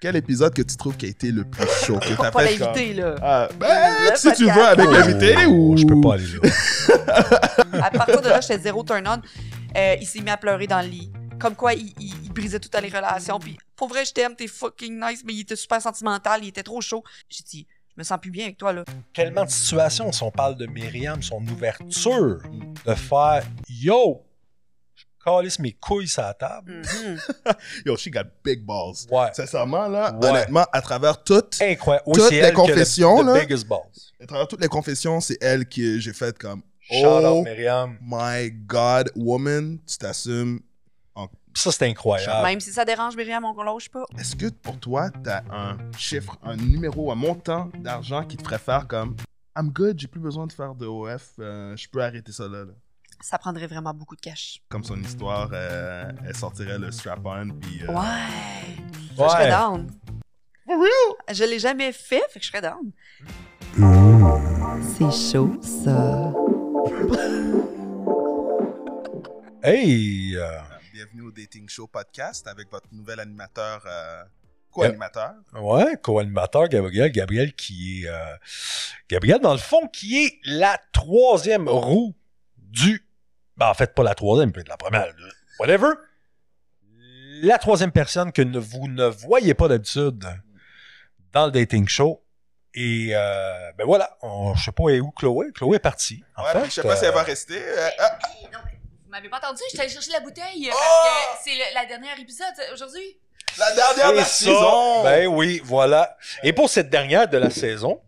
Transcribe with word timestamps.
quel 0.00 0.16
épisode 0.16 0.54
que 0.54 0.62
tu 0.62 0.76
trouves 0.76 0.96
qui 0.96 1.06
a 1.06 1.08
été 1.10 1.30
le 1.30 1.44
plus 1.44 1.66
chaud? 1.84 1.98
Que 1.98 2.14
t'as 2.16 2.30
Pas 2.30 2.46
fait 2.46 2.56
l'invité, 2.58 2.94
là. 2.94 3.14
Ah, 3.22 3.48
ben, 3.58 3.68
Le 4.10 4.16
si 4.16 4.32
tu 4.32 4.44
veux, 4.46 4.64
avec 4.66 4.86
Oh, 4.88 4.92
l'invité 4.92 5.46
ou. 5.46 5.76
Je 5.76 5.84
peux 5.84 6.00
pas 6.00 6.14
aller 6.14 6.24
là. 6.26 7.82
À 7.86 7.90
partir 7.90 8.20
de 8.20 8.28
là, 8.28 8.40
j'étais 8.40 8.58
zéro 8.58 8.82
turn-on. 8.82 9.20
Euh, 9.76 9.96
il 10.00 10.06
s'est 10.06 10.20
mis 10.20 10.30
à 10.30 10.36
pleurer 10.36 10.66
dans 10.66 10.80
le 10.80 10.88
lit. 10.88 11.12
Comme 11.38 11.54
quoi, 11.54 11.74
il, 11.74 11.92
il- 11.98 12.14
il 12.24 12.32
brisait 12.32 12.58
toutes 12.60 12.78
les 12.80 12.88
relations. 12.88 13.38
Puis, 13.38 13.56
pour 13.76 13.88
vrai, 13.88 14.04
je 14.04 14.12
t'aime, 14.12 14.34
t'es 14.36 14.46
fucking 14.46 15.00
nice, 15.00 15.22
mais 15.24 15.32
il 15.34 15.40
était 15.40 15.56
super 15.56 15.80
sentimental, 15.80 16.40
il 16.42 16.48
était 16.48 16.62
trop 16.62 16.80
chaud. 16.80 17.02
J'ai 17.28 17.44
dit, 17.44 17.66
je 17.88 17.94
me 18.00 18.04
sens 18.04 18.18
plus 18.20 18.30
bien 18.30 18.44
avec 18.44 18.58
toi, 18.58 18.72
là. 18.72 18.84
Tellement 19.14 19.44
de 19.44 19.50
situations, 19.50 20.10
si 20.12 20.22
on 20.22 20.30
parle 20.30 20.56
de 20.56 20.66
Myriam, 20.66 21.22
son 21.22 21.42
ouverture 21.48 22.38
de 22.86 22.94
faire 22.94 23.44
Yo, 23.68 24.22
calisse 25.24 25.58
mes 25.58 25.72
couilles 25.72 26.08
sur 26.08 26.22
la 26.22 26.34
table. 26.34 26.82
Mhm. 26.82 27.18
Yo, 27.86 27.96
she 27.96 28.10
got 28.10 28.24
big 28.44 28.64
balls. 28.64 29.06
Ouais. 29.10 29.28
Sincèrement, 29.34 29.88
là, 29.88 30.12
Ouais. 30.20 30.28
honnêtement, 30.28 30.66
à 30.72 30.80
travers 30.80 31.22
toutes, 31.22 31.56
Incroyable. 31.60 32.04
Oui, 32.06 32.14
Toutes 32.20 32.30
les 32.30 32.52
confessions, 32.52 33.22
the 33.22 33.26
là. 33.26 33.40
biggest 33.40 33.66
balls. 33.66 33.80
à 34.22 34.26
travers 34.26 34.48
toutes 34.48 34.60
les 34.62 34.68
confessions, 34.68 35.20
c'est 35.20 35.38
elle 35.40 35.66
que 35.68 35.98
j'ai 35.98 36.12
fait 36.12 36.36
comme 36.38 36.62
Shout 36.80 37.04
Oh 37.06 37.38
out 37.38 37.44
Myriam. 37.44 37.96
my 38.02 38.50
God, 38.50 39.10
woman, 39.14 39.78
tu 39.86 39.96
t'assumes. 39.98 40.60
Ça, 41.52 41.72
c'est 41.72 41.84
incroyable. 41.86 42.46
Même 42.46 42.60
si 42.60 42.70
ça 42.72 42.84
dérange 42.84 43.16
Myriam, 43.16 43.44
on 43.44 43.60
lâche 43.64 43.88
pas. 43.88 44.04
Est-ce 44.16 44.36
que 44.36 44.46
pour 44.50 44.78
toi, 44.78 45.10
t'as 45.24 45.42
un 45.50 45.76
chiffre, 45.98 46.36
un 46.44 46.54
numéro, 46.56 47.10
un 47.10 47.16
montant 47.16 47.68
d'argent 47.80 48.24
qui 48.24 48.36
te 48.36 48.42
ferait 48.44 48.58
faire 48.58 48.86
comme 48.86 49.16
I'm 49.58 49.68
good, 49.70 49.98
j'ai 49.98 50.06
plus 50.06 50.20
besoin 50.20 50.46
de 50.46 50.52
faire 50.52 50.76
de 50.76 50.86
OF, 50.86 51.32
euh, 51.40 51.76
je 51.76 51.88
peux 51.88 52.00
arrêter 52.04 52.30
ça 52.30 52.44
là. 52.44 52.64
là? 52.66 52.72
Ça 53.22 53.38
prendrait 53.38 53.66
vraiment 53.66 53.92
beaucoup 53.92 54.16
de 54.16 54.20
cash. 54.20 54.60
Comme 54.68 54.82
son 54.84 54.98
histoire, 55.00 55.50
euh, 55.52 56.10
elle 56.26 56.34
sortirait 56.36 56.78
le 56.78 56.90
strap-on, 56.90 57.50
puis. 57.60 57.82
euh, 57.82 57.88
Ouais. 57.92 59.16
Ça, 59.16 59.24
je 59.26 59.28
serais 59.30 59.50
down. 59.50 59.90
Je 61.32 61.44
l'ai 61.44 61.58
jamais 61.58 61.92
fait, 61.92 62.22
fait 62.30 62.38
que 62.40 62.44
je 62.44 62.50
serais 62.50 62.62
down. 62.62 62.92
C'est 64.82 65.32
chaud, 65.32 65.60
ça. 65.62 66.32
Hey! 69.62 70.34
euh, 70.36 70.58
Bienvenue 70.94 71.20
au 71.28 71.30
Dating 71.30 71.68
Show 71.68 71.86
Podcast 71.86 72.48
avec 72.48 72.70
votre 72.70 72.86
nouvel 72.92 73.20
animateur, 73.20 73.82
euh, 73.86 74.22
co-animateur. 74.70 75.34
Ouais, 75.52 75.98
co-animateur 76.02 76.66
Gabriel. 76.68 77.12
Gabriel 77.12 77.52
qui 77.52 78.04
est. 78.04 78.08
euh, 78.08 78.36
Gabriel, 79.10 79.38
dans 79.40 79.52
le 79.52 79.58
fond, 79.58 79.86
qui 79.88 80.24
est 80.24 80.38
la 80.46 80.80
troisième 80.92 81.68
roue 81.68 82.14
du. 82.56 83.04
Ben, 83.60 83.68
en 83.68 83.74
fait, 83.74 83.94
pas 83.94 84.02
la 84.02 84.14
troisième, 84.14 84.52
peut-être 84.52 84.68
la 84.68 84.76
première. 84.78 85.06
Whatever. 85.58 85.90
La 87.42 87.58
troisième 87.58 87.92
personne 87.92 88.32
que 88.32 88.42
ne- 88.42 88.58
vous 88.58 88.88
ne 88.88 89.06
voyez 89.06 89.54
pas 89.54 89.68
d'habitude 89.68 90.24
dans 91.32 91.46
le 91.46 91.52
dating 91.52 91.86
show. 91.86 92.24
Et 92.74 93.10
euh, 93.12 93.72
ben 93.76 93.84
voilà, 93.84 94.16
on- 94.22 94.54
je 94.54 94.64
sais 94.64 94.72
pas 94.72 94.84
où 94.84 95.10
Chloé. 95.10 95.52
Chloé 95.54 95.76
est 95.76 95.80
partie. 95.80 96.22
En 96.36 96.44
Ouais, 96.44 96.52
fait, 96.52 96.64
je 96.66 96.70
sais 96.70 96.82
pas 96.82 96.96
si 96.96 97.04
elle 97.04 97.10
euh, 97.10 97.14
va 97.14 97.22
rester. 97.22 97.58
euh, 97.62 97.88
ah, 97.98 98.18
Vous 99.04 99.10
m'avez 99.10 99.28
pas 99.28 99.38
entendu? 99.38 99.60
J'étais 99.70 99.82
allée 99.82 99.92
chercher 99.92 100.12
la 100.12 100.20
bouteille 100.20 100.68
euh, 100.68 100.72
Oh! 100.72 100.78
parce 100.78 101.38
que 101.44 101.50
c'est 101.50 101.56
le- 101.56 101.74
la 101.74 101.84
dernière 101.86 102.18
épisode 102.18 102.46
euh, 102.60 102.72
aujourd'hui. 102.74 103.18
la 103.58 103.74
dernière 103.74 104.12
de 104.12 104.16
la 104.18 104.24
saison! 104.24 105.02
Ben 105.02 105.26
oui, 105.26 105.60
voilà. 105.64 106.16
Et 106.44 106.52
pour 106.52 106.70
cette 106.70 106.88
dernière 106.90 107.28
de 107.28 107.38
la 107.38 107.50
saison, 107.50 108.00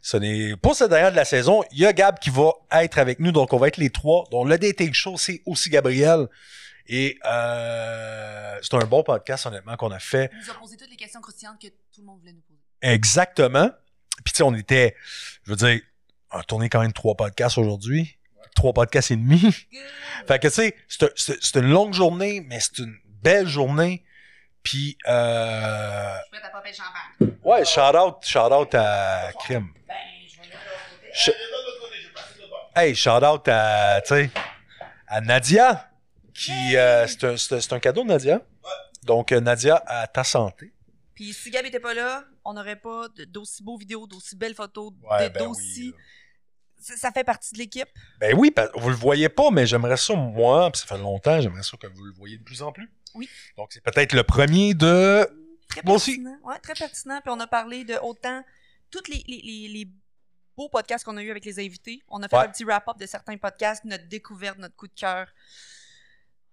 ce 0.00 0.16
n'est 0.16 0.56
pour 0.56 0.74
cette 0.74 0.90
dernière 0.90 1.10
de 1.10 1.16
la 1.16 1.24
saison, 1.24 1.62
il 1.72 1.78
y 1.78 1.86
a 1.86 1.92
Gab 1.92 2.18
qui 2.18 2.30
va 2.30 2.52
être 2.72 2.98
avec 2.98 3.18
nous, 3.20 3.32
donc 3.32 3.52
on 3.52 3.58
va 3.58 3.68
être 3.68 3.76
les 3.76 3.90
trois. 3.90 4.24
Donc 4.30 4.48
le 4.48 4.58
dating 4.58 4.92
show, 4.92 5.16
c'est 5.16 5.42
aussi 5.46 5.70
Gabriel. 5.70 6.28
Et 6.86 7.18
euh, 7.26 8.58
c'est 8.62 8.74
un 8.74 8.86
bon 8.86 9.02
podcast, 9.02 9.44
honnêtement, 9.46 9.76
qu'on 9.76 9.90
a 9.90 9.98
fait. 9.98 10.30
Il 10.32 10.38
nous 10.38 10.50
a 10.50 10.54
posé 10.54 10.76
toutes 10.76 10.90
les 10.90 10.96
questions 10.96 11.20
croustillantes 11.20 11.60
que 11.60 11.66
tout 11.66 12.00
le 12.00 12.04
monde 12.04 12.18
voulait 12.20 12.32
nous 12.32 12.40
poser. 12.40 12.60
Exactement. 12.80 13.70
Puis 14.24 14.32
tu 14.32 14.38
sais, 14.38 14.42
on 14.42 14.54
était, 14.54 14.96
je 15.44 15.50
veux 15.50 15.56
dire, 15.56 15.80
on 16.32 16.38
a 16.38 16.42
tourné 16.44 16.68
quand 16.68 16.80
même 16.80 16.92
trois 16.92 17.14
podcasts 17.14 17.58
aujourd'hui. 17.58 18.16
Trois 18.56 18.72
podcasts 18.72 19.10
et 19.10 19.16
demi. 19.16 19.40
Fait 20.26 20.38
que 20.38 20.48
tu 20.48 20.54
sais, 20.54 20.76
c'est 21.16 21.60
une 21.60 21.70
longue 21.70 21.92
journée, 21.92 22.40
mais 22.40 22.58
c'est 22.60 22.78
une 22.78 22.96
belle 23.22 23.46
journée. 23.46 24.02
Puis, 24.68 24.98
euh, 25.06 26.14
Je 26.30 26.36
à 26.36 26.50
popper 26.50 26.68
le 26.68 26.74
champagne. 26.74 27.36
ouais, 27.42 27.64
shout 27.64 27.80
out, 27.96 28.16
shout 28.22 28.52
out 28.52 28.74
à 28.74 29.30
Crime. 29.38 29.72
Ben, 29.86 29.94
je 30.28 30.36
vais 30.36 30.42
mettre 30.42 30.58
de 31.10 31.14
Ch- 31.14 31.36
Hey, 32.76 32.94
shout 32.94 33.24
out 33.24 33.48
à, 33.48 34.02
tu 34.02 34.08
sais, 34.14 34.30
à 35.06 35.22
Nadia, 35.22 35.88
qui, 36.34 36.76
euh, 36.76 37.06
c'est 37.06 37.24
un, 37.24 37.36
c'est 37.38 37.54
un- 37.56 37.60
c'est 37.62 37.72
un 37.72 37.80
cadeau, 37.80 38.04
Nadia. 38.04 38.42
Donc, 39.04 39.32
euh, 39.32 39.40
Nadia, 39.40 39.82
à 39.86 40.06
ta 40.06 40.22
santé. 40.22 40.70
Puis 41.14 41.32
si 41.32 41.50
Gab 41.50 41.64
était 41.64 41.80
pas 41.80 41.94
là, 41.94 42.24
on 42.44 42.52
n'aurait 42.52 42.76
pas 42.76 43.08
de- 43.16 43.24
d'aussi 43.24 43.62
beaux 43.62 43.78
vidéos, 43.78 44.06
d'aussi 44.06 44.36
belles 44.36 44.54
photos, 44.54 44.92
Ouais, 45.10 45.30
de- 45.30 45.34
ben 45.34 45.44
d'aussi... 45.44 45.94
oui. 45.96 46.02
Ça 46.78 47.10
fait 47.12 47.24
partie 47.24 47.52
de 47.54 47.58
l'équipe? 47.58 47.88
Ben 48.20 48.34
oui, 48.36 48.50
parce- 48.50 48.70
vous 48.74 48.88
le 48.88 48.94
voyez 48.94 49.28
pas, 49.28 49.50
mais 49.50 49.66
j'aimerais 49.66 49.96
ça, 49.96 50.14
moi, 50.14 50.70
puis 50.70 50.80
ça 50.80 50.86
fait 50.86 50.98
longtemps, 50.98 51.40
j'aimerais 51.40 51.62
ça 51.62 51.76
que 51.76 51.86
vous 51.86 52.04
le 52.04 52.12
voyez 52.12 52.38
de 52.38 52.42
plus 52.44 52.62
en 52.62 52.72
plus. 52.72 52.90
Oui. 53.14 53.28
Donc, 53.56 53.68
c'est 53.72 53.82
peut-être 53.82 54.12
le 54.12 54.22
premier 54.22 54.74
de... 54.74 55.28
Très 55.68 55.82
pertinent. 55.82 56.38
Ouais, 56.44 56.58
très 56.60 56.74
pertinent. 56.74 57.20
Puis 57.20 57.30
on 57.30 57.40
a 57.40 57.46
parlé 57.46 57.84
de 57.84 57.94
autant 58.02 58.42
tous 58.90 59.02
les, 59.08 59.22
les, 59.26 59.40
les, 59.42 59.68
les 59.68 59.88
beaux 60.56 60.68
podcasts 60.68 61.04
qu'on 61.04 61.16
a 61.18 61.22
eu 61.22 61.30
avec 61.30 61.44
les 61.44 61.58
invités. 61.58 62.02
On 62.08 62.22
a 62.22 62.28
fait 62.28 62.36
Ouais. 62.36 62.44
un 62.44 62.48
petit 62.48 62.64
wrap-up 62.64 62.96
de 62.98 63.06
certains 63.06 63.36
podcasts, 63.36 63.84
notre 63.84 64.06
découverte, 64.08 64.58
notre 64.58 64.76
coup 64.76 64.88
de 64.88 64.94
cœur. 64.94 65.28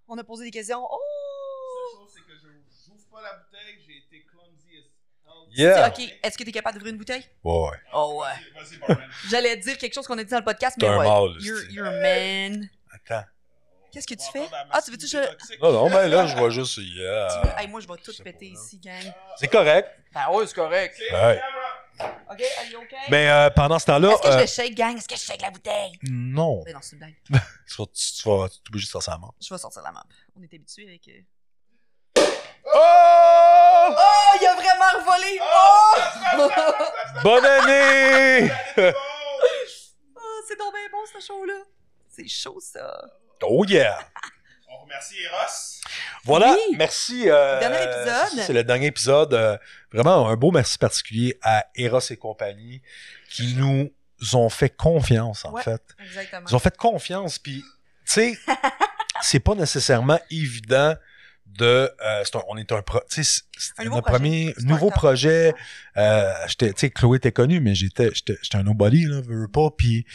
On 0.07 0.17
a 0.17 0.23
posé 0.23 0.45
des 0.45 0.51
questions. 0.51 0.85
Oh! 0.89 2.07
c'est 2.13 2.21
que 2.21 2.33
je 2.37 2.47
j'ouvre 2.85 3.05
pas 3.11 3.21
la 3.21 3.33
bouteille, 3.37 3.79
j'ai 3.87 3.97
été 3.97 4.25
clumsy 4.25 4.83
as 5.25 5.29
Yeah. 5.57 5.87
Ok, 5.89 5.99
est-ce 6.23 6.37
que 6.37 6.43
tu 6.43 6.49
es 6.49 6.51
capable 6.51 6.75
d'ouvrir 6.77 6.91
une 6.93 6.97
bouteille? 6.99 7.23
Ouais. 7.43 7.69
Oh 7.93 8.21
ouais. 8.23 8.95
J'allais 9.29 9.57
dire 9.57 9.77
quelque 9.77 9.93
chose 9.93 10.07
qu'on 10.07 10.17
a 10.17 10.23
dit 10.23 10.29
dans 10.31 10.39
le 10.39 10.43
podcast, 10.45 10.77
T'es 10.79 10.87
mais 10.87 10.93
un 10.93 10.97
ouais. 10.99 11.05
mâle, 11.07 11.35
you're, 11.41 11.57
c'est- 11.59 11.71
you're 11.73 11.87
a 11.87 11.91
man. 11.91 12.69
Attends. 12.93 13.25
Qu'est-ce 13.91 14.07
que 14.07 14.13
tu 14.15 14.25
fais? 14.33 14.39
la 14.51 14.67
Ah, 14.71 14.81
tu 14.83 14.91
veux-tu 14.91 15.05
que 15.05 15.11
je... 15.11 15.57
Non, 15.61 15.71
non, 15.71 15.89
ben 15.89 16.07
là, 16.09 16.27
je 16.27 16.35
vois 16.35 16.49
juste... 16.51 16.73
tu 16.75 16.81
veux- 16.81 17.01
Yeah. 17.01 17.55
Hey, 17.57 17.67
moi, 17.69 17.79
je 17.79 17.87
vais 17.87 17.93
tout 18.03 18.11
péter 18.23 18.47
ici, 18.47 18.77
gang. 18.79 19.13
C'est 19.37 19.47
correct. 19.47 19.89
Ben 20.13 20.29
ouais, 20.31 20.45
c'est 20.47 20.55
correct. 20.55 20.99
Ouais. 21.11 21.41
Ok, 21.97 22.41
are 22.59 22.65
you 22.69 22.79
okay? 22.79 22.95
Mais 23.09 23.29
euh, 23.29 23.49
pendant 23.51 23.79
ce 23.79 23.85
temps-là... 23.85 24.09
Est-ce 24.11 24.21
que 24.21 24.27
je 24.27 24.33
euh, 24.33 24.41
le 24.41 24.47
shake, 24.47 24.75
gang? 24.75 24.97
Est-ce 24.97 25.07
que 25.07 25.15
je 25.15 25.21
shake 25.21 25.41
la 25.41 25.49
bouteille? 25.51 25.93
non. 26.09 26.61
Ben 26.65 26.73
non, 26.73 26.79
c'est 26.81 26.97
une 26.97 26.99
blague. 26.99 27.15
Tu 27.67 27.75
vas, 27.81 27.85
tu 27.87 28.21
tu 28.61 28.69
obligé 28.69 28.85
de 28.93 29.01
ça 29.01 29.13
à 29.13 29.17
mort. 29.17 29.33
Je 29.41 29.53
vais 29.53 29.57
sortir 29.57 29.81
la 29.81 29.93
map. 29.93 30.03
On 30.37 30.41
est 30.43 30.53
habitué 30.53 30.83
avec... 30.87 31.09
Oh! 33.87 33.93
Oh, 33.97 34.37
il 34.41 34.47
a 34.47 34.55
vraiment 34.55 34.99
revolé! 34.99 35.39
Oh! 35.41 36.49
Bonne 37.23 37.45
année! 37.45 38.51
Oh, 40.15 40.41
c'est 40.47 40.57
donc 40.57 40.73
bien 40.73 40.87
bon, 40.91 40.99
ce 41.13 41.25
show-là. 41.25 41.63
C'est 42.09 42.27
chaud, 42.27 42.59
ça. 42.59 43.01
oh 43.43 43.63
yeah! 43.65 43.97
On 44.69 44.83
remercie 44.83 45.15
Eros. 45.23 45.81
Voilà, 46.25 46.53
Oui. 46.53 46.75
merci. 46.77 47.29
euh, 47.29 47.59
Dernier 47.59 47.83
épisode. 47.83 48.43
C'est 48.45 48.53
le 48.53 48.63
dernier 48.63 48.87
épisode. 48.87 49.33
euh, 49.33 49.57
vraiment 49.93 50.27
un 50.27 50.35
beau 50.35 50.51
merci 50.51 50.77
particulier 50.77 51.37
à 51.43 51.65
Eros 51.75 51.99
et 52.09 52.17
compagnie 52.17 52.81
qui 53.29 53.55
nous 53.55 53.89
ont 54.33 54.49
fait 54.49 54.69
confiance, 54.69 55.45
en 55.45 55.51
Ouais. 55.51 55.63
fait. 55.63 55.81
Exactement. 56.03 56.47
Ils 56.49 56.55
ont 56.55 56.59
fait 56.59 56.75
confiance, 56.75 57.37
puis, 57.39 57.61
tu 58.05 58.11
sais, 58.11 58.37
c'est 59.21 59.39
pas 59.39 59.55
nécessairement 59.55 60.19
évident 60.31 60.95
de... 61.57 61.65
euh, 62.05 62.21
c'est 62.23 62.35
un- 62.35 62.41
on 62.49 62.57
est 62.57 62.71
un... 62.71 62.81
Pro, 62.81 62.99
tu 63.09 63.23
sais, 63.23 63.41
c'est 63.57 63.71
Un 63.79 63.83
nouveau 63.85 63.95
notre 63.97 64.07
projet. 64.07 64.19
premier 64.19 64.53
nouveau 64.59 64.89
projet. 64.89 65.53
Euh, 65.97 66.33
j'étais, 66.47 66.73
tu 66.73 66.79
sais, 66.81 66.89
Chloé 66.89 67.17
était 67.17 67.31
connue, 67.31 67.59
mais 67.59 67.75
j'étais, 67.75 68.09
j'étais, 68.13 68.37
j'étais 68.41 68.57
un 68.57 68.63
nobody, 68.63 69.05
là, 69.05 69.21
veux, 69.21 69.41
veux 69.41 69.47
pas, 69.47 69.69
puis 69.75 70.05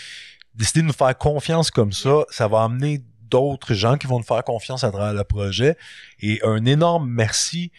décider 0.54 0.82
de 0.82 0.86
nous 0.86 0.92
faire 0.92 1.16
confiance 1.16 1.70
comme 1.70 1.92
ça, 1.92 2.24
ça 2.30 2.48
va 2.48 2.64
amener 2.64 3.02
d'autres 3.22 3.74
gens 3.74 3.96
qui 3.96 4.06
vont 4.08 4.18
nous 4.18 4.24
faire 4.24 4.42
confiance 4.44 4.82
à 4.84 4.90
travers 4.90 5.14
le 5.14 5.24
projet. 5.24 5.76
Et 6.20 6.40
un 6.44 6.64
énorme 6.64 7.08
merci, 7.08 7.70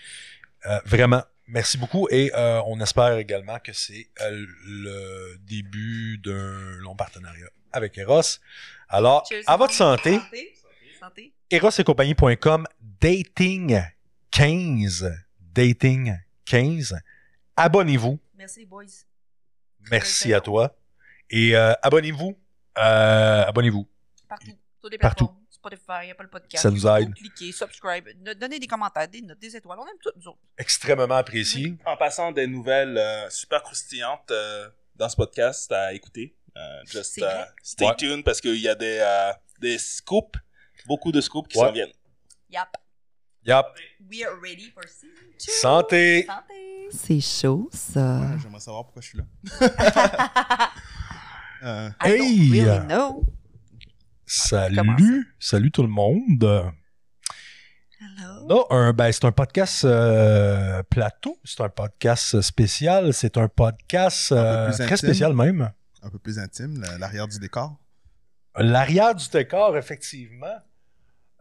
euh, 0.66 0.79
vraiment, 0.85 1.23
merci 1.47 1.78
beaucoup. 1.78 2.07
Et 2.09 2.31
euh, 2.35 2.61
on 2.67 2.79
espère 2.79 3.17
également 3.17 3.59
que 3.59 3.73
c'est 3.73 4.08
euh, 4.22 4.46
le 4.66 5.35
début 5.41 6.17
d'un 6.23 6.78
long 6.79 6.96
partenariat 6.96 7.47
avec 7.73 7.97
Eros. 7.97 8.22
Alors, 8.87 9.25
Cheers. 9.29 9.43
à 9.47 9.58
votre 9.58 9.73
santé, 9.73 10.13
Santé. 10.19 10.53
Santé. 10.99 11.34
erosetcompagnie.com, 11.49 12.66
dating 13.01 13.81
15, 14.31 15.03
dating 15.53 16.15
15. 16.45 16.95
Abonnez-vous. 17.57 18.19
Merci, 18.37 18.59
les 18.61 18.65
boys. 18.67 18.85
Merci 19.89 20.33
à 20.33 20.39
toi. 20.41 20.75
Et 21.29 21.55
euh, 21.55 21.73
abonnez-vous. 21.81 22.37
Euh, 22.77 23.43
abonnez-vous. 23.47 23.87
Partout. 24.29 24.51
Toutes 24.81 24.91
les 24.91 24.97
Partout. 24.97 25.25
plateformes. 25.25 25.41
Spotify, 25.49 26.09
Apple 26.11 26.27
Podcast. 26.27 26.63
Ça 26.63 26.71
nous 26.71 26.87
aide. 26.87 27.13
Cliquez, 27.13 27.51
subscribe. 27.51 28.07
Ne- 28.19 28.33
Donnez 28.33 28.57
des 28.59 28.65
commentaires, 28.67 29.07
des 29.07 29.21
notes, 29.21 29.37
des 29.39 29.55
étoiles. 29.55 29.77
On 29.79 29.85
aime 29.85 29.97
toutes, 30.01 30.15
nous 30.17 30.27
autres. 30.29 30.39
Extrêmement 30.57 31.15
apprécié. 31.15 31.75
En 31.85 31.97
passant 31.97 32.31
des 32.31 32.47
nouvelles 32.47 32.97
euh, 32.97 33.29
super 33.29 33.61
croustillantes 33.61 34.31
euh, 34.31 34.69
dans 34.95 35.07
ce 35.09 35.15
podcast 35.15 35.71
à 35.71 35.93
écouter. 35.93 36.35
Euh, 36.57 36.81
just 36.85 37.19
vrai? 37.19 37.47
stay 37.63 37.85
Ouais. 37.85 37.95
tuned 37.95 38.23
parce 38.23 38.41
qu'il 38.41 38.55
y 38.57 38.67
a 38.67 38.73
des, 38.75 38.97
euh, 39.01 39.31
des 39.59 39.77
scoops, 39.77 40.39
beaucoup 40.87 41.11
de 41.11 41.21
scoops 41.21 41.47
qui 41.47 41.59
Ouais. 41.59 41.65
s'en 41.67 41.71
viennent. 41.71 41.93
Yap. 42.49 42.75
Yup. 43.43 43.66
We 44.09 44.23
are 44.23 44.35
ready 44.41 44.70
for 44.73 44.84
season 44.88 45.32
two. 45.40 45.52
Santé! 45.61 46.26
Santé. 46.28 46.88
C'est 46.91 47.20
chaud, 47.22 47.70
ça. 47.72 48.20
Ouais, 48.20 48.38
J'aimerais 48.41 48.59
savoir 48.59 48.84
pourquoi 48.85 49.02
je 49.02 49.08
suis 49.08 49.17
là. 49.17 50.72
Euh, 51.64 51.91
I 52.03 52.17
don't 52.17 52.52
really 52.52 52.88
know. 52.88 53.23
Salut! 54.26 55.32
Salut 55.40 55.70
tout 55.70 55.84
le 55.84 55.90
monde! 55.90 56.43
Hello. 58.17 58.66
Un, 58.72 58.93
ben, 58.93 59.11
c'est 59.11 59.26
un 59.26 59.32
podcast 59.32 59.85
euh, 59.85 60.82
plateau, 60.90 61.37
c'est 61.44 61.61
un 61.61 61.70
podcast 61.70 62.41
spécial, 62.41 63.14
c'est 63.14 63.37
un 63.37 63.47
podcast 63.47 64.32
euh, 64.32 64.72
très 64.72 64.85
intime. 64.85 64.97
spécial 64.97 65.34
même. 65.35 65.72
un 66.02 66.09
peu 66.09 66.17
plus 66.17 66.40
intime, 66.40 66.82
la- 66.82 66.97
l'arrière 66.97 67.28
du 67.28 67.37
décor. 67.37 67.78
L'arrière 68.58 69.14
du 69.14 69.29
décor, 69.29 69.78
effectivement. 69.78 70.58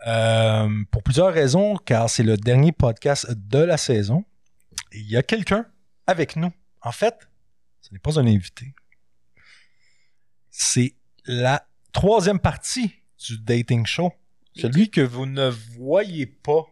Euh, 0.06 0.85
pour 0.91 1.02
plusieurs 1.02 1.32
raisons, 1.32 1.76
car 1.76 2.08
c'est 2.08 2.23
le 2.23 2.37
dernier 2.37 2.73
podcast 2.73 3.31
de 3.31 3.58
la 3.58 3.76
saison. 3.76 4.25
Et 4.93 4.99
il 4.99 5.11
y 5.11 5.17
a 5.17 5.23
quelqu'un 5.23 5.67
avec 6.06 6.37
nous. 6.37 6.52
En 6.82 6.93
fait, 6.93 7.29
ce 7.81 7.93
n'est 7.93 7.99
pas 7.99 8.19
un 8.19 8.26
invité. 8.26 8.75
C'est 10.50 10.94
la 11.26 11.67
troisième 11.93 12.38
partie 12.38 12.94
du 13.19 13.38
dating 13.38 13.85
show. 13.87 14.12
Celui 14.56 14.91
que 14.91 15.00
vous 15.00 15.26
ne 15.26 15.49
voyez 15.49 16.26
pas 16.26 16.64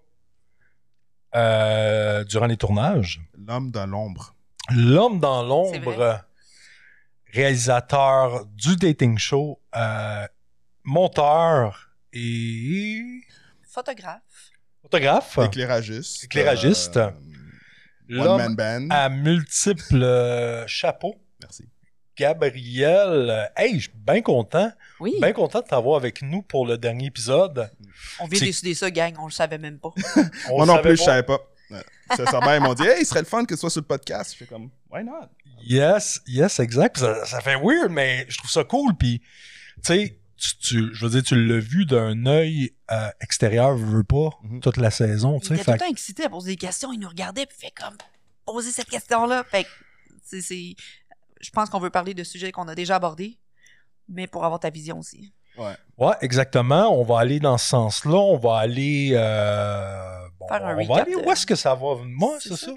euh, 1.35 2.25
durant 2.25 2.47
les 2.47 2.57
tournages. 2.57 3.21
L'homme 3.37 3.71
dans 3.71 3.87
l'ombre. 3.87 4.35
L'homme 4.71 5.21
dans 5.21 5.43
l'ombre, 5.43 6.25
réalisateur 7.33 8.47
du 8.47 8.77
dating 8.77 9.17
show, 9.17 9.61
euh, 9.77 10.27
monteur 10.85 11.88
et 12.13 13.03
Photographe. 13.69 14.23
photographe, 14.83 15.39
Éclairagiste. 15.45 16.25
Éclairagiste. 16.25 16.97
euh, 16.97 17.11
l'homme 18.09 18.41
One 18.41 18.55
Man 18.57 18.57
Band. 18.57 18.95
à 18.95 19.09
multiples 19.09 20.03
euh, 20.03 20.67
chapeaux. 20.67 21.15
Merci. 21.43 21.65
Gabriel, 22.17 23.49
hey, 23.57 23.75
je 23.77 23.89
suis 23.89 23.93
bien 23.95 24.23
content, 24.23 24.73
Oui. 25.01 25.15
bien 25.21 25.33
content 25.33 25.61
de 25.61 25.67
t'avoir 25.67 25.97
avec 25.99 26.23
nous 26.23 26.43
pour 26.43 26.67
le 26.67 26.77
dernier 26.77 27.07
épisode. 27.07 27.71
on 28.19 28.27
vient 28.27 28.41
décider 28.41 28.75
ça, 28.75 28.91
gang. 28.91 29.15
On 29.21 29.27
le 29.27 29.31
savait 29.33 29.59
même 29.59 29.79
pas. 29.79 29.91
On 30.51 30.57
Moi 30.57 30.67
non 30.67 30.79
plus, 30.83 30.93
je 30.97 30.99
pas. 30.99 31.05
savais 31.05 31.23
pas. 31.23 31.39
Ouais. 31.71 31.83
Sincèrement, 32.17 32.55
ils 32.55 32.61
m'ont 32.61 32.75
dit, 32.75 32.83
hey, 32.85 33.03
il 33.03 33.07
serait 33.07 33.21
le 33.21 33.27
fun 33.27 33.45
que 33.45 33.55
ce 33.55 33.61
soit 33.61 33.71
sur 33.71 33.83
le 33.83 33.87
podcast. 33.87 34.33
Je 34.33 34.39
fais 34.39 34.47
comme, 34.47 34.71
why 34.91 35.05
not? 35.05 35.29
Yes, 35.63 36.21
yes, 36.27 36.59
exact. 36.61 36.97
Ça, 36.99 37.25
ça 37.25 37.41
fait 37.41 37.57
weird, 37.57 37.91
mais 37.91 38.25
je 38.29 38.39
trouve 38.39 38.51
ça 38.51 38.65
cool. 38.65 38.97
Puis, 38.97 39.21
tu 39.21 39.27
sais, 39.85 40.18
tu, 40.39 40.57
tu- 40.59 40.95
je 40.95 41.05
veux 41.05 41.11
dire, 41.11 41.23
tu 41.23 41.35
l'as 41.47 41.59
vu 41.59 41.85
d'un 41.85 42.25
œil 42.27 42.73
euh, 42.91 43.09
extérieur, 43.21 43.75
veux, 43.77 43.99
veux 43.99 44.05
pas, 44.05 44.31
Mhm. 44.45 44.61
toute 44.61 44.77
la 44.79 44.91
saison. 44.91 45.37
Il 45.37 45.41
Tu 45.43 45.47
sais, 45.49 45.55
était 45.57 45.65
tout 45.65 45.71
le 45.73 45.79
temps 45.79 45.91
excité 45.91 46.25
à 46.25 46.29
poser 46.31 46.53
des 46.53 46.57
questions. 46.57 46.93
Il 46.93 47.01
nous 47.01 47.09
regardait 47.09 47.45
puis 47.47 47.57
fait 47.59 47.73
comme 47.73 47.97
poser 48.47 48.71
cette 48.71 48.89
question-là. 48.89 49.45
Fait 49.45 49.65
que 49.65 49.69
c'est, 50.25 50.41
c'est- 50.41 50.75
je 51.41 51.51
pense 51.51 51.69
qu'on 51.69 51.81
veut 51.81 51.91
parler 51.91 52.15
de 52.15 52.25
sujets 52.25 52.51
qu'on 52.53 52.67
a 52.69 52.75
déjà 52.75 52.97
abordés, 52.97 53.39
mais 54.09 54.27
pour 54.27 54.45
avoir 54.45 54.59
ta 54.61 54.71
vision 54.71 54.99
aussi. 55.01 55.33
Ouais. 55.59 55.75
Ouais, 55.99 56.15
exactement. 56.21 56.97
On 56.99 57.03
va 57.05 57.19
aller 57.19 57.41
dans 57.41 57.59
ce 57.59 57.67
sens-là. 57.69 58.15
On 58.17 58.37
va 58.39 58.59
aller. 58.59 59.11
euh, 59.15 60.29
bon, 60.39 60.47
Faire 60.49 60.65
un 60.65 60.73
on 60.75 60.77
va 60.87 60.95
recap 60.95 61.07
aller. 61.09 61.17
de- 61.21 61.27
Où 61.27 61.31
est-ce 61.33 61.45
que 61.47 61.57
ça 61.57 61.75
va? 61.75 61.97
Moi, 62.05 62.37
C'est 62.41 62.51
c'est 62.51 62.57
ça. 62.57 62.67
ça. 62.67 62.73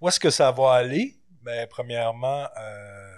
Où 0.00 0.08
est-ce 0.08 0.18
que 0.20 0.30
ça 0.30 0.50
va 0.50 0.72
aller? 0.72 1.16
Ben, 1.42 1.66
premièrement, 1.70 2.46
euh, 2.58 3.09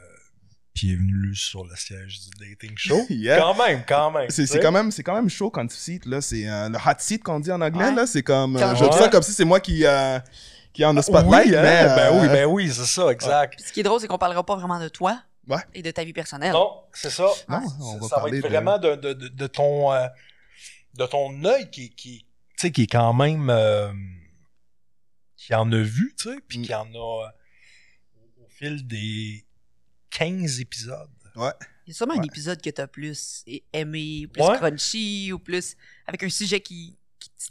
bienvenue 0.74 1.34
sur 1.34 1.64
le 1.64 1.74
siège 1.76 2.20
du 2.20 2.30
dating 2.48 2.76
show. 2.76 3.04
Yeah. 3.10 3.38
Quand 3.38 3.54
même, 3.66 3.82
quand 3.86 4.10
même. 4.10 4.30
C'est 4.30 4.58
quand 4.60 4.72
même 4.72 4.90
c'est 4.90 5.02
quand 5.02 5.14
même 5.14 5.28
chaud 5.28 5.50
quand 5.50 5.66
tu 5.66 5.76
cites 5.76 6.06
là 6.06 6.20
c'est 6.20 6.48
euh, 6.48 6.68
le 6.68 6.76
hot 6.76 6.94
seat 6.98 7.22
qu'on 7.22 7.40
dit 7.40 7.52
en 7.52 7.60
anglais 7.60 7.86
Ouais. 7.88 7.94
là 7.94 8.06
c'est 8.06 8.22
comme 8.22 8.56
euh, 8.56 8.74
je 8.74 8.84
dis 8.84 8.90
Ouais. 8.90 8.92
ça 8.98 9.08
comme 9.08 9.22
si 9.22 9.32
c'est 9.32 9.44
moi 9.44 9.60
qui 9.60 9.84
euh, 9.84 10.18
qui 10.72 10.82
est 10.82 10.86
en 10.86 10.94
the 10.94 11.02
spotlight 11.02 11.48
oui, 11.48 11.56
hein, 11.56 11.62
mais 11.62 11.82
euh, 11.82 11.94
ben 11.96 12.20
oui, 12.22 12.28
ben 12.28 12.46
oui, 12.46 12.70
c'est 12.72 12.86
ça, 12.86 13.10
exact. 13.12 13.56
Puis 13.56 13.68
ce 13.68 13.72
qui 13.74 13.80
est 13.80 13.82
drôle, 13.82 14.00
c'est 14.00 14.06
qu'on 14.08 14.16
parlera 14.16 14.42
pas 14.44 14.56
vraiment 14.56 14.80
de 14.80 14.88
toi 14.88 15.22
Ouais. 15.46 15.58
et 15.74 15.82
de 15.82 15.90
ta 15.90 16.02
vie 16.04 16.14
personnelle. 16.14 16.52
Non, 16.52 16.82
c'est 16.94 17.10
ça. 17.10 17.24
Non, 17.48 17.60
Ça- 17.68 17.74
on 17.80 17.98
va 17.98 18.08
ça 18.08 18.14
va 18.16 18.22
parler 18.22 18.38
être 18.38 18.44
de- 18.44 18.48
vraiment 18.48 18.78
de, 18.78 18.94
de, 18.94 19.12
de, 19.12 19.28
de 19.28 19.46
ton 19.48 19.92
euh, 19.92 20.06
de 20.94 21.04
ton 21.04 21.44
œil 21.44 21.68
qui, 21.70 21.90
qui, 21.90 22.20
tu 22.20 22.26
sais, 22.56 22.70
qui 22.70 22.84
est 22.84 22.86
quand 22.86 23.12
même 23.12 23.50
euh, 23.50 23.92
qui 25.36 25.54
en 25.54 25.70
a 25.72 25.76
vu, 25.82 26.14
tu 26.18 26.30
sais, 26.30 26.36
puis 26.48 26.58
Mm. 26.60 26.62
qui 26.62 26.74
en 26.74 26.86
a 26.94 27.28
au 28.40 28.48
fil 28.48 28.86
des 28.86 29.44
15 30.16 30.60
épisodes. 30.60 31.08
ouais 31.36 31.50
Il 31.86 31.90
y 31.90 31.92
a 31.92 31.94
sûrement 31.94 32.14
un 32.18 32.22
épisode 32.22 32.60
que 32.62 32.70
t'as 32.70 32.86
plus 32.86 33.42
aimé, 33.72 34.26
plus 34.32 34.42
Ouais. 34.42 34.56
crunchy, 34.56 35.32
ou 35.32 35.38
plus 35.38 35.76
avec 36.06 36.22
un 36.22 36.28
sujet 36.28 36.60
qui, 36.60 36.96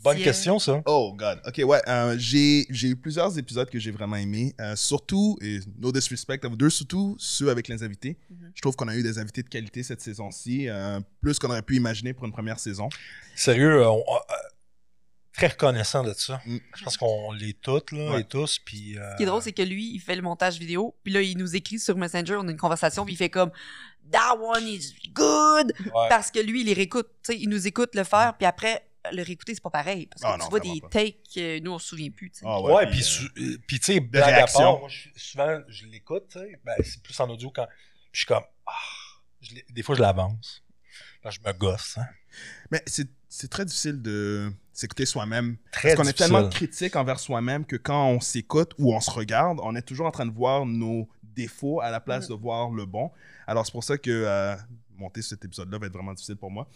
Bonne 0.03 0.17
question, 0.21 0.57
ça. 0.59 0.81
oh 0.85 1.13
god 1.17 1.39
ok 1.45 1.61
ouais 1.65 1.81
euh, 1.87 2.15
j'ai 2.17 2.65
j'ai 2.69 2.89
eu 2.89 2.95
plusieurs 2.95 3.37
épisodes 3.37 3.69
que 3.69 3.77
j'ai 3.79 3.91
vraiment 3.91 4.15
aimé 4.17 4.53
euh, 4.59 4.75
surtout 4.75 5.37
et 5.41 5.59
no 5.79 5.91
disrespect 5.91 6.39
à 6.45 6.47
vous 6.47 6.55
deux 6.55 6.69
surtout 6.69 7.15
ceux 7.19 7.49
avec 7.49 7.67
les 7.67 7.81
invités 7.83 8.17
Mhm. 8.29 8.51
je 8.55 8.61
trouve 8.61 8.75
qu'on 8.77 8.87
a 8.87 8.95
eu 8.95 9.03
des 9.03 9.17
invités 9.17 9.43
de 9.43 9.49
qualité 9.49 9.83
cette 9.83 9.99
saison-ci 10.01 10.67
euh, 10.69 10.99
plus 11.21 11.39
qu'on 11.39 11.49
aurait 11.49 11.61
pu 11.61 11.75
imaginer 11.75 12.13
pour 12.13 12.25
une 12.25 12.31
première 12.31 12.59
saison 12.59 12.87
Sérieux, 13.35 13.85
on- 13.87 13.99
euh, 13.99 14.33
très 15.47 15.53
reconnaissant 15.53 16.03
de 16.03 16.13
ça. 16.13 16.41
Mm. 16.45 16.57
Je 16.75 16.83
pense 16.83 16.97
qu'on 16.97 17.31
l'est 17.31 17.59
toutes, 17.61 17.91
là, 17.91 18.11
Ouais. 18.11 18.21
et 18.21 18.23
tous, 18.23 18.59
puis... 18.59 18.97
euh, 18.97 19.11
Ce 19.11 19.17
qui 19.17 19.23
est 19.23 19.25
drôle, 19.25 19.41
c'est 19.41 19.51
que 19.53 19.61
lui, 19.61 19.93
il 19.93 19.99
fait 19.99 20.15
le 20.15 20.21
montage 20.21 20.57
vidéo, 20.59 20.95
puis 21.03 21.11
là, 21.13 21.21
il 21.21 21.37
nous 21.37 21.55
écrit 21.55 21.79
sur 21.79 21.97
Messenger, 21.97 22.35
on 22.37 22.47
a 22.47 22.51
une 22.51 22.57
conversation, 22.57 23.05
puis 23.05 23.13
il 23.13 23.17
fait 23.17 23.29
comme 23.29 23.51
That 24.11 24.35
one 24.39 24.67
is 24.67 24.93
good! 25.13 25.73
ouais. 25.79 26.09
Parce 26.09 26.31
que 26.31 26.39
lui, 26.39 26.61
il 26.61 26.65
les 26.65 26.73
réécoute. 26.73 27.07
Tu 27.23 27.33
sais, 27.33 27.39
il 27.39 27.49
nous 27.49 27.67
écoute 27.67 27.95
le 27.95 28.03
faire, 28.03 28.35
puis 28.37 28.45
après, 28.45 28.85
le 29.11 29.23
réécouter, 29.23 29.53
c'est 29.55 29.63
pas 29.63 29.69
pareil. 29.69 30.07
Parce 30.07 30.21
que 30.21 30.27
Ah 30.27 30.33
tu 30.35 30.39
non, 30.43 30.49
vois 30.49 30.59
des 30.59 30.81
pas. 30.81 30.89
takes 30.89 31.17
que 31.33 31.59
nous, 31.59 31.71
on 31.71 31.79
se 31.79 31.87
souvient 31.87 32.09
plus. 32.11 32.29
tu. 32.31 32.43
Ah 32.45 32.59
Ouais, 32.61 32.87
puis, 32.89 32.99
puis, 33.01 33.43
euh, 33.43 33.53
euh, 33.53 33.57
tu 33.67 33.79
sais, 33.81 33.99
blague 33.99 34.33
à 34.43 34.47
part, 34.47 34.79
moi, 34.79 34.89
je- 34.89 35.09
souvent, 35.15 35.59
je 35.67 35.85
l'écoute, 35.85 36.25
tu 36.31 36.39
sais, 36.39 36.59
ben, 36.65 36.75
c'est 36.83 37.01
plus 37.01 37.17
en 37.19 37.29
audio 37.29 37.49
quand 37.51 37.65
puis 37.65 38.09
je 38.13 38.19
suis 38.19 38.27
comme, 38.27 38.43
ah, 38.67 38.71
je 39.41 39.51
des 39.69 39.83
fois, 39.83 39.95
je 39.95 40.01
l'avance. 40.01 40.63
Là, 41.23 41.29
je 41.31 41.39
me 41.45 41.53
gosse, 41.53 41.97
hein. 41.97 42.05
mais 42.71 42.81
c'est 42.85 43.07
c'est 43.33 43.49
très 43.49 43.63
difficile 43.63 44.01
de 44.01 44.51
s'écouter 44.73 45.05
soi-même 45.05 45.55
Parce 45.81 45.95
qu'on 45.95 46.03
est 46.03 46.13
tellement 46.13 46.49
critique 46.49 46.97
envers 46.97 47.17
soi-même 47.17 47.65
que 47.65 47.77
quand 47.77 48.09
on 48.09 48.19
s'écoute 48.19 48.73
ou 48.77 48.93
on 48.93 48.99
se 48.99 49.09
regarde, 49.09 49.59
on 49.63 49.73
est 49.73 49.81
toujours 49.81 50.05
en 50.05 50.11
train 50.11 50.25
de 50.25 50.33
voir 50.33 50.65
nos 50.65 51.07
défauts 51.23 51.79
à 51.79 51.91
la 51.91 52.01
place 52.01 52.27
de 52.27 52.33
voir 52.33 52.71
le 52.71 52.85
bon. 52.85 53.09
Alors 53.47 53.65
c'est 53.65 53.71
pour 53.71 53.85
ça 53.85 53.97
que 53.97 54.11
euh, 54.11 54.53
monter 54.97 55.21
cet 55.21 55.45
épisode-là 55.45 55.77
va 55.77 55.87
être 55.87 55.93
vraiment 55.93 56.13
difficile 56.13 56.35
pour 56.35 56.51
moi. 56.51 56.67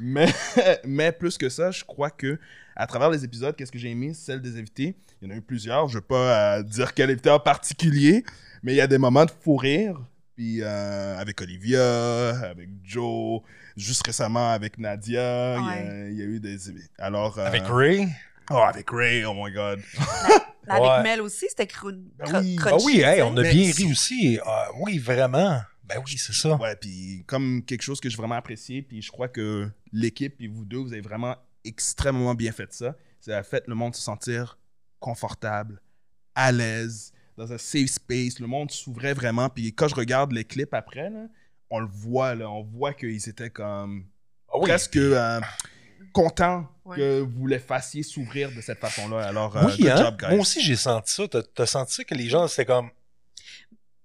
Mais, 0.00 0.26
mais 0.84 1.12
plus 1.12 1.38
que 1.38 1.48
ça, 1.48 1.70
je 1.70 1.84
crois 1.84 2.10
que 2.10 2.40
à 2.74 2.88
travers 2.88 3.08
les 3.08 3.24
épisodes, 3.24 3.54
qu'est-ce 3.54 3.70
que 3.70 3.78
j'ai 3.78 3.90
aimé, 3.90 4.12
celle 4.12 4.42
des 4.42 4.58
invités, 4.58 4.96
il 5.22 5.28
y 5.28 5.30
en 5.30 5.34
a 5.34 5.38
eu 5.38 5.42
plusieurs. 5.42 5.86
Je 5.86 5.98
ne 5.98 6.00
vais 6.00 6.06
pas 6.08 6.58
euh, 6.58 6.62
dire 6.64 6.92
quel 6.92 7.08
invité 7.10 7.30
en 7.30 7.38
particulier, 7.38 8.24
mais 8.64 8.72
il 8.72 8.76
y 8.76 8.80
a 8.80 8.88
des 8.88 8.98
moments 8.98 9.26
de 9.26 9.30
fou 9.30 9.54
rire. 9.54 10.00
Puis 10.40 10.62
euh, 10.62 11.18
avec 11.18 11.38
Olivia, 11.42 12.30
avec 12.48 12.70
Joe, 12.82 13.42
juste 13.76 14.06
récemment 14.06 14.52
avec 14.52 14.78
Nadia, 14.78 15.58
il 15.58 15.66
y 15.66 15.66
a- 15.66 15.66
Ouais. 15.66 16.08
il 16.12 16.18
y, 16.18 16.22
a 16.22 16.24
eu 16.24 16.40
des... 16.40 16.56
Alors, 16.98 17.38
euh, 17.38 17.44
Avec 17.44 17.64
Ray? 17.66 18.08
Oh, 18.50 18.54
avec 18.56 18.88
Ray, 18.90 19.22
oh 19.26 19.34
my 19.34 19.52
god. 19.52 19.80
Mais 20.66 20.72
Avec 20.72 20.82
Ouais. 20.82 21.02
Mel 21.02 21.20
aussi, 21.20 21.44
c'était 21.50 21.66
crun- 21.66 21.92
Ben 22.16 22.24
cr- 22.24 22.40
oui. 22.42 22.58
Ah 22.64 22.76
oui, 22.82 23.00
hey, 23.02 23.16
sais. 23.16 23.22
on 23.22 23.36
a 23.36 23.42
bien 23.42 23.70
ri 23.70 23.92
aussi. 23.92 24.38
Ah 24.46 24.68
oui, 24.80 24.96
vraiment. 24.96 25.60
Ben 25.84 25.96
oui, 26.06 26.16
c'est 26.16 26.32
ça. 26.32 26.54
Ouais, 26.56 26.74
puis 26.74 27.22
comme 27.26 27.62
quelque 27.62 27.82
chose 27.82 28.00
que 28.00 28.08
j'ai 28.08 28.16
vraiment 28.16 28.36
apprécié, 28.36 28.80
puis 28.80 29.02
je 29.02 29.12
crois 29.12 29.28
que 29.28 29.68
l'équipe 29.92 30.36
et 30.40 30.48
vous 30.48 30.64
deux, 30.64 30.78
vous 30.78 30.92
avez 30.94 31.02
vraiment 31.02 31.36
extrêmement 31.66 32.34
bien 32.34 32.52
fait 32.52 32.72
ça. 32.72 32.96
Ça 33.20 33.36
a 33.36 33.42
fait 33.42 33.64
le 33.66 33.74
monde 33.74 33.94
se 33.94 34.00
sentir 34.00 34.58
confortable, 35.00 35.82
à 36.34 36.50
l'aise, 36.50 37.12
dans 37.40 37.52
un 37.52 37.58
safe 37.58 37.90
space. 37.90 38.38
Le 38.38 38.46
monde 38.46 38.70
s'ouvrait 38.70 39.14
vraiment. 39.14 39.48
Puis 39.48 39.72
quand 39.72 39.88
je 39.88 39.94
regarde 39.94 40.32
les 40.32 40.44
clips 40.44 40.74
après, 40.74 41.08
là, 41.10 41.26
on 41.70 41.80
le 41.80 41.88
voit, 41.88 42.34
là, 42.34 42.50
on 42.50 42.62
voit 42.62 42.92
qu'ils 42.92 43.28
étaient 43.28 43.50
comme 43.50 44.04
Ah 44.52 44.58
oui, 44.58 44.68
presque 44.68 44.96
euh, 44.96 45.40
contents 46.12 46.68
Ouais. 46.84 46.96
que 46.96 47.20
vous 47.20 47.46
les 47.46 47.60
fassiez 47.60 48.02
s'ouvrir 48.02 48.50
de 48.50 48.60
cette 48.60 48.80
façon-là. 48.80 49.22
Alors, 49.24 49.56
euh, 49.56 49.62
good 49.62 49.86
hein? 49.86 49.96
job, 49.96 50.16
guys. 50.18 50.30
Moi 50.30 50.40
aussi, 50.40 50.60
j'ai 50.60 50.74
senti 50.74 51.14
ça. 51.14 51.28
T'as 51.28 51.42
t'as 51.42 51.66
senti 51.66 51.94
ça 51.94 52.04
que 52.04 52.14
les 52.14 52.28
gens, 52.28 52.48
c'était 52.48 52.64
comme. 52.64 52.90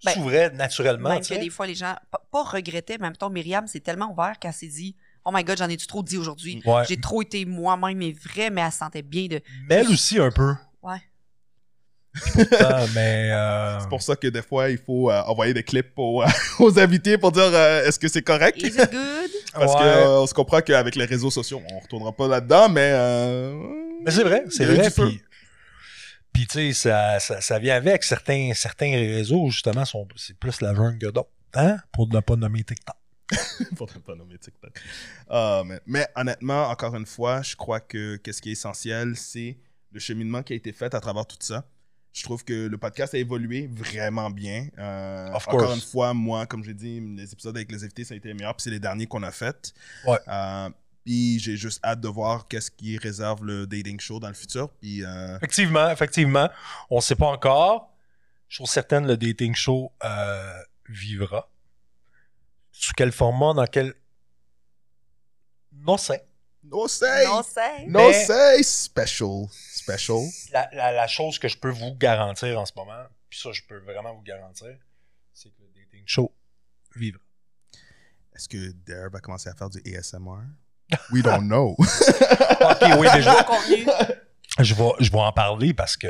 Ben, 0.04 0.12
s'ouvraient 0.12 0.52
naturellement. 0.52 1.10
Même 1.10 1.22
tu 1.22 1.34
que 1.34 1.40
des 1.40 1.50
fois, 1.50 1.66
les 1.66 1.74
gens, 1.74 1.96
pas, 2.12 2.44
regrettaient, 2.44 2.98
mais 3.00 3.06
en 3.06 3.10
même 3.10 3.18
temps, 3.18 3.32
Myriam, 3.32 3.66
c'est 3.66 3.80
tellement 3.80 4.12
ouvert 4.12 4.38
qu'elle 4.38 4.54
s'est 4.54 4.68
dit 4.68 4.96
Oh 5.24 5.32
my 5.34 5.44
god, 5.44 5.58
j'en 5.58 5.68
ai-tu 5.68 5.88
trop 5.88 6.04
dit 6.04 6.18
aujourd'hui? 6.18 6.62
Ouais. 6.64 6.84
J'ai 6.88 7.02
trop 7.02 7.24
été 7.24 7.44
moi-même 7.44 8.00
et 8.04 8.12
vrai, 8.12 8.52
mais 8.52 8.62
elle 8.62 8.72
se 8.72 8.78
sentait 8.78 9.02
bien 9.02 9.26
de. 9.26 9.42
Mel 9.68 9.88
aussi, 9.88 10.20
un 10.20 10.30
peu. 10.30 10.54
Pourtant, 12.34 12.86
mais. 12.94 13.30
euh, 13.32 13.80
C'est 13.80 13.90
pour 13.90 14.02
ça 14.02 14.16
que 14.16 14.28
des 14.28 14.42
fois, 14.42 14.70
il 14.70 14.78
faut 14.78 15.10
euh, 15.12 15.22
envoyer 15.24 15.54
des 15.54 15.64
clips 15.64 15.92
aux, 15.98 16.24
aux 16.60 16.80
invités 16.80 17.18
pour 17.18 17.32
dire 17.32 17.44
euh, 17.54 17.86
est-ce 17.86 18.00
que 18.00 18.08
c'est 18.08 18.22
correct? 18.22 18.58
Is 18.62 18.68
it 18.68 18.92
good? 18.92 19.30
Parce 19.54 19.74
Ouais. 19.74 19.80
que 19.80 19.84
euh, 19.86 20.20
on 20.22 20.28
se 20.28 20.34
comprend 20.34 20.62
qu'avec 20.62 20.96
les 20.96 21.06
réseaux 21.06 21.32
sociaux, 21.32 21.62
on 21.72 21.80
retournera 21.80 22.12
pas 22.12 22.28
là-dedans, 22.28 22.70
mais. 22.70 22.92
euh, 22.94 23.54
Mais 24.04 24.12
c'est 24.12 24.24
vrai, 24.24 24.44
c'est 24.50 24.66
vrai. 24.66 24.90
Puis, 24.90 25.22
puis 26.34 26.48
tu 26.48 26.54
sais, 26.54 26.74
ça, 26.74 27.20
ça, 27.20 27.40
ça 27.42 27.60
vient 27.60 27.76
avec. 27.76 28.04
Certains, 28.04 28.52
certains 28.54 28.92
réseaux, 28.92 29.50
justement, 29.50 29.86
sont, 29.86 30.08
c'est 30.18 30.38
plus 30.38 30.60
la 30.62 30.74
jungle 30.74 30.98
que 30.98 31.08
d'autres. 31.08 31.30
Hein? 31.54 31.78
Pour 31.94 32.08
ne 32.10 32.20
pas 32.20 32.36
nommer 32.36 32.64
TikTok. 32.64 32.96
Faudrait 33.78 34.00
pas 34.00 34.14
nommer 34.16 34.38
TikTok. 34.38 34.72
Ah, 35.30 35.64
mais, 35.66 35.80
mais 35.86 36.08
honnêtement, 36.16 36.68
encore 36.70 36.96
une 36.96 37.06
fois, 37.06 37.42
je 37.42 37.56
crois 37.56 37.80
que 37.80 38.18
qu'est-ce 38.18 38.42
qui 38.42 38.50
est 38.50 38.54
essentiel, 38.54 39.16
c'est 39.16 39.58
le 39.94 40.00
cheminement 40.00 40.44
qui 40.44 40.52
a 40.54 40.56
été 40.58 40.74
fait 40.74 40.94
à 40.94 41.00
travers 41.00 41.26
tout 41.26 41.38
ça. 41.40 41.64
Je 42.16 42.24
trouve 42.24 42.46
que 42.46 42.68
le 42.68 42.78
podcast 42.78 43.14
a 43.14 43.18
évolué 43.18 43.68
vraiment 43.68 44.30
bien. 44.30 44.70
Euh, 44.78 45.34
Of 45.34 45.50
encore 45.50 45.60
course. 45.60 45.76
une 45.76 45.82
fois, 45.82 46.14
moi, 46.14 46.46
comme 46.46 46.64
j'ai 46.64 46.74
dit, 46.74 47.02
les 47.02 47.34
épisodes 47.34 47.56
avec 47.58 47.70
les 47.70 47.84
invités, 47.84 48.06
ça 48.06 48.14
a 48.14 48.18
été 48.18 48.30
les 48.30 48.34
meilleurs, 48.34 48.56
puis 48.56 48.64
c'est 48.64 48.70
les 48.70 48.80
derniers 48.80 49.06
qu'on 49.06 49.22
a 49.22 49.32
fait. 49.32 49.74
Ouais. 50.08 50.18
Euh, 50.30 50.70
puis 51.04 51.40
j'ai 51.40 51.58
juste 51.58 51.84
hâte 51.84 52.00
de 52.00 52.08
voir 52.08 52.48
qu'est-ce 52.48 52.72
qui 52.72 52.98
réserve 52.98 53.44
le 53.44 53.68
dating 53.68 54.00
show 54.00 54.22
dans 54.22 54.30
le 54.30 54.34
futur. 54.34 54.70
Puis 54.80 55.04
euh, 55.04 55.36
Effectivement, 55.36 55.90
effectivement. 55.92 56.50
On 56.90 56.96
ne 56.96 57.02
sait 57.02 57.16
pas 57.16 57.28
encore. 57.28 57.94
Chose 58.48 58.70
certaine, 58.70 59.06
le 59.06 59.18
dating 59.18 59.54
show 59.54 59.92
euh, 60.06 60.54
vivra. 60.88 61.52
Sous 62.72 62.94
quel 62.96 63.12
format, 63.12 63.54
dans 63.54 63.68
quel. 63.68 63.94
Non, 65.74 65.98
c'est. 65.98 66.26
No 66.72 66.88
say, 66.88 67.26
Non, 67.26 67.44
c'est. 67.44 67.86
no 67.88 68.00
Mais- 68.08 68.26
say, 68.26 68.64
special, 68.64 69.48
special. 69.52 70.22
La, 70.52 70.70
la, 70.74 70.92
la 70.92 71.08
chose 71.08 71.38
que 71.40 71.48
je 71.48 71.58
peux 71.58 71.70
vous 71.70 71.96
garantir 71.96 72.60
en 72.60 72.66
ce 72.66 72.74
moment, 72.76 73.04
puis 73.30 73.40
ça, 73.40 73.52
je 73.52 73.62
peux 73.68 73.78
vraiment 73.80 74.14
vous 74.14 74.22
garantir, 74.24 74.76
c'est 75.34 75.50
que 75.50 75.62
le 75.62 75.68
dating 75.76 76.04
show 76.06 76.32
vivra. 76.96 77.22
Est-ce 78.36 78.50
que 78.50 78.72
Dare 78.86 79.10
va 79.12 79.20
commencer 79.22 79.50
à 79.50 79.54
faire 79.54 79.70
du 79.70 79.80
ASMR? 79.96 80.44
We 81.12 81.24
don't 81.24 81.48
know. 81.48 81.76
Ok, 82.62 82.82
oui, 83.00 83.08
déjà. 83.14 83.46
Je 84.60 84.74
vais, 84.74 84.90
je 85.00 85.12
vais 85.12 85.20
en 85.20 85.32
parler 85.34 85.74
parce 85.74 85.98
que 85.98 86.08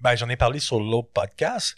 ben, 0.00 0.16
j'en 0.16 0.28
ai 0.28 0.36
parlé 0.36 0.58
sur 0.58 0.80
l'autre 0.80 1.10
podcast. 1.12 1.76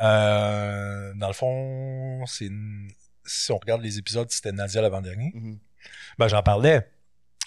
Euh, 0.00 1.12
dans 1.14 1.26
le 1.26 1.32
fond, 1.34 2.24
c'est 2.26 2.46
une- 2.46 2.90
si 3.26 3.50
on 3.52 3.58
regarde 3.58 3.82
les 3.82 3.98
épisodes, 3.98 4.30
c'était 4.30 4.52
Nadia 4.52 4.80
l'avant-dernier. 4.80 5.32
Mhm. 5.34 5.58
Ben, 6.18 6.28
j'en 6.28 6.42
parlais. 6.42 6.88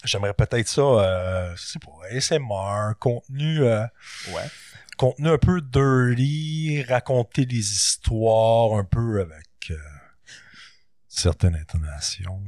J'aimerais 0.04 0.34
peut-être 0.34 0.66
ça, 0.68 0.80
euh, 0.82 1.54
je 1.56 1.62
sais 1.62 1.78
pas, 1.78 1.92
ASMR, 2.10 2.94
contenu, 2.98 3.60
euh, 3.62 3.82
Ouais. 4.34 4.42
contenu 4.96 5.28
un 5.28 5.38
peu 5.38 5.60
dirty, 5.60 6.82
raconter 6.88 7.46
des 7.46 7.58
histoires 7.58 8.74
un 8.78 8.84
peu 8.84 9.20
avec 9.20 9.46
euh, 9.70 9.76
certaines 11.08 11.54
intonations. 11.56 12.40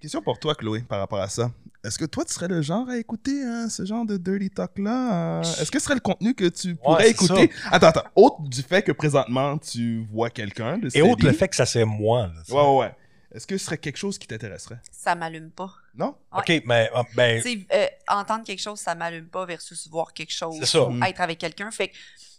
Question 0.00 0.22
pour 0.22 0.38
toi, 0.38 0.54
Chloé, 0.54 0.80
par 0.82 0.98
rapport 1.00 1.20
à 1.20 1.28
ça. 1.28 1.50
Est-ce 1.82 1.98
que 1.98 2.04
toi, 2.04 2.24
tu 2.24 2.32
serais 2.32 2.48
le 2.48 2.62
genre 2.62 2.88
à 2.88 2.96
écouter 2.98 3.42
hein, 3.42 3.68
ce 3.68 3.84
genre 3.84 4.06
de 4.06 4.16
dirty 4.16 4.50
talk-là? 4.50 5.38
Euh, 5.38 5.42
Est-ce 5.42 5.70
que 5.70 5.78
ce 5.78 5.84
serait 5.84 5.94
le 5.94 6.00
contenu 6.00 6.34
que 6.34 6.48
tu 6.48 6.74
pourrais 6.76 7.10
écouter? 7.10 7.50
Attends, 7.70 7.88
attends. 7.88 8.04
Autre 8.14 8.42
du 8.42 8.62
fait 8.62 8.82
que 8.82 8.92
présentement, 8.92 9.58
tu 9.58 10.06
vois 10.10 10.30
quelqu'un 10.30 10.78
de 10.78 10.88
Et 10.94 11.02
autre, 11.02 11.24
le 11.26 11.32
fait 11.32 11.48
que 11.48 11.56
ça 11.56 11.66
c'est 11.66 11.84
moi. 11.84 12.26
là, 12.28 12.32
tu 12.44 12.52
sais. 12.52 12.56
Ouais, 12.56 12.62
ouais, 12.62 12.78
ouais. 12.78 12.94
Est-ce 13.34 13.48
que 13.48 13.58
ce 13.58 13.64
serait 13.64 13.78
quelque 13.78 13.96
chose 13.96 14.16
qui 14.16 14.28
t'intéresserait? 14.28 14.78
Ça 14.92 15.16
m'allume 15.16 15.50
pas. 15.50 15.70
Non? 15.96 16.14
OK, 16.32 16.62
mais 16.66 16.88
euh, 16.94 17.02
ben, 17.16 17.42
Tu 17.42 17.50
sais, 17.50 17.66
euh, 17.72 17.86
entendre 18.08 18.44
quelque 18.44 18.62
chose, 18.62 18.78
ça 18.78 18.94
m'allume 18.94 19.26
pas 19.26 19.44
versus 19.44 19.88
voir 19.88 20.12
quelque 20.12 20.32
chose. 20.32 20.56
C'est 20.60 20.66
ça. 20.66 20.84
ou 20.84 20.90
Mm. 20.90 21.02
Être 21.02 21.20
avec 21.20 21.38
quelqu'un. 21.38 21.70
Fait 21.72 21.88
que- 21.88 21.94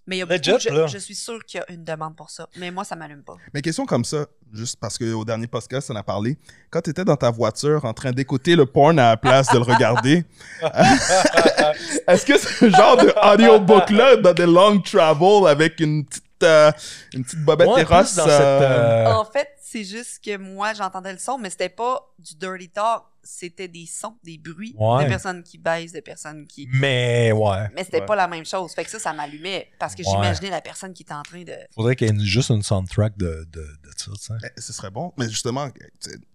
mais 0.07 0.17
il 0.17 0.19
y 0.19 0.21
a 0.21 0.25
Legit, 0.25 0.69
beaucoup, 0.69 0.87
je, 0.87 0.99
suis 0.99 1.15
sûre 1.15 1.43
qu'il 1.45 1.59
y 1.59 1.63
a 1.63 1.73
une 1.73 1.83
demande 1.83 2.15
pour 2.15 2.29
ça. 2.29 2.47
Mais 2.57 2.69
moi, 2.69 2.83
ça 2.83 2.95
m'allume 2.95 3.23
pas. 3.23 3.35
Mais 3.53 3.61
question 3.63 3.87
comme 3.87 4.05
ça, 4.05 4.27
juste 4.53 4.77
parce 4.79 4.99
qu'au 4.99 5.25
dernier 5.25 5.47
podcast, 5.47 5.89
on 5.91 5.95
a 5.95 6.03
parlé. 6.03 6.37
Quand 6.69 6.79
tu 6.81 6.91
étais 6.91 7.03
dans 7.03 7.17
ta 7.17 7.31
voiture 7.31 7.83
en 7.83 7.93
train 7.93 8.11
d'écouter 8.11 8.55
le 8.55 8.67
porn 8.67 8.99
à 8.99 9.09
la 9.09 9.17
place 9.17 9.47
de 9.51 9.57
le 9.57 9.63
regarder, 9.63 10.23
est-ce 12.07 12.25
que 12.25 12.37
ce 12.37 12.69
genre 12.69 12.97
de 12.97 13.11
audiobook-là, 13.33 14.17
dans 14.17 14.33
des 14.33 14.45
long 14.45 14.79
travel 14.79 15.47
avec 15.47 15.79
une 15.79 16.05
petite, 16.05 16.24
euh, 16.43 16.71
une 17.13 17.23
petite 17.23 17.39
bobette 17.43 17.67
Ouais, 17.67 17.85
euh, 17.89 18.03
cette, 18.03 18.27
euh, 18.27 19.05
En 19.13 19.25
fait, 19.25 19.49
c'est 19.61 19.83
juste 19.83 20.23
que 20.23 20.37
moi, 20.37 20.73
j'entendais 20.73 21.13
le 21.13 21.19
son, 21.19 21.37
mais 21.37 21.49
c'était 21.49 21.69
pas 21.69 22.11
du 22.19 22.35
dirty 22.35 22.69
talk. 22.69 23.03
C'était 23.27 23.67
des 23.67 23.87
sons, 23.87 24.15
des 24.23 24.37
bruits 24.37 24.75
Ouais. 24.77 25.03
de 25.05 25.09
personnes 25.09 25.41
qui 25.41 25.57
baissent, 25.57 25.93
de 25.93 25.99
personnes 25.99 26.45
qui. 26.45 26.67
Mais 26.71 27.31
ouais, 27.31 27.67
Mais 27.73 27.83
c'était 27.83 28.01
Ouais. 28.01 28.05
pas 28.05 28.15
la 28.15 28.27
même 28.27 28.45
chose. 28.45 28.71
Fait 28.73 28.83
que 28.85 28.91
ça, 28.91 28.99
ça 28.99 29.13
m'allumait. 29.13 29.67
Parce 29.79 29.95
que 29.95 30.03
Ouais. 30.03 30.09
j'imaginais 30.11 30.51
la 30.51 30.61
personne 30.61 30.93
qui 30.93 31.01
était 31.01 31.13
en 31.15 31.23
train 31.23 31.41
de. 31.43 31.55
faudrait 31.73 31.95
qu'il 31.95 32.07
y 32.07 32.11
ait 32.21 32.25
juste 32.25 32.51
une 32.51 32.61
soundtrack 32.61 33.17
de, 33.17 33.47
de, 33.51 33.61
de 33.61 33.89
ça, 33.97 34.11
tu 34.11 34.19
sais. 34.21 34.33
Eh, 34.55 34.61
Ce 34.61 34.71
serait 34.73 34.91
bon. 34.91 35.11
Mais 35.17 35.27
justement, 35.27 35.69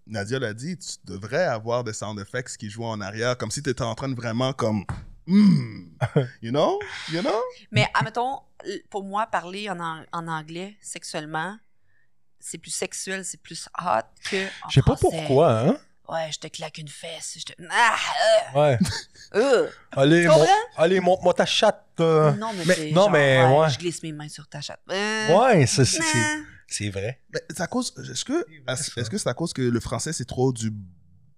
Nadia 0.05 0.39
l'a 0.39 0.53
dit, 0.53 0.77
tu 0.77 0.95
devrais 1.05 1.45
avoir 1.45 1.85
des 1.85 1.93
sound 1.93 2.19
effects 2.19 2.57
qui 2.57 2.69
jouent 2.69 2.83
en 2.83 2.99
arrière, 2.99 3.37
comme 3.37 3.51
si 3.51 3.63
tu 3.63 3.69
étais 3.69 3.83
en 3.83 3.95
train 3.95 4.09
de 4.09 4.15
vraiment 4.15 4.51
comme... 4.51 4.83
Hmm, 5.27 5.89
you 6.41 6.51
know? 6.51 6.79
You 7.11 7.21
know? 7.21 7.41
Mais 7.71 7.87
admettons, 7.93 8.39
pour 8.89 9.03
moi, 9.03 9.27
parler 9.27 9.69
en, 9.69 9.79
an- 9.79 10.03
en 10.11 10.27
anglais 10.27 10.75
sexuellement, 10.81 11.57
c'est 12.39 12.57
plus 12.57 12.71
sexuel, 12.71 13.23
c'est 13.23 13.41
plus 13.41 13.67
hot 13.79 14.01
que. 14.29 14.45
en 14.65 14.69
Je 14.69 14.73
sais 14.75 14.81
pas 14.81 14.95
pourquoi, 14.95 15.59
hein? 15.59 15.77
Ouais, 16.09 16.29
je 16.33 16.39
te 16.39 16.47
claque 16.47 16.77
une 16.79 16.87
fesse. 16.89 17.37
Je 17.39 17.45
te. 17.45 17.53
Ah! 17.69 17.95
Ouais. 18.55 18.77
euh, 19.35 19.39
euh. 19.67 19.69
Allez, 19.91 20.27
mon- 20.27 20.45
allez 20.75 20.99
montre-moi 20.99 21.33
ta 21.33 21.45
chatte. 21.45 21.85
euh. 22.01 22.31
non, 22.33 22.51
mais, 22.53 22.65
mais- 22.65 22.73
c'est 22.75 22.91
non, 22.91 23.03
genre, 23.03 23.11
mais 23.11 23.45
ouais. 23.45 23.69
Je 23.69 23.77
glisse 23.77 24.03
mes 24.03 24.11
mains 24.11 24.27
sur 24.27 24.47
ta 24.47 24.59
chatte. 24.59 24.81
Euh, 24.91 25.37
Ouais, 25.37 25.65
c'est 25.67 25.85
c'est- 25.85 26.01
c'est- 26.01 26.17
nah. 26.37 26.43
c'est 26.67 26.89
vrai. 26.89 27.21
Mais 27.33 27.39
c'est 27.49 27.61
à 27.61 27.67
cause... 27.67 27.93
Est-ce 28.11 28.25
que 28.25 28.45
est-ce 28.67 28.99
est-ce 28.99 29.09
que 29.09 29.17
c'est 29.17 29.29
à 29.29 29.33
cause 29.33 29.53
que 29.53 29.61
le 29.61 29.79
français, 29.79 30.11
c'est 30.11 30.25
trop 30.25 30.51
du... 30.51 30.73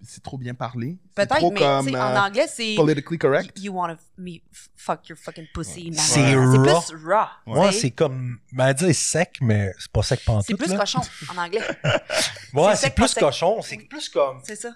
C'est 0.06 0.22
trop 0.22 0.38
bien 0.38 0.54
parlé? 0.54 0.98
C'est 1.06 1.14
Peut-être, 1.16 1.38
trop 1.38 1.52
mais 1.52 1.60
comme, 1.60 1.88
sais, 1.88 1.96
euh, 1.96 2.02
en 2.02 2.26
anglais, 2.26 2.46
c'est. 2.48 2.76
politically 2.76 3.18
correct? 3.18 3.58
You 3.60 3.72
wanna 3.74 3.98
me 4.18 4.40
fuck 4.76 5.08
your 5.08 5.18
fucking 5.18 5.48
pussy. 5.54 5.92
C'est 5.94 6.02
C'est 6.20 6.36
raw. 6.36 6.62
plus 6.82 6.96
raw. 7.06 7.28
Ouais, 7.48 7.72
c'est 7.72 7.92
comme. 7.92 8.40
Ben, 8.52 8.74
dire 8.74 8.94
sec, 8.94 9.38
mais 9.42 9.72
c'est 9.80 9.92
pas 9.92 10.04
sec 10.04 10.24
pantoute. 10.26 10.46
C'est 10.48 10.56
plus 10.58 10.72
là. 10.72 10.80
cochon 10.80 11.00
en 11.30 11.38
anglais. 11.38 11.62
Ouais, 12.54 12.76
c'est 12.76 12.88
c'est 12.88 12.96
plus 12.96 13.14
cochon. 13.14 13.62
C'est 13.62 13.78
plus 13.78 14.10
comme. 14.10 14.42
C'est 14.44 14.56
ça. 14.58 14.70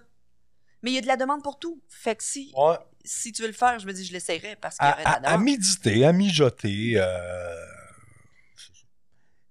Mais 0.81 0.91
il 0.91 0.95
y 0.95 0.97
a 0.97 1.01
de 1.01 1.07
la 1.07 1.17
demande 1.17 1.43
pour 1.43 1.59
tout. 1.59 1.81
Fait 1.89 2.15
que 2.15 2.23
si, 2.23 2.51
Ouais. 2.55 2.77
si 3.03 3.31
tu 3.31 3.41
veux 3.41 3.47
le 3.49 3.53
faire, 3.53 3.77
je 3.79 3.85
me 3.85 3.91
dis, 3.93 4.05
je 4.05 4.13
l'essayerai 4.13 4.55
parce 4.61 4.77
qu'il 4.77 4.85
y 4.87 4.89
À, 4.89 4.93
aurait 4.93 5.03
de 5.03 5.05
la 5.05 5.11
à- 5.11 5.17
à 5.17 5.19
demande. 5.33 5.43
méditer, 5.43 6.05
à 6.05 6.13
mijoter. 6.13 6.93
Euh... 6.95 7.65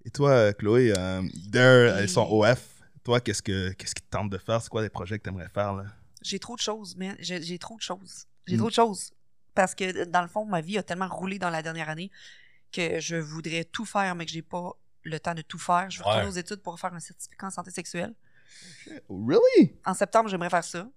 Et 0.04 0.10
toi, 0.10 0.52
Chloé, 0.54 0.92
euh, 0.96 1.22
elles 1.52 2.08
sont 2.08 2.26
OF. 2.30 2.60
Toi, 3.06 3.20
qu'est-ce 3.20 3.40
que 3.40 3.70
qu'est-ce 3.74 3.94
qui 3.94 4.02
te 4.02 4.10
tente 4.10 4.30
de 4.30 4.36
faire? 4.36 4.60
C'est 4.60 4.68
quoi 4.68 4.82
les 4.82 4.88
projets 4.90 5.16
que 5.16 5.22
tu 5.22 5.28
aimerais 5.30 5.48
faire, 5.48 5.72
là? 5.74 5.84
J'ai 6.22 6.40
trop 6.40 6.56
de 6.56 6.60
choses, 6.60 6.96
mais 6.96 7.14
j'ai 7.20 7.56
trop 7.56 7.76
de 7.76 7.80
choses. 7.82 8.26
J'ai 8.48 8.56
Mm. 8.56 8.58
trop 8.58 8.68
de 8.68 8.74
choses. 8.74 9.12
Parce 9.54 9.76
que, 9.76 10.04
dans 10.06 10.22
le 10.22 10.26
fond, 10.28 10.44
ma 10.44 10.60
vie 10.60 10.76
a 10.76 10.82
tellement 10.82 11.06
roulé 11.08 11.38
dans 11.38 11.48
la 11.50 11.62
dernière 11.62 11.88
année 11.88 12.10
que 12.72 12.98
je 12.98 13.14
voudrais 13.14 13.62
tout 13.62 13.84
faire, 13.84 14.16
mais 14.16 14.26
que 14.26 14.32
j'ai 14.32 14.42
pas 14.42 14.72
le 15.04 15.20
temps 15.20 15.34
de 15.34 15.42
tout 15.42 15.56
faire. 15.58 15.88
Je 15.88 15.98
veux 15.98 16.04
retourner 16.04 16.24
Ouais. 16.26 16.32
aux 16.32 16.34
études 16.36 16.62
pour 16.62 16.80
faire 16.80 16.92
un 16.94 16.98
certificat 16.98 17.46
en 17.46 17.50
santé 17.50 17.70
sexuelle. 17.70 18.12
Really? 19.08 19.76
En 19.84 19.94
septembre, 19.94 20.28
j'aimerais 20.28 20.50
faire 20.50 20.64
ça. 20.64 20.88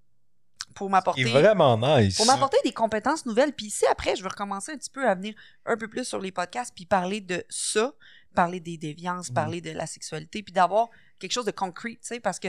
Pour 0.76 0.90
m'apporter. 0.90 1.22
est 1.22 1.26
vraiment 1.32 1.78
nice. 1.78 2.16
Pour 2.18 2.26
m'apporter 2.26 2.58
des 2.64 2.72
compétences 2.74 3.26
nouvelles. 3.26 3.54
Puis 3.54 3.70
si 3.70 3.86
après, 3.88 4.16
je 4.16 4.22
veux 4.24 4.30
recommencer 4.30 4.72
un 4.72 4.78
petit 4.78 4.90
peu 4.90 5.08
à 5.08 5.14
venir 5.16 5.34
un 5.66 5.78
peu 5.78 5.88
plus 5.88 6.06
sur 6.06 6.20
les 6.20 6.32
podcasts, 6.32 6.74
puis 6.76 6.86
parler 6.86 7.22
de 7.22 7.44
ça, 7.50 7.94
parler 8.36 8.60
des 8.60 8.78
déviances, 8.78 9.30
Mhm. 9.30 9.34
parler 9.36 9.62
de 9.62 9.72
la 9.72 9.86
sexualité, 9.88 10.42
puis 10.44 10.54
d'avoir 10.54 10.90
quelque 11.20 11.32
chose 11.32 11.46
de 11.46 11.52
concret, 11.52 11.92
tu 11.92 11.98
sais, 12.02 12.20
parce 12.20 12.40
que 12.40 12.48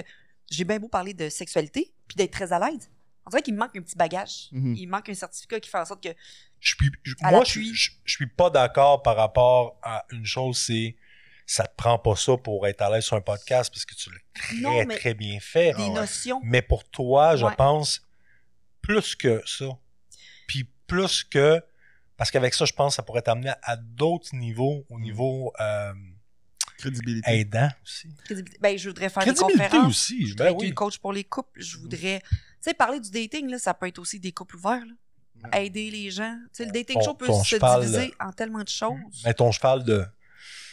j'ai 0.51 0.65
bien 0.65 0.79
beau 0.79 0.89
parler 0.89 1.15
de 1.15 1.29
sexualité, 1.29 1.93
puis 2.09 2.17
d'être 2.17 2.33
très 2.33 2.53
à 2.53 2.59
l'aise. 2.59 2.91
On 3.27 3.31
dirait 3.31 3.43
qu'il 3.43 3.55
me 3.55 3.59
manque 3.61 3.77
un 3.77 3.83
petit 3.83 3.97
bagage. 3.97 4.49
Mhm. 4.53 4.75
Il 4.77 4.87
me 4.87 4.93
manque 4.93 5.09
un 5.09 5.15
certificat 5.15 5.61
qui 5.61 5.69
fait 5.71 5.79
en 5.79 5.85
sorte 5.85 6.03
que 6.03 6.09
je 6.59 6.75
suis, 6.75 6.91
je- 7.03 7.15
moi, 7.23 7.45
je, 7.45 7.61
je, 7.61 7.91
je 8.05 8.15
suis 8.15 8.27
pas 8.27 8.51
d'accord 8.51 9.03
par 9.03 9.17
rapport 9.17 9.79
à 9.83 10.05
une 10.11 10.25
chose, 10.27 10.59
c'est 10.59 10.97
ça 11.47 11.67
te 11.67 11.75
prend 11.77 11.99
pas 11.99 12.15
ça 12.17 12.37
pour 12.37 12.67
être 12.69 12.81
à 12.81 12.91
l'aise 12.91 13.05
sur 13.05 13.17
un 13.17 13.21
podcast 13.21 13.71
parce 13.73 13.85
que 13.85 13.95
tu 13.95 14.11
l'as 14.11 14.19
très, 14.35 14.57
Non, 14.57 14.85
mais- 14.87 14.97
très 14.97 15.15
bien 15.15 15.39
fait. 15.41 15.73
des 15.75 15.83
ouais. 15.83 15.91
notions. 15.91 16.41
Mais 16.45 16.63
pour 16.63 16.85
toi, 16.89 17.37
je 17.37 17.45
Ouais. 17.45 17.55
pense 17.57 18.03
plus 18.81 19.15
que 19.15 19.43
ça. 19.47 19.67
Puis 20.47 20.69
plus 20.87 21.25
que 21.25 21.61
parce 22.17 22.31
qu'avec 22.31 22.53
ça, 22.55 22.65
je 22.67 22.73
pense 22.73 22.93
que 22.93 22.97
ça 22.97 23.03
pourrait 23.03 23.23
t'amener 23.23 23.53
à 23.63 23.77
d'autres 23.77 24.35
niveaux, 24.37 24.85
au 24.91 25.01
niveau 25.01 25.53
euh, 25.61 25.93
Crédibilité. 26.81 27.31
aidant 27.41 27.69
aussi. 27.85 28.09
Crédibilité. 28.25 28.59
Ben, 28.61 28.77
je 28.79 28.89
voudrais 28.89 29.09
faire 29.09 29.25
des 29.25 29.35
conférences. 29.35 29.87
aussi. 29.89 30.27
Je 30.27 30.35
Ben 30.35 30.45
voudrais 30.45 30.51
être 30.53 30.61
oui. 30.61 30.69
une 30.69 30.75
coach 30.75 30.99
pour 30.99 31.13
les 31.13 31.25
couples. 31.25 31.61
Je 31.61 31.79
voudrais. 31.79 32.21
Tu 32.23 32.29
sais, 32.61 32.75
parler 32.75 33.01
du 33.01 33.11
dating, 33.11 33.49
là, 33.51 33.59
ça 33.59 33.73
peut 33.75 33.87
être 33.87 33.99
aussi 33.99 34.19
des 34.21 34.33
couples 34.33 34.57
ouverts. 34.57 34.85
là. 34.85 35.59
Aider 35.59 35.91
les 35.91 36.11
gens. 36.11 36.37
Tu 36.53 36.59
sais, 36.59 36.65
le 36.67 36.71
dating 36.73 36.97
Ton- 36.99 37.03
show 37.05 37.15
peut 37.15 37.33
se 37.33 37.45
cheval, 37.45 37.81
diviser 37.81 38.13
en 38.21 38.31
tellement 38.33 38.63
de 38.63 38.69
choses. 38.69 38.99
Mais 39.25 39.33
ton 39.33 39.51
cheval 39.53 39.83
de 39.85 40.05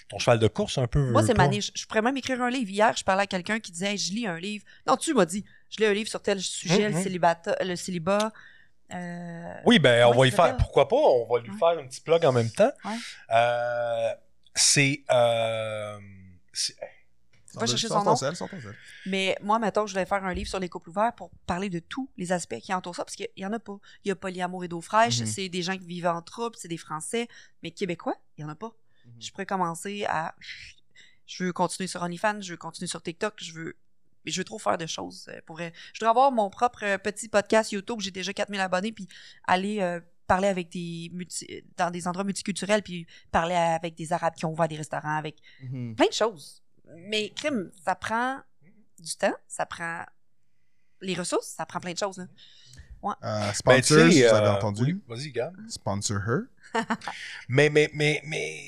ton 0.10 0.20
cheval 0.20 0.40
de 0.40 0.48
course 0.48 0.78
un 0.78 0.88
peu. 0.88 1.12
Moi, 1.12 1.22
c'est 1.26 1.34
pas. 1.34 1.44
ma 1.44 1.48
niche. 1.50 1.72
Je 1.76 1.86
pourrais 1.86 2.02
même 2.02 2.18
écrire 2.18 2.42
un 2.42 2.50
livre. 2.50 2.70
Hier, 2.70 2.94
je 2.98 3.04
parlais 3.04 3.24
à 3.24 3.28
quelqu'un 3.28 3.60
qui 3.62 3.72
disait 3.72 3.92
Hey, 3.92 3.98
Je 3.98 4.12
lis 4.14 4.28
un 4.28 4.38
livre. 4.40 4.66
Non, 4.86 4.98
tu 4.98 5.14
m'as 5.14 5.26
dit 5.26 5.46
Je 5.70 5.78
lis 5.78 5.86
un 5.86 5.94
livre 5.94 6.10
sur 6.10 6.22
tel 6.22 6.42
sujet, 6.42 6.90
Mhm. 6.90 6.98
le, 6.98 7.04
célibata- 7.04 7.64
le 7.64 7.76
célibat. 7.78 8.32
euh, 8.94 9.54
Oui, 9.66 9.80
ben 9.80 10.06
on 10.08 10.18
va 10.18 10.28
y 10.28 10.32
faire. 10.32 10.56
Pourquoi 10.58 10.88
pas? 10.88 10.96
On 10.96 11.28
va 11.34 11.42
lui 11.42 11.50
Ouais. 11.52 11.58
faire 11.58 11.78
un 11.80 11.86
petit 11.88 12.00
plug 12.02 12.24
en 12.26 12.32
même 12.32 12.50
temps. 12.52 12.72
Ouais. 12.86 12.96
Euh, 13.34 14.10
c'est. 14.58 15.04
Euh, 15.12 15.98
Va 17.54 17.66
chercher 17.66 17.88
son 17.88 18.04
nom. 18.04 18.16
Mais 19.08 19.36
moi, 19.42 19.58
mettons, 19.58 19.88
je 19.88 19.94
voulais 19.94 20.06
faire 20.06 20.24
un 20.24 20.34
livre 20.34 20.50
sur 20.50 20.60
les 20.60 20.70
couples 20.70 20.90
ouverts 20.90 21.14
pour 21.16 21.32
parler 21.48 21.70
de 21.70 21.80
tous 21.80 22.08
les 22.18 22.32
aspects 22.32 22.60
qui 22.60 22.72
entourent 22.74 22.96
ça, 22.96 23.04
parce 23.04 23.16
qu'il 23.16 23.30
y 23.36 23.46
en 23.46 23.54
a 23.54 23.60
pas. 23.60 23.78
Il 24.04 24.10
y 24.10 24.12
a 24.12 24.16
polyamour 24.16 24.64
et 24.64 24.68
d'eau 24.68 24.82
fraîche, 24.82 25.22
Mhm. 25.22 25.26
c'est 25.26 25.50
des 25.50 25.62
gens 25.64 25.76
qui 25.78 25.86
vivent 25.88 26.06
en 26.08 26.22
trouble, 26.22 26.56
c'est 26.60 26.68
des 26.68 26.78
Français, 26.78 27.28
mais 27.64 27.72
Québécois, 27.72 28.16
il 28.38 28.42
y 28.42 28.44
en 28.46 28.50
a 28.50 28.56
pas. 28.56 28.74
Mhm. 29.06 29.14
Je 29.22 29.32
pourrais 29.32 29.46
commencer 29.48 30.06
à. 30.08 30.36
Je 31.26 31.46
veux 31.46 31.54
continuer 31.54 31.88
sur 31.88 32.04
OnlyFans, 32.04 32.42
je 32.42 32.52
veux 32.52 32.58
continuer 32.58 32.88
sur 32.88 33.02
TikTok, 33.02 33.34
je 33.38 33.54
veux. 33.54 33.76
Je 34.26 34.40
veux 34.42 34.44
trop 34.44 34.60
faire 34.60 34.78
de 34.78 34.86
choses. 34.86 35.26
euh, 35.30 35.40
Pour. 35.46 35.58
Je 35.60 35.72
voudrais 35.96 36.10
avoir 36.10 36.32
mon 36.34 36.50
propre 36.50 36.84
euh, 36.84 36.98
petit 36.98 37.30
podcast 37.30 37.72
YouTube. 37.72 38.02
J'ai 38.02 38.12
déjà 38.12 38.34
4000 38.34 38.60
abonnés, 38.60 38.92
puis 38.92 39.08
aller 39.46 39.80
euh, 39.82 40.02
parler 40.28 40.48
avec 40.50 40.70
des 40.70 41.10
multi- 41.14 41.64
dans 41.78 41.90
des 41.90 42.08
endroits 42.08 42.24
multiculturels, 42.26 42.84
puis 42.84 43.08
parler 43.32 43.56
avec 43.56 43.96
des 43.96 44.12
Arabes 44.14 44.36
qui 44.36 44.46
ont 44.46 44.52
ouvert 44.52 44.68
des 44.68 44.76
restaurants, 44.78 45.16
avec 45.18 45.38
Mhm. 45.64 45.96
plein 45.96 46.08
de 46.08 46.14
choses. 46.14 46.62
Mais 46.96 47.30
crime, 47.30 47.72
ça 47.84 47.96
prend 47.96 48.40
du 49.00 49.16
temps, 49.16 49.36
ça 49.48 49.66
prend 49.66 50.04
les 51.02 51.14
ressources, 51.14 51.48
ça 51.48 51.66
prend 51.66 51.80
plein 51.80 51.94
de 51.94 51.98
choses. 51.98 52.18
Là. 52.18 52.26
Euh, 53.04 53.14
Ben, 53.22 53.54
sponsor, 53.54 53.98
vous 53.98 54.04
avez 54.04 54.26
euh, 54.26 54.54
entendu? 54.56 54.84
oui, 54.84 55.02
Vas-y, 55.08 55.32
Gab. 55.32 55.56
Sponsor 55.70 56.18
her. 56.28 56.40
Mais, 57.48 57.70
mais, 57.70 57.90
mais, 57.94 58.22
mais. 58.26 58.60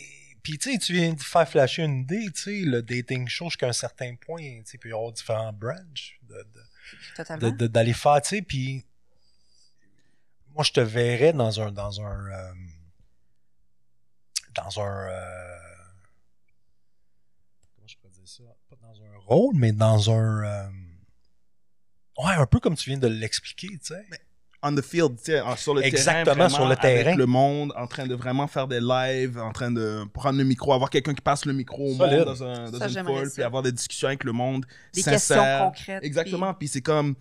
Puis, 0.44 0.58
tu 0.58 0.72
sais, 0.72 0.78
tu 0.78 0.94
viens 0.94 1.14
de 1.14 1.20
faire 1.22 1.48
flasher 1.50 1.84
une 1.84 2.02
idée, 2.02 2.30
tu 2.34 2.42
sais, 2.42 2.62
le 2.62 2.82
dating 2.82 3.28
show 3.28 3.46
jusqu'à 3.46 3.68
un 3.68 3.74
certain 3.74 4.16
point, 4.16 4.42
tu 4.60 4.62
sais, 4.66 4.78
puis 4.78 4.90
il 4.90 4.92
y 4.92 4.94
aura 4.94 5.12
différents 5.12 5.52
branches 5.52 6.18
de- 6.24 6.48
de, 6.54 7.36
de- 7.40 7.50
de- 7.58 7.68
d'aller 7.68 7.94
faire, 7.94 8.22
tu 8.22 8.30
sais, 8.30 8.42
puis 8.42 8.86
moi, 10.60 10.66
je 10.66 10.74
te 10.74 10.82
verrais 10.82 11.32
dans 11.32 11.62
un, 11.62 11.72
dans 11.72 12.02
un, 12.02 12.26
euh, 12.32 12.52
dans 14.56 14.82
un, 14.82 15.08
euh, 15.10 15.56
comment 17.78 17.88
je 17.88 17.96
peux 18.04 18.10
dire 18.10 18.24
ça, 18.28 18.44
pas 18.70 18.76
dans 18.82 19.02
un 19.02 19.18
rôle, 19.26 19.56
mais 19.56 19.72
dans 19.72 20.12
un, 20.12 20.44
euh, 20.44 20.68
ouais, 22.26 22.34
un 22.34 22.46
peu 22.46 22.60
comme 22.60 22.76
tu 22.76 22.90
viens 22.90 23.00
de 23.00 23.08
l'expliquer, 23.08 23.70
tu 23.70 23.80
sais. 23.84 24.04
On 24.62 24.76
the 24.76 24.82
field, 24.82 25.16
tu 25.16 25.32
sais, 25.32 25.40
en- 25.40 25.56
sur 25.56 25.74
le 25.76 25.82
Exactement, 25.86 26.36
terrain. 26.36 26.50
sur 26.50 26.68
le 26.68 26.76
vraiment, 26.76 26.82
avec 26.94 27.04
terrain. 27.06 27.16
le 27.16 27.26
monde, 27.26 27.74
en 27.78 27.88
train 27.88 28.06
de 28.08 28.14
vraiment 28.16 28.48
faire 28.48 28.68
des 28.68 28.82
lives, 28.82 29.40
en 29.40 29.54
train 29.54 29.72
de 29.72 30.04
prendre 30.14 30.38
le 30.38 30.44
micro, 30.44 30.74
avoir 30.74 30.90
quelqu'un 30.90 31.14
qui 31.14 31.22
passe 31.22 31.46
le 31.46 31.54
micro 31.54 31.94
au 31.94 31.96
Solide. 31.96 32.18
monde 32.18 32.26
dans, 32.26 32.44
un, 32.44 32.70
dans 32.70 32.80
Ça, 32.80 32.88
une 32.90 33.26
ça. 33.28 33.34
puis 33.34 33.44
avoir 33.44 33.64
des 33.64 33.72
discussions 33.72 34.10
avec 34.10 34.26
le 34.26 34.34
monde. 34.34 34.66
des 34.94 35.04
sincères. 35.04 35.38
questions 35.38 35.70
concrètes. 35.70 36.04
Exactement. 36.04 36.54
Puis 36.54 36.68
c'est 36.68 36.82
comme, 36.82 37.16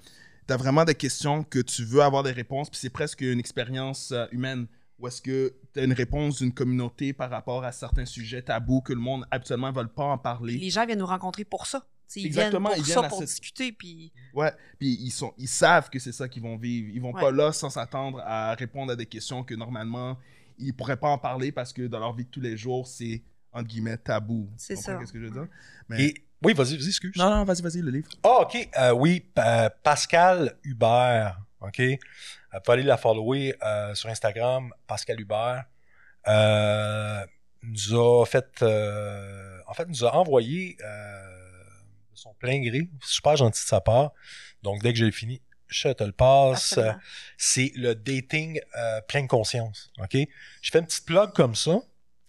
t'as 0.48 0.56
vraiment 0.56 0.84
des 0.84 0.94
questions 0.96 1.44
que 1.44 1.60
tu 1.60 1.84
veux 1.84 2.00
avoir 2.02 2.24
des 2.24 2.32
réponses, 2.32 2.68
puis 2.70 2.80
c'est 2.80 2.90
presque 2.90 3.20
une 3.20 3.38
expérience 3.38 4.10
euh, 4.10 4.26
humaine. 4.32 4.66
Où 4.98 5.06
est-ce 5.06 5.22
que 5.22 5.54
tu 5.72 5.78
as 5.78 5.84
une 5.84 5.92
réponse 5.92 6.38
d'une 6.38 6.52
communauté 6.52 7.12
par 7.12 7.30
rapport 7.30 7.62
à 7.64 7.70
certains 7.70 8.04
sujets 8.06 8.42
tabous 8.42 8.80
que 8.80 8.92
le 8.92 8.98
monde 8.98 9.24
habituellement 9.30 9.70
ne 9.70 9.78
veut 9.80 9.86
pas 9.86 10.06
en 10.06 10.18
parler. 10.18 10.58
Les 10.58 10.70
gens 10.70 10.84
viennent 10.86 10.98
nous 10.98 11.06
rencontrer 11.06 11.44
pour 11.44 11.66
ça. 11.66 11.86
T'sais, 12.08 12.22
ils 12.22 12.26
Exactement, 12.26 12.70
viennent 12.70 12.80
ils 12.80 12.82
pour 12.82 12.86
viennent 12.94 13.02
ça, 13.04 13.08
pour 13.08 13.18
cette- 13.20 13.28
discuter, 13.28 13.70
puis 13.70 14.12
Ouais. 14.34 14.50
Puis 14.80 14.98
ils, 15.00 15.10
sont, 15.12 15.32
ils 15.38 15.46
savent 15.46 15.88
que 15.90 16.00
c'est 16.00 16.10
ça 16.10 16.28
qu'ils 16.28 16.42
vont 16.42 16.56
vivre. 16.56 16.90
Ils 16.92 17.00
vont 17.00 17.12
Ouais. 17.12 17.20
pas 17.20 17.30
là 17.30 17.52
sans 17.52 17.70
s'attendre 17.70 18.20
à 18.24 18.54
répondre 18.54 18.90
à 18.90 18.96
des 18.96 19.06
questions 19.06 19.44
que 19.44 19.54
normalement 19.54 20.18
ils 20.58 20.74
pourraient 20.74 20.96
pas 20.96 21.10
en 21.10 21.18
parler 21.18 21.52
parce 21.52 21.72
que 21.72 21.86
dans 21.86 22.00
leur 22.00 22.12
vie 22.16 22.24
de 22.24 22.30
tous 22.30 22.40
les 22.40 22.56
jours, 22.56 22.86
c'est 22.88 23.22
entre 23.52 23.68
guillemets 23.68 23.98
tabou. 23.98 24.48
C'est 24.56 24.74
Tu 24.74 24.82
ça. 24.82 24.96
Qu'est-ce 24.96 25.12
que 25.12 25.20
je 25.20 25.26
veux 25.26 25.30
dire? 25.30 25.46
Mais... 25.88 26.06
Et, 26.06 26.14
oui, 26.42 26.52
vas-y, 26.54 26.76
vas-y, 26.76 26.88
excuse. 26.88 27.16
Non, 27.16 27.30
non, 27.30 27.44
vas-y, 27.44 27.62
vas-y, 27.62 27.80
le 27.82 27.90
livre. 27.90 28.08
Ah, 28.22 28.38
OK. 28.42 28.68
Euh, 28.78 28.90
oui, 28.92 29.20
Pa- 29.20 29.70
Pascal 29.70 30.54
Hubert. 30.64 31.38
OK? 31.60 31.80
Euh, 31.80 31.96
Vous 32.52 32.60
pouvez 32.64 32.74
aller 32.74 32.82
la 32.84 32.96
follower 32.96 33.56
euh, 33.62 33.94
sur 33.94 34.08
Instagram, 34.08 34.72
Pascal 34.86 35.20
Hubert. 35.20 35.64
Euh, 36.26 37.24
nous 37.62 37.94
a 38.22 38.24
fait, 38.26 38.62
euh, 38.62 39.58
en 39.66 39.74
fait, 39.74 39.86
nous 39.88 40.04
a 40.04 40.14
envoyé 40.14 40.76
euh, 40.84 41.62
de 42.12 42.16
son 42.16 42.34
plein 42.34 42.60
gré. 42.62 42.88
Super 43.02 43.36
gentil 43.36 43.62
de 43.62 43.68
sa 43.68 43.80
part. 43.80 44.12
Donc, 44.62 44.82
dès 44.82 44.92
que 44.92 44.98
j'ai 44.98 45.10
fini, 45.10 45.40
je 45.68 45.88
te 45.88 46.04
le 46.04 46.12
passe. 46.12 46.72
absolument. 46.72 46.92
Euh, 46.94 46.98
C'est 47.36 47.72
le 47.74 47.94
dating 47.94 48.60
euh, 48.76 49.00
pleine 49.02 49.26
conscience. 49.28 49.90
OK? 49.98 50.16
Je 50.62 50.70
fais 50.70 50.78
une 50.78 50.86
petite 50.86 51.04
plug 51.06 51.32
comme 51.32 51.54
ça. 51.54 51.78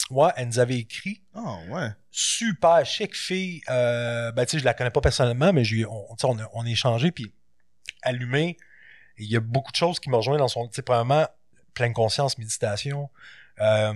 Ouais, 0.09 0.31
elle 0.37 0.47
nous 0.47 0.59
avait 0.59 0.77
écrit 0.79 1.21
Oh, 1.35 1.59
ouais. 1.69 1.89
Super 2.11 2.85
chic 2.85 3.15
fille. 3.15 3.61
Euh, 3.69 4.31
ben, 4.31 4.45
tu 4.45 4.51
sais, 4.51 4.59
je 4.59 4.65
la 4.65 4.73
connais 4.73 4.89
pas 4.91 5.01
personnellement, 5.01 5.53
mais 5.53 5.63
j'ai, 5.63 5.85
on, 5.85 6.07
tu 6.15 6.21
sais, 6.21 6.27
on, 6.27 6.37
a, 6.39 6.49
on 6.53 6.65
a 6.65 6.69
échangé, 6.69 7.11
puis 7.11 7.33
allumé. 8.01 8.57
Il 9.17 9.27
y 9.29 9.35
a 9.35 9.39
beaucoup 9.41 9.71
de 9.71 9.75
choses 9.77 9.99
qui 9.99 10.09
me 10.09 10.15
rejoignent 10.15 10.39
dans 10.39 10.47
son, 10.47 10.67
tu 10.67 10.75
sais, 10.75 10.81
premièrement, 10.81 11.27
pleine 11.73 11.93
conscience, 11.93 12.37
méditation. 12.37 13.09
Euh, 13.59 13.93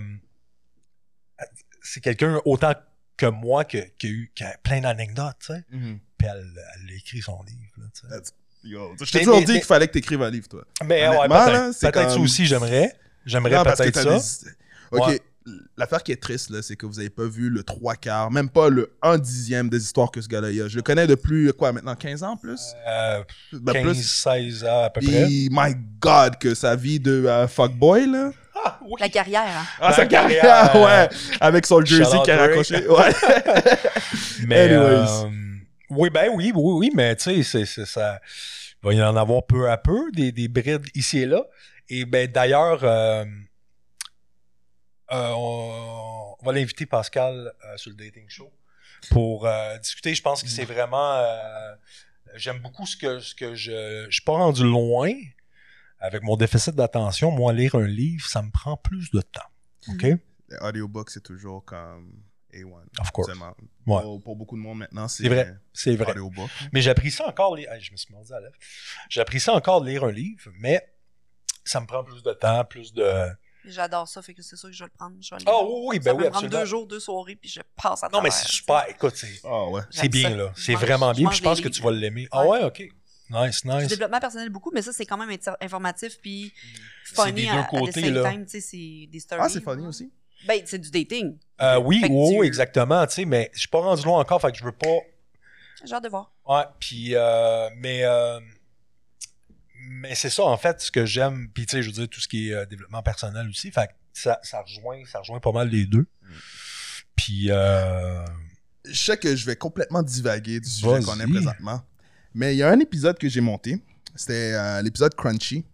c'est 1.82 2.00
quelqu'un 2.00 2.40
autant 2.44 2.72
que 3.16 3.26
moi 3.26 3.64
que- 3.64 3.78
qui 3.98 4.06
a 4.06 4.10
eu 4.10 4.32
qui 4.34 4.44
a 4.44 4.56
plein 4.62 4.80
d'anecdotes, 4.80 5.36
tu 5.40 5.46
sais. 5.54 5.64
Mhm. 5.70 5.98
Puis 6.18 6.28
elle, 6.28 6.46
elle 6.76 6.90
a 6.90 6.94
écrit 6.96 7.20
son 7.22 7.42
livre, 7.42 7.72
là, 7.78 7.84
tu 7.94 8.00
sais. 8.00 8.06
That's- 8.14 8.32
Yo, 8.66 8.96
je 8.98 9.12
t'ai 9.12 9.18
toujours 9.20 9.40
dit 9.40 9.52
mais- 9.52 9.58
qu'il 9.58 9.66
fallait 9.66 9.86
que 9.88 9.92
tu 9.92 9.98
écrives 9.98 10.22
un 10.22 10.30
livre, 10.30 10.48
toi. 10.48 10.64
Mais 10.86 11.06
ouais, 11.06 11.28
peut-être, 11.28 11.52
là, 11.52 11.72
c'est 11.74 11.92
peut-être 11.92 12.12
ça 12.12 12.18
aussi, 12.18 12.46
j'aimerais. 12.46 12.98
J'aimerais 13.26 13.56
Non, 13.56 13.62
peut-être 13.62 13.94
ça. 13.94 14.04
des- 14.48 14.50
Ok, 14.90 15.06
Ouais. 15.08 15.20
L'affaire 15.76 16.02
qui 16.02 16.12
est 16.12 16.20
triste, 16.22 16.50
là, 16.50 16.62
c'est 16.62 16.76
que 16.76 16.86
vous 16.86 16.98
avez 16.98 17.10
pas 17.10 17.26
vu 17.26 17.50
le 17.50 17.62
trois 17.62 17.94
quarts, 17.96 18.30
même 18.30 18.48
pas 18.48 18.68
le 18.70 18.92
un 19.02 19.18
dixième 19.18 19.68
des 19.68 19.82
histoires 19.82 20.10
que 20.10 20.20
ce 20.20 20.28
gars-là 20.28 20.48
a. 20.48 20.68
Je 20.68 20.76
le 20.76 20.82
connais 20.82 21.06
depuis, 21.06 21.52
quoi, 21.52 21.72
maintenant 21.72 21.94
15 21.94 22.22
ans 22.22 22.36
plus? 22.36 22.60
Euh, 22.88 23.22
Ben, 23.52 23.72
15, 23.74 23.82
plus. 23.84 24.02
16 24.22 24.64
ans 24.64 24.84
à 24.84 24.90
peu 24.90 25.00
près. 25.00 25.24
Puis, 25.24 25.48
my 25.50 25.74
God, 26.00 26.38
que 26.38 26.54
sa 26.54 26.76
vie 26.76 26.98
de 27.00 27.26
euh, 27.26 27.46
fuckboy, 27.48 28.06
là. 28.10 28.30
Ah, 28.64 28.78
oui. 28.84 28.94
La 29.00 29.08
carrière, 29.08 29.42
hein. 29.46 29.66
Ah, 29.80 29.88
La 29.90 29.96
sa 29.96 30.06
carrière, 30.06 30.40
carrière, 30.42 30.82
ouais. 31.10 31.36
Avec 31.40 31.66
son 31.66 31.84
jersey 31.84 32.18
qui 32.24 32.30
a 32.30 32.36
raccroché. 32.38 32.86
Ouais. 32.88 33.12
Mais 34.46 34.72
Anyways. 34.72 35.24
euh, 35.24 35.30
oui, 35.90 36.10
ben 36.10 36.30
oui, 36.34 36.52
oui, 36.54 36.72
oui, 36.78 36.90
mais 36.94 37.14
tu 37.16 37.24
sais, 37.34 37.42
c'est, 37.42 37.64
c'est 37.66 37.86
ça. 37.86 38.20
Il 38.82 38.86
va 38.88 38.94
y 38.94 39.02
en 39.02 39.16
avoir 39.16 39.44
peu 39.46 39.70
à 39.70 39.76
peu, 39.76 40.10
des, 40.12 40.32
des 40.32 40.48
brides 40.48 40.86
ici 40.94 41.20
et 41.20 41.26
là. 41.26 41.44
Et 41.88 42.04
ben 42.04 42.30
d'ailleurs, 42.30 42.80
euh, 42.84 43.24
euh, 43.24 43.24
on, 45.10 46.34
on 46.40 46.46
va 46.46 46.52
l'inviter 46.52 46.86
Pascal 46.86 47.52
euh, 47.64 47.76
sur 47.76 47.90
le 47.90 47.96
dating 47.96 48.28
show 48.28 48.52
pour 49.10 49.46
euh, 49.46 49.76
discuter. 49.78 50.14
Je 50.14 50.22
pense 50.22 50.42
que 50.42 50.48
c'est 50.48 50.64
vraiment. 50.64 51.14
euh, 51.14 51.74
j'aime 52.36 52.58
beaucoup 52.60 52.86
ce 52.86 52.96
que 52.96 53.20
ce 53.20 53.34
que 53.34 53.54
je. 53.54 54.06
Je 54.08 54.10
suis 54.10 54.22
pas 54.24 54.32
rendu 54.32 54.64
loin 54.64 55.12
avec 56.00 56.22
mon 56.22 56.36
déficit 56.36 56.74
d'attention. 56.74 57.30
Moi, 57.30 57.52
lire 57.52 57.74
un 57.74 57.86
livre, 57.86 58.26
ça 58.26 58.42
me 58.42 58.50
prend 58.50 58.76
plus 58.76 59.10
de 59.10 59.20
temps. 59.20 59.48
OK? 59.88 60.02
Le 60.48 60.62
audiobook, 60.62 61.10
c'est 61.10 61.22
toujours 61.22 61.64
comme 61.64 62.12
A1. 62.52 62.84
Of 63.00 63.10
course. 63.10 63.32
Ouais. 63.86 64.00
Pour, 64.02 64.22
pour 64.22 64.36
beaucoup 64.36 64.56
de 64.56 64.62
monde 64.62 64.78
maintenant, 64.78 65.08
c'est 65.08 65.28
vrai. 65.28 65.54
C'est 65.72 65.96
vrai. 65.96 66.12
audiobook. 66.12 66.50
Mais 66.72 66.80
j'ai 66.82 66.90
appris 66.90 67.10
ça 67.10 67.26
encore. 67.26 67.56
Hey, 67.58 67.66
je 67.80 67.92
me 67.92 67.96
suis 67.96 68.12
mordu 68.12 68.32
à 68.32 68.36
la 68.36 68.46
lèvre. 68.46 68.56
J'ai 69.08 69.20
appris 69.20 69.40
ça 69.40 69.52
encore 69.54 69.80
de 69.80 69.88
lire 69.88 70.04
un 70.04 70.12
livre, 70.12 70.50
mais 70.58 70.86
ça 71.64 71.80
me 71.80 71.86
prend 71.86 72.04
plus 72.04 72.22
de 72.22 72.32
temps, 72.32 72.64
plus 72.64 72.92
de. 72.92 73.26
J'adore 73.66 74.06
ça, 74.08 74.20
fait 74.22 74.34
que 74.34 74.42
c'est 74.42 74.56
sûr 74.56 74.68
que 74.68 74.74
je 74.74 74.84
vais 74.84 74.90
le 74.92 74.96
prendre. 74.98 75.16
Je 75.20 75.34
vais 75.34 75.40
le 75.40 75.44
Ah 75.48 75.60
lire. 75.62 75.70
oui, 75.70 75.96
ça 75.96 76.02
ben 76.12 76.18
oui, 76.20 76.26
absolument. 76.26 76.58
deux 76.60 76.64
jours, 76.66 76.86
deux 76.86 77.00
soirées, 77.00 77.36
puis 77.36 77.48
je 77.48 77.60
passe 77.82 78.02
à 78.04 78.08
Non, 78.12 78.20
mais 78.20 78.28
travers, 78.28 78.32
c'est 78.46 78.52
super. 78.52 78.84
Écoute, 78.88 79.14
c'est, 79.16 79.40
Ah 79.44 79.64
ouais. 79.68 79.80
bien, 80.08 80.30
ça. 80.30 80.36
là. 80.36 80.52
C'est 80.56 80.74
vraiment 80.74 81.12
je 81.12 81.18
bien. 81.20 81.28
Puis 81.30 81.38
je 81.38 81.42
pense 81.42 81.60
que 81.60 81.68
tu 81.68 81.82
vas 81.82 81.90
l'aimer. 81.90 82.28
Ah 82.30 82.42
Ouais. 82.46 82.58
ouais, 82.60 82.64
OK. 82.64 82.82
Nice, 83.30 83.62
Du 83.62 83.68
nice. 83.70 83.88
développement 83.88 84.20
personnel 84.20 84.50
beaucoup, 84.50 84.70
mais 84.74 84.82
ça, 84.82 84.92
c'est 84.92 85.06
quand 85.06 85.16
même 85.16 85.34
informatif, 85.60 86.18
puis 86.20 86.52
C'est 87.06 87.14
funny 87.22 87.42
des 87.42 87.48
à, 87.48 87.54
deux 87.54 87.58
à 87.60 87.64
the 87.64 87.70
côtés, 87.70 88.00
same 88.02 88.14
là. 88.14 88.30
time, 88.30 88.44
tu 88.44 88.50
sais, 88.50 88.60
c'est 88.60 89.06
des 89.10 89.18
stories. 89.20 89.42
Ah, 89.44 89.48
c'est 89.48 89.62
funny 89.64 89.86
aussi. 89.86 90.12
Ben, 90.46 90.60
c'est 90.66 90.78
du 90.78 90.90
dating. 90.90 91.38
Euh, 91.62 91.78
oui, 91.78 92.00
Fait 92.00 92.08
que 92.08 92.12
oui, 92.12 92.28
tu- 92.32 92.38
oui, 92.40 92.46
exactement. 92.46 93.06
Tu 93.06 93.14
sais, 93.14 93.24
mais 93.24 93.50
je 93.54 93.60
suis 93.60 93.68
pas 93.68 93.80
rendu 93.80 94.02
loin 94.04 94.20
encore, 94.20 94.42
fait 94.42 94.52
que 94.52 94.58
je 94.58 94.64
veux 94.64 94.72
pas. 94.72 94.88
J'ai 95.82 95.94
hâte 95.94 96.04
de 96.04 96.08
voir. 96.10 96.32
Ouais, 96.46 96.64
puis 96.78 97.14
euh, 97.14 97.70
mais 97.78 98.04
euh, 98.04 98.38
mais 99.88 100.14
c'est 100.14 100.30
ça 100.30 100.44
en 100.44 100.56
fait 100.56 100.80
ce 100.80 100.90
que 100.90 101.06
j'aime. 101.06 101.48
Puis 101.52 101.66
tu 101.66 101.76
sais, 101.76 101.82
je 101.82 101.88
veux 101.88 101.94
dire 101.94 102.08
tout 102.08 102.20
ce 102.20 102.28
qui 102.28 102.50
est 102.50 102.54
euh, 102.54 102.66
développement 102.66 103.02
personnel 103.02 103.48
aussi. 103.48 103.70
Fait 103.70 103.86
que 103.86 103.92
ça, 104.12 104.38
ça 104.42 104.62
rejoint, 104.62 105.02
ça 105.10 105.20
rejoint 105.20 105.40
pas 105.40 105.52
mal 105.52 105.68
les 105.68 105.86
deux. 105.86 106.06
Puis 107.16 107.46
euh, 107.50 108.24
Je 108.84 108.94
sais 108.94 109.16
que 109.16 109.34
je 109.34 109.46
vais 109.46 109.56
complètement 109.56 110.02
divaguer 110.02 110.60
du 110.60 110.68
sujet 110.68 111.00
qu'on 111.02 111.18
est 111.20 111.26
présentement. 111.26 111.82
Mais 112.34 112.54
il 112.54 112.58
y 112.58 112.62
a 112.62 112.70
un 112.70 112.80
épisode 112.80 113.18
que 113.18 113.28
j'ai 113.28 113.40
monté. 113.40 113.80
C'était 114.14 114.52
euh, 114.54 114.82
l'épisode 114.82 115.14
Crunchy. 115.14 115.64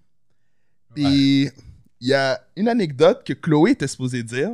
Puis 0.95 1.51
il 2.01 2.09
y 2.09 2.15
a 2.15 2.41
une 2.57 2.69
anecdote 2.69 3.25
que 3.25 3.33
Chloé 3.33 3.73
était 3.73 3.89
supposée 3.89 4.23
dire. 4.23 4.51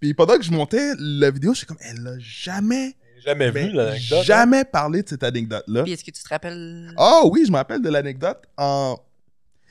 Puis 0.00 0.12
pendant 0.14 0.36
que 0.36 0.42
je 0.42 0.52
montais 0.52 0.92
la 0.98 1.30
vidéo, 1.30 1.52
je 1.52 1.58
suis 1.58 1.66
comme, 1.66 1.78
elle 1.80 2.06
a 2.06 2.18
jamais, 2.18 2.94
jamais 3.24 3.50
mais 3.52 3.66
vu 3.68 3.72
l'anecdote. 3.72 4.18
hein? 4.20 4.22
jamais 4.24 4.64
parlé 4.64 5.02
de 5.02 5.08
cette 5.08 5.22
anecdote-là. 5.22 5.82
Puis 5.82 5.92
est-ce 5.92 6.04
que 6.04 6.10
tu 6.10 6.22
te 6.22 6.28
rappelles... 6.28 6.92
Oh 6.98 7.28
oui, 7.32 7.44
je 7.46 7.50
me 7.52 7.56
rappelle 7.56 7.82
de 7.82 7.88
l'anecdote. 7.88 8.42
En... 8.56 8.96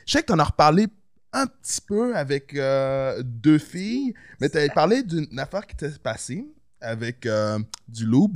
Je 0.06 0.12
sais 0.14 0.22
que 0.22 0.28
tu 0.28 0.34
en 0.34 0.40
as 0.40 0.44
reparlé 0.46 0.88
un 1.32 1.48
petit 1.48 1.82
peu 1.82 2.16
avec 2.16 2.56
euh, 2.56 3.22
deux 3.24 3.58
filles, 3.58 4.14
mais 4.40 4.50
tu 4.50 4.58
avais 4.58 4.70
parlé 4.70 5.02
d'une 5.04 5.40
affaire 5.40 5.66
qui 5.66 5.76
t'est 5.76 5.98
passée 6.00 6.46
avec 6.80 7.26
euh, 7.26 7.58
du 7.88 8.06
loup. 8.06 8.34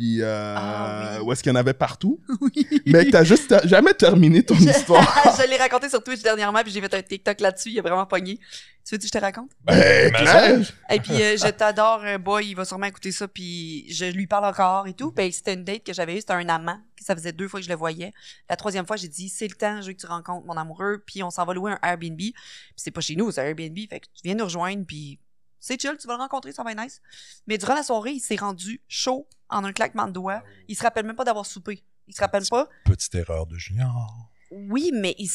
Puis 0.00 0.22
euh, 0.22 0.54
Ah 0.56 1.16
oui. 1.18 1.26
où 1.26 1.32
est-ce 1.32 1.42
qu'il 1.42 1.50
y 1.50 1.52
en 1.52 1.56
avait 1.56 1.74
partout? 1.74 2.18
Oui. 2.40 2.66
Mais 2.86 3.04
que 3.04 3.10
t'as 3.10 3.22
juste 3.22 3.54
jamais 3.66 3.92
terminé 3.92 4.42
ton 4.42 4.54
histoire. 4.58 5.36
je 5.38 5.46
l'ai 5.46 5.58
raconté 5.58 5.90
sur 5.90 6.02
Twitch 6.02 6.22
dernièrement, 6.22 6.62
puis 6.62 6.72
j'ai 6.72 6.80
fait 6.80 6.94
un 6.94 7.02
TikTok 7.02 7.38
là-dessus, 7.40 7.68
il 7.68 7.78
a 7.78 7.82
vraiment 7.82 8.06
pogné. 8.06 8.38
Tu 8.82 8.94
veux 8.94 8.98
que 8.98 9.04
je 9.04 9.10
te 9.10 9.18
raconte? 9.18 9.50
Ben, 9.62 9.76
mais 9.76 10.10
clair. 10.10 10.72
Et 10.88 11.00
puis, 11.00 11.22
euh, 11.22 11.36
je 11.36 11.50
t'adore, 11.50 12.00
euh, 12.02 12.16
boy, 12.16 12.46
il 12.46 12.54
va 12.54 12.64
sûrement 12.64 12.86
écouter 12.86 13.12
ça, 13.12 13.28
puis 13.28 13.84
je 13.92 14.06
lui 14.06 14.26
parle 14.26 14.46
encore 14.46 14.86
et 14.86 14.94
tout. 14.94 15.12
Puis 15.12 15.32
c'était 15.34 15.52
une 15.52 15.64
date 15.64 15.84
que 15.84 15.92
j'avais 15.92 16.14
eue, 16.16 16.20
c'était 16.20 16.32
un 16.32 16.48
amant, 16.48 16.78
que 16.96 17.04
ça 17.04 17.14
faisait 17.14 17.32
deux 17.32 17.46
fois 17.46 17.60
que 17.60 17.66
je 17.66 17.70
le 17.70 17.76
voyais. 17.76 18.10
La 18.48 18.56
troisième 18.56 18.86
fois, 18.86 18.96
j'ai 18.96 19.08
dit, 19.08 19.28
c'est 19.28 19.48
le 19.48 19.54
temps, 19.54 19.82
je 19.82 19.88
veux 19.88 19.92
que 19.92 20.00
tu 20.00 20.06
rencontres 20.06 20.46
mon 20.46 20.56
amoureux, 20.56 21.02
puis 21.06 21.22
on 21.22 21.28
s'en 21.30 21.44
va 21.44 21.52
louer 21.52 21.72
un 21.72 21.78
Airbnb. 21.86 22.16
Puis 22.16 22.34
c'est 22.74 22.90
pas 22.90 23.02
chez 23.02 23.16
nous, 23.16 23.30
c'est 23.30 23.42
un 23.42 23.44
Airbnb, 23.44 23.76
fait 23.90 24.00
que 24.00 24.06
tu 24.06 24.22
viens 24.24 24.34
nous 24.34 24.44
rejoindre, 24.44 24.86
puis 24.86 25.20
c'est 25.60 25.78
chill, 25.78 25.94
tu 26.00 26.06
vas 26.08 26.14
le 26.14 26.20
rencontrer, 26.22 26.52
ça 26.52 26.62
va 26.62 26.72
être 26.72 26.80
nice. 26.82 27.02
Mais 27.46 27.58
durant 27.58 27.74
la 27.74 27.82
soirée, 27.82 28.12
il 28.12 28.20
s'est 28.20 28.36
rendu 28.36 28.80
chaud 28.88 29.28
en 29.50 29.64
un 29.64 29.72
claquement 29.72 30.06
de 30.06 30.12
doigts. 30.12 30.42
Il 30.68 30.76
se 30.76 30.82
rappelle 30.82 31.06
même 31.06 31.16
pas 31.16 31.24
d'avoir 31.24 31.46
soupé. 31.46 31.82
Il 32.06 32.14
se 32.14 32.20
rappelle 32.20 32.44
pas. 32.48 32.68
Petite 32.84 33.14
erreur 33.14 33.46
de 33.46 33.56
junior. 33.56 34.30
Oui, 34.50 34.90
mais 34.94 35.14
il 35.18 35.28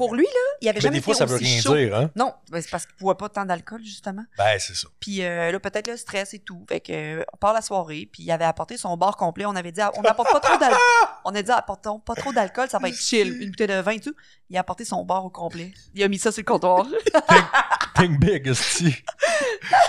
pour 0.00 0.14
lui, 0.14 0.24
là, 0.24 0.30
il 0.62 0.68
avait 0.70 0.78
Mais 0.78 0.80
jamais 0.80 0.96
des 0.96 1.02
fois, 1.02 1.12
été 1.12 1.18
ça 1.18 1.26
veut 1.26 1.34
aussi 1.34 1.44
rien 1.44 1.60
chaud. 1.60 1.76
dire, 1.76 1.94
hein? 1.94 2.10
Non, 2.16 2.32
ben, 2.50 2.62
c'est 2.62 2.70
parce 2.70 2.86
qu'il 2.86 2.94
ne 2.94 3.00
boit 3.00 3.18
pas 3.18 3.28
tant 3.28 3.44
d'alcool, 3.44 3.82
justement. 3.84 4.24
Ben, 4.38 4.58
c'est 4.58 4.74
ça. 4.74 4.88
Puis 4.98 5.22
euh, 5.22 5.52
là, 5.52 5.60
peut-être 5.60 5.88
le 5.88 5.98
stress 5.98 6.32
et 6.32 6.38
tout. 6.38 6.64
Fait 6.66 6.80
que, 6.80 7.18
euh, 7.18 7.24
on 7.34 7.36
part 7.36 7.52
la 7.52 7.60
soirée, 7.60 8.08
puis 8.10 8.22
il 8.22 8.30
avait 8.30 8.46
apporté 8.46 8.78
son 8.78 8.96
bar 8.96 9.18
complet. 9.18 9.44
On 9.44 9.54
avait 9.54 9.72
dit, 9.72 9.82
on 9.98 10.00
n'apporte 10.00 10.32
pas 10.32 10.40
trop 10.40 10.56
d'alcool. 10.56 10.80
On 11.26 11.34
a 11.34 11.42
dit, 11.42 11.50
apportons 11.50 11.98
pas 11.98 12.14
trop 12.14 12.32
d'alcool, 12.32 12.70
ça 12.70 12.78
va 12.78 12.88
être 12.88 12.96
chill. 12.96 13.42
Une 13.42 13.50
bouteille 13.50 13.66
de 13.66 13.74
vin 13.74 13.90
et 13.90 14.00
tout. 14.00 14.14
Il 14.48 14.56
a 14.56 14.60
apporté 14.60 14.86
son 14.86 15.04
bar 15.04 15.22
au 15.22 15.28
complet. 15.28 15.70
Il 15.94 16.02
a 16.02 16.08
mis 16.08 16.18
ça 16.18 16.32
sur 16.32 16.40
le 16.40 16.46
comptoir. 16.46 16.86
Think 17.94 18.18
big, 18.18 18.46
esti. 18.48 18.96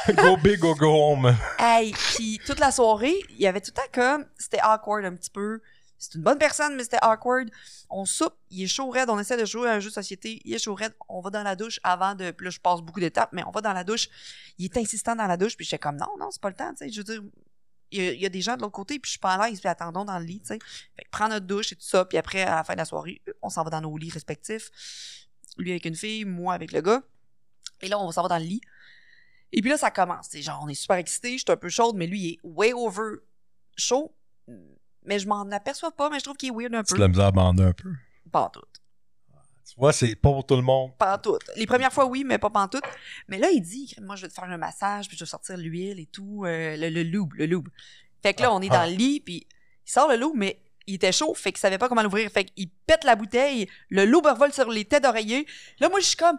go 0.15 0.35
big 0.35 0.61
or 0.65 0.75
go 0.75 0.91
home. 0.91 1.33
hey, 1.57 1.93
puis 1.93 2.37
toute 2.45 2.59
la 2.59 2.71
soirée, 2.71 3.15
il 3.29 3.37
y 3.37 3.47
avait 3.47 3.61
tout 3.61 3.71
le 3.73 3.81
temps 3.81 3.89
comme, 3.93 4.25
c'était 4.37 4.59
awkward 4.61 5.05
un 5.05 5.15
petit 5.15 5.29
peu. 5.29 5.61
C'est 6.01 6.15
une 6.15 6.23
bonne 6.23 6.39
personne, 6.39 6.75
mais 6.75 6.83
c'était 6.83 6.97
awkward. 7.03 7.51
On 7.91 8.05
soupe, 8.05 8.33
il 8.49 8.63
est 8.63 8.67
chaud 8.67 8.89
raide, 8.89 9.09
on 9.09 9.19
essaie 9.19 9.37
de 9.37 9.45
jouer 9.45 9.69
à 9.69 9.73
un 9.73 9.79
jeu 9.79 9.89
de 9.89 9.93
société, 9.93 10.41
il 10.43 10.53
est 10.53 10.57
chaud 10.57 10.73
raide, 10.73 10.95
on 11.07 11.21
va 11.21 11.29
dans 11.29 11.43
la 11.43 11.55
douche 11.55 11.79
avant 11.83 12.15
de. 12.15 12.31
Puis 12.31 12.45
là, 12.45 12.49
je 12.49 12.59
passe 12.59 12.81
beaucoup 12.81 12.99
d'étapes, 12.99 13.29
mais 13.33 13.43
on 13.45 13.51
va 13.51 13.61
dans 13.61 13.71
la 13.71 13.83
douche. 13.83 14.09
Il 14.57 14.65
est 14.65 14.77
insistant 14.77 15.15
dans 15.15 15.27
la 15.27 15.37
douche, 15.37 15.55
puis 15.55 15.63
j'étais 15.63 15.77
comme, 15.77 15.97
non, 15.97 16.07
non, 16.19 16.31
c'est 16.31 16.41
pas 16.41 16.49
le 16.49 16.55
temps, 16.55 16.71
tu 16.71 16.77
sais. 16.77 16.89
Je 16.89 16.97
veux 16.97 17.03
dire, 17.03 17.21
il 17.91 18.19
y, 18.19 18.25
a, 18.25 18.29
des 18.29 18.41
gens 18.41 18.55
de 18.55 18.61
l'autre 18.61 18.73
côté, 18.73 18.97
puis 18.97 19.09
je 19.09 19.11
suis 19.11 19.19
pas 19.19 19.35
à 19.35 19.47
l'aise, 19.47 19.59
puis 19.59 19.69
attendons 19.69 20.03
dans 20.03 20.17
le 20.17 20.25
lit, 20.25 20.39
tu 20.39 20.47
sais. 20.47 20.59
Fait 20.95 21.03
que 21.03 21.09
prends 21.11 21.27
notre 21.27 21.45
douche 21.45 21.71
et 21.73 21.75
tout 21.75 21.85
ça, 21.85 22.03
puis 22.05 22.17
après, 22.17 22.41
à 22.41 22.55
la 22.55 22.63
fin 22.63 22.73
de 22.73 22.79
la 22.79 22.85
soirée, 22.85 23.21
on 23.43 23.49
s'en 23.49 23.63
va 23.63 23.69
dans 23.69 23.81
nos 23.81 23.95
lits 23.95 24.09
respectifs. 24.09 24.71
Lui 25.57 25.69
avec 25.69 25.85
une 25.85 25.95
fille, 25.95 26.25
moi 26.25 26.55
avec 26.55 26.71
le 26.71 26.81
gars. 26.81 27.03
Et 27.81 27.89
là, 27.89 27.99
on 27.99 28.11
s'en 28.11 28.23
va 28.23 28.29
dans 28.29 28.37
le 28.37 28.45
lit. 28.45 28.61
Et 29.51 29.61
puis 29.61 29.69
là, 29.69 29.77
ça 29.77 29.91
commence. 29.91 30.27
C'est 30.29 30.41
genre, 30.41 30.61
on 30.63 30.67
est 30.67 30.73
super 30.73 30.95
excités, 30.95 31.33
je 31.33 31.43
suis 31.43 31.51
un 31.51 31.57
peu 31.57 31.69
chaude, 31.69 31.95
mais 31.95 32.07
lui, 32.07 32.19
il 32.19 32.33
est 32.33 32.39
way 32.43 32.73
over 32.73 33.17
chaud. 33.75 34.15
Mais 35.05 35.19
je 35.19 35.27
m'en 35.27 35.41
aperçois 35.51 35.91
pas, 35.91 36.09
mais 36.09 36.19
je 36.19 36.23
trouve 36.23 36.37
qu'il 36.37 36.49
est 36.49 36.55
weird 36.55 36.73
un 36.75 36.83
Tu 36.83 36.93
peu. 36.93 36.99
l'as 36.99 37.07
misère 37.07 37.25
à 37.25 37.31
bander 37.31 37.63
un 37.63 37.73
peu. 37.73 37.89
Pas 38.31 38.41
en 38.43 38.49
tout. 38.49 38.61
Tu 39.67 39.75
vois, 39.77 39.93
c'est 39.93 40.15
pas 40.15 40.29
pour 40.31 40.45
tout 40.45 40.55
le 40.55 40.61
monde. 40.61 40.91
Pas 40.97 41.15
en 41.15 41.17
tout. 41.17 41.37
Les 41.55 41.65
premières 41.65 41.93
fois, 41.93 42.05
oui, 42.05 42.23
mais 42.25 42.37
pas 42.37 42.51
en 42.53 42.67
tout. 42.67 42.81
Mais 43.29 43.37
là, 43.37 43.49
il 43.51 43.61
dit, 43.61 43.95
moi, 44.01 44.15
je 44.15 44.23
vais 44.23 44.27
te 44.27 44.33
faire 44.33 44.43
un 44.43 44.57
massage, 44.57 45.07
puis 45.07 45.17
je 45.17 45.23
vais 45.23 45.29
sortir 45.29 45.55
l'huile 45.57 45.99
et 45.99 46.07
tout, 46.07 46.43
euh, 46.45 46.75
le, 46.75 46.89
le 46.89 47.03
lube, 47.03 47.33
le 47.35 47.45
lube. 47.45 47.69
Fait 48.21 48.33
que 48.33 48.41
là, 48.41 48.53
on 48.53 48.61
est 48.61 48.69
dans 48.69 48.83
le 48.89 48.95
lit, 48.95 49.21
puis 49.21 49.47
il 49.87 49.91
sort 49.91 50.09
le 50.09 50.17
loup, 50.17 50.33
mais 50.35 50.61
il 50.87 50.95
était 50.95 51.11
chaud, 51.13 51.33
fait 51.33 51.51
qu'il 51.51 51.59
savait 51.59 51.77
pas 51.77 51.87
comment 51.87 52.03
l'ouvrir. 52.03 52.29
Fait 52.31 52.43
qu'il 52.43 52.69
pète 52.85 53.03
la 53.05 53.15
bouteille, 53.15 53.67
le 53.89 54.05
loup 54.05 54.19
revole 54.21 54.51
sur 54.51 54.69
les 54.69 54.83
têtes 54.85 55.03
d'oreiller. 55.03 55.47
Là, 55.79 55.87
moi, 55.89 55.99
je 56.01 56.05
suis 56.07 56.17
comme, 56.17 56.37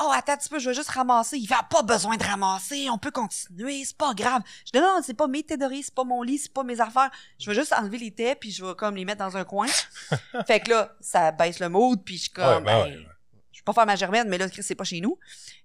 oh, 0.00 0.10
attends 0.12 0.32
un 0.32 0.36
petit 0.36 0.48
peu, 0.48 0.58
je 0.58 0.68
vais 0.70 0.74
juste 0.74 0.90
ramasser. 0.90 1.38
Il 1.38 1.48
Ah, 1.52 1.66
pas 1.68 1.82
besoin 1.82 2.16
de 2.16 2.24
ramasser, 2.24 2.88
on 2.90 2.98
peut 2.98 3.10
continuer, 3.10 3.84
c'est 3.84 3.96
pas 3.96 4.14
grave. 4.14 4.42
Je 4.66 4.72
dis, 4.72 4.78
non, 4.78 4.96
non, 4.96 5.00
c'est 5.04 5.14
pas 5.14 5.26
mes 5.26 5.42
d'oreiller, 5.42 5.82
c'est 5.82 5.94
pas 5.94 6.04
mon 6.04 6.22
lit, 6.22 6.38
c'est 6.38 6.52
pas 6.52 6.62
mes 6.64 6.80
affaires. 6.80 7.10
Je 7.38 7.50
vais 7.50 7.56
juste 7.56 7.72
enlever 7.72 7.98
les 7.98 8.10
têtes, 8.12 8.38
puis 8.40 8.50
je 8.50 8.64
vais 8.64 8.74
comme 8.74 8.96
les 8.96 9.04
mettre 9.04 9.18
dans 9.24 9.36
un 9.36 9.44
coin. 9.44 9.66
fait 10.46 10.60
que 10.60 10.70
là, 10.70 10.94
ça 11.00 11.32
baisse 11.32 11.58
le 11.60 11.68
mood, 11.68 12.02
puis 12.04 12.16
je 12.16 12.20
suis 12.22 12.30
comme, 12.30 12.44
Ouais, 12.46 12.60
ben 12.62 12.86
Hey, 12.86 12.96
ouais. 12.96 13.06
je 13.52 13.58
vais 13.60 13.64
pas 13.64 13.72
faire 13.72 13.86
ma 13.86 13.96
germaine, 13.96 14.28
mais 14.28 14.38
là, 14.38 14.48
Chris, 14.48 14.62
c'est 14.62 14.74
pas 14.74 14.84
chez 14.84 15.00
nous. 15.00 15.18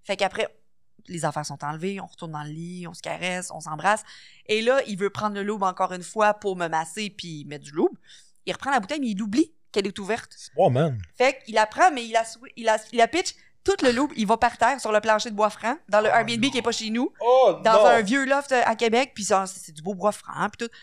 Fait 0.04 0.18
qu'après, 0.18 0.48
les 1.08 1.24
affaires 1.24 1.46
sont 1.46 1.64
enlevées, 1.64 2.00
on 2.02 2.08
retourne 2.08 2.32
dans 2.32 2.44
le 2.44 2.50
lit, 2.50 2.88
on 2.88 2.94
se 2.94 3.02
caresse, 3.02 3.52
on 3.52 3.60
s'embrasse. 3.60 4.04
Et 4.48 4.62
là, 4.62 4.82
il 4.88 4.98
veut 4.98 5.12
prendre 5.12 5.36
le 5.36 5.44
loup 5.44 5.60
encore 5.62 5.94
une 5.94 6.02
fois 6.04 6.34
pour 6.34 6.56
me 6.56 6.68
masser 6.68 7.10
puis 7.12 7.46
mettre 7.46 7.64
du 7.66 7.72
loup. 7.72 7.90
Il 8.48 8.54
reprend 8.54 8.72
la 8.72 8.80
bouteille, 8.80 9.00
mais 9.00 9.10
il 9.10 9.22
oublie 9.22 9.52
qu'elle 9.72 9.86
est 9.88 10.00
ouverte. 10.00 10.36
Bon, 10.56 10.70
man. 10.72 10.98
Fait 11.16 11.42
qu'il 11.44 11.54
la 11.56 11.68
prend, 11.68 11.92
mais 11.92 12.06
il 12.06 12.12
la, 12.12 12.26
sou- 12.26 12.40
il 12.56 12.66
la, 12.66 12.78
il 12.92 12.98
la 12.98 13.08
pitch. 13.08 13.36
Tout 13.66 13.76
le 13.84 13.92
loup, 13.92 14.10
il 14.16 14.26
va 14.28 14.38
par 14.38 14.58
terre 14.58 14.80
sur 14.80 14.92
le 14.92 15.02
plancher 15.02 15.32
de 15.32 15.36
bois 15.36 15.50
franc, 15.50 15.76
dans 15.90 16.00
le 16.00 16.08
Airbnb 16.08 16.46
qui 16.52 16.58
est 16.60 16.62
pas 16.62 16.72
chez 16.72 16.90
nous, 16.92 17.12
Oh, 17.20 17.56
dans 17.64 17.74
non! 17.74 17.86
un 17.88 18.02
vieux 18.02 18.24
loft 18.26 18.52
euh, 18.52 18.62
à 18.64 18.76
Québec, 18.76 19.12
puis 19.16 19.26
c'est 19.26 19.72
du 19.74 19.82
beau 19.82 19.96
bois 19.96 20.12
franc, 20.12 20.48
puis 20.50 20.66
tout. 20.68 20.74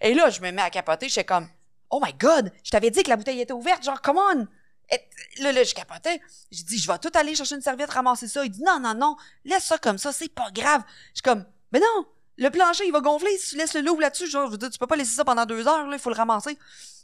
Et 0.00 0.12
là, 0.12 0.28
je 0.28 0.40
me 0.40 0.50
mets 0.50 0.62
à 0.62 0.68
capoter, 0.70 1.06
je 1.06 1.12
suis 1.12 1.24
comme, 1.24 1.48
oh 1.88 2.00
my 2.04 2.12
god, 2.14 2.52
je 2.64 2.70
t'avais 2.70 2.90
dit 2.90 3.02
que 3.04 3.08
la 3.08 3.16
bouteille 3.16 3.40
était 3.40 3.52
ouverte, 3.52 3.84
genre, 3.84 4.02
come 4.02 4.18
on! 4.18 4.46
Et 4.90 5.00
là, 5.42 5.52
là, 5.52 5.62
je 5.64 5.72
capotais. 5.72 6.20
J'ai 6.50 6.64
dit, 6.64 6.78
je 6.78 6.86
vais 6.90 6.98
tout 6.98 7.10
aller 7.14 7.34
chercher 7.34 7.54
une 7.54 7.62
serviette, 7.62 7.90
ramasser 7.90 8.28
ça. 8.28 8.44
Il 8.44 8.50
dit, 8.50 8.62
non, 8.62 8.78
non, 8.80 8.92
non, 8.94 9.16
laisse 9.44 9.64
ça 9.64 9.78
comme 9.78 9.96
ça, 9.96 10.12
c'est 10.12 10.28
pas 10.28 10.50
grave. 10.52 10.82
Je 11.14 11.20
suis 11.20 11.22
comme, 11.22 11.46
mais 11.70 11.78
non, 11.80 12.06
le 12.42 12.50
plancher, 12.50 12.84
il 12.86 12.92
va 12.92 13.00
gonfler 13.00 13.36
si 13.38 13.50
tu 13.50 13.56
laisses 13.56 13.74
le 13.74 13.80
loup 13.82 13.98
là-dessus. 14.00 14.28
Genre, 14.28 14.46
je 14.46 14.52
veux 14.52 14.58
dire, 14.58 14.70
tu 14.70 14.78
peux 14.78 14.86
pas 14.86 14.96
laisser 14.96 15.14
ça 15.14 15.24
pendant 15.24 15.46
deux 15.46 15.66
heures, 15.66 15.86
là, 15.86 15.96
il 15.96 15.98
faut 16.00 16.10
le 16.10 16.16
ramasser. 16.16 16.56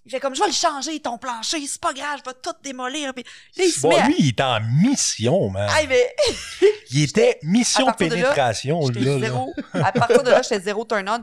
Il 0.04 0.10
fait 0.10 0.20
comme, 0.20 0.34
je 0.34 0.40
vais 0.40 0.46
le 0.46 0.52
changer, 0.54 0.98
ton 1.00 1.18
plancher, 1.18 1.66
c'est 1.66 1.80
pas 1.80 1.92
grave, 1.92 2.20
je 2.24 2.30
vais 2.30 2.36
tout 2.42 2.52
démolir. 2.62 3.12
Puis 3.12 3.24
là, 3.56 3.64
il 3.64 3.70
se 3.70 3.80
Bon, 3.80 3.88
met 3.90 3.98
à... 3.98 4.06
lui, 4.06 4.14
il 4.18 4.28
était 4.30 4.42
en 4.42 4.60
mission, 4.60 5.50
man. 5.50 5.68
Aïe, 5.70 5.86
mais 5.88 6.14
Il 6.90 7.02
était 7.02 7.38
mission 7.42 7.92
pénétration, 7.92 8.88
là. 8.88 9.00
là. 9.00 9.18
zéro. 9.20 9.52
À 9.74 9.92
partir 9.92 10.22
de 10.22 10.30
là, 10.30 10.40
j'étais 10.42 10.60
zéro 10.60 10.84
turn 10.84 11.08
on. 11.08 11.22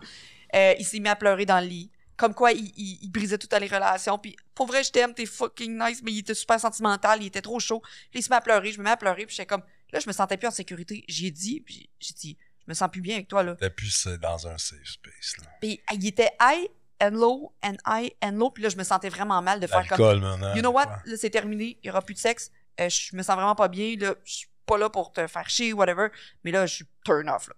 Euh, 0.55 0.73
il 0.77 0.85
s'est 0.85 0.99
mis 0.99 1.09
à 1.09 1.15
pleurer 1.15 1.45
dans 1.45 1.59
le 1.59 1.65
lit. 1.67 1.89
Comme 2.17 2.33
quoi, 2.33 2.51
il, 2.53 2.71
il- 2.77 2.99
il 3.01 3.09
brisait 3.11 3.37
toutes 3.37 3.51
les 3.59 3.67
relations. 3.67 4.17
Puis, 4.17 4.35
pour 4.53 4.67
vrai, 4.67 4.83
je 4.83 4.91
t'aime, 4.91 5.13
t'es 5.13 5.25
fucking 5.25 5.77
nice, 5.77 6.01
mais 6.03 6.11
il 6.13 6.19
était 6.19 6.33
super 6.35 6.59
sentimental, 6.59 7.21
il 7.21 7.27
était 7.27 7.41
trop 7.41 7.59
chaud. 7.59 7.81
Puis, 8.11 8.19
il 8.19 8.23
se 8.23 8.29
met 8.29 8.35
à 8.37 8.41
pleurer, 8.41 8.71
je 8.71 8.77
me 8.77 8.83
mets 8.83 8.91
à 8.91 8.97
pleurer, 8.97 9.25
puis 9.25 9.35
j'étais 9.35 9.47
comme, 9.47 9.63
là, 9.91 9.99
je 9.99 10.07
me 10.07 10.13
sentais 10.13 10.37
plus 10.37 10.47
en 10.47 10.51
sécurité. 10.51 11.03
J'y 11.09 11.27
ai 11.27 11.31
dit, 11.31 11.61
puis 11.65 11.89
j'ai 11.99 12.13
dit, 12.13 12.37
je 12.65 12.71
me 12.71 12.73
sens 12.73 12.89
plus 12.91 13.01
bien 13.01 13.15
avec 13.15 13.27
toi, 13.27 13.43
là. 13.43 13.55
T'es 13.55 13.69
plus 13.69 14.07
euh, 14.07 14.17
dans 14.17 14.47
un 14.47 14.57
safe 14.57 14.85
space, 14.85 15.37
là. 15.37 15.49
Puis, 15.61 15.81
il 15.93 16.07
était 16.07 16.31
high 16.41 16.67
and 17.01 17.11
low 17.11 17.53
and 17.63 17.75
high 17.87 18.11
and 18.23 18.31
low, 18.31 18.49
puis 18.49 18.63
là, 18.63 18.69
je 18.69 18.77
me 18.77 18.83
sentais 18.83 19.09
vraiment 19.09 19.41
mal 19.41 19.59
de 19.59 19.67
faire 19.67 19.87
comme, 19.87 20.19
man. 20.19 20.55
You 20.55 20.61
know 20.61 20.71
what? 20.71 21.01
Là, 21.05 21.17
c'est 21.17 21.29
terminé. 21.29 21.77
Il 21.83 21.87
n'y 21.87 21.89
aura 21.91 22.01
plus 22.01 22.15
de 22.15 22.19
sexe. 22.19 22.51
Euh, 22.79 22.89
je 22.89 23.15
me 23.15 23.23
sens 23.23 23.35
vraiment 23.35 23.55
pas 23.55 23.67
bien. 23.67 23.95
Là, 23.97 24.15
je 24.23 24.33
suis 24.33 24.47
pas 24.65 24.77
là 24.77 24.89
pour 24.89 25.11
te 25.11 25.27
faire 25.27 25.49
chier, 25.49 25.73
whatever. 25.73 26.07
Mais 26.43 26.51
là, 26.51 26.65
je 26.65 26.75
suis 26.75 26.85
turn 27.03 27.29
off. 27.29 27.47
Là. 27.47 27.55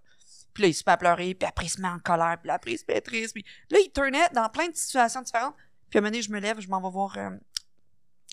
Puis 0.52 0.62
là, 0.62 0.68
il 0.68 0.74
se 0.74 0.82
met 0.86 0.92
à 0.92 0.96
pleurer, 0.96 1.34
puis 1.34 1.48
après, 1.48 1.66
il 1.66 1.70
se 1.70 1.80
met 1.80 1.88
en 1.88 1.98
colère, 1.98 2.36
puis 2.42 2.50
après, 2.50 2.72
il 2.72 2.78
se 2.78 2.84
met 2.88 3.00
triste. 3.00 3.32
Puis 3.32 3.44
là, 3.70 3.78
il 3.80 3.90
turnait 3.90 4.28
dans 4.34 4.48
plein 4.48 4.68
de 4.68 4.74
situations 4.74 5.22
différentes. 5.22 5.54
Puis 5.88 5.98
à 5.98 6.00
un 6.00 6.02
moment 6.02 6.10
donné, 6.10 6.22
je 6.22 6.30
me 6.30 6.40
lève, 6.40 6.60
je 6.60 6.68
m'en 6.68 6.80
vais 6.80 6.90
voir 6.90 7.16
euh, 7.16 7.30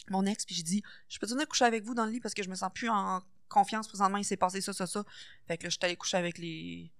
mon 0.09 0.25
ex, 0.25 0.45
puis 0.45 0.55
j'ai 0.55 0.63
dit 0.63 0.83
Je 1.07 1.19
peux 1.19 1.27
venir 1.27 1.47
coucher 1.47 1.65
avec 1.65 1.83
vous 1.83 1.93
dans 1.93 2.05
le 2.05 2.11
lit 2.11 2.19
parce 2.19 2.33
que 2.33 2.43
je 2.43 2.49
me 2.49 2.55
sens 2.55 2.71
plus 2.73 2.89
en 2.89 3.21
confiance 3.55 3.87
présentement. 3.87 4.17
Il 4.19 4.23
s'est 4.25 4.37
passé 4.37 4.61
ça, 4.61 4.73
ça, 4.73 4.85
ça. 4.85 5.03
Fait 5.47 5.57
que 5.57 5.63
là, 5.63 5.69
je 5.69 5.77
suis 5.77 5.85
allée 5.85 5.95
coucher 5.95 6.17
avec 6.17 6.37
les. 6.37 6.91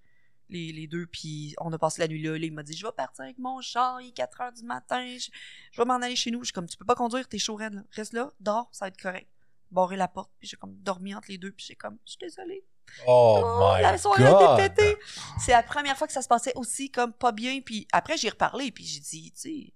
Les, 0.48 0.72
les 0.72 0.86
deux, 0.86 1.08
puis 1.08 1.56
on 1.60 1.74
a 1.74 1.78
passé 1.80 2.02
la 2.02 2.08
nuit 2.08 2.22
là. 2.22 2.34
Là, 2.38 2.46
il 2.46 2.54
m'a 2.54 2.62
dit 2.62 2.78
Je 2.78 2.86
vais 2.86 2.92
partir 2.92 3.24
avec 3.24 3.40
mon 3.40 3.62
char, 3.62 4.00
il 4.00 4.10
est 4.10 4.12
4 4.12 4.42
heures 4.42 4.52
du 4.54 4.64
matin, 4.64 5.04
je, 5.18 5.30
je 5.72 5.82
vais 5.82 5.86
m'en 5.86 5.96
aller 5.96 6.16
chez 6.16 6.30
nous. 6.30 6.42
Je 6.42 6.46
suis 6.50 6.54
comme 6.54 6.68
Tu 6.68 6.78
peux 6.78 6.86
pas 6.86 6.94
conduire, 6.94 7.28
t'es 7.28 7.40
chaud 7.40 7.56
raide, 7.56 7.74
là. 7.74 7.82
Reste 7.94 8.14
là, 8.14 8.32
dors, 8.40 8.70
ça 8.72 8.86
va 8.86 8.90
être 8.90 9.02
correct. 9.02 9.28
Barrer 9.72 9.98
la 9.98 10.08
porte, 10.08 10.30
puis 10.40 10.48
j'ai 10.48 10.56
comme 10.56 10.76
dormi 10.84 11.16
entre 11.16 11.30
les 11.32 11.40
deux, 11.40 11.52
puis 11.52 11.66
j'ai 11.68 11.76
comme 11.76 11.98
Je 12.06 12.12
suis 12.12 12.20
désolée. 12.20 12.64
Oh, 13.08 13.42
Oh, 13.44 13.74
my 13.76 13.82
la 13.82 13.98
soirée 13.98 14.24
God. 14.24 14.36
a 14.36 14.54
été 14.54 14.70
pétée. 14.70 14.98
C'est 15.40 15.52
la 15.52 15.64
première 15.64 15.98
fois 15.98 16.06
que 16.06 16.14
ça 16.14 16.22
se 16.22 16.28
passait 16.28 16.54
aussi 16.56 16.92
comme 16.92 17.12
pas 17.12 17.32
bien. 17.32 17.62
Puis 17.62 17.88
après, 17.92 18.16
j'ai 18.16 18.30
reparlé, 18.30 18.72
puis 18.72 18.86
j'ai 18.86 19.00
dit, 19.00 19.32
tu 19.32 19.40
sais, 19.40 19.74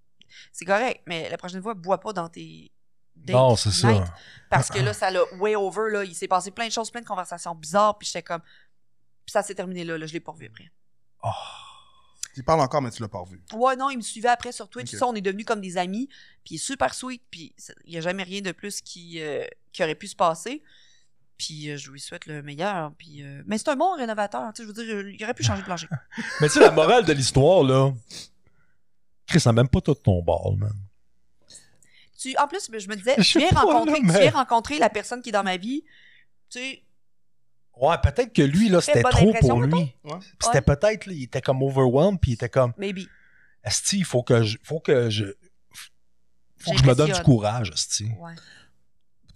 c'est 0.53 0.65
correct, 0.65 1.01
mais 1.07 1.31
la 1.31 1.37
prochaine 1.37 1.63
fois, 1.63 1.73
bois 1.73 1.99
pas 1.99 2.13
dans 2.13 2.29
tes. 2.29 2.71
Non, 3.27 3.55
c'est 3.55 3.71
ça. 3.71 4.03
Parce 4.49 4.69
que 4.69 4.79
là, 4.79 4.93
ça 4.93 5.11
l'a 5.11 5.21
way 5.39 5.55
over, 5.55 5.91
là. 5.91 6.03
Il 6.03 6.15
s'est 6.15 6.27
passé 6.27 6.51
plein 6.51 6.67
de 6.67 6.71
choses, 6.71 6.89
plein 6.89 7.01
de 7.01 7.07
conversations 7.07 7.53
bizarres, 7.53 7.97
puis 7.97 8.07
j'étais 8.07 8.23
comme. 8.23 8.41
Puis 8.41 9.31
ça 9.33 9.43
s'est 9.43 9.55
terminé 9.55 9.83
là, 9.83 9.97
là. 9.97 10.05
Je 10.05 10.13
l'ai 10.13 10.19
pas 10.19 10.31
revu 10.31 10.47
après. 10.47 10.71
Oh. 11.23 11.29
Tu 12.33 12.43
parles 12.43 12.61
encore, 12.61 12.81
mais 12.81 12.91
tu 12.91 13.01
l'as 13.01 13.09
pas 13.09 13.19
revu. 13.19 13.41
Ouais, 13.53 13.75
non, 13.75 13.89
il 13.89 13.97
me 13.97 14.01
suivait 14.01 14.29
après 14.29 14.51
sur 14.51 14.69
Twitch. 14.69 14.91
Ça, 14.91 15.07
on 15.07 15.13
est 15.13 15.21
devenus 15.21 15.45
comme 15.45 15.61
des 15.61 15.77
amis. 15.77 16.07
Puis 16.43 16.55
il 16.55 16.55
est 16.55 16.59
super 16.59 16.93
sweet. 16.93 17.21
Puis 17.29 17.53
il 17.85 17.91
n'y 17.91 17.97
a 17.97 18.01
jamais 18.01 18.23
rien 18.23 18.41
de 18.41 18.51
plus 18.51 18.81
qui, 18.81 19.21
euh, 19.21 19.45
qui 19.73 19.83
aurait 19.83 19.95
pu 19.95 20.07
se 20.07 20.15
passer. 20.15 20.63
Puis 21.37 21.69
euh, 21.69 21.77
je 21.77 21.91
lui 21.91 21.99
souhaite 21.99 22.27
le 22.27 22.41
meilleur. 22.41 22.93
Puis, 22.97 23.23
euh, 23.23 23.41
Mais 23.45 23.57
c'est 23.57 23.69
un 23.69 23.75
bon 23.75 23.95
rénovateur. 23.95 24.53
Tu 24.53 24.61
sais, 24.61 24.63
je 24.63 24.67
veux 24.67 24.73
dire, 24.73 25.09
il 25.13 25.23
aurait 25.23 25.33
pu 25.33 25.43
changer 25.43 25.61
de 25.61 25.65
plancher. 25.65 25.87
Mais 26.41 26.47
tu 26.47 26.53
sais, 26.53 26.59
la 26.59 26.71
morale 26.71 27.05
de 27.05 27.13
l'histoire, 27.13 27.63
là. 27.63 27.91
Chris, 29.25 29.39
ça 29.39 29.51
n'a 29.51 29.61
même 29.61 29.69
pas 29.69 29.81
tout 29.81 29.93
ton 29.95 30.21
ball, 30.21 30.55
man. 30.57 30.73
Tu, 32.19 32.35
en 32.37 32.47
plus, 32.47 32.69
je 32.71 32.87
me 32.89 32.95
disais, 32.95 33.15
Je 33.17 33.31
tu 33.31 33.39
viens, 33.39 33.49
rencontrer, 33.49 33.93
là, 33.93 33.99
mais- 34.03 34.13
tu 34.13 34.19
viens 34.19 34.31
rencontrer 34.31 34.77
la 34.77 34.89
personne 34.89 35.21
qui 35.21 35.29
est 35.29 35.33
dans 35.33 35.43
ma 35.43 35.57
vie. 35.57 35.83
Tu 36.49 36.59
sais, 36.59 36.83
Ouais, 37.77 37.95
peut-être 38.03 38.33
que 38.33 38.41
lui, 38.41 38.67
là, 38.67 38.81
c'était 38.81 39.03
trop 39.03 39.31
pour 39.39 39.61
lui. 39.61 39.95
Ouais. 40.03 40.17
C'était 40.41 40.61
peut-être, 40.61 41.05
là, 41.05 41.13
il 41.13 41.23
était 41.23 41.39
comme 41.41 41.63
overwhelmed, 41.63 42.19
puis 42.19 42.31
il 42.31 42.33
était 42.33 42.49
comme, 42.49 42.73
maybe. 42.77 43.07
Esti, 43.63 43.99
il 43.99 44.05
faut 44.05 44.21
que 44.21 44.43
je, 44.43 44.57
faut 44.63 44.81
que 44.81 45.09
je, 45.09 45.23
faut 46.57 46.71
que 46.71 46.77
je 46.77 46.83
me 46.83 46.93
donne 46.93 47.11
du 47.11 47.21
courage, 47.21 47.71
Esti. 47.73 48.11
Ouais. 48.19 48.33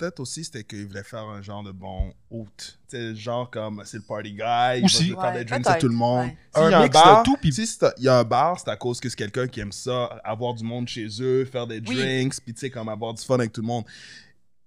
Peut-être 0.03 0.19
aussi, 0.19 0.43
c'était 0.43 0.65
qu'il 0.65 0.85
voulait 0.85 1.01
faire 1.03 1.21
un 1.23 1.41
genre 1.41 1.63
de 1.63 1.71
bon 1.71 2.13
hôte. 2.29 2.77
Tu 2.89 2.97
sais, 2.97 3.15
genre 3.15 3.49
comme, 3.49 3.81
c'est 3.85 3.95
le 3.97 4.03
party 4.03 4.33
guy, 4.33 4.79
il 4.79 4.83
Aussi. 4.83 5.11
va 5.11 5.21
faire 5.21 5.31
Ouais, 5.31 5.37
des 5.39 5.45
drinks 5.45 5.65
à 5.67 5.75
tout 5.75 5.87
le 5.87 5.95
monde. 5.95 6.25
ouais. 6.25 6.37
Un 6.55 6.69
y 6.69 6.73
a 6.73 6.83
mix 6.83 6.89
de 6.89 6.93
bar, 7.03 7.23
tout, 7.23 7.37
puis- 7.39 7.53
Si 7.53 7.65
c'est- 7.65 7.93
il 7.99 8.03
y 8.03 8.09
a 8.09 8.19
un 8.19 8.23
bar, 8.25 8.59
c'est 8.59 8.69
à 8.69 8.75
cause 8.75 8.99
que 8.99 9.07
c'est 9.07 9.15
quelqu'un 9.15 9.47
qui 9.47 9.61
aime 9.61 9.71
ça, 9.71 10.05
avoir 10.25 10.55
du 10.55 10.65
monde 10.65 10.89
chez 10.89 11.07
eux, 11.21 11.45
faire 11.45 11.67
des 11.67 11.79
Oui. 11.87 11.95
drinks, 11.95 12.41
puis 12.43 12.53
tu 12.53 12.59
sais, 12.59 12.69
comme 12.69 12.89
avoir 12.89 13.13
du 13.13 13.23
fun 13.23 13.35
avec 13.35 13.53
tout 13.53 13.61
le 13.61 13.67
monde. 13.67 13.85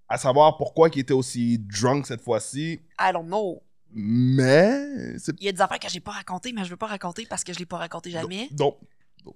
À 0.09 0.17
savoir 0.17 0.57
pourquoi 0.57 0.89
il 0.95 1.01
était 1.01 1.13
aussi 1.13 1.59
drunk 1.59 2.07
cette 2.07 2.23
fois-ci, 2.23 2.81
I 2.99 3.13
don't 3.13 3.27
know. 3.27 3.61
mais 3.93 5.17
Il 5.39 5.45
y 5.45 5.49
a 5.49 5.53
des 5.53 5.61
affaires 5.61 5.79
que 5.79 5.89
j'ai 5.91 6.01
pas 6.01 6.13
racontées, 6.13 6.53
mais 6.55 6.65
je 6.65 6.71
veux 6.71 6.77
pas 6.79 6.87
raconter 6.87 7.27
parce 7.29 7.45
que 7.45 7.53
je 7.53 7.59
l'ai 7.59 7.67
pas 7.67 7.77
raconté 7.77 8.11
jamais. 8.11 8.49
Don't, 8.53 8.75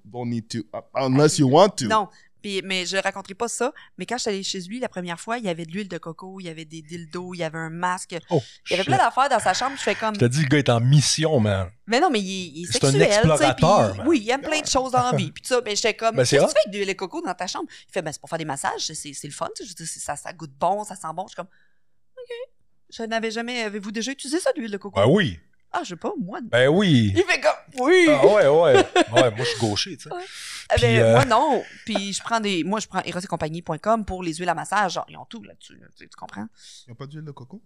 don't 0.05 0.27
need 0.31 0.49
to, 0.49 0.61
unless 0.95 1.39
you 1.39 1.47
want 1.51 1.71
to. 1.77 1.87
Non. 1.89 2.09
Puis, 2.43 2.63
mais 2.65 2.87
je 2.87 2.97
raconterai 2.97 3.35
pas 3.35 3.49
ça. 3.49 3.73
Mais 3.99 4.07
quand 4.07 4.17
je 4.17 4.23
suis 4.23 4.31
allée 4.31 4.43
chez 4.43 4.61
lui 4.61 4.81
la 4.81 4.89
première 4.89 5.21
fois, 5.21 5.39
il 5.39 5.45
y 5.45 5.49
avait 5.49 5.67
de 5.67 5.73
l'huile 5.73 5.89
de 5.89 5.99
coco, 5.99 6.41
il 6.41 6.45
y 6.45 6.49
avait 6.49 6.65
des 6.65 6.83
dildos, 6.83 7.35
il 7.35 7.39
y 7.39 7.43
avait 7.45 7.59
un 7.59 7.71
masque. 7.71 8.17
Oh, 8.31 8.43
Il 8.67 8.71
y 8.71 8.75
avait 8.75 8.83
shit. 8.83 8.87
plein 8.95 8.97
d'affaires 8.99 9.29
dans 9.29 9.39
sa 9.39 9.55
chambre. 9.55 9.77
Je 9.77 9.83
fais 9.83 9.95
comme. 9.95 10.15
Je 10.15 10.21
te 10.21 10.25
dis, 10.27 10.43
le 10.43 10.49
gars 10.49 10.59
est 10.59 10.69
en 10.69 10.81
mission, 10.81 11.39
man. 11.41 11.71
Mais 11.87 12.01
non, 12.01 12.09
mais 12.11 12.21
il, 12.21 12.31
est- 12.31 12.53
il 12.61 12.63
est 12.65 12.73
C'est 12.73 12.85
un 12.85 12.91
sexuel. 12.93 13.09
tu 13.09 13.13
sais, 13.13 13.17
explorateur, 13.49 13.93
puis-. 13.93 14.03
Oui, 14.07 14.21
il 14.25 14.31
aime 14.31 14.43
plein 14.43 14.61
de 14.61 14.67
choses 14.67 14.93
dans 14.93 15.03
la 15.11 15.17
vie. 15.17 15.33
Puis 15.33 15.43
tout 15.43 15.49
ça, 15.49 15.61
mais 15.65 15.75
j'étais 15.77 15.95
comme. 15.95 16.17
Ben, 16.17 16.25
c'est 16.25 16.37
Qu'est-ce 16.39 16.47
que 16.47 16.51
tu 16.51 16.55
fais 16.55 16.61
avec 16.69 16.73
de 16.73 16.79
l'huile 16.79 16.89
de 16.89 16.93
coco 16.99 17.21
dans 17.23 17.35
ta 17.35 17.47
chambre? 17.47 17.67
Il 17.89 17.93
fait, 17.93 18.03
ben, 18.03 18.13
c'est 18.13 18.21
pour 18.21 18.29
faire 18.29 18.39
des 18.39 18.45
massages, 18.45 18.81
c'est 18.93 18.95
c'est 19.13 19.27
le 19.27 19.33
fun. 19.33 19.49
tu 19.55 19.63
sais, 19.63 19.65
Je 19.65 19.71
veux 19.71 19.75
dire, 19.75 19.87
c'est- 19.87 20.01
ça, 20.01 20.17
ça 20.17 20.33
goûte 20.33 20.53
bon, 20.59 20.85
ça 20.85 20.97
sent 20.97 21.09
bon. 21.15 21.25
Je 21.27 21.31
suis 21.31 21.37
comme, 21.37 21.49
Je 22.93 23.03
n'avais 23.05 23.31
jamais. 23.31 23.63
Avez-vous 23.63 23.93
déjà 23.93 24.11
utilisé 24.13 24.41
ça, 24.41 24.51
l'huile 24.57 24.71
de 24.71 24.77
coco? 24.77 25.01
Ben 25.01 25.07
oui. 25.09 25.39
Ah, 25.73 25.81
je 25.85 25.91
sais 25.91 25.97
pas, 25.97 26.13
moi. 26.21 26.41
Ben 26.43 26.69
oui. 26.69 27.13
Il 27.15 27.23
fait 27.23 27.41
comme. 27.41 27.85
Oui! 27.87 28.07
Ah 28.09 28.27
ouais, 28.27 28.49
ouais. 28.49 28.75
Ouais, 29.13 29.31
moi, 29.31 29.33
je 29.39 29.45
suis 29.45 29.61
gaucher, 29.61 29.97
tu 29.97 30.09
sais. 30.09 30.15
Eh 30.73 30.75
puis, 30.75 30.83
ben, 30.83 31.03
euh, 31.03 31.13
Moi, 31.15 31.25
non. 31.27 31.63
Puis 31.85 32.13
je 32.13 32.21
prends 32.23 32.41
des. 32.41 32.65
Moi, 32.65 32.81
je 32.81 32.89
prends 32.89 33.03
erosetcompagnie.com 33.03 34.05
pour 34.05 34.23
les 34.25 34.35
huiles 34.35 34.49
à 34.49 34.55
massage. 34.55 34.95
Genre, 34.95 35.07
ils 35.09 35.17
ont 35.17 35.25
tout 35.27 35.43
là-dessus. 35.45 35.77
là, 35.77 35.87
tu, 35.97 36.07
comprends? 36.17 36.47
Ils 36.87 36.91
n'ont 36.91 36.97
pas 36.97 37.07
d'huile 37.07 37.25
de 37.25 37.31
coco? 37.31 37.63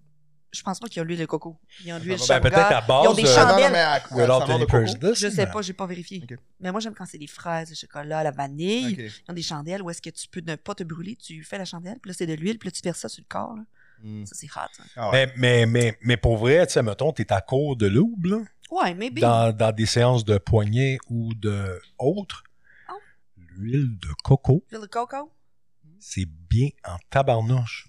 Je 0.53 0.63
pense 0.63 0.79
pas 0.79 0.87
qu'il 0.87 0.99
y 0.99 1.01
a 1.01 1.05
l'huile 1.05 1.19
de 1.19 1.25
coco. 1.27 1.59
Il 1.81 1.87
y 1.87 1.91
a 1.91 1.99
l'huile 1.99 2.17
Ben, 2.17 2.19
Shamgar. 2.27 2.41
peut-être 2.43 2.73
à 2.77 2.81
base 2.83 3.05
Ils 3.05 3.09
ont 3.09 3.15
des 3.15 3.23
de- 3.23 3.27
non, 3.29 3.35
chandelles. 3.35 3.65
non, 3.65 3.71
mais 3.73 3.79
à, 3.81 4.03
Without 4.13 4.21
à 4.23 4.27
saveur 4.39 4.51
any 4.51 4.61
de 4.61 4.65
coco? 4.67 5.15
Je 5.15 5.29
sais 5.31 5.47
pas, 5.47 5.63
j'ai 5.63 5.73
pas 5.73 5.87
vérifié. 5.87 6.23
Mais 6.61 6.71
moi, 6.71 6.81
j'aime 6.81 6.95
quand 6.95 7.07
c'est 7.07 7.19
des 7.19 7.27
fraises, 7.27 7.71
le 7.71 7.75
chocolat, 7.75 8.23
la 8.23 8.31
vanille. 8.31 8.93
Ils 9.01 9.31
ont 9.31 9.35
des 9.35 9.43
chandelles 9.43 9.83
où 9.83 9.91
est-ce 9.91 10.01
que 10.03 10.11
tu 10.11 10.29
peux 10.29 10.43
ne 10.47 10.55
pas 10.57 10.75
te 10.77 10.85
brûler. 10.85 11.17
Tu 11.17 11.43
fais 11.43 11.59
la 11.59 11.65
chandelle, 11.65 11.99
puis 12.01 12.11
là, 12.11 12.15
c'est 12.17 12.27
de 12.27 12.35
l'huile, 12.35 12.59
puis 12.59 12.69
là, 12.69 12.71
tu 12.73 12.83
verses 12.83 13.01
ça 13.01 13.09
sur 13.09 13.23
le 13.23 13.27
corps. 13.29 13.57
là. 13.57 13.63
Ça, 14.27 14.35
c'est 14.35 14.47
hot. 14.47 14.61
hein. 14.61 14.85
Ah 14.97 15.11
ouais. 15.11 15.27
Mais, 15.37 15.67
mais, 15.67 15.67
mais, 15.67 15.99
mais 16.03 16.17
pour 16.17 16.37
vrai, 16.37 16.67
tu 16.67 16.75
sais, 16.75 16.83
mettons, 16.83 17.13
t'es 17.13 17.33
à 17.33 17.41
court 17.41 17.77
de 17.77 17.87
loup, 17.87 18.17
là, 18.25 18.39
Ouais, 18.71 18.95
maybe. 18.95 19.19
dans, 19.21 19.53
dans 19.57 19.73
des 19.73 19.87
séances 19.87 20.25
de 20.25 20.39
poignets 20.39 20.99
ou 21.09 21.33
de 21.35 21.81
autres. 21.99 22.43
Oh. 22.91 22.95
L'huile 23.37 23.99
de 23.99 24.09
coco, 24.23 24.65
L'huile 24.71 24.83
de 24.83 24.87
coco? 24.87 25.31
c'est 25.99 26.27
bien 26.27 26.69
en 26.87 26.97
tabarnouche. 27.11 27.89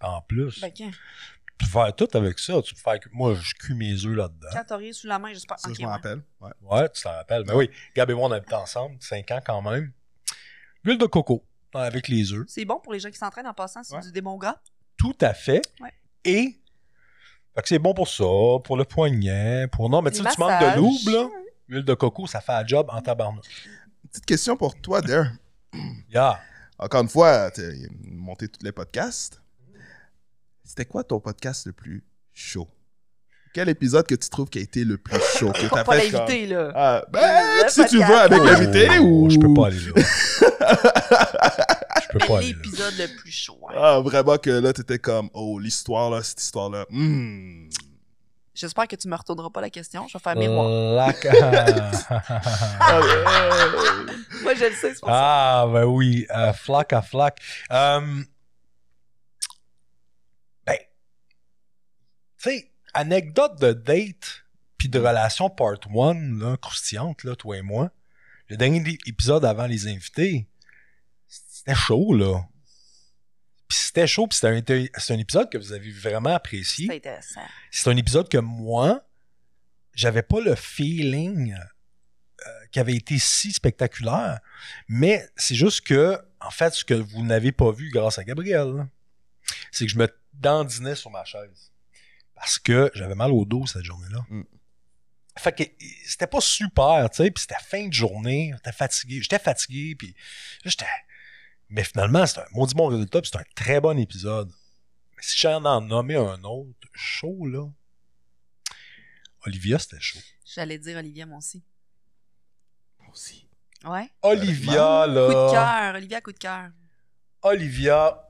En 0.00 0.22
plus. 0.22 0.60
Ben, 0.60 0.70
quand? 0.76 0.90
Tu 0.90 1.66
peux 1.66 1.66
faire 1.66 1.94
tout 1.94 2.08
avec 2.14 2.38
ça. 2.38 2.62
Tu 2.62 2.74
peux 2.74 2.80
faire... 2.80 2.98
Moi, 3.12 3.34
je 3.34 3.52
cuis 3.54 3.74
mes 3.74 3.92
œufs 4.06 4.16
là-dedans. 4.16 4.48
Quand 4.52 4.64
t'as 4.66 4.76
rien 4.78 4.92
sous 4.94 5.06
la 5.06 5.18
main, 5.18 5.30
j'espère. 5.32 5.58
Ça, 5.58 5.68
Ok, 5.68 5.74
je 5.76 5.82
me 5.82 5.86
ouais. 5.86 5.92
rappelle. 5.92 6.22
Ouais. 6.40 6.50
Ouais, 6.62 6.88
tu 6.88 7.02
t'en 7.02 7.10
rappelles. 7.10 7.44
Ben 7.44 7.54
oui, 7.54 7.68
Gab 7.94 8.08
et 8.10 8.14
moi, 8.14 8.28
on 8.28 8.32
habite 8.32 8.52
ensemble, 8.54 8.96
5 9.00 9.30
ans 9.32 9.40
quand 9.44 9.60
même. 9.62 9.92
L'huile 10.84 10.96
de 10.96 11.04
coco, 11.04 11.44
avec 11.74 12.08
les 12.08 12.32
œufs. 12.32 12.46
C'est 12.48 12.64
bon 12.64 12.80
pour 12.80 12.94
les 12.94 13.00
gens 13.00 13.10
qui 13.10 13.18
s'entraînent 13.18 13.46
en 13.46 13.52
passant, 13.52 13.82
c'est 13.82 13.94
Ouais. 13.94 14.00
du 14.00 14.10
démon 14.12 14.38
gras. 14.38 14.58
Tout 15.00 15.16
à 15.22 15.32
fait. 15.32 15.62
Ouais. 15.80 15.92
Et, 16.26 16.56
fait 17.54 17.62
que 17.62 17.68
c'est 17.68 17.78
bon 17.78 17.94
pour 17.94 18.06
ça, 18.06 18.24
pour 18.62 18.76
le 18.76 18.84
poignet, 18.84 19.66
pour... 19.72 19.88
Non, 19.88 20.02
mais 20.02 20.10
tu 20.10 20.18
tu 20.22 20.38
manques 20.38 20.60
de 20.60 20.76
loup, 20.76 20.92
là. 21.10 21.26
L'huile 21.68 21.84
de 21.84 21.94
coco, 21.94 22.26
ça 22.26 22.40
fait 22.42 22.52
un 22.52 22.66
job 22.66 22.86
en 22.90 23.00
tabarnouche. 23.00 23.46
Petite 24.10 24.26
question 24.26 24.56
pour 24.58 24.78
toi, 24.80 25.00
Dare. 25.00 25.32
Yeah. 26.10 26.38
Encore 26.78 27.02
une 27.02 27.08
fois, 27.08 27.50
tu 27.52 27.60
as 27.62 27.72
monté 28.10 28.48
tous 28.48 28.62
les 28.64 28.72
podcasts. 28.72 29.40
C'était 30.64 30.84
quoi 30.84 31.02
ton 31.04 31.18
podcast 31.20 31.66
le 31.66 31.72
plus 31.72 32.04
chaud? 32.32 32.68
Quel 33.54 33.68
épisode 33.68 34.06
que 34.06 34.14
tu 34.14 34.28
trouves 34.28 34.48
qui 34.50 34.58
a 34.58 34.62
été 34.62 34.84
le 34.84 34.98
plus 34.98 35.20
chaud? 35.38 35.52
Que 35.52 35.68
t'as 35.72 35.84
Pas 35.84 35.98
fait 36.00 36.10
comme- 36.10 36.20
l'invité, 36.20 36.46
là. 36.46 36.72
Ah, 36.74 37.04
ben, 37.10 37.64
Le 37.64 37.68
si 37.70 37.84
tu 37.86 37.98
veux 37.98 38.18
avec 38.18 38.38
Oh, 38.40 38.44
l'invité 38.44 38.98
ou... 38.98 39.30
Je 39.30 39.38
peux 39.38 39.54
pas 39.54 39.66
aller 39.68 39.78
là. 39.80 40.02
Je 42.02 42.18
peux 42.18 42.26
pas 42.26 42.40
l'épisode 42.40 42.94
le 42.98 43.06
plus 43.16 43.30
chaud. 43.30 43.60
Ah, 43.74 44.00
vraiment 44.00 44.38
que 44.38 44.50
là, 44.50 44.72
t'étais 44.72 44.98
comme, 44.98 45.30
oh, 45.34 45.58
l'histoire, 45.58 46.10
là, 46.10 46.22
cette 46.22 46.40
histoire-là. 46.42 46.86
hmm. 46.90 47.68
J'espère 48.54 48.88
que 48.88 48.96
tu 48.96 49.08
me 49.08 49.16
retourneras 49.16 49.48
pas 49.50 49.60
la 49.60 49.70
question. 49.70 50.06
Je 50.08 50.18
vais 50.18 50.22
faire 50.22 50.36
mémoire. 50.36 50.68
Ah, 52.80 53.00
ouais. 53.00 54.12
Moi, 54.42 54.54
je 54.54 54.64
le 54.64 54.72
sais, 54.72 54.94
c'est 54.94 55.00
pour 55.00 55.08
ça. 55.08 55.62
Ah, 55.62 55.66
ben 55.72 55.84
oui, 55.84 56.26
euh, 56.30 56.52
flac 56.52 56.92
à 56.92 57.00
flac. 57.02 57.40
Euh, 57.70 58.22
ben, 60.66 60.76
tu 60.76 62.50
sais, 62.50 62.70
anecdote 62.92 63.58
de 63.60 63.72
date 63.72 64.44
puis 64.76 64.88
de 64.88 64.98
relation 64.98 65.48
part 65.48 65.78
one, 65.94 66.38
là, 66.40 66.56
croustillante, 66.56 67.24
là, 67.24 67.36
toi 67.36 67.56
et 67.56 67.62
moi. 67.62 67.90
Le 68.48 68.56
dernier 68.56 68.98
épisode 69.06 69.44
avant 69.44 69.66
les 69.66 69.86
invités, 69.86 70.48
c'était 71.60 71.74
chaud, 71.74 72.14
là. 72.14 72.42
Puis 73.68 73.78
c'était 73.78 74.06
chaud, 74.06 74.26
puis 74.26 74.38
c'était 74.38 74.90
un, 74.94 75.14
un 75.14 75.18
épisode 75.18 75.50
que 75.50 75.58
vous 75.58 75.72
avez 75.72 75.90
vraiment 75.92 76.34
apprécié 76.34 76.86
C'est 76.86 76.96
intéressant. 76.96 77.42
c'est 77.70 77.90
un 77.90 77.96
épisode 77.96 78.28
que 78.28 78.38
moi, 78.38 79.06
j'avais 79.94 80.22
pas 80.22 80.40
le 80.40 80.54
feeling 80.54 81.54
euh, 81.54 82.66
qui 82.72 82.80
avait 82.80 82.94
été 82.96 83.18
si 83.18 83.52
spectaculaire, 83.52 84.40
mais 84.88 85.28
c'est 85.36 85.54
juste 85.54 85.82
que, 85.82 86.18
en 86.40 86.50
fait, 86.50 86.72
ce 86.72 86.84
que 86.84 86.94
vous 86.94 87.22
n'avez 87.22 87.52
pas 87.52 87.70
vu 87.70 87.90
grâce 87.90 88.18
à 88.18 88.24
Gabriel, 88.24 88.88
c'est 89.70 89.84
que 89.84 89.92
je 89.92 89.98
me 89.98 90.08
dandinais 90.32 90.94
sur 90.94 91.10
ma 91.10 91.24
chaise. 91.24 91.72
Parce 92.34 92.58
que 92.58 92.90
j'avais 92.94 93.14
mal 93.14 93.32
au 93.32 93.44
dos 93.44 93.66
cette 93.66 93.84
journée-là. 93.84 94.24
Mm. 94.30 94.44
Fait 95.38 95.52
que 95.52 95.64
c'était 96.06 96.26
pas 96.26 96.40
super, 96.40 97.08
tu 97.10 97.18
sais, 97.18 97.30
puis 97.30 97.42
c'était 97.42 97.62
fin 97.62 97.86
de 97.86 97.92
journée, 97.92 98.52
j'étais 98.56 98.72
fatigué, 98.72 99.20
j'étais 99.22 99.38
fatigué, 99.38 99.94
puis 99.94 100.16
j'étais... 100.64 100.86
Mais 101.70 101.84
finalement, 101.84 102.26
c'est 102.26 102.40
un 102.40 102.46
maudit 102.52 102.74
bon 102.74 102.88
résultat, 102.88 103.20
puis 103.22 103.30
c'est 103.32 103.38
un 103.38 103.44
très 103.54 103.80
bon 103.80 103.98
épisode. 103.98 104.50
Mais 105.16 105.22
si 105.22 105.38
j'en 105.38 105.64
en 105.64 105.80
nommé 105.80 106.16
un 106.16 106.42
autre, 106.44 106.88
chaud, 106.94 107.46
là, 107.46 107.66
Olivia, 109.46 109.78
c'était 109.78 110.00
chaud. 110.00 110.18
J'allais 110.44 110.78
dire 110.78 110.98
Olivia, 110.98 111.26
moi 111.26 111.38
aussi. 111.38 111.62
Moi 112.98 113.10
aussi. 113.12 113.48
Ouais. 113.84 114.10
Olivia, 114.22 115.06
là. 115.06 115.26
Coup 115.26 115.32
de 115.32 115.50
cœur. 115.52 115.94
Olivia, 115.94 116.20
coup 116.20 116.32
de 116.32 116.38
cœur. 116.38 116.70
Olivia, 117.42 118.28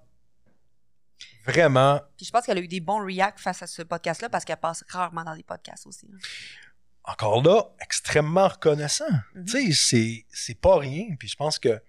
vraiment, 1.44 2.00
Puis 2.16 2.26
je 2.26 2.30
pense 2.30 2.46
qu'elle 2.46 2.58
a 2.58 2.60
eu 2.60 2.68
des 2.68 2.80
bons 2.80 3.04
reacts 3.04 3.40
face 3.40 3.62
à 3.62 3.66
ce 3.66 3.82
podcast-là 3.82 4.28
parce 4.28 4.44
qu'elle 4.44 4.56
passe 4.58 4.84
rarement 4.88 5.24
dans 5.24 5.34
des 5.34 5.42
podcasts 5.42 5.86
aussi. 5.86 6.06
hein. 6.12 6.18
encore 7.04 7.42
là, 7.42 7.64
extrêmement 7.80 8.46
reconnaissant. 8.46 9.10
Mhm. 9.34 9.44
Tu 9.46 9.50
sais, 9.50 9.72
c'est, 9.72 10.26
c'est 10.30 10.60
pas 10.60 10.78
rien. 10.78 11.16
Puis 11.18 11.26
je 11.28 11.36
pense 11.36 11.58
que 11.58 11.82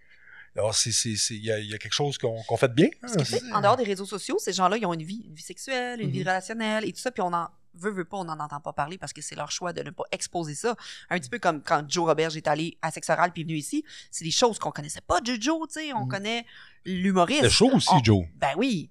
alors, 0.55 0.75
c'est, 0.75 0.91
c'est, 0.91 1.15
c'est- 1.15 1.35
il 1.35 1.45
y, 1.45 1.51
a, 1.51 1.59
y 1.59 1.73
a 1.73 1.77
quelque 1.77 1.93
chose 1.93 2.17
qu'on, 2.17 2.41
qu'on 2.43 2.57
fait 2.57 2.67
de 2.67 2.73
bien. 2.73 2.89
Que, 2.89 3.07
sais, 3.07 3.23
C'est- 3.39 3.51
en 3.53 3.61
dehors 3.61 3.77
des 3.77 3.83
réseaux 3.85 4.05
sociaux, 4.05 4.37
ces 4.39 4.51
gens-là, 4.53 4.77
ils 4.77 4.85
ont 4.85 4.93
une 4.93 5.03
vie, 5.03 5.23
une 5.27 5.33
vie 5.33 5.41
sexuelle, 5.43 6.01
une 6.01 6.11
vie 6.11 6.21
relationnelle 6.23 6.83
et 6.85 6.91
tout 6.91 6.99
ça, 6.99 7.09
puis 7.11 7.21
on 7.21 7.31
en 7.33 7.47
veut, 7.73 7.91
veut 7.91 8.03
pas, 8.03 8.17
on 8.17 8.25
n'en 8.25 8.37
entend 8.37 8.59
pas 8.59 8.73
parler 8.73 8.97
parce 8.97 9.13
que 9.13 9.21
c'est 9.21 9.35
leur 9.35 9.49
choix 9.49 9.71
de 9.71 9.81
ne 9.81 9.91
pas 9.91 10.03
exposer 10.11 10.55
ça. 10.55 10.75
Un 11.09 11.17
petit 11.19 11.29
peu 11.29 11.39
comme 11.39 11.61
quand 11.63 11.89
Joe 11.89 12.05
Robert 12.05 12.35
est 12.35 12.47
allé 12.47 12.77
à 12.81 12.91
Sexe 12.91 13.09
Oral 13.09 13.31
puis 13.31 13.43
est 13.43 13.45
venu 13.45 13.55
ici, 13.55 13.85
c'est 14.11 14.25
des 14.25 14.31
choses 14.31 14.59
qu'on 14.59 14.71
connaissait 14.71 14.99
pas 14.99 15.21
de 15.21 15.37
Joe, 15.39 15.67
tu 15.69 15.75
sais, 15.79 15.93
on 15.93 16.01
Mhm. 16.03 16.09
connaît 16.09 16.45
l'humoriste. 16.83 17.43
C'est 17.43 17.49
chaud 17.49 17.71
aussi, 17.73 17.87
On- 17.93 18.03
Joe. 18.03 18.25
Ben 18.35 18.51
oui, 18.57 18.89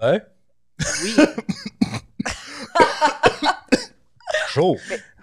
Hein? 0.00 0.18
oui. 1.02 1.14
Chaud. 4.48 4.76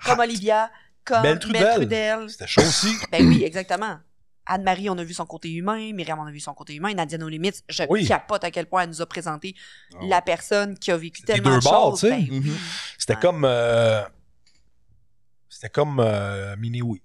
comme 0.06 0.20
Olivia, 0.20 0.72
comme 1.06 1.22
Belle. 1.22 1.40
Trudel. 1.40 2.30
C'était 2.30 2.48
chaud 2.48 2.62
aussi. 2.62 2.96
Ben 3.12 3.28
oui, 3.28 3.44
exactement. 3.44 4.00
Anne-Marie, 4.46 4.90
on 4.90 4.98
a 4.98 5.04
vu 5.04 5.14
son 5.14 5.26
côté 5.26 5.50
humain. 5.52 5.92
Myriam, 5.94 6.20
on 6.20 6.26
a 6.26 6.32
vu 6.32 6.40
son 6.40 6.54
côté 6.54 6.76
humain. 6.76 6.94
Nadia 6.94 7.18
No 7.18 7.30
Limites, 7.30 7.64
je 7.70 7.84
Oui. 7.90 8.06
capote 8.08 8.44
à 8.44 8.52
quel 8.52 8.66
point 8.66 8.84
elle 8.84 8.90
nous 8.90 9.02
a 9.02 9.06
présenté 9.06 9.56
Ah. 9.94 9.98
la 10.04 10.22
personne 10.22 10.78
qui 10.78 10.92
a 10.92 10.98
vécu 10.98 11.22
C'était 11.22 11.34
tellement 11.34 11.52
deux 11.52 11.60
de 11.60 11.64
bords, 11.64 11.92
choses. 11.92 12.00
tu 12.02 12.08
sais. 12.08 12.12
Ben 12.16 12.28
oui. 12.30 12.40
Mhm. 12.40 12.58
C'était 12.98 13.14
Ouais. 13.16 13.20
comme. 13.22 13.46
euh, 13.46 14.02
c'était 15.50 15.70
comme 15.70 16.00
euh, 16.00 16.56
Mini 16.58 16.82
Wheats. 16.82 17.00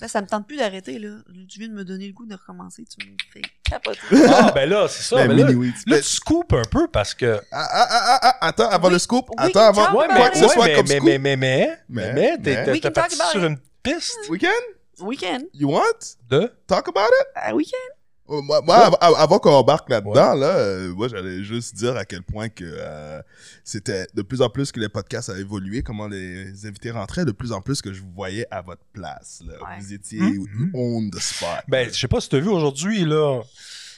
Là, 0.00 0.08
ça 0.08 0.20
me 0.20 0.26
tente 0.26 0.46
plus 0.48 0.56
d'arrêter, 0.56 0.98
là. 0.98 1.18
Tu 1.48 1.60
viens 1.60 1.68
de 1.68 1.74
me 1.74 1.84
donner 1.84 2.08
le 2.08 2.12
goût 2.12 2.26
de 2.26 2.34
recommencer. 2.34 2.84
Tu 2.84 3.06
me 3.08 3.16
fais 3.32 3.42
capoter. 3.62 4.00
Ah, 4.28 4.50
ben 4.52 4.68
là, 4.68 4.88
c'est 4.88 5.02
ça. 5.04 5.16
Ben, 5.16 5.28
mais 5.28 5.34
là, 5.42 5.46
mini 5.52 5.56
wheats. 5.68 5.76
là, 5.86 5.96
Ben, 5.96 6.02
tu 6.02 6.08
scoopes 6.08 6.52
un 6.52 6.64
peu 6.68 6.88
parce 6.88 7.14
que. 7.14 7.40
ah, 7.52 7.68
ah, 7.70 7.86
ah, 7.90 8.06
ah, 8.10 8.18
ah, 8.40 8.46
attends, 8.48 8.68
avant 8.70 8.88
Oui. 8.88 8.94
le 8.94 8.98
scoop. 8.98 9.28
Oui, 9.30 9.36
attends, 9.38 9.60
avant 9.68 9.82
talk 9.84 9.92
quoi 9.92 10.04
about 10.12 10.30
que 10.32 10.38
ce 10.38 10.48
soit 10.48 10.66
mais, 10.66 10.74
comme 10.74 10.88
mais, 10.88 10.96
scoop. 10.96 11.06
mais, 11.06 11.18
mais, 11.18 11.36
mais, 11.36 11.78
Mais- 11.88 12.12
mais, 12.12 12.38
t'es, 12.38 12.54
mais- 12.56 12.64
t'es- 12.64 12.70
We 12.72 12.80
t'as 12.80 12.88
can 12.90 12.94
talk 12.94 13.16
parti 13.16 13.16
Weekend? 15.00 15.42
Week-end. 15.42 15.44
You 15.54 15.68
want? 15.70 16.16
de? 16.30 16.50
Talk 16.66 16.88
about 16.88 17.08
it? 17.20 17.26
Ah, 17.36 17.54
week-end. 17.54 17.94
Oh, 18.26 18.40
Moi, 18.40 18.62
moi, 18.62 18.76
av- 18.86 18.96
av- 19.02 19.14
avant 19.18 19.38
qu'on 19.38 19.52
embarque 19.52 19.90
là-dedans, 19.90 20.32
là, 20.34 20.56
euh, 20.56 20.94
moi, 20.94 21.08
j'allais 21.08 21.42
juste 21.44 21.74
dire 21.74 21.94
à 21.94 22.06
quel 22.06 22.22
point 22.22 22.48
que 22.48 22.64
euh, 22.64 23.20
c'était 23.64 24.06
de 24.14 24.22
plus 24.22 24.40
en 24.40 24.48
plus 24.48 24.72
que 24.72 24.80
les 24.80 24.88
podcasts 24.88 25.28
a 25.28 25.38
évolué, 25.38 25.82
comment 25.82 26.08
les 26.08 26.64
invités 26.66 26.90
rentraient, 26.90 27.26
de 27.26 27.32
plus 27.32 27.52
en 27.52 27.60
plus 27.60 27.82
que 27.82 27.92
je 27.92 28.00
vous 28.00 28.10
voyais 28.12 28.46
à 28.50 28.62
votre 28.62 28.84
place. 28.94 29.42
Là. 29.46 29.52
Ouais. 29.62 29.78
Vous 29.78 29.92
étiez 29.92 30.20
Mhm. 30.22 30.70
on 30.72 31.10
the 31.10 31.20
spot. 31.20 31.64
Ben, 31.68 31.92
je 31.92 31.98
sais 32.00 32.08
pas 32.08 32.18
si 32.22 32.30
tu 32.30 32.36
as 32.36 32.40
vu 32.40 32.48
aujourd'hui, 32.48 33.04
là, 33.04 33.42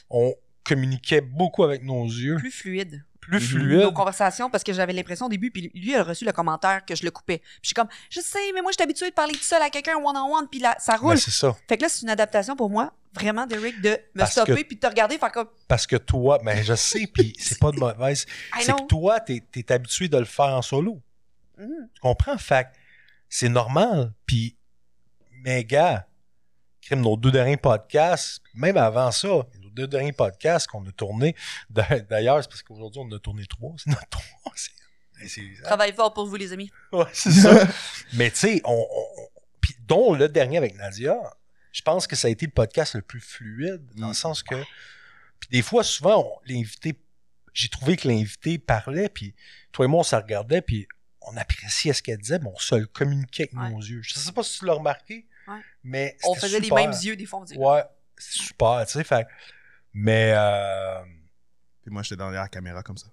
on 0.09 0.33
communiquait 0.65 1.21
beaucoup 1.21 1.63
avec 1.63 1.83
nos 1.83 2.03
yeux, 2.03 2.35
Plus 2.35 2.51
fluide. 2.51 3.05
Plus 3.27 3.39
Mhm. 3.39 3.61
fluide. 3.61 3.81
Nos 3.81 3.91
conversations, 3.91 4.49
parce 4.49 4.63
que 4.63 4.73
j'avais 4.73 4.93
l'impression 4.93 5.25
au 5.25 5.29
début, 5.29 5.51
puis 5.51 5.63
lui, 5.73 5.91
il 5.91 5.95
a 5.95 6.03
reçu 6.03 6.25
le 6.25 6.31
commentaire 6.31 6.83
que 6.85 6.95
je 6.95 7.03
le 7.03 7.11
coupais. 7.11 7.37
Puis 7.39 7.59
je 7.63 7.67
suis 7.69 7.73
comme, 7.75 7.87
je 8.09 8.19
sais, 8.21 8.39
mais 8.53 8.61
moi, 8.61 8.71
je 8.71 8.75
suis 8.77 8.83
habituée 8.83 9.09
de 9.09 9.13
parler 9.15 9.33
tout 9.33 9.43
seul 9.43 9.61
à 9.61 9.69
quelqu'un 9.69 9.95
one-on-one, 9.97 10.47
puis 10.49 10.59
là, 10.59 10.75
ça 10.79 10.95
roule. 10.95 11.15
Ben, 11.15 11.19
c'est 11.19 11.31
ça. 11.31 11.55
Fait 11.67 11.77
que 11.77 11.83
là, 11.83 11.89
c'est 11.89 12.01
une 12.03 12.09
adaptation 12.09 12.55
pour 12.55 12.69
moi, 12.69 12.93
vraiment, 13.13 13.45
Derek, 13.45 13.79
de 13.81 13.89
me 13.89 14.19
Parce 14.19 14.31
stopper 14.31 14.55
que- 14.63 14.67
puis 14.67 14.75
de 14.75 14.81
te 14.81 14.87
regarder, 14.87 15.17
faire 15.17 15.31
comme, 15.31 15.49
Parce 15.67 15.85
que 15.87 15.95
toi, 15.97 16.39
ben, 16.43 16.63
je 16.63 16.73
sais, 16.75 17.07
puis 17.13 17.33
c'est 17.39 17.59
pas 17.59 17.71
de 17.71 17.79
mauvaise. 17.79 18.25
I 18.55 18.63
C'est 18.63 18.73
que 18.73 18.87
toi, 18.87 19.19
t'es, 19.19 19.43
t'es 19.51 19.71
habitué 19.71 20.07
de 20.07 20.17
le 20.17 20.25
faire 20.25 20.53
en 20.55 20.61
solo. 20.61 21.01
Mhm. 21.57 21.89
Tu 21.93 22.01
comprends? 22.01 22.37
Fait 22.37 22.65
que 22.65 22.69
c'est 23.29 23.49
normal. 23.49 24.13
Puis, 24.25 24.55
mais 25.43 25.63
gars, 25.63 26.07
crime, 26.81 27.01
nos 27.01 27.17
deux 27.17 27.31
derniers 27.31 27.57
podcasts, 27.57 28.41
même 28.53 28.77
avant 28.77 29.11
ça, 29.11 29.27
deux 29.77 29.87
derniers 29.87 30.11
podcasts 30.11 30.67
qu'on 30.67 30.85
a 30.87 30.91
tournés, 30.91 31.35
d'a- 31.69 31.99
d'ailleurs, 32.01 32.41
c'est 32.43 32.49
parce 32.49 32.63
qu'aujourd'hui, 32.63 32.99
on 33.01 33.05
en 33.05 33.15
a 33.15 33.19
tourné 33.19 33.45
trois. 33.45 33.73
C'est 33.77 33.89
notre 33.89 34.09
trois. 34.09 34.51
C'est, 34.55 35.27
c'est- 35.27 35.61
Travaille 35.63 35.93
fort 35.93 36.13
pour 36.13 36.27
vous, 36.27 36.35
les 36.35 36.51
amis. 36.53 36.71
Ouais, 36.91 37.05
c'est 37.13 37.31
ça. 37.31 37.67
Mais 38.13 38.29
tu 38.31 38.37
sais, 38.37 38.61
on, 38.65 38.73
on- 38.89 39.27
dont 39.87 40.13
le 40.13 40.27
dernier 40.29 40.57
avec 40.57 40.75
Nadia, 40.75 41.15
je 41.71 41.81
pense 41.81 42.07
que 42.07 42.15
ça 42.15 42.27
a 42.27 42.31
été 42.31 42.45
le 42.45 42.51
podcast 42.51 42.95
le 42.95 43.01
plus 43.01 43.21
fluide, 43.21 43.85
dans 43.95 44.07
Mm. 44.07 44.09
le 44.09 44.13
sens 44.15 44.43
que. 44.43 44.55
Puis 45.39 45.49
des 45.51 45.61
fois, 45.61 45.83
souvent, 45.83 46.23
on- 46.23 46.39
l'invité 46.45 46.99
j'ai 47.53 47.69
trouvé 47.69 47.97
que 47.97 48.07
l'invité 48.07 48.59
parlait, 48.59 49.09
puis 49.09 49.33
toi 49.71 49.85
et 49.85 49.87
moi, 49.87 50.01
on 50.01 50.03
se 50.03 50.15
regardait, 50.15 50.61
puis 50.61 50.87
on 51.21 51.35
appréciait 51.37 51.91
ce 51.91 52.03
qu'elle 52.03 52.19
disait, 52.19 52.37
mais 52.37 52.51
on 52.53 52.59
se 52.59 52.75
le 52.75 52.85
communiquait 52.85 53.49
avec 53.51 53.55
Ouais. 53.55 53.69
nos 53.71 53.79
yeux. 53.81 54.01
Je 54.03 54.13
sais 54.13 54.31
pas 54.31 54.43
si 54.43 54.59
tu 54.59 54.65
l'as 54.65 54.73
remarqué, 54.73 55.25
Ouais. 55.47 55.59
mais 55.83 56.15
On 56.23 56.35
faisait 56.35 56.61
super. 56.61 56.77
les 56.77 56.83
mêmes 56.83 56.95
yeux 57.01 57.15
des 57.15 57.25
fois. 57.25 57.39
On 57.39 57.43
disait, 57.45 57.57
Ouais, 57.59 57.83
c'est 58.15 58.37
super, 58.43 58.85
tu 58.85 58.93
sais, 58.93 59.03
fait... 59.03 59.25
Mais, 59.93 60.33
euh, 60.35 61.01
Puis 61.81 61.91
moi, 61.91 62.03
j'étais 62.03 62.17
derrière 62.17 62.41
la 62.41 62.47
caméra 62.49 62.83
comme 62.83 62.97
ça. 62.97 63.07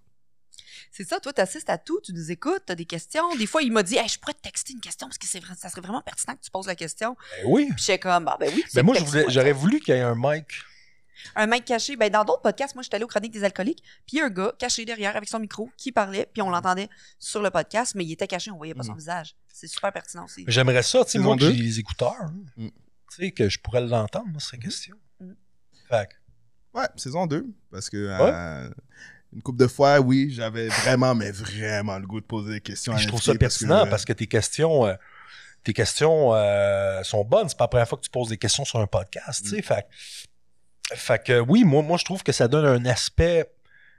C'est 0.90 1.04
ça, 1.08 1.18
toi, 1.18 1.32
t'assistes 1.32 1.70
à 1.70 1.78
tout, 1.78 2.00
tu 2.02 2.12
nous 2.12 2.30
écoutes, 2.30 2.62
t'as 2.66 2.74
des 2.76 2.84
questions. 2.84 3.34
Des 3.36 3.46
fois, 3.46 3.62
il 3.62 3.72
m'a 3.72 3.82
dit, 3.82 3.96
hey, 3.96 4.08
je 4.08 4.18
pourrais 4.18 4.34
te 4.34 4.40
texter 4.42 4.72
une 4.74 4.80
question 4.80 5.08
parce 5.08 5.18
que 5.18 5.26
c'est 5.26 5.40
vrai, 5.40 5.54
ça 5.56 5.68
serait 5.68 5.80
vraiment 5.80 6.02
pertinent 6.02 6.34
que 6.36 6.40
tu 6.42 6.50
poses 6.52 6.66
la 6.68 6.76
question. 6.76 7.16
ben 7.42 7.46
oui. 7.50 7.66
Puis 7.74 7.84
j'étais 7.84 7.98
comme, 7.98 8.28
ah 8.28 8.36
ben 8.38 8.50
oui. 8.54 8.62
c'est 8.68 8.76
Ben 8.80 8.86
moi, 8.86 8.94
je 8.94 9.00
texte-moi 9.00 9.22
voulais- 9.22 9.32
j'aurais 9.34 9.52
voulu 9.52 9.80
qu'il 9.80 9.94
y 9.94 9.98
ait 9.98 10.02
un 10.02 10.14
mic. 10.16 10.46
Un 11.36 11.46
mec 11.46 11.64
caché. 11.64 11.96
Ben, 11.96 12.10
dans 12.10 12.24
d'autres 12.24 12.42
podcasts, 12.42 12.74
moi, 12.76 12.82
j'étais 12.82 12.96
allé 12.96 13.04
aux 13.04 13.08
chroniques 13.08 13.32
des 13.32 13.42
alcooliques, 13.44 13.82
puis 14.06 14.16
il 14.16 14.18
y 14.18 14.20
a 14.20 14.26
un 14.26 14.30
gars 14.30 14.52
caché 14.58 14.84
derrière 14.84 15.16
avec 15.16 15.28
son 15.28 15.38
micro 15.40 15.70
qui 15.76 15.90
parlait, 15.90 16.28
puis 16.32 16.42
on 16.42 16.50
l'entendait 16.50 16.88
sur 17.18 17.42
le 17.42 17.50
podcast, 17.50 17.94
mais 17.96 18.04
il 18.04 18.12
était 18.12 18.26
caché, 18.28 18.50
on 18.50 18.56
voyait 18.56 18.74
pas 18.74 18.82
son 18.82 18.92
Mhm. 18.92 18.98
visage. 18.98 19.34
C'est 19.52 19.66
super 19.68 19.92
pertinent 19.92 20.26
aussi. 20.26 20.44
J'aimerais 20.46 20.82
ça, 20.82 21.04
tu 21.04 21.12
sais, 21.12 21.18
moi, 21.18 21.36
j'ai 21.40 21.52
les 21.52 21.78
écouteurs, 21.80 22.14
hein. 22.20 22.34
Mm. 22.56 22.68
tu 22.68 22.72
sais, 23.16 23.30
que 23.32 23.48
je 23.48 23.58
pourrais 23.58 23.80
l'entendre, 23.80 24.26
moi, 24.28 24.40
cette 24.40 24.60
question. 24.60 24.96
Mm. 25.20 25.32
Fait 25.88 26.08
que, 26.08 26.14
Ouais, 26.74 26.86
saison 26.96 27.26
2. 27.26 27.46
Parce 27.70 27.88
que 27.90 27.96
euh, 27.96 28.68
une 29.32 29.42
couple 29.42 29.58
de 29.58 29.66
fois, 29.66 30.00
oui, 30.00 30.30
j'avais 30.32 30.68
vraiment, 30.68 31.14
mais 31.14 31.30
vraiment 31.30 31.98
le 31.98 32.06
goût 32.06 32.20
de 32.20 32.26
poser 32.26 32.54
des 32.54 32.60
questions. 32.60 32.92
à 32.92 32.96
je 32.96 33.08
trouve 33.08 33.20
ça 33.22 33.32
pertinent 33.38 33.84
parce 33.90 34.04
que, 34.04 34.12
tes 34.12 34.26
questions, 34.26 34.86
euh, 34.86 34.94
tes 35.62 35.72
questions 35.72 36.34
euh, 36.34 37.02
sont 37.02 37.24
bonnes. 37.24 37.48
C'est 37.48 37.56
pas 37.58 37.64
la 37.64 37.68
première 37.68 37.88
fois 37.88 37.98
que 37.98 38.04
tu 38.04 38.10
poses 38.10 38.28
des 38.28 38.38
questions 38.38 38.64
sur 38.64 38.78
un 38.80 38.86
podcast, 38.86 39.42
tu 39.44 39.50
sais. 39.50 39.62
Fait, 39.62 39.86
que- 40.90 40.96
fait 40.96 41.22
que 41.24 41.40
oui, 41.40 41.64
moi, 41.64 41.82
moi, 41.82 41.96
je 41.98 42.04
trouve 42.04 42.22
que 42.22 42.32
ça 42.32 42.48
donne 42.48 42.64
un 42.66 42.84
aspect 42.90 43.50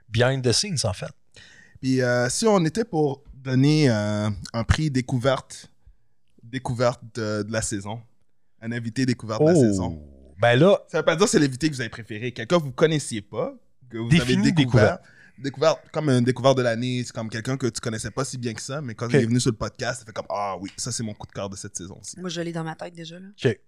behind 0.08 0.42
the 0.44 0.52
scenes, 0.52 0.78
en 0.84 0.92
fait. 0.92 1.10
Puis 1.80 2.00
euh, 2.00 2.28
si 2.30 2.46
on 2.46 2.64
était 2.64 2.84
pour 2.84 3.22
donner 3.34 3.88
un 3.88 4.64
prix 4.66 4.90
découverte, 4.90 5.70
découverte 6.42 7.00
de, 7.14 7.42
de 7.42 7.52
la 7.52 7.62
saison, 7.62 8.00
un 8.62 8.72
invité 8.72 9.04
découverte 9.06 9.40
de 9.42 9.46
la 9.46 9.54
saison, 9.54 10.02
Ben 10.38 10.56
là, 10.58 10.78
ça 10.88 10.98
veut 10.98 11.04
pas 11.04 11.16
dire 11.16 11.24
que 11.24 11.30
c'est 11.30 11.38
l'invité 11.38 11.68
que 11.70 11.74
vous 11.74 11.80
avez 11.80 11.90
préféré. 11.90 12.32
Quelqu'un 12.32 12.58
que 12.58 12.64
vous 12.64 12.72
connaissiez 12.72 13.22
pas, 13.22 13.54
que 13.90 13.98
vous 13.98 14.20
avez 14.20 14.36
découvert. 14.52 14.98
Découvert 15.38 15.76
comme 15.92 16.08
un 16.08 16.22
découvert 16.22 16.54
de 16.54 16.62
l'année, 16.62 17.02
c'est 17.04 17.12
comme 17.14 17.28
quelqu'un 17.28 17.58
que 17.58 17.66
tu 17.66 17.78
connaissais 17.80 18.10
pas 18.10 18.24
si 18.24 18.38
bien 18.38 18.54
que 18.54 18.62
ça, 18.62 18.80
mais 18.80 18.94
quand 18.94 19.06
il 19.10 19.16
est 19.16 19.26
venu 19.26 19.38
sur 19.38 19.50
le 19.50 19.56
podcast, 19.56 20.00
ça 20.00 20.06
fait 20.06 20.12
comme 20.12 20.24
Ah 20.30 20.56
oui, 20.58 20.70
ça 20.78 20.90
c'est 20.92 21.02
mon 21.02 21.12
coup 21.12 21.26
de 21.26 21.32
cœur 21.32 21.50
de 21.50 21.56
cette 21.56 21.76
saison-ci. 21.76 22.18
Moi, 22.18 22.30
je 22.30 22.40
l'ai 22.40 22.52
dans 22.52 22.64
ma 22.64 22.74
tête 22.74 22.94
déjà, 22.94 23.18
là. 23.18 23.26
OK. 23.44 23.58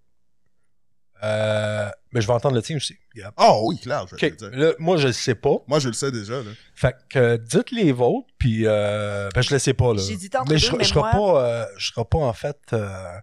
Euh, 1.24 1.90
mais 2.12 2.20
je 2.20 2.26
vais 2.28 2.32
entendre 2.32 2.54
le 2.54 2.62
tien 2.62 2.76
aussi. 2.76 2.96
Regarde. 3.14 3.34
Oh 3.38 3.64
oui, 3.66 3.78
clair, 3.78 4.06
je 4.08 4.14
vais 4.14 4.28
OK. 4.30 4.36
te 4.36 4.44
le 4.44 4.50
dire. 4.52 4.58
Là, 4.60 4.72
moi, 4.78 4.96
je 4.98 5.08
le 5.08 5.12
sais 5.12 5.34
pas. 5.34 5.56
Moi, 5.66 5.78
je 5.80 5.88
le 5.88 5.94
sais 5.94 6.12
déjà. 6.12 6.34
Là. 6.42 6.50
Fait 6.74 6.94
que 7.10 7.18
euh, 7.18 7.36
dites 7.36 7.70
les 7.72 7.90
vôtres, 7.92 8.28
puis 8.38 8.62
euh, 8.66 9.28
ben, 9.34 9.42
je 9.42 9.52
le 9.52 9.58
sais 9.58 9.74
pas 9.74 9.92
là. 9.94 10.00
Entre 10.00 10.44
mais 10.48 10.54
deux, 10.54 10.56
je, 10.58 10.76
mais 10.76 10.84
je 10.84 10.88
serai 10.90 11.00
moi- 11.00 11.10
pas, 11.10 11.44
euh, 11.44 11.66
je 11.76 11.88
serai 11.92 12.04
pas 12.04 12.18
en 12.18 12.32
fait, 12.32 12.58
euh, 12.72 13.18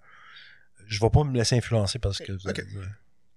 je 0.88 0.99
vais 0.99 1.10
pas 1.10 1.23
me 1.23 1.34
laisser 1.36 1.55
influencer 1.58 1.97
parce 1.99 2.19
que 2.19 2.34
vous 2.34 2.47
Ok. 2.49 2.60
avez- 2.60 2.67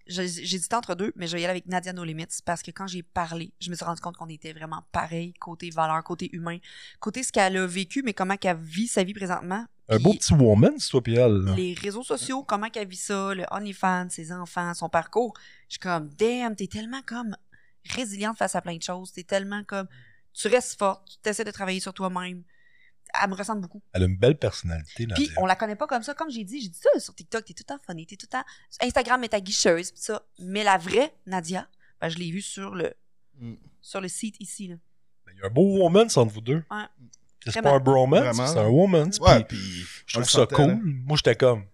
J'ai- 0.08 0.26
J'hésitais 0.46 0.74
entre 0.74 0.94
deux, 0.94 1.12
mais 1.16 1.26
je 1.26 1.34
vais 1.36 1.42
y 1.42 1.44
aller 1.44 1.50
avec 1.50 1.66
Nadia 1.66 1.92
No 1.92 2.02
Limits 2.02 2.40
parce 2.44 2.62
que 2.62 2.70
quand 2.70 2.86
j'ai 2.86 3.02
parlé, 3.02 3.52
je 3.60 3.70
me 3.70 3.74
suis 3.76 3.84
rendu 3.84 4.00
compte 4.00 4.16
qu'on 4.16 4.28
était 4.28 4.52
vraiment 4.52 4.82
pareil, 4.90 5.34
côté 5.34 5.70
valeur, 5.70 6.02
côté 6.02 6.30
humain, 6.34 6.58
côté 6.98 7.22
ce 7.22 7.30
qu'elle 7.30 7.56
a 7.56 7.66
vécu, 7.66 8.02
mais 8.02 8.14
comment 8.14 8.36
qu'elle 8.36 8.56
vit 8.58 8.88
sa 8.88 9.04
vie 9.04 9.14
présentement. 9.14 9.66
un 9.90 9.96
Puis 9.96 10.04
beau 10.04 10.12
petit 10.14 10.34
woman, 10.34 10.72
c'est 10.78 10.90
toi 10.90 11.02
puis 11.02 11.14
elle. 11.14 11.32
là. 11.44 11.54
Les 11.54 11.74
réseaux 11.74 12.02
sociaux, 12.02 12.42
comment 12.42 12.68
qu'elle 12.70 12.88
vit 12.88 12.96
ça, 12.96 13.34
le 13.34 13.44
OnlyFans, 13.50 14.08
ses 14.10 14.32
enfants, 14.32 14.72
son 14.74 14.88
parcours. 14.88 15.34
Je 15.68 15.74
suis 15.74 15.80
comme, 15.80 16.08
damn, 16.18 16.54
t'es 16.56 16.66
tellement 16.66 17.02
comme 17.06 17.36
résiliente 17.94 18.36
face 18.36 18.54
à 18.54 18.60
plein 18.60 18.76
de 18.76 18.82
choses. 18.82 19.12
T'es 19.12 19.22
tellement 19.22 19.62
comme, 19.64 19.86
tu 20.34 20.48
restes 20.48 20.78
forte, 20.78 21.18
tu 21.22 21.28
essaies 21.30 21.44
de 21.44 21.50
travailler 21.50 21.80
sur 21.80 21.92
toi-même. 21.94 22.42
Elle 23.22 23.30
me 23.30 23.34
ressemble 23.34 23.60
beaucoup. 23.62 23.82
Elle 23.92 24.02
a 24.02 24.06
une 24.06 24.16
belle 24.16 24.36
personnalité 24.38 25.06
là. 25.06 25.14
Puis 25.14 25.30
on 25.36 25.46
la 25.46 25.56
connaît 25.56 25.76
pas 25.76 25.86
comme 25.86 26.02
ça. 26.02 26.14
Comme 26.14 26.30
j'ai 26.30 26.44
dit, 26.44 26.60
j'ai 26.60 26.68
dit 26.68 26.78
ça 26.78 26.98
sur 27.00 27.14
TikTok, 27.14 27.44
t'es 27.44 27.54
tout 27.54 27.64
le 27.68 27.74
temps 27.76 27.82
funny, 27.86 28.06
t'es 28.06 28.16
tout 28.16 28.26
le 28.30 28.38
temps. 28.38 28.44
Instagram 28.80 29.24
est 29.24 29.28
ta 29.28 29.40
guicheuse, 29.40 29.90
pis 29.92 30.00
ça. 30.00 30.22
Mais 30.38 30.62
la 30.64 30.76
vraie 30.78 31.12
Nadia, 31.26 31.66
ben, 32.00 32.08
je 32.08 32.18
l'ai 32.18 32.30
vue 32.30 32.42
sur 32.42 32.74
le 32.74 32.94
Mm. 33.40 33.54
sur 33.80 34.00
le 34.00 34.08
site 34.08 34.34
ici. 34.40 34.66
Là. 34.68 34.74
Il 35.32 35.38
y 35.38 35.42
a 35.42 35.46
un 35.46 35.50
beau 35.50 35.78
woman 35.78 36.06
entre 36.16 36.24
vous 36.32 36.40
deux. 36.40 36.64
Ouais. 36.70 36.84
C'est 37.46 37.62
pas 37.62 37.70
un 37.74 37.78
bromance, 37.78 38.36
c'est 38.36 38.58
un 38.58 38.66
woman. 38.68 39.10
Ouais, 39.20 39.44
puis 39.44 39.56
puis 39.56 39.86
je 40.06 40.14
trouve 40.14 40.24
ça 40.28 40.38
sentait, 40.40 40.54
cool. 40.56 40.66
là. 40.66 40.78
Moi, 40.82 41.16
j'étais 41.16 41.36
comme, 41.36 41.64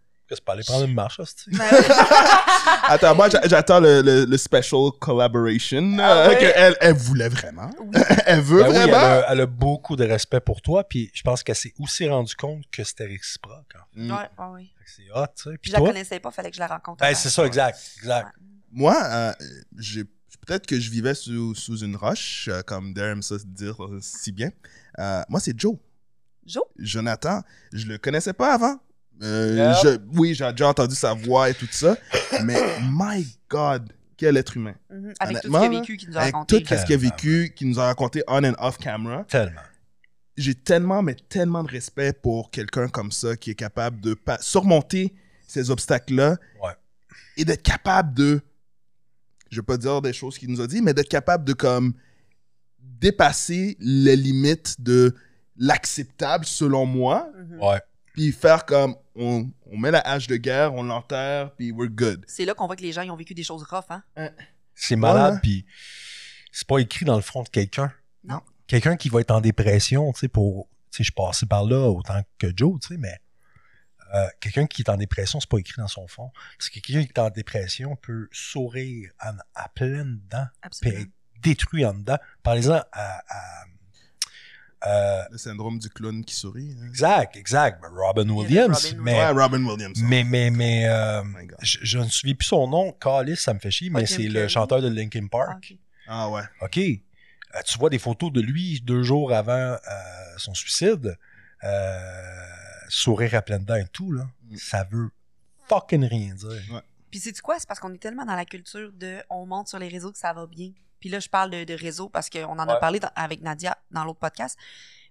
que 0.40 0.44
pas 0.44 0.52
aller 0.54 0.62
prendre 0.64 0.84
une 0.86 0.94
marche? 0.94 1.20
Ben, 1.48 1.58
Attends, 2.84 3.14
moi, 3.14 3.28
j'a- 3.28 3.46
j'attends 3.46 3.80
le, 3.80 4.02
le, 4.02 4.24
le 4.24 4.36
special 4.36 4.90
collaboration 5.00 5.96
Ah 5.98 6.10
euh, 6.12 6.28
ouais? 6.28 6.38
que 6.38 6.52
elle, 6.80 6.94
voulait 6.94 7.28
vraiment. 7.28 7.70
oui. 7.80 8.00
elle 8.26 8.40
veut 8.40 8.62
Ben 8.62 8.68
oui, 8.70 8.76
elle 8.76 8.90
vraiment. 8.90 8.96
a, 8.96 9.24
elle 9.30 9.40
a 9.40 9.46
beaucoup 9.46 9.96
de 9.96 10.04
respect 10.04 10.40
pour 10.40 10.60
toi, 10.62 10.84
puis 10.84 11.10
je 11.14 11.22
pense 11.22 11.42
qu'elle 11.42 11.56
s'est 11.56 11.72
aussi 11.78 12.08
rendue 12.08 12.34
compte 12.36 12.64
que 12.70 12.84
c'était 12.84 13.06
réciproque. 13.06 13.72
hein. 13.76 13.84
Mm. 13.94 14.10
Ouais, 14.10 14.16
ouais, 14.52 14.62
que 14.64 14.90
C'est 14.90 15.10
hot, 15.14 15.26
tu 15.36 15.50
sais. 15.50 15.58
Puis 15.58 15.70
je 15.70 15.72
la 15.72 15.78
toi? 15.78 15.88
connaissais 15.88 16.20
pas, 16.20 16.30
fallait 16.30 16.50
que 16.50 16.56
je 16.56 16.60
la 16.60 16.66
rencontre. 16.68 16.98
Ben, 17.00 17.14
c'est 17.14 17.30
ça, 17.30 17.44
exact, 17.46 17.78
exact. 17.98 18.28
Moi, 18.70 18.96
euh, 19.02 19.32
j'ai- 19.78 20.04
peut-être 20.46 20.66
que 20.66 20.78
je 20.78 20.90
vivais 20.90 21.14
sous, 21.14 21.54
sous 21.54 21.78
une 21.78 21.96
roche, 21.96 22.48
euh, 22.52 22.60
comme 22.62 22.92
aime 22.98 23.22
ça 23.22 23.38
se 23.38 23.46
dire 23.46 23.82
euh, 23.82 23.98
si 24.02 24.30
bien. 24.32 24.50
Euh, 24.98 25.22
moi, 25.28 25.40
c'est 25.40 25.58
Joe. 25.58 25.76
Joe? 26.44 26.64
Jonathan, 26.78 27.40
je 27.72 27.86
le 27.86 27.96
connaissais 27.96 28.34
pas 28.34 28.52
avant. 28.52 28.76
Euh, 29.22 29.72
je- 29.83 29.98
oui, 30.18 30.35
j'ai 30.35 30.50
déjà 30.50 30.68
entendu 30.68 30.94
sa 30.94 31.14
voix 31.14 31.48
et 31.50 31.55
tout 31.55 31.68
ça, 31.70 31.96
mais 32.44 32.59
my 32.83 33.27
God, 33.48 33.92
quel 34.16 34.37
être 34.37 34.57
humain. 34.57 34.74
Mhm. 34.90 35.12
Avec 35.20 35.40
tout 35.42 35.53
ce 35.53 35.57
qu'il 35.59 35.64
a 35.64 35.68
vécu, 35.68 35.96
qu'il 35.96 36.09
nous 36.11 36.16
a 36.16 36.20
Avec 36.20 36.35
raconté. 36.35 36.62
tout 36.62 36.74
ce 36.74 36.85
qu'il 36.85 36.94
a 36.94 36.98
vécu, 36.98 37.53
qu'il 37.57 37.68
nous 37.68 37.81
a 37.81 37.85
raconté 37.87 38.22
on 38.27 38.44
and 38.44 38.55
off 38.59 38.77
camera, 38.79 39.24
Tellement. 39.24 39.61
j'ai 40.37 40.55
tellement, 40.55 41.03
mais 41.03 41.14
tellement 41.29 41.62
de 41.62 41.70
respect 41.70 42.12
pour 42.12 42.50
quelqu'un 42.50 42.88
comme 42.88 43.12
ça 43.12 43.37
qui 43.37 43.50
est 43.50 43.55
capable 43.55 44.00
de 44.00 44.16
surmonter 44.40 45.14
ces 45.46 45.70
obstacles-là 45.70 46.37
Ouais. 46.62 46.72
et 47.37 47.44
d'être 47.44 47.62
capable 47.62 48.14
de, 48.14 48.40
je 49.50 49.61
vais 49.61 49.64
pas 49.64 49.77
dire 49.77 50.03
des 50.03 50.12
choses 50.12 50.37
qu'il 50.38 50.50
nous 50.50 50.61
a 50.61 50.66
dit, 50.66 50.83
mais 50.83 50.92
d'être 50.92 51.09
capable 51.09 51.44
de 51.44 51.53
comme 51.53 51.94
dépasser 52.81 53.77
les 53.81 54.16
limites 54.16 54.81
de 54.81 55.14
l'acceptable 55.57 56.44
selon 56.44 56.87
moi, 56.87 57.29
Mhm. 57.38 57.61
Ouais. 57.62 57.81
Puis 58.14 58.33
faire 58.33 58.64
comme 58.64 58.96
on, 59.14 59.50
on 59.66 59.77
met 59.77 59.90
la 59.90 60.00
hache 60.00 60.27
de 60.27 60.37
guerre, 60.37 60.72
on 60.72 60.83
l'enterre, 60.85 61.55
puis 61.55 61.70
we're 61.72 61.90
good. 61.90 62.24
C'est 62.27 62.46
là 62.46 62.55
qu'on 62.55 62.66
voit 62.66 62.77
que 62.77 62.83
les 62.83 62.92
gens 62.92 63.03
ils 63.03 63.11
ont 63.11 63.16
vécu 63.16 63.35
des 63.35 63.42
choses 63.44 63.62
rough, 63.64 63.85
hein? 63.90 64.03
C'est 64.74 64.96
malade, 64.96 65.35
Ouais. 65.35 65.40
puis 65.42 65.66
c'est 66.50 66.66
pas 66.66 66.79
écrit 66.79 67.05
dans 67.05 67.16
le 67.16 67.22
front 67.22 67.42
de 67.42 67.48
quelqu'un. 67.50 67.92
Non. 68.24 68.40
Quelqu'un 68.66 68.96
qui 68.96 69.09
va 69.11 69.20
être 69.20 69.31
en 69.33 69.40
dépression, 69.42 70.11
tu 70.14 70.20
sais, 70.20 70.29
pour. 70.29 70.68
Tu 70.90 70.98
sais, 70.98 71.03
je 71.03 71.11
suis 71.11 71.12
passé 71.12 71.44
par 71.46 71.64
là 71.64 71.90
autant 71.90 72.22
que 72.38 72.46
Joe, 72.57 72.81
tu 72.81 72.88
sais, 72.88 72.96
mais. 72.96 73.14
euh, 74.14 74.27
quelqu'un 74.40 74.66
qui 74.66 74.83
est 74.83 74.88
en 74.90 74.96
dépression, 74.96 75.40
c'est 75.40 75.48
pas 75.48 75.59
écrit 75.59 75.81
dans 75.83 75.88
son 75.88 76.07
fond. 76.07 76.31
Parce 76.57 76.70
que 76.70 76.79
quelqu'un 76.81 77.03
qui 77.03 77.09
est 77.09 77.18
en 77.18 77.31
dépression 77.31 77.96
peut 77.96 78.29
sourire 78.31 79.11
en- 79.24 79.37
à 79.55 79.68
pleines 79.70 80.20
dents, 80.31 80.46
puis 80.81 80.90
être 80.90 81.11
détruit 81.42 81.85
en 81.85 81.94
dedans. 81.94 82.18
Parlez-en 82.44 82.74
à. 82.74 82.85
à- 82.92 83.64
euh, 84.86 85.22
Le 85.30 85.38
syndrome 85.38 85.78
du 85.78 85.88
clown 85.88 86.24
qui 86.24 86.34
sourit. 86.34 86.76
hein. 86.80 86.86
exact, 86.88 87.36
exact. 87.36 87.80
Ben, 87.82 87.88
Robin 87.94 88.28
Williams. 88.28 88.84
Robin 88.86 89.02
mais, 89.02 89.12
Ouais, 89.14 89.30
Robin 89.30 89.64
Williams. 89.64 90.00
mais, 90.02 90.24
mais, 90.24 90.50
mais, 90.50 90.88
euh, 90.88 91.22
Oh 91.22 91.54
je, 91.62 91.78
je 91.82 91.98
ne 91.98 92.04
me 92.04 92.08
souviens 92.08 92.34
plus 92.34 92.46
son 92.46 92.66
nom. 92.68 92.92
Calis, 92.92 93.36
ça 93.36 93.54
me 93.54 93.58
fait 93.58 93.70
chier, 93.70 93.90
mais 93.90 94.06
c'est 94.06 94.28
le 94.28 94.48
chanteur 94.48 94.82
de 94.82 94.88
Linkin 94.88 95.26
Park. 95.28 95.74
Ah. 96.06 96.24
Ah 96.26 96.30
ouais. 96.30 96.42
OK. 96.60 96.78
Euh, 96.78 97.60
tu 97.64 97.78
vois 97.78 97.90
des 97.90 97.98
photos 97.98 98.32
de 98.32 98.40
lui 98.40 98.80
deux 98.80 99.02
jours 99.02 99.32
avant 99.32 99.52
euh, 99.52 99.78
son 100.36 100.54
suicide, 100.54 101.16
euh, 101.62 102.46
sourire 102.88 103.34
à 103.34 103.42
pleines 103.42 103.64
dents 103.64 103.76
et 103.76 103.86
tout, 103.92 104.12
là. 104.12 104.26
Mm. 104.50 104.56
Ça 104.56 104.84
veut 104.90 105.10
fucking 105.68 106.04
rien 106.04 106.34
dire. 106.34 106.82
Puis 107.10 107.20
c'est 107.20 107.40
quoi? 107.40 107.58
C'est 107.58 107.68
parce 107.68 107.78
qu'on 107.80 107.94
est 107.94 107.98
tellement 107.98 108.24
dans 108.24 108.34
la 108.34 108.44
culture 108.44 108.92
de 108.92 109.18
on 109.30 109.46
monte 109.46 109.68
sur 109.68 109.78
les 109.78 109.88
réseaux 109.88 110.10
que 110.12 110.18
ça 110.18 110.32
va 110.32 110.46
bien. 110.46 110.72
Puis 111.04 111.10
là, 111.10 111.20
je 111.20 111.28
parle 111.28 111.50
de, 111.50 111.64
de 111.64 111.74
réseau 111.74 112.08
parce 112.08 112.30
qu'on 112.30 112.58
en 112.58 112.66
a 112.66 112.76
parlé 112.76 112.98
dans- 112.98 113.10
avec 113.14 113.42
Nadia 113.42 113.76
dans 113.90 114.04
l'autre 114.04 114.20
podcast. 114.20 114.58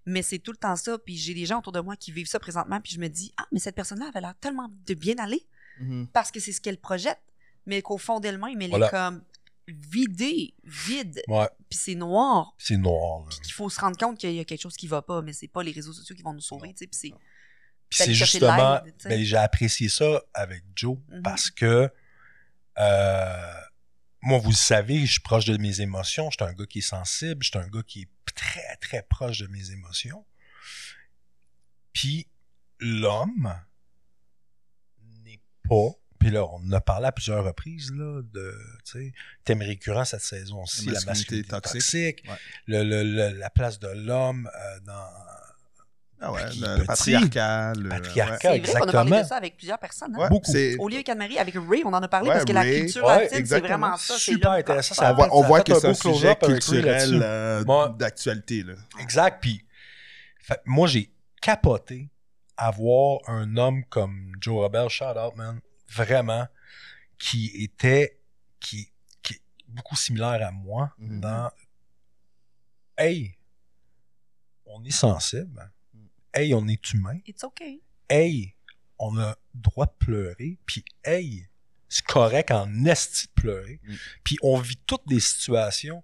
Mais 0.08 0.24
c'est 0.24 0.40
tout 0.40 0.52
le 0.52 0.58
temps 0.58 0.76
ça. 0.76 0.98
Puis 0.98 1.16
j'ai 1.18 1.36
des 1.36 1.46
gens 1.46 1.60
autour 1.60 1.72
de 1.72 1.82
moi 1.82 1.96
qui 1.96 2.12
vivent 2.12 2.26
ça 2.26 2.40
présentement. 2.40 2.82
Puis 2.82 2.94
je 2.94 3.00
me 3.00 3.10
dis, 3.10 3.32
ah, 3.38 3.46
mais 3.52 3.60
cette 3.60 3.76
personne-là 3.76 4.08
avait 4.08 4.22
l'air 4.22 4.34
tellement 4.42 4.70
de 4.88 4.94
bien 4.96 5.14
aller 5.20 5.46
Mhm. 5.80 6.08
parce 6.08 6.32
que 6.32 6.40
c'est 6.40 6.52
ce 6.52 6.60
qu'elle 6.62 6.80
projette. 6.80 7.20
Mais 7.68 7.84
qu'au 7.84 8.00
fond 8.00 8.20
d'elle-même, 8.20 8.60
elle 8.60 8.72
Voilà. 8.72 8.88
est 8.88 8.90
comme 8.90 9.22
vidée, 9.68 10.56
vide. 10.64 11.22
Ouais, 11.28 11.48
Puis 11.70 11.78
c'est 11.80 11.94
noir. 11.96 12.56
c'est 12.58 12.76
noir. 12.78 13.20
là. 13.20 13.26
Puis 13.30 13.40
qu'il 13.42 13.54
faut 13.54 13.70
se 13.70 13.80
rendre 13.80 13.96
compte 13.98 14.18
qu'il 14.18 14.34
y 14.34 14.40
a 14.40 14.46
quelque 14.46 14.62
chose 14.64 14.76
qui 14.76 14.88
va 14.88 15.04
pas. 15.04 15.22
Mais 15.22 15.32
c'est 15.32 15.48
pas 15.48 15.62
les 15.62 15.72
réseaux 15.74 15.94
sociaux 15.94 16.16
qui 16.16 16.24
vont 16.24 16.34
nous 16.34 16.42
sauver. 16.42 16.74
Puis 16.74 16.88
c'est. 16.92 17.14
C'est 17.92 18.12
justement, 18.16 18.82
ben, 19.06 19.24
j'ai 19.24 19.38
apprécié 19.38 19.90
ça 19.90 20.24
avec 20.34 20.64
Joe 20.76 20.98
Mhm. 21.10 21.22
parce 21.22 21.52
que 21.52 21.88
euh, 22.80 23.54
moi, 24.26 24.40
vous 24.40 24.50
le 24.52 24.56
savez, 24.56 25.06
je 25.06 25.12
suis 25.14 25.22
proche 25.22 25.46
de 25.46 25.58
mes 25.58 25.82
émotions. 25.82 26.30
Je 26.32 26.38
suis 26.40 26.50
un 26.50 26.54
gars 26.54 26.66
qui 26.66 26.80
est 26.80 26.82
sensible. 26.82 27.44
Je 27.44 27.50
suis 27.50 27.60
un 27.60 27.68
gars 27.68 27.84
qui 27.86 28.02
est 28.04 28.10
très, 28.36 28.76
très 28.78 29.04
proche 29.04 29.40
de 29.40 29.48
mes 29.48 29.72
émotions. 29.72 30.26
Puis 31.94 32.28
l'homme 32.80 33.54
n'est 35.24 35.40
pas, 35.68 35.90
puis 36.20 36.32
là, 36.32 36.46
on 36.46 36.56
en 36.66 36.72
a 36.72 36.82
parlé 36.82 37.08
à 37.08 37.12
plusieurs 37.12 37.44
reprises, 37.44 37.92
là, 37.92 38.22
de, 38.24 38.58
tu 38.86 38.92
sais, 38.92 39.14
thème 39.44 39.62
récurrent 39.62 40.06
cette 40.06 40.22
saison-ci, 40.22 40.86
La 40.88 40.94
la 40.94 41.06
masculinité 41.06 41.52
masculinité 41.52 41.62
toxique. 41.62 42.16
toxique, 42.18 42.30
Ouais. 42.30 42.38
le, 42.68 42.84
le- 42.84 43.04
le- 43.32 43.38
la 43.38 43.50
place 43.50 43.80
de 43.80 43.88
l'homme 43.90 44.50
euh, 44.56 44.80
dans 44.82 45.10
Ah 46.26 46.32
ouais, 46.32 46.42
le, 46.56 46.80
le 46.80 46.86
patriarcat. 46.86 47.74
le- 47.74 47.90
Patriarcat. 47.90 48.50
Vrai 48.50 48.62
qu'on 48.62 48.88
a 48.88 48.92
parlé 48.94 49.22
de 49.22 49.28
ça 49.28 49.36
avec 49.36 49.58
plusieurs 49.58 49.78
personnes. 49.78 50.16
hein. 50.16 50.20
Ouais, 50.20 50.30
Beaucoup. 50.30 50.54
lieu 50.88 50.96
avec 50.96 51.10
Anne-Marie, 51.10 51.38
avec 51.38 51.54
Ray, 51.56 51.84
on 51.84 51.90
en 51.94 52.02
a 52.02 52.08
parlé 52.08 52.30
Ouais, 52.30 52.34
parce 52.36 52.46
que 52.46 52.54
la 52.54 52.64
culture 52.64 53.06
Ouais, 53.06 53.24
latine, 53.30 53.46
c'est 53.46 53.60
vraiment 53.60 53.98
ça. 53.98 54.14
c'est 54.14 54.32
Super 54.32 54.52
là- 54.52 54.58
intéressant, 54.60 54.96
ça 54.96 55.12
on 55.12 55.16
voit, 55.16 55.28
on 55.36 55.42
voit 55.44 55.62
que 55.62 55.74
c'est 55.78 55.88
un 55.88 55.94
sujet 55.94 56.36
culturel 56.38 57.20
euh, 57.22 57.90
d'actualité. 57.98 58.64
Exact. 59.00 59.40
Puis, 59.42 59.66
fait- 60.40 60.62
moi, 60.66 60.88
j'ai 60.88 61.12
capoté 61.42 62.10
à 62.56 62.72
voir 62.72 63.20
un 63.28 63.58
homme 63.58 63.84
comme 63.90 64.32
Joe 64.40 64.62
Robert, 64.62 64.90
shout 64.90 65.04
out, 65.18 65.36
man, 65.36 65.60
vraiment, 65.90 66.48
qui 67.18 67.52
était, 67.64 68.18
qui, 68.62 68.90
qui 69.22 69.34
est 69.34 69.42
beaucoup 69.68 69.96
similaire 69.98 70.48
à 70.48 70.52
moi 70.52 70.94
Mhm. 71.00 71.20
dans, 71.20 71.50
hey, 72.98 73.36
on 74.66 74.84
est 74.86 74.92
sensible. 74.92 75.70
Hey, 76.34 76.54
on 76.54 76.68
est 76.68 76.92
humain. 76.94 77.20
It's 77.28 77.44
okay. 77.44 77.82
Hey, 78.10 78.56
on 79.00 79.18
a 79.20 79.36
droit 79.54 79.86
de 79.86 79.92
pleurer. 80.00 80.58
Puis, 80.66 80.84
hey, 81.04 81.48
c'est 81.90 82.06
correct 82.06 82.52
en 82.52 82.86
esti 82.86 83.28
de 83.28 83.42
pleurer. 83.42 83.80
Mm. 83.84 83.94
Puis, 84.24 84.38
on 84.42 84.58
vit 84.58 84.78
toutes 84.88 85.08
des 85.08 85.20
situations. 85.20 86.04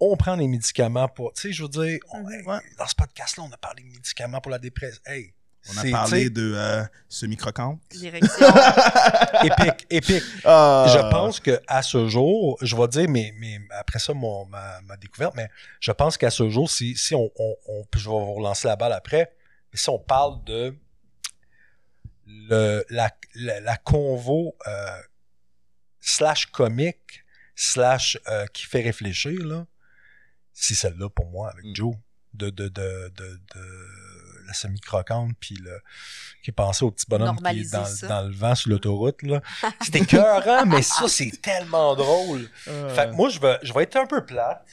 On 0.00 0.16
prend 0.16 0.36
des 0.36 0.48
médicaments 0.48 1.08
pour. 1.08 1.32
Tu 1.32 1.42
sais, 1.42 1.52
je 1.52 1.62
veux 1.62 1.68
dire, 1.68 1.98
on- 2.12 2.22
Mhm. 2.22 2.32
hey, 2.32 2.42
Ouais. 2.46 2.58
dans 2.78 2.86
ce 2.86 2.94
podcast-là, 2.94 3.44
on 3.44 3.52
a 3.52 3.56
parlé 3.56 3.82
de 3.82 3.88
médicaments 3.88 4.40
pour 4.40 4.50
la 4.52 4.58
dépression. 4.58 5.00
Hey, 5.06 5.32
On 5.70 5.76
a 5.76 5.82
c'est, 5.82 5.90
parlé 5.90 6.30
de 6.30 6.54
euh, 6.54 6.82
semi-croquante. 7.08 7.80
Direction. 7.90 8.46
épique, 9.44 9.86
épique. 9.90 10.22
Ah. 10.44 10.86
Je 10.88 10.98
pense 11.10 11.40
que 11.40 11.60
à 11.66 11.82
ce 11.82 12.08
jour, 12.08 12.56
je 12.62 12.74
vais 12.76 12.88
dire, 12.88 13.08
mais, 13.10 13.34
mais 13.38 13.58
après 13.72 13.98
ça, 13.98 14.14
mon, 14.14 14.46
ma, 14.46 14.80
ma 14.82 14.96
découverte, 14.96 15.34
mais 15.36 15.48
je 15.80 15.92
pense 15.92 16.16
qu'à 16.16 16.30
ce 16.30 16.48
jour, 16.48 16.70
si, 16.70 16.96
si 16.96 17.14
on, 17.14 17.30
on, 17.38 17.56
je 17.94 18.04
vais 18.08 18.10
vous 18.10 18.34
relancer 18.34 18.66
la 18.68 18.76
balle 18.76 18.92
après, 18.92 19.32
si 19.74 19.88
on 19.90 19.98
parle 19.98 20.42
de 20.44 20.74
le, 22.26 22.84
la, 22.90 23.10
la, 23.34 23.60
la 23.60 23.76
convo 23.76 24.56
euh, 24.66 25.02
slash 26.00 26.46
comique 26.46 27.24
slash 27.54 28.18
euh, 28.28 28.46
qui 28.52 28.64
fait 28.64 28.82
réfléchir, 28.82 29.44
là, 29.44 29.66
c'est 30.52 30.74
celle-là 30.74 31.08
pour 31.08 31.26
moi 31.30 31.50
avec 31.50 31.64
Mm. 31.64 31.74
Joe. 31.74 31.94
De, 32.34 32.50
de, 32.50 32.68
de, 32.68 33.08
de, 33.16 33.40
de 33.54 33.78
la 34.46 34.52
semi-croquante, 34.52 35.32
puis 35.40 35.56
le, 35.56 35.80
qui 36.42 36.50
est 36.50 36.52
pensé 36.52 36.84
au 36.84 36.90
petit 36.90 37.06
bonhomme 37.08 37.38
qui 37.38 37.60
est 37.60 37.72
dans, 37.72 38.06
dans 38.06 38.22
le 38.28 38.32
vent 38.32 38.54
sur 38.54 38.70
l'autoroute. 38.70 39.22
là. 39.22 39.40
C'était 39.82 40.00
écœurant, 40.00 40.64
mais 40.66 40.82
ça, 40.82 41.08
c'est 41.08 41.40
tellement 41.42 41.96
drôle. 41.96 42.48
Euh, 42.68 42.94
Fait 42.94 43.06
que 43.10 43.14
moi, 43.14 43.28
je 43.30 43.40
vais, 43.40 43.58
je 43.62 43.72
vais 43.72 43.84
être 43.84 43.96
un 43.96 44.06
peu 44.06 44.24
plate. 44.24 44.64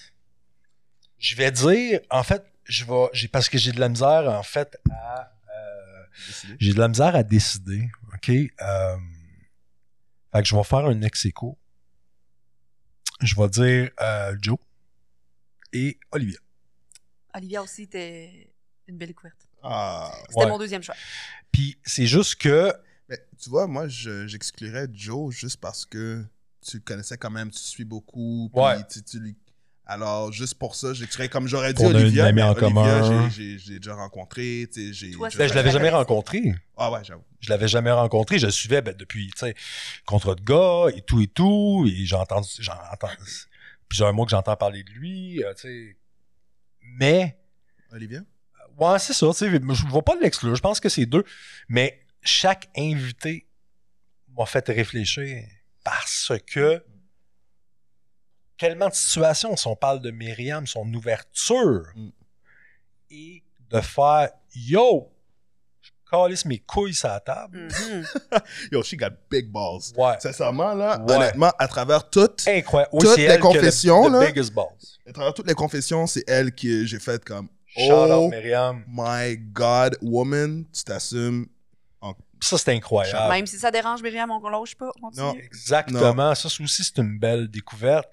Je 1.17 1.35
vais 1.37 1.49
dire, 1.49 2.01
en 2.11 2.21
fait, 2.23 2.45
je 2.65 2.83
vais, 2.85 3.07
j'ai, 3.13 3.27
parce 3.27 3.49
que 3.49 3.57
j'ai 3.57 3.71
de 3.71 3.79
la 3.79 3.89
misère, 3.89 4.29
en 4.29 4.43
fait, 4.43 4.77
à, 4.91 5.31
euh, 5.55 6.03
j'ai 6.59 6.73
de 6.73 6.79
la 6.79 6.87
misère 6.87 7.15
à 7.15 7.23
décider, 7.23 7.89
OK? 8.13 8.29
Euh, 8.29 8.97
fait 10.33 10.41
que 10.41 10.47
je 10.47 10.55
vais 10.55 10.63
faire 10.63 10.85
un 10.85 11.01
ex 11.01 11.25
aequo. 11.25 11.57
Je 13.21 13.35
vais 13.35 13.47
dire 13.49 13.91
euh, 14.01 14.35
Joe 14.41 14.57
et 15.71 15.97
Olivia. 16.11 16.37
Olivia 17.33 17.61
aussi 17.63 17.83
était 17.83 18.53
une 18.87 18.97
belle 18.97 19.09
découverte. 19.09 19.47
Ah. 19.63 20.11
C'était 20.29 20.41
Ouais. 20.41 20.47
mon 20.49 20.57
deuxième 20.57 20.83
choix. 20.83 20.95
Puis 21.51 21.77
c'est 21.85 22.05
juste 22.07 22.35
que, 22.35 22.73
Mais 23.07 23.19
tu 23.37 23.49
vois, 23.51 23.67
moi, 23.67 23.87
je- 23.87 24.25
j'exclurais 24.27 24.87
Joe 24.91 25.31
juste 25.33 25.57
parce 25.57 25.85
que 25.85 26.25
tu 26.61 26.77
le 26.77 26.81
connaissais 26.83 27.17
quand 27.17 27.29
même, 27.29 27.51
tu 27.51 27.59
le 27.59 27.63
suis 27.63 27.85
beaucoup. 27.85 28.49
puis 28.51 28.61
Ouais. 28.61 28.83
tu, 28.87 29.03
tu 29.03 29.19
lui- 29.19 29.37
Alors, 29.87 30.31
juste 30.31 30.55
pour 30.55 30.75
ça, 30.75 30.93
j'exclurais 30.93 31.29
comme 31.29 31.47
j'aurais 31.47 31.73
dit 31.73 31.83
On 31.83 31.87
a 31.87 31.91
une 31.91 31.97
Olivia. 31.97 32.25
amie 32.25 32.35
mais 32.37 32.41
en 32.41 32.51
Olivia, 32.53 32.67
commun. 32.69 33.29
j'ai- 33.29 33.57
déjà 33.79 33.93
rencontré. 33.95 34.67
tu 34.73 34.87
sais, 34.87 34.93
j'ai- 34.93 35.11
je- 35.11 35.37
ben, 35.37 35.47
je 35.47 35.53
l'avais 35.53 35.69
jamais 35.71 35.89
rencontré. 35.89 36.41
Ah 36.75 36.91
ouais, 36.91 37.01
j'avoue. 37.03 37.23
Je 37.39 37.49
l'avais 37.51 37.67
jamais 37.67 37.91
rencontré. 37.91 38.39
Je 38.39 38.47
le 38.47 38.51
suivais 38.51 38.81
ben, 38.81 38.95
depuis, 38.97 39.27
tu 39.27 39.39
sais, 39.39 39.55
contre 40.05 40.33
de 40.33 40.41
gars 40.41 40.87
et 40.97 41.01
tout 41.01 41.21
et 41.21 41.27
tout. 41.27 41.85
Et 41.87 42.05
j'ai 42.05 42.15
entendu, 42.15 42.47
j'en 42.59 42.73
entends 42.91 43.09
plusieurs 43.87 44.11
mois 44.13 44.25
que 44.25 44.31
j'entends 44.31 44.55
parler 44.55 44.83
de 44.83 44.89
lui, 44.89 45.43
euh, 45.43 45.53
tu 45.53 45.61
sais. 45.61 45.97
Mais, 46.97 47.37
Olivia? 47.91 48.21
ouais, 48.79 48.97
c'est 48.99 49.13
ça, 49.13 49.27
tu 49.27 49.33
sais. 49.37 49.49
Je 49.51 49.55
ne 49.57 49.91
vais 49.93 50.01
pas 50.01 50.15
l'exclure. 50.19 50.55
Je 50.55 50.61
pense 50.61 50.79
que 50.79 50.89
c'est 50.89 51.05
deux. 51.05 51.23
Mais 51.69 52.01
chaque 52.23 52.69
invité 52.75 53.47
m'a 54.35 54.47
fait 54.47 54.67
réfléchir 54.69 55.43
parce 55.83 56.31
que 56.51 56.83
tellement 58.57 58.89
de 58.89 58.93
situations, 58.93 59.55
si 59.55 59.67
on 59.67 59.75
parle 59.75 59.99
de 60.01 60.11
Myriam, 60.11 60.65
son 60.67 60.91
ouverture, 60.93 61.85
Mm. 61.95 62.09
et 63.11 63.43
de 63.69 63.81
faire 63.81 64.29
Yo, 64.55 65.11
je 65.81 65.89
calisse 66.09 66.45
mes 66.45 66.59
couilles 66.59 66.93
sur 66.93 67.09
la 67.09 67.19
table. 67.19 67.67
Mhm. 67.67 68.05
Yo, 68.71 68.83
she 68.83 68.95
got 68.95 69.09
big 69.29 69.51
balls. 69.51 69.91
Ouais. 69.97 70.15
Sincèrement, 70.19 70.73
là, 70.73 70.99
Ouais. 71.01 71.15
honnêtement, 71.15 71.51
à 71.59 71.67
travers 71.67 72.09
toutes, 72.09 72.47
Incroyable. 72.47 72.89
Oui, 72.93 73.01
Toutes 73.05 73.15
c'est 73.15 73.27
les 73.27 73.35
le- 73.35 73.41
confessions, 73.41 74.09
là. 74.09 74.25
biggest 74.25 74.53
balls. 74.53 74.67
à 75.07 75.11
travers 75.11 75.33
toutes 75.33 75.47
les 75.47 75.53
confessions, 75.53 76.07
c'est 76.07 76.23
elle 76.27 76.53
que 76.53 76.85
j'ai 76.85 76.99
fait 76.99 77.23
comme 77.23 77.47
Shout 77.77 77.91
Oh 77.91 78.25
out 78.25 78.31
Myriam. 78.31 78.83
my 78.87 79.35
God, 79.37 79.97
woman, 80.01 80.63
tu 80.73 80.83
t'assumes. 80.83 81.47
Ça, 82.41 82.57
c'est 82.57 82.73
incroyable. 82.73 83.29
Même 83.33 83.47
si 83.47 83.57
ça 83.57 83.71
dérange 83.71 84.03
Myriam, 84.03 84.29
on 84.29 84.39
ne 84.39 84.51
lâche 84.51 84.75
pas. 84.75 84.91
on 84.97 85.07
continue. 85.07 85.25
Non. 85.25 85.33
Exactement. 85.35 86.35
Ça, 86.35 86.49
c'est 86.49 86.61
aussi, 86.63 86.83
c'est 86.83 86.97
une 86.99 87.17
belle 87.17 87.47
découverte. 87.47 88.07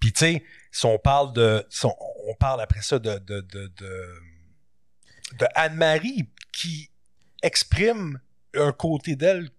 Puis, 0.00 0.12
tu 0.12 0.20
sais, 0.20 0.44
si 0.70 0.86
on 0.86 0.98
parle 0.98 1.32
de. 1.32 1.66
on, 1.84 2.34
parle 2.34 2.60
après 2.60 2.82
ça 2.82 2.98
de, 2.98 3.18
de, 3.18 3.40
de, 3.40 5.46
Anne-Marie 5.54 6.28
qui 6.52 6.90
exprime 7.42 8.20
un 8.54 8.72
côté 8.72 9.16
d'elle 9.16 9.50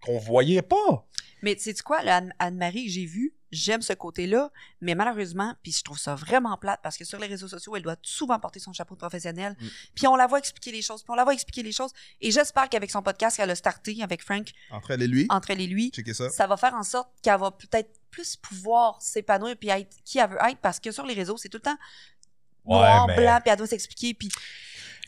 qu'on 0.00 0.18
voyait 0.18 0.62
pas. 0.62 1.06
Mais 1.42 1.56
tu 1.56 1.62
sais 1.62 1.74
quoi, 1.82 2.00
Anne-Marie, 2.38 2.88
j'ai 2.88 3.06
vu, 3.06 3.34
j'aime 3.52 3.82
ce 3.82 3.92
côté-là, 3.92 4.50
mais 4.80 4.94
malheureusement, 4.94 5.54
puis 5.62 5.70
je 5.72 5.82
trouve 5.84 5.98
ça 5.98 6.14
vraiment 6.14 6.56
plate 6.56 6.80
parce 6.82 6.96
que 6.96 7.04
sur 7.04 7.18
les 7.20 7.26
réseaux 7.28 7.48
sociaux, 7.48 7.76
elle 7.76 7.82
doit 7.82 7.96
souvent 8.02 8.38
porter 8.40 8.58
son 8.58 8.72
chapeau 8.72 8.94
de 8.94 8.98
professionnel. 9.00 9.54
Mm. 9.60 9.66
Puis 9.94 10.06
on 10.08 10.16
la 10.16 10.26
voit 10.26 10.38
expliquer 10.38 10.72
les 10.72 10.82
choses, 10.82 11.02
puis 11.02 11.10
on 11.10 11.14
la 11.14 11.24
voit 11.24 11.34
expliquer 11.34 11.62
les 11.62 11.72
choses. 11.72 11.92
Et 12.20 12.30
j'espère 12.30 12.68
qu'avec 12.68 12.90
son 12.90 13.02
podcast 13.02 13.36
qu'elle 13.36 13.50
a 13.50 13.54
starté 13.54 14.02
avec 14.02 14.22
Frank, 14.22 14.48
Entre 14.70 14.92
elle 14.92 15.02
et 15.02 15.06
lui, 15.06 15.26
entre 15.28 15.50
elle 15.50 15.60
et 15.60 15.66
lui, 15.66 15.90
checker 15.90 16.14
ça. 16.14 16.30
ça 16.30 16.46
va 16.46 16.56
faire 16.56 16.74
en 16.74 16.82
sorte 16.82 17.10
qu'elle 17.22 17.38
va 17.38 17.50
peut-être 17.50 17.90
plus 18.10 18.36
pouvoir 18.36 19.00
s'épanouir 19.00 19.56
puis 19.56 19.68
être 19.70 19.96
qui 20.04 20.18
elle 20.18 20.30
veut 20.30 20.38
être 20.48 20.58
parce 20.58 20.80
que 20.80 20.90
sur 20.90 21.04
les 21.06 21.14
réseaux, 21.14 21.36
c'est 21.36 21.48
tout 21.48 21.58
le 21.58 21.62
temps 21.62 21.78
noir, 22.64 23.06
mais 23.06 23.16
blanc, 23.16 23.38
puis 23.42 23.50
elle 23.50 23.58
doit 23.58 23.66
s'expliquer. 23.66 24.14
Puis 24.14 24.30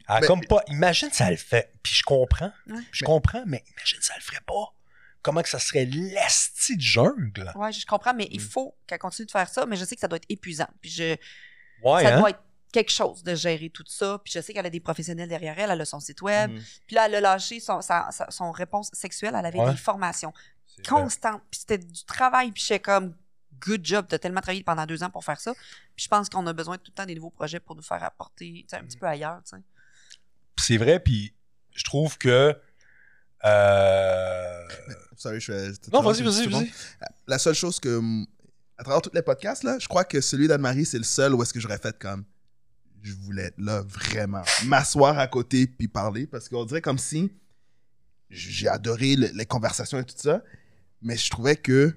Mais- 0.08 0.26
comme 0.26 0.44
pas. 0.44 0.62
Imagine 0.68 1.10
ça 1.12 1.30
le 1.30 1.36
fait. 1.36 1.72
Puis 1.82 1.94
je 1.94 2.02
comprends. 2.02 2.52
Ouais. 2.66 2.76
Je 2.92 3.04
Mais- 3.04 3.06
comprends, 3.06 3.42
mais 3.46 3.64
imagine 3.76 4.00
ça 4.02 4.14
le 4.16 4.22
ferait 4.22 4.42
pas. 4.46 4.72
Comment 5.24 5.42
que 5.42 5.48
ça 5.48 5.58
serait 5.58 5.86
l'esti 5.86 6.76
de 6.76 6.80
jungle? 6.82 7.50
ouais, 7.56 7.72
je 7.72 7.84
comprends, 7.86 8.14
mais 8.14 8.28
il 8.30 8.40
Mm. 8.40 8.44
faut 8.44 8.76
qu'elle 8.86 8.98
continue 9.00 9.26
de 9.26 9.30
faire 9.32 9.48
ça, 9.48 9.66
mais 9.66 9.74
je 9.74 9.84
sais 9.84 9.96
que 9.96 10.00
ça 10.00 10.06
doit 10.06 10.18
être 10.18 10.26
épuisant. 10.28 10.68
Puis 10.80 10.90
je, 10.90 11.16
Ouais, 11.82 12.02
ça 12.04 12.14
hein? 12.14 12.18
doit 12.20 12.30
être 12.30 12.42
quelque 12.72 12.90
chose 12.92 13.22
de 13.24 13.34
gérer 13.34 13.70
tout 13.70 13.84
ça. 13.86 14.20
Puis 14.24 14.32
je 14.34 14.40
sais 14.40 14.52
qu'elle 14.52 14.66
a 14.66 14.70
des 14.70 14.80
professionnels 14.80 15.28
derrière 15.28 15.58
elle, 15.58 15.70
elle 15.70 15.80
a 15.80 15.84
son 15.84 15.98
site 16.00 16.22
web. 16.22 16.50
Mhm. 16.52 16.62
Puis 16.86 16.94
là, 16.96 17.06
elle 17.06 17.14
a 17.16 17.20
lâché 17.20 17.58
son, 17.60 17.80
sa- 17.80 18.10
sa- 18.12 18.30
son 18.30 18.50
réponse 18.52 18.90
sexuelle. 18.92 19.34
Elle 19.38 19.46
avait 19.46 19.58
Ouais. 19.60 19.70
des 19.72 19.76
formations 19.76 20.32
constantes. 20.88 21.42
Puis 21.50 21.60
c'était 21.60 21.78
du 21.78 22.04
travail. 22.04 22.52
Puis 22.52 22.62
j'étais 22.62 22.80
comme, 22.80 23.16
good 23.60 23.84
job, 23.84 24.06
t'as 24.08 24.18
tellement 24.18 24.40
travaillé 24.40 24.62
pendant 24.64 24.84
deux 24.86 25.02
ans 25.02 25.10
pour 25.10 25.24
faire 25.24 25.40
ça. 25.40 25.54
Puis 25.94 26.04
je 26.04 26.08
pense 26.08 26.28
qu'on 26.28 26.46
a 26.46 26.52
besoin 26.52 26.76
tout 26.76 26.90
le 26.90 26.94
temps 26.94 27.06
des 27.06 27.14
nouveaux 27.14 27.30
projets 27.30 27.60
pour 27.60 27.76
nous 27.76 27.82
faire 27.82 28.02
apporter 28.02 28.66
un 28.72 28.82
Mm. 28.82 28.86
petit 28.88 28.98
peu 28.98 29.06
ailleurs. 29.06 29.40
c'est 30.58 30.76
vrai, 30.76 31.00
puis 31.00 31.34
je 31.74 31.84
trouve 31.84 32.18
que. 32.18 32.58
Euh... 33.44 34.60
Sorry, 35.16 35.40
je 35.40 35.52
fais. 35.52 35.70
Non, 35.92 36.02
vas-y, 36.02 36.22
vas-y, 36.22 36.46
vas-y. 36.48 36.72
La 37.26 37.38
seule 37.38 37.54
chose 37.54 37.78
que, 37.80 38.00
à 38.78 38.82
travers 38.84 39.00
tous 39.02 39.10
les 39.14 39.22
podcasts, 39.22 39.62
là, 39.64 39.78
je 39.78 39.86
crois 39.88 40.04
que 40.04 40.20
celui 40.20 40.48
d'Anne-Marie, 40.48 40.84
c'est 40.84 40.98
le 40.98 41.04
seul 41.04 41.34
où 41.34 41.42
est-ce 41.42 41.52
que 41.52 41.60
j'aurais 41.60 41.78
fait 41.78 41.96
comme. 41.98 42.24
Je 43.02 43.12
voulais 43.14 43.44
être 43.44 43.58
là, 43.58 43.82
vraiment. 43.86 44.42
M'asseoir 44.64 45.18
à 45.18 45.26
côté 45.26 45.66
puis 45.66 45.88
parler 45.88 46.26
parce 46.26 46.48
qu'on 46.48 46.64
dirait 46.64 46.80
comme 46.80 46.98
si. 46.98 47.30
J'ai 48.30 48.68
adoré 48.68 49.14
le- 49.16 49.30
les 49.34 49.44
conversations 49.46 49.98
et 49.98 50.04
tout 50.04 50.14
ça, 50.16 50.42
mais 51.02 51.16
je 51.16 51.30
trouvais 51.30 51.54
que 51.56 51.94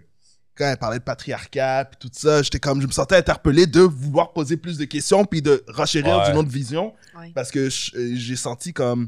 quand 0.55 0.65
elle 0.65 0.77
parlait 0.77 0.99
de 0.99 1.03
patriarcat 1.03 1.85
puis 1.85 1.97
tout 1.97 2.11
ça, 2.17 2.43
j'étais 2.43 2.59
comme. 2.59 2.81
Je 2.81 2.87
me 2.87 2.91
sentais 2.91 3.15
interpellé 3.15 3.65
de 3.65 3.79
vouloir 3.79 4.33
poser 4.33 4.57
plus 4.57 4.77
de 4.77 4.85
questions 4.85 5.23
puis 5.25 5.41
de 5.41 5.63
renchérir 5.69 6.17
Ouais. 6.17 6.27
d'une 6.29 6.37
autre 6.37 6.49
vision 6.49 6.93
Ouais. 7.17 7.31
parce 7.33 7.49
que 7.51 7.69
euh, 7.95 8.11
j'ai 8.15 8.35
senti 8.35 8.73
comme. 8.73 9.07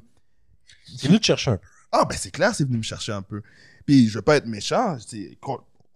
C'est 0.98 1.08
venu 1.08 1.20
te 1.20 1.26
chercher 1.26 1.52
un 1.52 1.58
peu. 1.58 1.68
Ah, 1.92 2.06
ben 2.06 2.16
c'est 2.18 2.32
clair, 2.32 2.54
c'est 2.54 2.66
venu 2.66 2.78
me 2.78 2.84
chercher 2.84 3.12
un 3.14 3.22
peu. 3.22 3.42
Puis 3.86 4.08
je 4.10 4.16
veux 4.16 4.22
pas 4.22 4.36
être 4.38 4.46
méchant, 4.46 4.98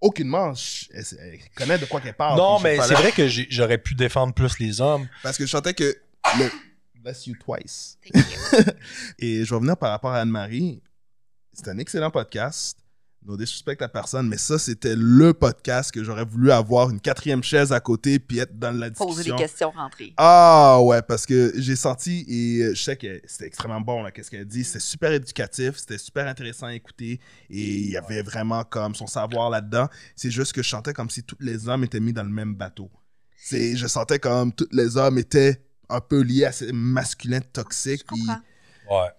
aucunement, 0.01 0.53
je- 0.53 0.85
elle, 0.93 1.05
elle 1.19 1.39
connaît 1.55 1.77
de 1.77 1.85
quoi 1.85 2.01
qu'elle 2.01 2.15
parle. 2.15 2.37
non, 2.37 2.59
mais 2.59 2.79
c'est 2.81 2.93
vrai 2.95 3.11
que 3.11 3.27
j'aurais 3.27 3.77
pu 3.77 3.95
défendre 3.95 4.33
plus 4.33 4.59
les 4.59 4.81
hommes. 4.81 5.07
Parce 5.21 5.37
que 5.37 5.45
je 5.45 5.51
sentais 5.51 5.73
que 5.73 5.95
le 6.39 6.49
Bless 7.01 7.27
You 7.27 7.35
Twice. 7.43 7.97
Thank 8.13 8.25
you. 8.25 8.59
Et 9.19 9.45
je 9.45 9.49
vais 9.49 9.55
revenir 9.55 9.77
par 9.77 9.91
rapport 9.91 10.11
à 10.11 10.19
Anne-Marie. 10.21 10.81
C'est 11.53 11.67
un 11.67 11.77
excellent 11.77 12.09
podcast, 12.11 12.77
no 13.25 13.37
disrespect 13.37 13.81
à 13.81 13.87
personne, 13.87 14.27
mais 14.27 14.37
ça, 14.37 14.59
c'était 14.59 14.95
le 14.95 15.33
podcast 15.33 15.91
que 15.91 16.03
j'aurais 16.03 16.25
voulu 16.25 16.51
avoir 16.51 16.89
une 16.89 16.99
quatrième 16.99 17.43
chaise 17.43 17.71
à 17.71 17.79
côté 17.79 18.19
puis 18.19 18.39
être 18.39 18.57
dans 18.57 18.71
la 18.71 18.89
discussion. 18.89 19.15
Poser 19.15 19.31
des 19.31 19.35
questions, 19.35 19.71
rentrer. 19.71 20.13
Ah 20.17 20.79
ouais, 20.81 21.01
parce 21.01 21.25
que 21.25 21.53
j'ai 21.57 21.75
senti 21.75 22.25
et 22.27 22.63
euh, 22.63 22.73
je 22.73 22.81
sais 22.81 22.97
que 22.97 23.21
c'était 23.25 23.47
extrêmement 23.47 23.81
bon 23.81 24.03
là, 24.03 24.11
qu'est-ce 24.11 24.29
qu'elle 24.29 24.45
dit. 24.45 24.63
C'était 24.63 24.79
super 24.79 25.11
éducatif, 25.11 25.77
c'était 25.77 25.97
super 25.97 26.27
intéressant 26.27 26.67
à 26.67 26.73
écouter 26.73 27.19
et 27.49 27.61
il 27.61 27.89
y 27.89 27.97
avait 27.97 28.21
vraiment 28.21 28.63
comme 28.63 28.95
son 28.95 29.07
savoir 29.07 29.49
là-dedans. 29.49 29.87
C'est 30.15 30.31
juste 30.31 30.53
que 30.53 30.61
je 30.61 30.69
sentais 30.69 30.93
comme 30.93 31.09
si 31.09 31.23
tous 31.23 31.37
les 31.39 31.67
hommes 31.67 31.83
étaient 31.83 31.99
mis 31.99 32.13
dans 32.13 32.23
le 32.23 32.29
même 32.29 32.55
bateau. 32.55 32.89
C'est, 33.35 33.75
je 33.75 33.87
sentais 33.87 34.19
comme 34.19 34.53
tous 34.53 34.69
les 34.71 34.95
hommes 34.97 35.17
étaient 35.17 35.61
un 35.89 35.99
peu 35.99 36.21
liés 36.21 36.45
à 36.45 36.51
ces 36.51 36.71
masculins 36.71 37.41
toxiques. 37.41 38.03
Je 38.09 38.13
puis 38.15 38.25
comprends. 38.25 39.01
Ouais. 39.03 39.09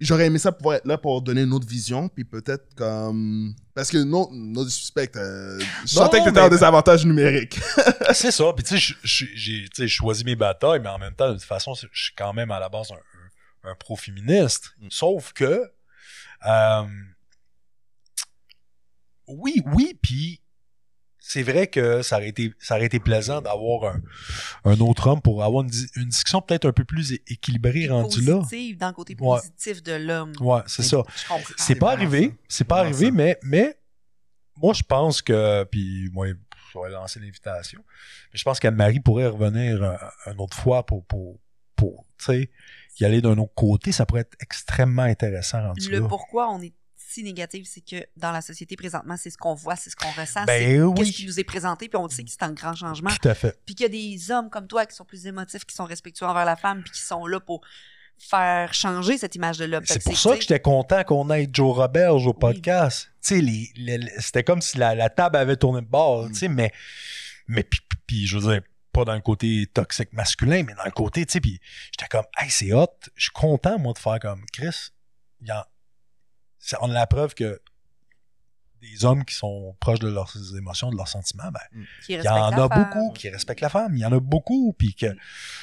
J'aurais 0.00 0.26
aimé 0.26 0.38
ça 0.38 0.50
pouvoir 0.52 0.76
être 0.76 0.86
là 0.86 0.98
pour 0.98 1.22
donner 1.22 1.42
une 1.42 1.52
autre 1.52 1.66
vision, 1.68 2.08
puis 2.08 2.24
peut-être 2.24 2.74
comme. 2.74 3.54
Parce 3.74 3.90
que 3.90 3.98
non, 3.98 4.28
no 4.32 4.68
suspect, 4.68 5.10
euh, 5.16 5.58
je 5.86 5.92
sentais 5.94 6.18
que 6.20 6.24
t'étais 6.26 6.40
en 6.40 6.48
désavantage 6.48 7.06
numérique. 7.06 7.58
C'est 8.12 8.32
ça. 8.32 8.52
Puis, 8.54 8.64
tu 8.64 8.78
sais, 8.78 8.94
j'ai 9.04 9.88
choisis 9.88 10.24
mes 10.24 10.36
batailles, 10.36 10.80
mais 10.80 10.88
en 10.88 10.98
même 10.98 11.14
temps, 11.14 11.28
de 11.28 11.34
toute 11.34 11.44
façon, 11.44 11.74
je 11.74 11.86
suis 11.92 12.14
quand 12.16 12.32
même 12.32 12.50
à 12.50 12.58
la 12.58 12.68
base 12.68 12.90
un, 12.90 12.96
un- 12.96 13.70
un 13.70 13.74
pro-féministe. 13.76 14.72
Mm. 14.80 14.88
Sauf 14.90 15.32
que, 15.32 15.62
euh, 16.46 16.82
oui, 19.28 19.62
oui, 19.66 19.98
puis 20.02 20.40
c'est 21.26 21.42
vrai 21.42 21.68
que 21.68 22.02
ça 22.02 22.16
aurait 22.16 22.28
été, 22.28 22.52
ça 22.58 22.76
aurait 22.76 22.84
été 22.84 23.00
plaisant 23.00 23.40
d'avoir 23.40 23.94
un, 23.94 24.00
un 24.70 24.78
autre 24.80 25.06
homme 25.08 25.22
pour 25.22 25.42
avoir 25.42 25.62
une, 25.64 25.70
di- 25.70 25.86
une 25.96 26.08
discussion 26.08 26.42
peut-être 26.42 26.66
un 26.66 26.72
peu 26.72 26.84
plus 26.84 27.12
équilibrée 27.28 27.88
rendu 27.88 28.20
là. 28.20 28.36
Positive, 28.40 28.76
dans 28.76 28.88
le 28.88 28.92
côté 28.92 29.16
Ouais. 29.18 29.38
positif 29.38 29.82
de 29.82 29.92
l'homme. 29.92 30.32
Ouais, 30.40 30.60
c'est 30.66 30.82
ça. 30.82 30.98
Je 31.16 31.26
comprends. 31.28 31.54
C'est 31.56 31.76
pas 31.76 31.92
arrivé, 31.92 32.34
c'est 32.48 32.64
pas 32.64 32.80
arrivé, 32.80 33.06
ça. 33.06 33.12
mais, 33.12 33.38
mais 33.42 33.74
moi 34.60 34.74
je 34.74 34.82
pense 34.82 35.22
que, 35.22 35.64
puis 35.64 36.10
moi 36.12 36.26
je 36.28 36.78
vais 36.78 36.90
lancer 36.90 37.20
l'invitation, 37.20 37.82
mais 38.32 38.38
je 38.38 38.44
pense 38.44 38.60
qu'Anne-Marie 38.60 39.00
pourrait 39.00 39.26
revenir 39.28 39.82
une 40.26 40.40
autre 40.40 40.56
fois 40.56 40.84
pour, 40.84 41.04
pour, 41.06 41.38
pour 41.74 42.04
tu 42.18 42.24
sais, 42.26 42.50
y 43.00 43.04
aller 43.04 43.20
d'un 43.22 43.38
autre 43.38 43.54
côté, 43.54 43.92
ça 43.92 44.04
pourrait 44.06 44.20
être 44.22 44.36
extrêmement 44.40 45.02
intéressant 45.02 45.62
rendu 45.62 45.88
Le 45.90 46.00
là. 46.00 46.06
pourquoi 46.08 46.50
on 46.52 46.60
est 46.60 46.74
si 47.08 47.22
négatif, 47.22 47.66
c'est 47.70 47.80
que 47.80 48.06
dans 48.16 48.32
la 48.32 48.40
société 48.40 48.76
présentement, 48.76 49.16
c'est 49.16 49.30
ce 49.30 49.36
qu'on 49.36 49.54
voit, 49.54 49.76
c'est 49.76 49.90
ce 49.90 49.96
qu'on 49.96 50.10
ressent, 50.10 50.44
Ben 50.44 50.60
c'est 50.62 50.80
oui. 50.80 50.94
qu'est-ce 50.96 51.12
qui 51.12 51.26
nous 51.26 51.38
est 51.40 51.44
présenté, 51.44 51.88
puis 51.88 51.96
on 51.96 52.08
sait 52.08 52.24
que 52.24 52.30
c'est 52.30 52.42
un 52.42 52.52
grand 52.52 52.74
changement. 52.74 53.10
Tout 53.20 53.28
à 53.28 53.34
fait. 53.34 53.58
Puis 53.66 53.74
qu'il 53.74 53.84
y 53.84 53.86
a 53.86 54.16
des 54.16 54.30
hommes 54.30 54.50
comme 54.50 54.66
toi 54.66 54.86
qui 54.86 54.96
sont 54.96 55.04
plus 55.04 55.26
émotifs, 55.26 55.64
qui 55.64 55.74
sont 55.74 55.84
respectueux 55.84 56.26
envers 56.26 56.44
la 56.44 56.56
femme, 56.56 56.82
puis 56.82 56.92
qui 56.92 57.00
sont 57.00 57.26
là 57.26 57.40
pour 57.40 57.60
faire 58.18 58.72
changer 58.72 59.18
cette 59.18 59.34
image 59.34 59.58
de 59.58 59.64
l'homme. 59.64 59.84
C'est 59.86 60.02
pour 60.02 60.16
ça 60.16 60.34
que 60.36 60.40
j'étais 60.40 60.60
content 60.60 61.02
qu'on 61.04 61.28
ait 61.30 61.48
Joe 61.52 61.76
Roberge 61.76 62.26
au 62.26 62.32
podcast. 62.32 63.10
C'était 63.20 64.44
comme 64.44 64.60
si 64.62 64.78
la, 64.78 64.94
la 64.94 65.10
table 65.10 65.36
avait 65.36 65.56
tourné 65.56 65.80
de 65.80 65.86
bord, 65.86 66.28
Mm. 66.28 66.48
mais, 66.50 66.72
mais 67.48 67.62
puis, 67.64 67.80
puis- 67.88 67.98
puis, 68.06 68.26
je 68.26 68.38
veux 68.38 68.52
dire, 68.52 68.62
pas 68.92 69.04
dans 69.04 69.14
le 69.14 69.20
côté 69.20 69.66
toxique 69.74 70.12
masculin, 70.12 70.62
mais 70.62 70.74
dans 70.74 70.84
le 70.84 70.90
côté, 70.92 71.26
tu 71.26 71.32
sais, 71.32 71.40
puis 71.40 71.60
j'étais 71.90 72.06
comme, 72.08 72.24
hey, 72.38 72.48
c'est 72.50 72.72
hot, 72.72 72.86
je 73.16 73.24
suis 73.24 73.32
content, 73.32 73.78
moi, 73.78 73.92
de 73.92 73.98
faire 73.98 74.20
comme 74.20 74.44
Chris. 74.52 74.90
Il 75.40 75.48
y 75.48 75.50
a, 75.50 75.66
ça- 76.66 76.78
on 76.82 76.90
a 76.90 76.94
la 76.94 77.06
preuve 77.06 77.34
que 77.34 77.60
des 78.80 79.04
hommes 79.04 79.24
qui 79.24 79.34
sont 79.34 79.74
proches 79.80 79.98
de 79.98 80.08
leurs 80.08 80.34
émotions, 80.56 80.90
de 80.90 80.96
leurs 80.96 81.08
sentiments, 81.08 81.50
ben, 81.50 81.60
qui 82.04 82.12
il 82.12 82.22
y 82.22 82.28
en 82.28 82.52
a 82.52 82.68
femme. 82.68 82.84
beaucoup 82.92 83.12
qui 83.12 83.30
respectent 83.30 83.62
la 83.62 83.70
femme. 83.70 83.96
Il 83.96 84.00
y 84.00 84.04
en 84.04 84.12
a 84.12 84.20
beaucoup, 84.20 84.74
puis 84.74 84.94
que 84.94 85.06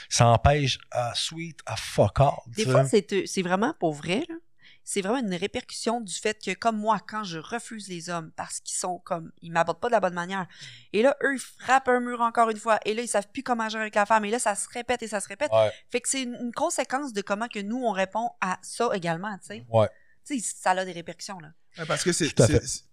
ça 0.10 0.28
empêche 0.28 0.80
à 0.90 1.14
sweet, 1.14 1.60
à 1.68 1.76
fuck 1.76 2.20
all. 2.20 2.32
Des 2.48 2.64
fois, 2.72 2.86
c'est 2.86 3.14
euh, 3.14 3.24
c'est 3.28 3.44
vraiment 3.44 3.76
pour 3.80 3.94
vrai, 3.94 4.24
là. 4.28 4.36
C'est 4.84 5.02
vraiment 5.02 5.20
une 5.20 5.36
répercussion 5.36 6.02
du 6.02 6.12
fait 6.16 6.44
que, 6.44 6.56
comme 6.56 6.76
moi, 6.76 6.98
quand 7.08 7.24
je 7.24 7.38
refuse 7.38 7.88
les 7.88 8.10
hommes 8.10 8.32
parce 8.36 8.60
qu'ils 8.60 8.76
sont 8.78 8.98
comme, 8.98 9.32
ils 9.44 9.52
m'abordent 9.52 9.80
pas 9.80 9.90
de 9.90 9.94
la 9.94 10.00
bonne 10.00 10.16
manière, 10.16 10.48
et 10.92 11.04
là, 11.04 11.16
eux, 11.22 11.36
ils 11.36 11.40
frappent 11.40 11.88
un 11.90 12.00
mur 12.00 12.20
encore 12.22 12.50
une 12.50 12.58
fois, 12.58 12.80
et 12.86 12.96
là, 12.96 13.04
ils 13.04 13.08
savent 13.08 13.28
plus 13.32 13.44
comment 13.44 13.66
agir 13.66 13.80
avec 13.80 13.94
la 13.94 14.08
femme, 14.08 14.26
et 14.26 14.32
là, 14.32 14.40
ça 14.40 14.56
se 14.56 14.68
répète 14.70 15.04
et 15.04 15.08
ça 15.08 15.20
se 15.20 15.28
répète. 15.28 15.52
Ouais, 15.54 15.72
Fait 15.92 16.02
que 16.02 16.10
c'est 16.10 16.24
une, 16.24 16.34
une 16.42 16.52
conséquence 16.52 17.14
de 17.14 17.22
comment 17.22 17.48
que 17.48 17.60
nous, 17.60 17.78
on 17.78 17.92
répond 17.92 18.32
à 18.42 18.58
ça 18.64 18.90
également, 18.94 19.38
tu 19.38 19.48
sais. 19.48 19.66
ouais. 19.70 19.88
Tu 20.26 20.40
sais, 20.40 20.54
ça 20.62 20.72
a 20.72 20.86
des 20.86 20.92
répercussions, 20.92 21.40
là. 21.40 21.54
Ouais, 21.78 21.86
parce 21.86 22.04
que 22.04 22.12
c'est 22.12 22.32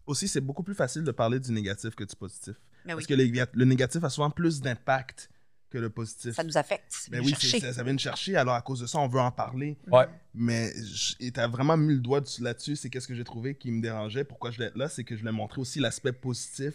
aussi 0.06 0.28
c'est 0.28 0.40
beaucoup 0.40 0.62
plus 0.62 0.74
facile 0.74 1.02
de 1.04 1.10
parler 1.10 1.40
du 1.40 1.52
négatif 1.52 1.94
que 1.94 2.04
du 2.04 2.14
positif. 2.16 2.54
Mais 2.84 2.94
oui, 2.94 2.98
Parce 2.98 3.06
que 3.06 3.14
les- 3.14 3.44
le 3.52 3.64
négatif 3.64 4.02
a 4.04 4.08
souvent 4.08 4.30
plus 4.30 4.60
d'impact 4.60 5.28
que 5.68 5.76
le 5.76 5.90
positif. 5.90 6.34
ça 6.34 6.42
nous 6.44 6.56
affecte. 6.56 6.90
Ça 6.90 7.08
Ben 7.10 7.18
vient 7.20 7.26
oui, 7.26 7.32
nous 7.32 7.40
c'est- 7.40 7.46
chercher. 7.48 7.66
ça, 7.66 7.72
ça 7.74 7.82
vient 7.82 7.92
nous 7.92 7.98
chercher, 7.98 8.36
alors 8.36 8.54
à 8.54 8.62
cause 8.62 8.80
de 8.80 8.86
ça, 8.86 8.98
on 8.98 9.08
veut 9.08 9.20
en 9.20 9.30
parler. 9.30 9.76
Ouais. 9.90 10.06
Mais 10.32 10.72
et 11.20 11.30
t'as 11.30 11.46
vraiment 11.48 11.76
mis 11.76 11.92
le 11.94 12.00
doigt 12.00 12.20
dessus- 12.22 12.40
là-dessus, 12.42 12.76
c'est 12.76 12.88
qu'est-ce 12.88 13.06
que 13.08 13.14
j'ai 13.14 13.24
trouvé 13.24 13.54
qui 13.54 13.70
me 13.70 13.82
dérangeait, 13.82 14.24
pourquoi 14.24 14.50
je 14.50 14.56
voulais 14.56 14.68
être 14.68 14.76
là, 14.78 14.88
c'est 14.88 15.04
que 15.04 15.14
je 15.14 15.20
voulais 15.20 15.32
montrer 15.32 15.60
aussi 15.60 15.80
l'aspect 15.80 16.12
positif 16.12 16.74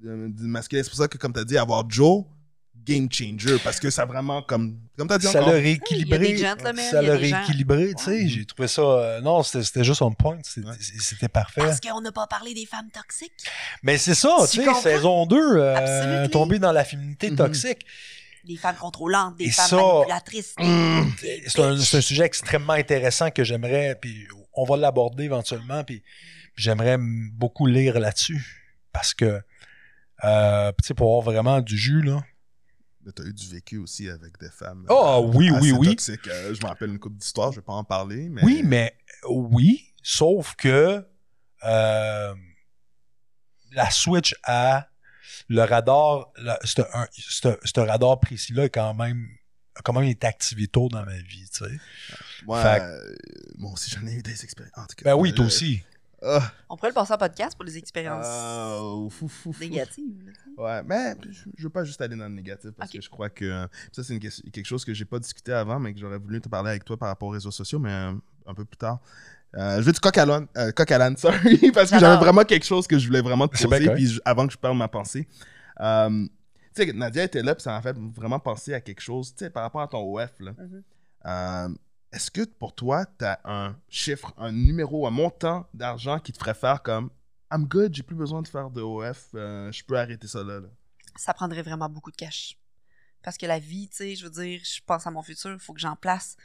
de- 0.00 0.28
du 0.28 0.44
masculin. 0.44 0.82
C'est 0.82 0.88
pour 0.90 0.98
ça 0.98 1.06
que, 1.06 1.16
comme 1.18 1.32
t'as 1.32 1.44
dit, 1.44 1.56
avoir 1.56 1.88
Joe, 1.88 2.24
game 2.84 3.08
changer, 3.10 3.58
parce 3.62 3.78
que 3.80 3.90
ça 3.90 4.04
vraiment, 4.04 4.42
comme, 4.42 4.78
comme 4.98 5.08
t'as 5.08 5.18
dit 5.18 5.26
ça 5.26 5.40
encore, 5.40 5.52
l'a 5.54 5.60
rééquilibré. 5.60 6.36
ça 6.36 7.02
l'a 7.02 7.14
rééquilibré, 7.16 7.94
tu 7.94 8.04
sais. 8.04 8.28
J'ai 8.28 8.44
trouvé 8.44 8.68
ça. 8.68 8.82
euh, 8.82 9.20
non, 9.20 9.42
c'était 9.42 9.62
c'était 9.64 9.84
juste 9.84 10.02
on 10.02 10.12
point. 10.12 10.38
C'était 10.42 10.66
Ouais. 11.22 11.28
parfait. 11.28 11.60
Parce 11.62 11.80
qu'on 11.80 12.00
n'a 12.00 12.12
pas 12.12 12.26
parlé 12.26 12.54
des 12.54 12.66
femmes 12.66 12.90
toxiques. 12.92 13.32
Mais 13.82 13.98
c'est 13.98 14.14
ça, 14.14 14.36
Tu 14.50 14.62
sais, 14.62 14.74
saison 14.82 15.26
2, 15.26 15.36
euh, 15.56 16.28
tomber 16.28 16.58
dans 16.58 16.72
la 16.72 16.84
féminité 16.84 17.30
Mhm. 17.30 17.36
toxique. 17.36 17.86
Des 18.44 18.56
femmes 18.56 18.74
contrôlantes, 18.76 19.36
des 19.36 19.44
Et 19.44 19.50
femmes 19.50 19.66
ça- 19.68 19.76
manipulatrices. 19.76 20.54
Hum, 20.58 21.12
C'est 21.46 21.60
un, 21.60 21.78
c'est 21.78 21.98
un 21.98 22.00
sujet 22.00 22.24
extrêmement 22.24 22.72
intéressant 22.72 23.30
que 23.30 23.44
j'aimerais, 23.44 23.96
puis 24.00 24.26
on 24.52 24.64
va 24.64 24.76
l'aborder 24.76 25.24
éventuellement, 25.24 25.84
puis 25.84 26.02
j'aimerais 26.56 26.96
beaucoup 26.98 27.66
lire 27.66 28.00
là-dessus. 28.00 28.44
Parce 28.92 29.14
que, 29.14 29.40
euh, 30.24 30.72
tu 30.82 30.88
sais, 30.88 30.94
pour 30.94 31.06
avoir 31.08 31.22
vraiment 31.22 31.60
du 31.60 31.78
jus, 31.78 32.02
là. 32.02 32.22
Mais 33.04 33.12
T'as 33.12 33.24
eu 33.24 33.32
du 33.32 33.48
vécu 33.48 33.78
aussi 33.78 34.08
avec 34.08 34.38
des 34.38 34.50
femmes. 34.50 34.86
Ah, 34.88 35.20
oui, 35.20 35.50
oui, 35.60 35.72
oui. 35.72 35.88
toxiques. 35.88 36.28
Euh, 36.28 36.54
je 36.54 36.60
me 36.62 36.66
rappelle 36.66 36.90
une 36.90 36.98
couple 36.98 37.16
d'histoires, 37.16 37.50
je 37.52 37.56
vais 37.60 37.64
pas 37.64 37.72
en 37.72 37.84
parler, 37.84 38.28
mais. 38.28 38.42
Oui, 38.42 38.62
mais 38.64 38.96
oui, 39.28 39.92
sauf 40.02 40.54
que 40.54 41.04
euh, 41.64 42.34
la 43.72 43.90
switch 43.90 44.34
à 44.44 44.88
le 45.48 45.62
radar, 45.62 46.32
ce 46.64 46.82
un- 47.80 47.84
radar 47.86 48.20
précis-là 48.20 48.64
est 48.64 48.70
quand 48.70 48.94
même 48.94 49.28
a 49.74 49.80
quand 49.80 49.94
même 49.94 50.04
été 50.04 50.26
activé 50.26 50.66
tôt 50.68 50.88
dans 50.88 51.04
ma 51.04 51.16
vie, 51.16 51.48
tu 51.50 51.64
sais. 51.64 51.80
Ouais, 52.46 52.62
Fait- 52.62 52.82
euh, 52.82 53.14
moi 53.56 53.72
aussi, 53.72 53.90
j'en 53.90 54.06
ai 54.06 54.12
eu 54.12 54.22
des 54.22 54.44
expériences. 54.44 54.76
En 54.76 54.84
tout 54.86 54.96
cas, 54.96 55.04
Ben 55.04 55.14
oui, 55.14 55.32
toi 55.32 55.44
euh, 55.44 55.48
aussi. 55.48 55.82
Ah, 56.24 56.52
On 56.68 56.76
pourrait 56.76 56.90
le 56.90 56.94
passer 56.94 57.12
en 57.12 57.18
podcast 57.18 57.56
pour 57.56 57.64
les 57.64 57.76
expériences 57.78 58.26
ah, 58.28 58.80
négatives. 59.60 60.24
là. 60.26 60.32
Ouais, 60.62 60.82
mais 60.84 61.14
je, 61.30 61.44
je 61.56 61.62
veux 61.62 61.70
pas 61.70 61.84
juste 61.84 62.00
aller 62.00 62.16
dans 62.16 62.28
le 62.28 62.34
négatif 62.34 62.70
parce 62.76 62.90
que 62.90 63.00
je 63.00 63.08
crois 63.10 63.30
que 63.30 63.44
euh, 63.44 63.66
ça, 63.90 64.04
c'est 64.04 64.18
quelque 64.18 64.64
chose 64.66 64.84
que 64.84 64.92
j'ai 64.94 65.04
pas 65.04 65.18
discuté 65.18 65.52
avant, 65.52 65.78
mais 65.78 65.92
que 65.94 65.98
j'aurais 66.00 66.18
voulu 66.18 66.40
te 66.40 66.48
parler 66.48 66.70
avec 66.70 66.84
toi 66.84 66.96
par 66.96 67.08
rapport 67.08 67.28
aux 67.28 67.32
réseaux 67.32 67.50
sociaux, 67.50 67.78
mais 67.78 67.90
euh, 67.90 68.12
un 68.46 68.54
peu 68.54 68.64
plus 68.64 68.76
tard. 68.76 69.00
Euh, 69.54 69.76
je 69.78 69.82
veux 69.82 69.92
du 69.92 70.00
coq 70.00 70.16
à 70.16 70.24
l'âne, 70.24 70.46
euh, 70.56 70.72
coq 70.72 70.90
à 70.90 70.98
l'âne, 70.98 71.16
sorry, 71.18 71.70
parce 71.72 71.90
que 71.90 71.98
j'avais 71.98 72.16
vraiment 72.22 72.44
quelque 72.44 72.64
chose 72.64 72.86
que 72.86 72.98
je 72.98 73.06
voulais 73.06 73.20
vraiment 73.20 73.48
te 73.48 73.56
poser, 73.68 73.84
puis 73.94 74.06
je- 74.06 74.20
avant 74.24 74.46
que 74.46 74.52
je 74.52 74.58
perde 74.58 74.76
ma 74.76 74.88
pensée. 74.88 75.28
Euh, 75.80 76.26
tu 76.74 76.86
sais, 76.86 76.92
Nadia 76.94 77.24
était 77.24 77.42
là, 77.42 77.54
puis 77.54 77.62
ça 77.62 77.72
m'a 77.72 77.82
fait 77.82 77.96
vraiment 78.14 78.38
penser 78.38 78.72
à 78.72 78.80
quelque 78.80 79.00
chose, 79.00 79.34
tu 79.34 79.44
sais, 79.44 79.50
par 79.50 79.62
rapport 79.62 79.82
à 79.82 79.88
ton 79.88 79.98
OF, 80.18 80.32
là. 80.40 80.52
Est-ce 82.12 82.30
que 82.30 82.42
pour 82.44 82.74
toi, 82.74 83.06
tu 83.18 83.24
as 83.24 83.40
un 83.44 83.76
chiffre, 83.88 84.34
un 84.36 84.52
numéro, 84.52 85.06
un 85.06 85.10
montant 85.10 85.66
d'argent 85.72 86.18
qui 86.18 86.32
te 86.32 86.38
ferait 86.38 86.54
faire 86.54 86.82
comme 86.82 87.10
I'm 87.50 87.66
good, 87.66 87.94
j'ai 87.94 88.02
plus 88.02 88.16
besoin 88.16 88.42
de 88.42 88.48
faire 88.48 88.70
de 88.70 88.80
OF, 88.82 89.28
euh, 89.34 89.70
je 89.72 89.84
peux 89.84 89.98
arrêter 89.98 90.26
ça 90.26 90.42
là. 90.42 90.60
là? 90.60 90.68
Ça 91.16 91.34
prendrait 91.34 91.62
vraiment 91.62 91.88
beaucoup 91.88 92.10
de 92.10 92.16
cash. 92.16 92.56
Parce 93.22 93.36
que 93.36 93.46
la 93.46 93.58
vie, 93.58 93.88
tu 93.88 93.96
sais, 93.96 94.14
je 94.16 94.24
veux 94.24 94.30
dire, 94.30 94.60
je 94.64 94.80
pense 94.84 95.06
à 95.06 95.10
mon 95.10 95.22
futur, 95.22 95.52
il 95.52 95.58
faut 95.58 95.72
que 95.74 95.80
j'en 95.80 95.96
place. 95.96 96.36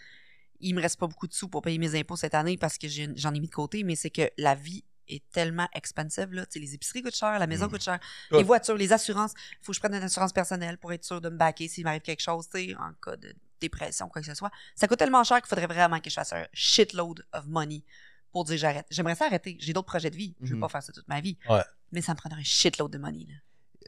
Il 0.60 0.74
me 0.76 0.82
reste 0.82 1.00
pas 1.00 1.08
beaucoup 1.08 1.28
de 1.28 1.34
sous 1.34 1.48
pour 1.48 1.62
payer 1.62 1.78
mes 1.78 1.98
impôts 2.00 2.16
cette 2.18 2.34
année 2.36 2.58
parce 2.58 2.78
que 2.78 2.88
j'en 2.88 3.34
ai 3.34 3.40
mis 3.40 3.48
de 3.48 3.54
côté, 3.54 3.84
mais 3.84 3.96
c'est 3.96 4.10
que 4.10 4.30
la 4.38 4.56
vie 4.56 4.84
est 5.08 5.24
tellement 5.32 5.68
expensive, 5.74 6.32
là. 6.34 6.46
Tu 6.46 6.54
sais, 6.54 6.60
les 6.60 6.74
épiceries 6.76 7.02
coûtent 7.02 7.16
cher, 7.16 7.40
la 7.40 7.48
maison 7.48 7.68
Mm. 7.68 7.70
coûte 7.70 7.84
cher, 7.84 8.00
Ouais. 8.32 8.40
les 8.40 8.44
voitures, 8.44 8.76
les 8.76 8.92
assurances. 8.92 9.34
Il 9.54 9.58
faut 9.66 9.72
que 9.72 9.76
je 9.76 9.80
prenne 9.80 9.96
une 9.96 10.04
assurance 10.04 10.34
personnelle 10.34 10.78
pour 10.78 10.92
être 10.92 11.04
sûr 11.06 11.22
de 11.22 11.30
me 11.30 11.38
baquer 11.38 11.68
s'il 11.68 11.84
m'arrive 11.86 12.02
quelque 12.02 12.22
chose, 12.22 12.48
tu 12.50 12.70
sais, 12.70 12.76
en 12.76 12.92
cas 13.02 13.16
de 13.16 13.34
dépression, 13.60 14.08
quoi 14.10 14.22
que 14.22 14.28
ce 14.28 14.34
soit. 14.36 14.52
Ça 14.76 14.88
coûte 14.88 15.00
tellement 15.00 15.24
cher 15.24 15.38
qu'il 15.42 15.48
faudrait 15.48 15.68
vraiment 15.68 16.00
que 16.00 16.10
je 16.10 16.16
fasse 16.16 16.34
un 16.34 16.46
shitload 16.54 17.26
of 17.34 17.46
money 17.48 17.84
pour 18.32 18.44
dire 18.46 18.58
j'arrête. 18.58 18.86
J'aimerais 18.90 19.16
ça 19.16 19.26
arrêter. 19.26 19.58
J'ai 19.60 19.74
d'autres 19.74 19.88
projets 19.88 20.10
de 20.10 20.16
vie. 20.16 20.36
Je 20.42 20.50
veux 20.50 20.56
Mhm. 20.56 20.62
pas 20.62 20.70
faire 20.70 20.84
ça 20.84 20.92
toute 20.94 21.08
ma 21.08 21.22
vie. 21.22 21.38
Ouais. 21.50 21.62
Mais 21.92 22.02
ça 22.02 22.14
me 22.14 22.18
prendrait 22.18 22.40
un 22.40 22.44
shitload 22.44 22.92
de 22.92 22.98
money, 22.98 23.26
là. 23.28 23.36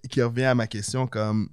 Qui 0.10 0.22
revient 0.22 0.46
à 0.46 0.56
ma 0.56 0.68
question 0.68 1.08
comme. 1.08 1.50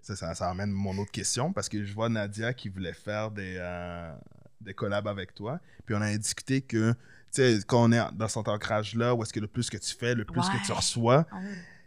Ça, 0.00 0.14
ça, 0.14 0.34
ça 0.36 0.48
amène 0.48 0.70
mon 0.70 0.96
autre 0.98 1.10
question 1.10 1.52
parce 1.52 1.68
que 1.68 1.84
je 1.84 1.92
vois 1.92 2.08
Nadia 2.08 2.54
qui 2.54 2.68
voulait 2.68 2.92
faire 2.92 3.32
des, 3.32 3.56
euh, 3.58 4.14
des 4.60 4.72
collabs 4.72 5.08
avec 5.08 5.34
toi. 5.34 5.58
Puis 5.84 5.96
on 5.96 6.00
a 6.00 6.16
discuté 6.16 6.60
que, 6.60 6.92
tu 6.92 6.98
sais, 7.32 7.58
quand 7.66 7.82
on 7.82 7.90
est 7.90 8.00
dans 8.12 8.28
cet 8.28 8.46
ancrage-là, 8.46 9.16
où 9.16 9.22
est-ce 9.24 9.32
que 9.32 9.40
le 9.40 9.48
plus 9.48 9.68
que 9.68 9.76
tu 9.76 9.92
fais, 9.96 10.14
le 10.14 10.24
plus 10.24 10.42
que 10.42 10.64
tu 10.64 11.00
Ouais. 11.00 11.24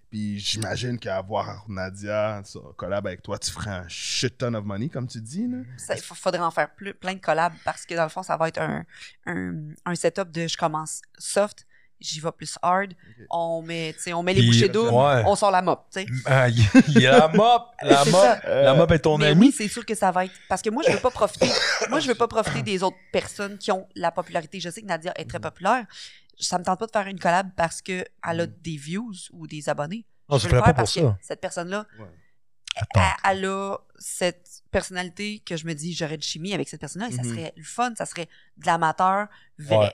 Puis 0.10 0.40
j'imagine 0.40 0.98
qu'avoir 0.98 1.66
Nadia 1.68 2.42
sur 2.44 2.76
collab 2.76 3.06
avec 3.06 3.22
toi, 3.22 3.38
tu 3.38 3.52
ferais 3.52 3.70
un 3.72 3.88
shit 3.88 4.38
ton 4.38 4.54
of 4.56 4.66
money, 4.66 4.90
comme 4.90 5.08
tu 5.08 5.22
dis. 5.22 5.48
Là. 5.48 5.58
Ça, 5.78 5.96
Il 5.96 6.02
faudrait 6.02 6.40
en 6.42 6.52
faire 6.52 6.74
plus, 6.74 6.94
plein 6.96 7.14
de 7.14 7.20
collabs 7.20 7.54
parce 7.64 7.86
que 7.86 7.94
dans 7.94 8.04
le 8.04 8.10
fond, 8.10 8.24
ça 8.24 8.36
va 8.38 8.48
être 8.48 8.60
un, 8.60 8.84
un, 9.28 9.54
un 9.86 9.96
setup 9.96 10.32
de 10.32 10.48
je 10.48 10.58
commence 10.58 11.02
soft, 11.20 11.68
j'y 12.00 12.22
vais 12.22 12.32
plus 12.32 12.58
hard. 12.64 12.94
On 13.30 13.62
met, 13.62 13.94
tu 13.94 14.04
sais, 14.04 14.14
on 14.14 14.24
met 14.24 14.34
les 14.34 14.40
Puis, 14.42 14.50
bouchées 14.50 14.70
doubles, 14.70 14.90
ouais. 14.90 15.22
on 15.28 15.36
sort 15.36 15.52
la 15.52 15.62
mop, 15.62 15.86
tu 15.94 16.00
sais. 16.02 16.08
Ah, 16.26 16.48
Il 16.50 17.00
y 17.00 17.06
a 17.06 17.12
la 17.20 17.28
mop. 17.28 17.68
La 17.84 18.06
mop. 18.06 18.40
La 18.46 18.74
mop 18.74 18.92
est 18.92 19.00
ton 19.00 19.18
Mais 19.18 19.28
ami. 19.28 19.48
oui, 19.48 19.54
c'est 19.56 19.68
sûr 19.68 19.86
que 19.86 19.94
ça 19.96 20.10
va 20.10 20.26
être. 20.26 20.34
Parce 20.48 20.62
que 20.62 20.70
moi, 20.72 20.82
je 20.88 20.92
veux 20.94 21.00
pas 21.00 21.12
profiter. 21.12 21.50
moi, 21.90 22.00
je 22.00 22.08
veux 22.08 22.16
pas 22.16 22.28
profiter 22.28 22.62
des 22.64 22.82
autres 22.84 22.98
personnes 23.12 23.58
qui 23.58 23.72
ont 23.72 23.88
la 23.96 24.12
popularité. 24.12 24.60
Je 24.60 24.70
sais 24.70 24.82
que 24.82 24.88
Nadia 24.88 25.12
est 25.16 25.24
Mhm. 25.24 25.28
très 25.30 25.40
populaire. 25.40 25.86
Ça 26.40 26.58
me 26.58 26.64
tente 26.64 26.80
pas 26.80 26.86
de 26.88 26.92
faire 26.92 27.08
une 27.08 27.20
collab 27.20 27.50
parce 27.56 27.82
que 27.82 28.06
elle 28.28 28.40
a 28.42 28.46
des 28.48 28.78
views 28.78 29.12
ou 29.34 29.46
des 29.48 29.68
abonnés. 29.70 30.06
Non, 30.30 30.38
je 30.38 30.48
veux 30.48 30.54
le 30.54 30.58
ferais 30.60 30.60
faire 30.60 30.64
pas 30.66 30.74
pour 30.74 30.76
parce 30.84 30.94
que 30.94 31.02
ça. 31.02 31.18
cette 31.22 31.42
personne-là, 31.42 31.86
elle, 32.96 33.02
elle 33.32 33.46
a 33.46 33.78
cette 33.98 34.62
personnalité 34.72 35.40
que 35.46 35.58
je 35.58 35.66
me 35.66 35.74
dis, 35.74 35.94
j'aurais 35.94 36.18
de 36.18 36.24
chimie 36.24 36.54
avec 36.54 36.70
cette 36.70 36.80
personne-là 36.80 37.10
et 37.10 37.12
ça 37.12 37.24
Mhm. 37.24 37.30
serait 37.30 37.54
le 37.58 37.64
fun, 37.64 37.94
ça 37.98 38.06
serait 38.06 38.30
de 38.58 38.66
l'amateur 38.66 39.28
vrai. 39.58 39.78
Ouais. 39.78 39.94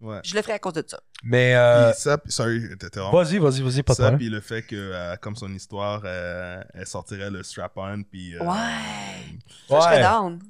Ouais. 0.00 0.20
Je 0.24 0.34
le 0.34 0.42
ferais 0.42 0.54
à 0.54 0.58
cause 0.58 0.72
de 0.74 0.84
ça. 0.86 1.00
Mais, 1.22 1.54
euh, 1.54 1.92
Puis 1.92 2.00
ça, 2.02 2.18
puis- 2.18 2.30
sorry, 2.32 2.58
vas-y, 2.58 3.38
vas-y, 3.38 3.62
vas-y, 3.62 3.82
pas 3.82 3.92
de 3.94 3.96
Ça, 3.96 4.12
puis 4.12 4.28
le 4.28 4.40
fait 4.40 4.62
que, 4.62 4.74
euh, 4.74 5.16
comme 5.16 5.36
son 5.36 5.50
histoire, 5.54 6.02
euh, 6.04 6.62
elle 6.74 6.86
sortirait 6.86 7.30
le 7.30 7.42
strap-on, 7.42 8.02
puis... 8.02 8.34
euh, 8.34 8.40
Ouais. 8.40 9.38
Ça, 9.68 9.78
je 9.78 9.80
serais 9.82 10.02
down. 10.02 10.40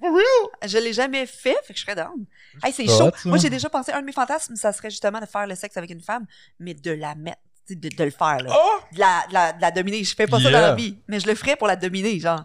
For 0.00 0.10
real? 0.12 0.68
Je 0.70 0.78
l'ai 0.78 0.92
jamais 0.92 1.26
fait, 1.26 1.56
fait 1.64 1.72
que 1.72 1.78
je 1.78 1.84
serais 1.84 1.94
down. 1.94 2.24
Hey, 2.62 2.72
c'est 2.72 2.86
chaud. 2.86 3.10
ça. 3.14 3.28
Moi, 3.28 3.38
j'ai 3.38 3.50
déjà 3.50 3.68
pensé, 3.70 3.92
un 3.92 4.00
de 4.00 4.06
mes 4.06 4.12
fantasmes, 4.12 4.54
ça 4.56 4.72
serait 4.72 4.90
justement 4.90 5.20
de 5.20 5.26
faire 5.26 5.46
le 5.46 5.54
sexe 5.54 5.76
avec 5.76 5.90
une 5.90 6.00
femme, 6.02 6.26
mais 6.60 6.74
de 6.74 6.90
la 6.92 7.14
mettre, 7.14 7.38
de, 7.70 7.88
de 7.88 8.04
le 8.04 8.10
faire, 8.10 8.38
là. 8.38 8.54
Oh! 8.54 8.78
De, 8.92 8.98
la, 9.00 9.24
de, 9.28 9.32
la, 9.34 9.52
de 9.54 9.60
la 9.62 9.70
dominer. 9.70 10.04
Je 10.04 10.14
fais 10.14 10.26
pas 10.26 10.38
ça 10.38 10.50
dans 10.50 10.60
la 10.60 10.74
vie, 10.74 10.98
mais 11.08 11.18
je 11.20 11.26
le 11.26 11.34
ferais 11.34 11.56
pour 11.56 11.66
la 11.66 11.76
dominer, 11.76 12.18
genre. 12.20 12.44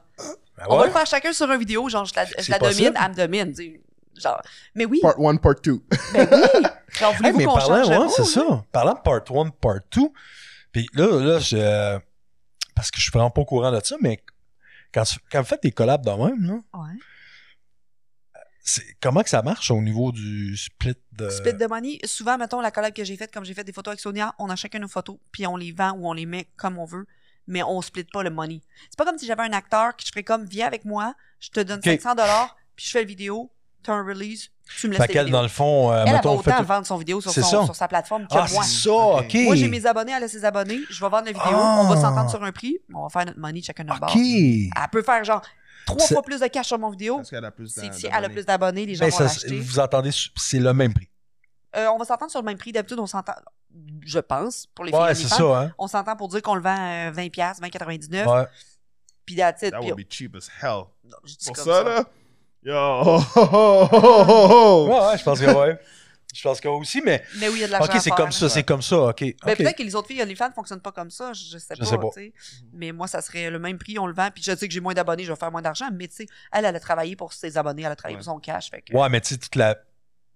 Ben 0.57 0.65
On 0.69 0.77
va 0.77 0.85
le 0.85 0.91
faire 0.91 1.05
chacun 1.05 1.33
sur 1.33 1.51
une 1.51 1.59
vidéo, 1.59 1.89
genre, 1.89 2.05
je 2.05 2.13
la, 2.15 2.25
je 2.25 2.33
C'est 2.39 2.49
la 2.49 2.59
domine, 2.59 2.93
elle 2.95 3.09
me 3.09 3.15
domine. 3.15 3.53
Genre, 4.17 4.41
mais 4.75 4.85
oui, 4.85 4.99
Part 5.01 5.19
1, 5.19 5.37
part 5.37 5.55
2. 5.63 5.71
ben 6.13 6.27
oui. 6.31 6.61
Genre, 6.99 7.11
Hey, 7.11 7.17
voulez-vous 7.17 7.37
mais 7.37 7.45
qu'on 7.45 7.53
parlant, 7.55 7.83
change 7.83 7.89
de 7.89 8.01
ouais, 8.01 8.09
c'est 8.09 8.25
ça. 8.25 8.65
Parlant 8.71 8.93
de 8.93 8.99
part 8.99 9.21
1, 9.45 9.49
part 9.49 9.79
2, 9.95 10.01
puis 10.71 10.87
là, 10.93 11.19
là, 11.19 11.39
je... 11.39 11.97
Parce 12.75 12.91
que 12.91 12.97
je 12.97 13.03
suis 13.03 13.11
vraiment 13.11 13.29
pas 13.31 13.41
au 13.41 13.45
courant 13.45 13.71
de 13.71 13.79
ça, 13.83 13.95
mais 14.01 14.21
quand, 14.93 15.03
tu- 15.03 15.19
quand 15.31 15.39
vous 15.39 15.47
faites 15.47 15.63
des 15.63 15.71
collabs 15.71 16.03
de 16.05 16.11
même, 16.11 16.41
là, 16.45 16.53
Ouais. 16.79 16.89
Comment 19.01 19.23
que 19.23 19.29
ça 19.29 19.41
marche 19.41 19.71
au 19.71 19.81
niveau 19.81 20.11
du 20.11 20.55
split 20.57 20.95
de... 21.13 21.29
Split 21.29 21.53
de 21.53 21.65
money, 21.67 21.99
souvent, 22.05 22.37
mettons, 22.37 22.61
la 22.61 22.71
collab 22.71 22.93
que 22.93 23.03
j'ai 23.03 23.17
faite, 23.17 23.33
comme 23.33 23.43
j'ai 23.45 23.53
fait 23.53 23.63
des 23.63 23.73
photos 23.73 23.91
avec 23.93 23.99
Sonia, 23.99 24.33
on 24.39 24.49
a 24.49 24.55
chacun 24.55 24.79
nos 24.79 24.87
photos, 24.87 25.17
puis 25.31 25.45
on 25.47 25.57
les 25.57 25.71
vend 25.71 25.91
ou 25.93 26.07
on 26.07 26.13
les 26.13 26.25
met 26.25 26.47
comme 26.57 26.77
on 26.77 26.85
veut, 26.85 27.05
mais 27.47 27.63
on 27.63 27.81
split 27.81 28.03
pas 28.05 28.23
le 28.23 28.29
money. 28.29 28.61
C'est 28.89 28.97
pas 28.97 29.05
comme 29.05 29.17
si 29.17 29.25
j'avais 29.25 29.43
un 29.43 29.53
acteur 29.53 29.95
qui 29.95 30.05
je 30.05 30.11
ferais 30.11 30.23
comme, 30.23 30.45
viens 30.45 30.67
avec 30.67 30.85
moi, 30.85 31.15
je 31.39 31.49
te 31.49 31.59
donne 31.59 31.79
Ok. 31.79 31.85
500 31.85 32.15
dollars, 32.15 32.55
puis 32.75 32.85
je 32.85 32.91
fais 32.91 32.99
la 32.99 33.05
vidéo, 33.05 33.51
t'as 33.83 33.93
un 33.93 34.05
release, 34.05 34.49
tu 34.79 34.87
me 34.87 34.93
laisses 34.93 35.01
Fait 35.01 35.07
qu'elle, 35.11 35.31
dans 35.31 35.41
le 35.41 35.47
fond, 35.49 35.91
euh, 35.91 36.03
Elle, 36.05 36.13
mettons, 36.13 36.37
autant 36.37 36.55
fait- 36.57 36.63
vendre 36.63 36.85
son 36.85 36.97
vidéo 36.97 37.19
sur, 37.19 37.31
son- 37.33 37.73
sa 37.73 37.87
plateforme 37.87 38.23
que 38.27 38.35
Ah, 38.37 38.45
moi. 38.51 38.63
c'est 38.63 38.83
ça, 38.87 38.91
OK. 38.93 39.33
Moi, 39.43 39.55
j'ai 39.55 39.67
mes 39.67 39.85
abonnés, 39.87 40.13
elle 40.15 40.23
a 40.23 40.27
ses 40.27 40.45
abonnés, 40.45 40.79
je 40.89 41.03
vais 41.03 41.09
vendre 41.09 41.25
la 41.25 41.31
vidéo, 41.31 41.43
Ah. 41.51 41.81
on 41.83 41.89
va 41.93 41.99
s'entendre 41.99 42.29
sur 42.29 42.41
un 42.43 42.51
prix, 42.51 42.77
on 42.93 43.03
va 43.03 43.09
faire 43.09 43.25
notre 43.25 43.39
money 43.39 43.61
chacun 43.63 43.83
de 43.83 43.89
notre 43.89 44.03
OK. 44.03 44.13
bord. 44.13 44.21
Elle 44.21 44.89
peut 44.91 45.01
faire 45.01 45.23
genre 45.25 45.41
trois 45.85 45.99
C'est- 45.99 46.13
fois 46.13 46.23
plus 46.23 46.39
de 46.39 46.47
cash 46.47 46.67
sur 46.67 46.79
mon 46.79 46.89
vidéo. 46.89 47.17
Parce 47.17 47.29
qu'elle 47.29 47.45
a 47.45 47.51
plus 47.51 47.67
C'est 47.67 47.87
d'a- 47.87 47.91
si 47.93 48.05
elle 48.05 48.11
a 48.13 48.15
d'abonnés. 48.21 48.33
plus 48.33 48.45
d'abonnés, 48.45 48.85
les 48.85 48.95
gens 48.95 49.05
Ben, 49.05 49.11
vont 49.11 49.19
l'acheter. 49.19 49.59
vous 49.59 49.79
entendez, 49.79 50.11
c'est 50.35 50.59
le 50.59 50.73
même 50.73 50.93
prix. 50.93 51.07
Euh, 51.75 51.87
on 51.93 51.97
va 51.97 52.05
s'entendre 52.05 52.31
sur 52.31 52.41
le 52.41 52.45
même 52.45 52.57
prix. 52.57 52.71
D'habitude, 52.71 52.99
on 52.99 53.07
s'entend, 53.07 53.33
je 54.05 54.19
pense, 54.19 54.67
pour 54.75 54.83
les 54.85 54.91
Ouais, 54.91 55.15
filles 55.15 55.27
c'est 55.27 55.33
OnlyFans, 55.41 55.53
ça, 55.53 55.61
hein. 55.67 55.73
On 55.77 55.87
s'entend 55.87 56.15
pour 56.17 56.27
dire 56.27 56.41
qu'on 56.41 56.55
le 56.55 56.61
vend 56.61 56.75
euh, 56.77 57.11
20$, 57.11 57.59
20,99$. 57.61 58.25
Ouais. 58.27 58.45
Puis 59.25 59.35
that's 59.35 59.61
it. 59.61 59.71
That 59.71 59.81
would 59.81 59.95
be 59.95 60.05
cheap 60.09 60.35
as 60.35 60.49
hell. 60.61 60.83
non, 61.05 61.17
je 61.23 61.35
dis 61.35 61.45
Pour 61.45 61.55
comme 61.55 61.65
ça, 61.65 61.83
là? 61.83 62.03
Yo! 62.63 62.73
ho, 62.75 63.19
ho, 63.35 63.47
ho, 63.51 63.87
ho, 63.91 64.47
ho. 64.51 64.87
Ouais, 64.87 65.07
ouais, 65.11 65.17
je 65.17 65.23
pense 65.23 65.39
que 65.39 65.45
ouais. 65.45 65.79
Je 66.33 66.41
pense 66.43 66.61
que 66.61 66.67
aussi, 66.67 67.01
mais. 67.01 67.23
Mais 67.39 67.49
oui, 67.49 67.55
il 67.57 67.61
y 67.61 67.63
a 67.63 67.67
de 67.67 67.71
l'argent 67.73 67.91
Ok, 67.93 67.99
c'est 68.01 68.09
comme 68.11 68.31
ça, 68.31 68.47
c'est 68.49 68.63
comme 68.63 68.81
ça, 68.81 68.97
ok. 68.97 69.19
Ben. 69.21 69.55
Peut-être 69.55 69.75
que 69.77 69.83
les 69.83 69.95
autres 69.95 70.07
filles 70.07 70.21
OnlyFans 70.21 70.49
ne 70.49 70.53
fonctionnent 70.53 70.79
pas 70.81 70.91
comme 70.91 71.11
ça, 71.11 71.33
je, 71.33 71.57
sais 71.57 71.75
Je 71.75 71.79
pas. 71.79 71.85
sais 71.85 71.97
pas. 71.97 72.09
Mais 72.73 72.91
moi, 72.91 73.07
ça 73.07 73.21
serait 73.21 73.49
le 73.49 73.59
même 73.59 73.77
prix, 73.77 73.99
on 73.99 74.07
le 74.07 74.13
vend. 74.13 74.29
Puis 74.33 74.43
je 74.43 74.55
sais 74.55 74.67
que 74.67 74.73
j'ai 74.73 74.79
moins 74.79 74.93
d'abonnés, 74.93 75.23
je 75.25 75.31
vais 75.31 75.37
faire 75.39 75.51
moins 75.51 75.61
d'argent. 75.61 75.89
Mais 75.93 76.07
tu 76.07 76.15
sais, 76.15 76.25
elle, 76.53 76.65
elle 76.65 76.75
a 76.75 76.79
travaillé 76.79 77.15
pour 77.15 77.33
ses 77.33 77.57
abonnés, 77.57 77.83
elle 77.83 77.91
a 77.91 77.95
travaillé 77.95 78.15
Ouais. 78.17 78.23
pour 78.23 78.33
son 78.33 78.39
cash. 78.39 78.69
Fait 78.69 78.81
que- 78.81 78.95
Ouais, 78.95 79.09
mais 79.09 79.19
tu 79.21 79.29
sais, 79.29 79.37
toute 79.37 79.55
la. 79.55 79.75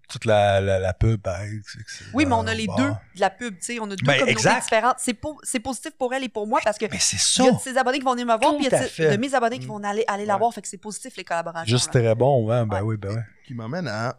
Toute 0.08 0.24
la, 0.24 0.60
la, 0.60 0.78
la 0.78 0.92
pub, 0.94 1.20
ben, 1.20 1.60
c'est- 1.66 2.04
Oui, 2.14 2.26
mais 2.26 2.34
on 2.36 2.46
a 2.46 2.54
les 2.54 2.68
deux 2.68 2.90
de 3.16 3.20
la 3.20 3.28
pub, 3.28 3.58
tu 3.58 3.64
sais. 3.66 3.78
On 3.80 3.86
a 3.86 3.88
deux 3.88 3.96
Ben, 4.06 4.12
communautés 4.12 4.30
exact. 4.30 4.62
différentes. 4.62 4.94
C'est 4.98 5.14
po- 5.14 5.40
c'est 5.42 5.58
positif 5.58 5.90
pour 5.98 6.14
elle 6.14 6.22
et 6.22 6.28
pour 6.28 6.46
moi 6.46 6.60
parce 6.62 6.78
que 6.78 6.84
Mais 6.88 7.00
c'est 7.00 7.16
il 7.16 7.44
y 7.44 7.48
a 7.48 7.50
ça. 7.50 7.56
de 7.56 7.60
ses 7.60 7.76
abonnés 7.76 7.98
qui 7.98 8.04
vont 8.04 8.12
venir 8.12 8.24
me 8.26 8.38
voir, 8.38 8.56
puis 8.56 8.66
il 8.66 8.70
y 8.70 8.74
a 9.08 9.10
de, 9.16 9.20
mes 9.20 9.34
abonnés 9.34 9.58
qui 9.58 9.64
Mm. 9.64 9.68
vont 9.68 9.82
aller, 9.82 10.04
aller 10.06 10.24
la 10.24 10.36
voir. 10.36 10.54
Fait 10.54 10.62
que 10.62 10.68
c'est 10.68 10.76
positif, 10.78 11.16
les 11.16 11.24
collaborations. 11.24 11.66
Juste 11.76 11.92
là. 11.92 12.00
très 12.02 12.14
bon, 12.14 12.44
ouais, 12.46 12.64
ben 12.66 12.76
Ouais. 12.76 12.80
oui, 12.82 12.96
ben 12.98 13.14
oui. 13.16 13.20
Qui 13.48 13.54
m'amène 13.54 13.88
à. 13.88 14.16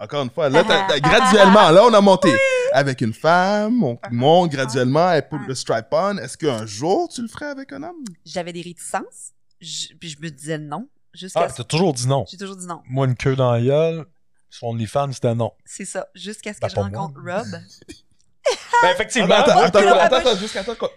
Encore 0.00 0.22
une 0.24 0.30
fois, 0.30 0.48
là, 0.48 0.64
t'as- 0.64 0.86
t'as- 0.88 1.00
graduellement, 1.00 1.70
là, 1.70 1.84
on 1.84 1.94
a 1.94 2.00
monté. 2.00 2.32
Avec 2.72 3.00
une 3.00 3.14
femme, 3.14 3.82
on 3.84 3.98
monte 4.10 4.50
graduellement, 4.50 5.12
elle 5.12 5.28
put 5.28 5.36
Ah. 5.40 5.44
le 5.46 5.54
stripe 5.54 5.86
on. 5.92 6.18
Est-ce 6.18 6.36
qu'un 6.36 6.66
jour, 6.66 7.08
tu 7.08 7.22
le 7.22 7.28
ferais 7.28 7.46
avec 7.46 7.72
un 7.72 7.82
homme? 7.84 8.04
J'avais 8.24 8.52
des 8.52 8.62
réticences, 8.62 9.32
je- 9.60 9.94
puis 9.94 10.08
je 10.10 10.18
me 10.20 10.28
disais 10.30 10.58
non. 10.58 10.88
Jusqu'à 11.12 11.42
Ah, 11.44 11.52
t'as 11.52 11.62
toujours 11.62 11.94
dit 11.94 12.08
non. 12.08 12.24
J'ai 12.28 12.36
toujours 12.36 12.56
dit 12.56 12.66
non. 12.66 12.82
Moi, 12.88 13.06
une 13.06 13.14
queue 13.14 13.36
dans 13.36 13.52
la 13.52 13.60
gueule, 13.62 14.04
sur 14.50 14.66
OnlyFans, 14.66 15.12
c'était 15.12 15.34
non. 15.36 15.52
C'est 15.64 15.84
ça. 15.84 16.08
Jusqu'à 16.16 16.52
ce 16.52 16.58
que 16.58 16.62
Ben, 16.66 16.68
je 16.68 16.74
moi. 16.74 16.84
rencontre 16.84 17.20
Rob. 17.24 17.46
Ben, 18.82 18.90
effectivement. 18.92 19.34
Attends, 19.36 19.52
attends, 19.60 19.78
attends, 19.78 19.88
Ah, 19.98 20.02
attends, 20.04 20.16
attends, 20.16 20.36
jusqu'à 20.36 20.62
qu'on- 20.64 20.88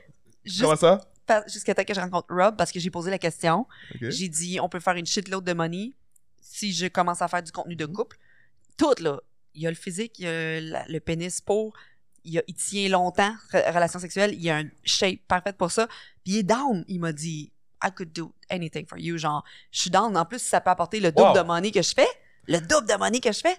Juste- 0.43 0.61
Comment 0.61 0.75
ça? 0.75 1.01
Jusqu'à 1.47 1.75
temps 1.75 1.83
que 1.83 1.93
je 1.93 1.99
rencontre 1.99 2.27
Rob, 2.33 2.55
parce 2.57 2.71
que 2.71 2.79
j'ai 2.79 2.89
posé 2.89 3.11
la 3.11 3.17
question. 3.19 3.67
Ok. 3.95 4.09
J'ai 4.09 4.27
dit, 4.29 4.59
on 4.61 4.67
peut 4.69 4.79
faire 4.79 4.95
une 4.95 5.05
shitload 5.05 5.43
de 5.43 5.53
money 5.53 5.91
si 6.41 6.73
je 6.73 6.87
commence 6.87 7.21
à 7.21 7.27
faire 7.27 7.43
du 7.43 7.51
contenu 7.51 7.75
de 7.75 7.85
Mhm. 7.85 7.93
couple. 7.93 8.17
Tout, 8.77 8.93
là. 8.99 9.19
Il 9.53 9.63
y 9.63 9.67
a 9.67 9.69
le 9.71 9.75
physique, 9.75 10.19
il 10.19 10.25
y 10.25 10.27
a 10.27 10.61
la- 10.61 10.85
le 10.87 10.99
pénis 10.99 11.41
pour. 11.41 11.73
Il, 12.23 12.33
y 12.33 12.39
a- 12.39 12.43
il 12.47 12.53
tient 12.55 12.89
longtemps, 12.89 13.33
re- 13.51 13.73
relation 13.73 13.99
sexuelle. 13.99 14.33
Il 14.33 14.41
y 14.41 14.49
a 14.49 14.57
un 14.57 14.65
shape 14.83 15.19
parfait 15.27 15.53
pour 15.53 15.71
ça. 15.71 15.87
Puis 16.23 16.33
il 16.33 16.37
est 16.39 16.43
down. 16.43 16.83
Il 16.87 16.99
m'a 16.99 17.11
dit, 17.13 17.51
I 17.83 17.89
could 17.95 18.11
do 18.11 18.33
anything 18.49 18.85
for 18.87 18.97
you. 18.97 19.17
Genre, 19.17 19.43
je 19.71 19.79
suis 19.81 19.89
down. 19.89 20.15
En 20.17 20.25
plus, 20.25 20.39
ça 20.39 20.61
peut 20.61 20.69
apporter 20.69 20.99
le 20.99 21.11
double 21.11 21.29
Wow. 21.29 21.35
de 21.37 21.41
money 21.41 21.71
que 21.71 21.81
je 21.81 21.93
fais, 21.95 22.07
le 22.47 22.59
double 22.59 22.87
de 22.87 22.95
money 22.97 23.19
que 23.19 23.31
je 23.31 23.39
fais, 23.39 23.57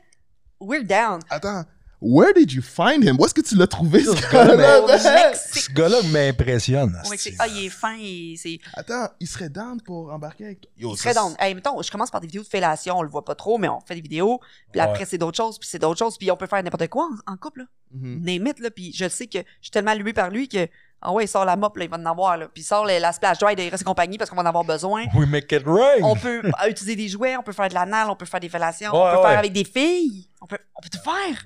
we're 0.60 0.84
down. 0.84 1.20
Attends, 1.30 1.64
where 2.00 2.32
did 2.34 2.52
you 2.52 2.62
find 2.62 3.02
him? 3.04 3.16
Où 3.18 3.24
est-ce 3.24 3.34
que 3.34 3.40
tu 3.40 3.56
l'as 3.56 3.66
trouvé, 3.66 4.04
ce 4.04 4.10
gars-là. 4.32 5.34
Ce 5.34 5.70
gars-là 5.72 5.98
m'impressionne. 6.10 7.00
Ah, 7.38 7.46
il 7.48 7.66
est 7.66 7.68
fin. 7.68 7.96
il- 7.96 8.36
c'est 8.38 8.58
Attends, 8.74 9.08
il 9.20 9.26
serait 9.26 9.48
down 9.48 9.80
pour 9.82 10.12
embarquer 10.12 10.44
avec 10.46 10.60
toi? 10.62 10.70
Yo, 10.78 10.94
Il 10.94 10.98
serait 10.98 11.14
down. 11.14 11.34
Hey, 11.38 11.54
mettons, 11.54 11.80
je 11.82 11.90
commence 11.90 12.10
par 12.10 12.20
des 12.20 12.26
vidéos 12.26 12.42
de 12.42 12.48
fellation, 12.48 12.98
on 12.98 13.02
le 13.02 13.08
voit 13.08 13.24
pas 13.24 13.34
trop, 13.34 13.58
mais 13.58 13.68
on 13.68 13.80
fait 13.80 13.94
des 13.94 14.00
vidéos. 14.00 14.40
Puis 14.72 14.80
Ouais. 14.80 14.86
après, 14.86 15.04
c'est 15.04 15.18
d'autres 15.18 15.36
choses, 15.36 15.58
puis 15.58 15.68
c'est 15.70 15.78
d'autres 15.78 15.98
choses. 15.98 16.16
Puis 16.18 16.30
on 16.30 16.36
peut 16.36 16.46
faire 16.46 16.62
n'importe 16.62 16.88
quoi 16.88 17.08
en, 17.26 17.32
en 17.32 17.36
couple, 17.36 17.60
là. 17.60 17.64
Name 17.92 18.46
it, 18.48 18.58
là. 18.60 18.70
Puis 18.70 18.92
je 18.94 19.08
sais 19.08 19.26
que 19.26 19.38
je 19.38 19.44
suis 19.62 19.70
tellement 19.70 19.92
allumé 19.92 20.12
par 20.12 20.30
lui 20.30 20.48
que, 20.48 20.68
ah 21.00 21.12
ouais, 21.12 21.24
il 21.24 21.28
sort 21.28 21.44
la 21.44 21.56
mop, 21.56 21.76
là, 21.76 21.84
il 21.84 21.90
va 21.90 21.96
en 21.96 22.06
avoir, 22.06 22.36
là. 22.36 22.48
Puis 22.48 22.62
il 22.62 22.66
sort 22.66 22.84
le- 22.84 22.98
la 22.98 23.12
splash 23.12 23.38
dry 23.38 23.54
de 23.54 23.62
et 23.62 23.70
compagnie 23.84 24.18
parce 24.18 24.28
qu'on 24.30 24.36
va 24.36 24.42
en 24.42 24.46
avoir 24.46 24.64
besoin. 24.64 25.04
We 25.14 25.28
make 25.28 25.50
it 25.52 25.62
rain. 25.64 26.02
On 26.02 26.16
peut 26.16 26.42
euh, 26.44 26.68
utiliser 26.68 26.96
des 26.96 27.08
jouets, 27.08 27.36
on 27.36 27.42
peut 27.42 27.52
faire 27.52 27.68
de 27.68 27.74
l'anal, 27.74 28.10
on 28.10 28.16
peut 28.16 28.26
faire 28.26 28.40
des 28.40 28.48
fellations, 28.48 28.90
Ouais, 28.92 28.98
on 28.98 29.10
peut 29.12 29.16
ouais. 29.22 29.28
faire 29.28 29.38
avec 29.38 29.52
des 29.52 29.64
filles. 29.64 30.28
On 30.40 30.46
peut, 30.46 30.58
on 30.74 30.80
peut 30.80 30.88
tout 30.90 30.98
faire. 31.02 31.44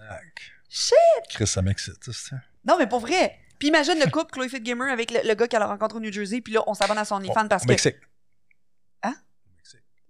Shit! 0.69 0.97
Chris, 1.31 1.47
ça 1.47 1.61
m'excite, 1.63 2.03
ça, 2.03 2.13
c'est- 2.15 2.37
Non, 2.67 2.77
mais 2.79 2.87
pour 2.87 3.01
vrai. 3.01 3.39
Puis 3.59 3.69
imagine 3.69 3.95
le 3.99 4.11
couple 4.11 4.33
Chloé 4.33 4.49
Fit 4.49 4.61
Gamer 4.61 4.91
avec 4.91 5.11
le, 5.11 5.21
le 5.29 5.35
gars 5.35 5.47
qu'elle 5.47 5.63
a 5.63 5.67
rencontré 5.67 5.99
au 5.99 6.01
New 6.01 6.11
Jersey, 6.13 6.41
puis 6.41 6.55
là, 6.55 6.63
on 6.67 6.75
s'abonne 6.75 6.99
à 6.99 7.05
son 7.05 7.17
OnlyFans 7.17 7.47
parce 7.49 7.63
Au 7.65 7.67
que 7.67 7.73
Mexique. 7.73 7.97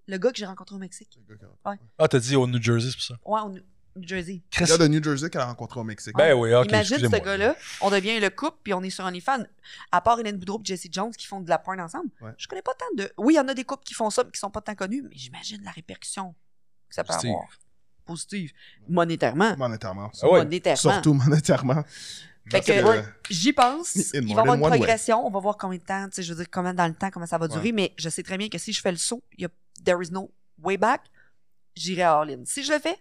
le 0.09 0.19
gars 0.19 0.31
que 0.31 0.37
j'ai 0.37 0.47
rencontré 0.47 0.75
au 0.75 0.79
Mexique. 0.79 1.19
Ah, 1.99 2.09
t'as 2.09 2.19
dit 2.19 2.37
au 2.37 2.47
New 2.47 2.61
Jersey, 2.63 2.91
c'est 2.91 2.97
pour 2.97 3.05
ça? 3.05 3.15
Ouais, 3.25 3.41
au 3.41 3.49
New 3.49 3.55
New 3.57 3.63
Jersey. 4.01 4.43
Chris. 4.51 4.65
Le 4.65 4.69
gars 4.71 4.79
de 4.79 4.89
New 4.89 5.03
Jersey 5.03 5.29
qu'elle 5.31 5.41
a 5.43 5.47
rencontré 5.47 5.79
au 5.81 5.85
Mexique. 5.85 6.15
Ben 6.17 6.35
oui, 6.35 6.55
ok. 6.55 6.67
Imagine 6.69 6.99
ce 6.99 7.07
gars-là, 7.23 7.55
on 7.81 7.91
devient 7.91 8.19
le 8.21 8.31
couple, 8.31 8.59
puis 8.63 8.73
on 8.75 8.83
est 8.83 8.91
sur 8.91 9.05
OnlyFans. 9.05 9.45
À 9.91 10.01
part 10.01 10.19
Hélène 10.21 10.39
Boudreau 10.39 10.59
et 10.61 10.65
Jesse 10.65 10.87
Jones 10.91 11.11
qui 11.13 11.27
font 11.27 11.41
de 11.41 11.49
la 11.51 11.59
porn 11.59 11.81
ensemble, 11.81 12.09
Ouais. 12.21 12.31
je 12.39 12.47
connais 12.49 12.63
pas 12.63 12.75
tant 12.75 12.87
de. 12.97 13.13
Oui, 13.19 13.35
il 13.35 13.37
y 13.37 13.41
en 13.41 13.49
a 13.49 13.55
des 13.55 13.65
couples 13.65 13.85
qui 13.85 13.95
font 13.95 14.09
ça, 14.11 14.25
mais 14.25 14.31
qui 14.31 14.39
sont 14.41 14.51
pas 14.51 14.61
tant 14.63 14.75
connus, 14.75 15.03
mais 15.03 15.15
j'imagine 15.17 15.63
la 15.63 15.71
répercussion 15.73 16.35
que 16.89 16.95
ça 16.95 17.05
peut 17.05 17.09
Positive. 17.13 17.31
avoir. 17.31 17.49
Positive. 18.05 18.53
Monétairement. 18.89 19.57
Monétairement. 19.57 20.11
Ah 20.23 20.27
ouais. 20.31 20.39
Monétairement. 20.41 20.77
Surtout 20.77 21.15
monétairement. 21.15 21.85
Fait 22.51 22.61
que- 22.61 23.03
J'y 23.31 23.53
pense. 23.53 23.95
Il 24.15 24.21
va 24.23 24.29
y 24.29 24.33
avoir 24.41 24.55
une 24.57 24.63
way. 24.63 24.69
progression. 24.71 25.25
On 25.25 25.31
va 25.31 25.39
voir 25.39 25.57
combien 25.57 25.79
de 25.79 25.85
temps, 25.85 26.07
tu 26.09 26.17
sais, 26.17 26.23
je 26.25 26.33
veux 26.35 26.39
dire, 26.43 26.51
combien 26.51 26.75
dans 26.75 26.89
le 26.89 26.95
temps, 26.95 27.11
comment 27.11 27.27
ça 27.27 27.39
va 27.39 27.47
durer, 27.47 27.67
Ouais. 27.67 27.73
mais 27.73 27.95
je 27.97 28.09
sais 28.09 28.23
très 28.25 28.37
bien 28.37 28.49
que 28.49 28.59
si 28.59 28.73
je 28.73 28.81
fais 28.81 28.91
le 28.91 28.97
saut, 28.99 29.23
il 29.39 29.43
y 29.43 29.45
a 29.45 29.49
there 29.85 29.99
is 30.03 30.11
no 30.11 30.33
way 30.61 30.77
back, 30.77 31.03
j'irai 31.77 32.03
à 32.03 32.19
All-In. 32.19 32.43
Si 32.45 32.65
je 32.65 32.73
le 32.73 32.81
fais, 32.81 32.97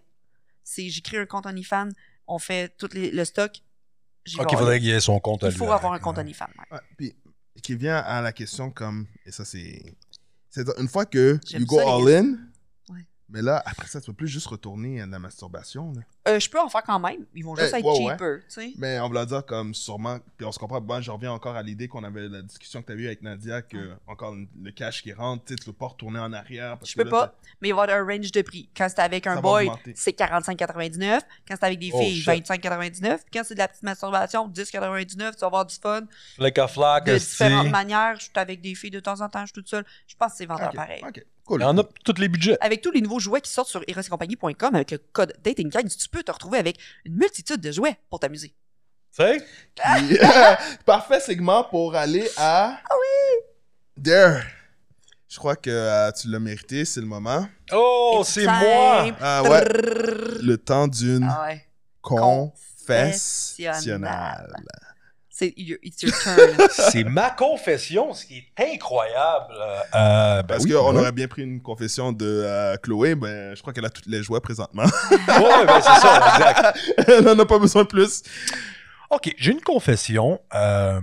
si 0.64 0.90
j'écris 0.90 1.18
un 1.18 1.26
compte 1.26 1.46
OnlyFans, 1.46 1.90
on 2.28 2.40
fait 2.40 2.76
tout 2.78 2.90
les- 2.94 3.12
le 3.12 3.26
stock, 3.26 3.52
Ok, 4.38 4.48
il 4.52 4.58
faudrait 4.58 4.80
qu'il 4.80 4.90
y 4.90 4.92
ait 4.92 5.00
son 5.00 5.20
compte 5.20 5.42
Il 5.44 5.50
lui, 5.50 5.56
faut 5.58 5.72
avoir 5.72 5.94
un 5.94 6.00
compte. 6.00 6.18
OnlyFans. 6.20 6.46
ouais. 6.46 6.78
Ouais, 6.78 6.84
puis, 6.98 7.16
qui 7.64 7.76
vient 7.76 7.98
à 7.98 8.22
la 8.22 8.32
question 8.32 8.70
comme, 8.72 9.08
et 9.26 9.32
ça 9.32 9.46
c'est, 9.46 9.96
c'est 10.50 10.68
une 10.80 10.88
fois 10.88 11.06
que 11.06 11.40
J'aime 11.48 11.62
you 11.62 11.68
go 11.68 11.80
all 11.80 12.08
in. 12.14 12.38
Mais 13.32 13.42
là, 13.42 13.62
après 13.66 13.88
ça, 13.88 14.00
tu 14.02 14.08
peux 14.08 14.16
plus 14.18 14.28
juste 14.28 14.48
retourner 14.48 15.02
à 15.02 15.06
la 15.06 15.20
masturbation. 15.20 15.94
Là. 15.94 16.02
Euh, 16.28 16.40
je 16.40 16.50
peux 16.50 16.60
en 16.60 16.70
faire 16.70 16.84
quand 16.84 17.00
même. 17.00 17.26
Ils 17.34 17.44
vont 17.44 17.56
juste 17.56 17.72
Eh, 17.74 17.80
être 17.80 17.86
ouais, 17.86 18.06
ouais. 18.06 18.12
cheaper, 18.12 18.40
tu 18.42 18.46
sais. 18.50 18.74
Mais 18.78 19.00
on 19.00 19.10
va 19.10 19.26
dire 19.26 19.46
comme 19.46 19.74
sûrement, 19.74 20.20
puis 20.38 20.46
on 20.46 20.52
se 20.52 20.60
comprend, 20.60 20.80
bon, 20.82 21.02
je 21.02 21.10
reviens 21.10 21.32
encore 21.32 21.56
à 21.56 21.64
l'idée 21.64 21.88
qu'on 21.88 22.04
avait 22.04 22.28
la 22.28 22.42
discussion 22.42 22.82
que 22.82 22.88
tu 22.88 22.92
as 22.94 22.96
eue 22.96 23.06
avec 23.08 23.22
Nadia, 23.22 23.62
que 23.62 23.92
encore 24.08 24.36
le 24.36 24.72
cash 24.72 25.02
qui 25.02 25.14
rentre, 25.14 25.46
tu 25.46 25.54
sais, 25.54 25.60
tu 25.60 25.66
peux 25.66 25.74
pas 25.74 25.88
retourner 25.88 26.20
en 26.20 26.32
arrière. 26.34 26.78
Parce 26.78 26.92
Je 26.92 26.96
que 26.96 27.02
peux 27.04 27.10
là, 27.10 27.28
pas. 27.28 27.36
Mais 27.62 27.70
il 27.70 27.74
va 27.74 27.86
y 27.86 27.90
avoir 27.90 27.98
un 28.00 28.06
range 28.18 28.32
de 28.32 28.42
prix. 28.42 28.70
Quand 28.76 28.88
c'est 28.90 29.00
avec 29.00 29.26
un 29.28 29.36
Ça 29.36 29.42
boy, 29.42 29.72
c'est 29.96 30.18
45,99. 30.18 31.22
Quand 31.48 31.56
c'est 31.60 31.64
avec 31.66 31.80
des 31.80 31.92
Oh, 31.94 32.00
filles, 32.00 32.16
shit. 32.18 32.28
25,99. 32.48 33.20
Quand 33.34 33.42
c'est 33.44 33.54
de 33.56 33.60
la 33.60 33.68
petite 33.68 33.84
masturbation, 33.84 34.48
10,99. 34.50 35.32
Tu 35.34 35.40
vas 35.40 35.48
avoir 35.48 35.66
du 35.66 35.76
fun. 35.76 36.02
Flag, 36.68 37.06
De 37.06 37.18
différentes 37.18 37.70
manières. 37.70 38.16
Je 38.18 38.24
suis 38.24 38.32
avec 38.36 38.62
des 38.62 38.76
filles 38.76 38.92
de 38.92 39.00
temps 39.00 39.20
en 39.22 39.30
temps, 39.30 39.42
je 39.42 39.46
suis 39.48 39.54
toute 39.54 39.68
seule. 39.70 39.86
Je 40.08 40.16
pense 40.16 40.32
que 40.34 40.38
c'est 40.38 40.46
vendeur 40.46 40.72
pareil. 40.72 41.02
ok, 41.08 41.26
cool. 41.52 41.62
Il 41.62 41.64
y 41.64 41.68
en 41.68 41.78
a 41.78 41.84
tous 42.04 42.18
les 42.20 42.28
budgets. 42.28 42.58
Avec 42.62 42.82
tous 42.82 42.92
les 42.92 43.02
nouveaux 43.02 43.20
jouets 43.20 43.42
qui 43.42 43.52
sortent 43.52 43.70
sur 43.70 43.84
eroscompagnie.com 43.88 44.76
avec 44.76 44.92
le 44.92 44.98
code 44.98 45.34
DatingGuide, 45.44 45.90
tu 45.96 46.10
peux 46.10 46.24
te 46.24 46.32
retrouver 46.32 46.58
avec 46.60 46.78
une 47.06 47.16
multitude 47.16 47.62
de 47.62 47.72
jouets 47.72 47.98
pour 48.10 48.20
t'amuser. 48.20 48.54
Tu 49.16 49.24
sais? 49.24 49.38
Puis, 49.76 50.18
Parfait 50.86 51.20
segment 51.20 51.64
pour 51.66 51.96
aller 51.96 52.28
à. 52.38 52.78
Ah 52.90 52.94
oui! 53.00 53.04
There! 54.04 54.42
Je 55.28 55.38
crois 55.38 55.56
que 55.56 55.70
euh, 55.70 56.12
tu 56.12 56.28
l'as 56.30 56.40
mérité, 56.40 56.84
c'est 56.86 57.00
le 57.00 57.06
moment. 57.06 57.48
Oh, 57.72 58.24
c'est 58.26 58.46
moi! 58.46 59.06
Ah 59.22 59.44
ouais, 59.44 59.64
le 60.42 60.56
temps 60.58 60.88
d'une 60.88 61.28
Ah 61.30 61.44
ouais. 61.48 61.64
confessionnale. 62.02 64.52
C'est 65.42 65.54
your- 65.58 65.80
it's 65.82 66.04
your 66.04 66.14
turn. 66.22 66.68
C'est 66.70 67.04
ma 67.04 67.32
confession, 67.32 68.14
ce 68.14 68.26
qui 68.28 68.38
est 68.38 68.74
incroyable. 68.74 69.56
Euh, 69.96 70.44
ben 70.44 70.44
Parce 70.44 70.64
oui, 70.66 70.72
qu'on 70.72 70.94
ouais. 70.94 71.00
aurait 71.00 71.12
bien 71.12 71.28
pris 71.28 71.42
une 71.42 71.64
confession 71.64 72.12
de 72.12 72.28
euh, 72.28 72.78
Chloé, 72.78 73.16
ben, 73.16 73.56
je 73.56 73.62
crois 73.62 73.74
qu'elle 73.74 73.86
a 73.86 73.90
toutes 73.90 74.06
les 74.06 74.22
jouets 74.22 74.40
présentement. 74.40 74.84
Ouais, 75.12 75.66
ben 75.66 75.82
c'est 75.82 76.00
ça, 76.00 76.36
exact. 76.36 76.80
Elle 77.10 77.24
n'en 77.24 77.40
a 77.40 77.46
pas 77.48 77.58
besoin 77.58 77.82
de 77.84 77.88
plus. 77.88 78.22
OK, 79.10 79.34
j'ai 79.36 79.52
une 79.52 79.62
confession. 79.62 80.40
Euh... 80.54 81.02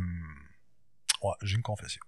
Ouais, 1.23 1.33
j'ai 1.43 1.57
une 1.57 1.63
confession. 1.63 2.01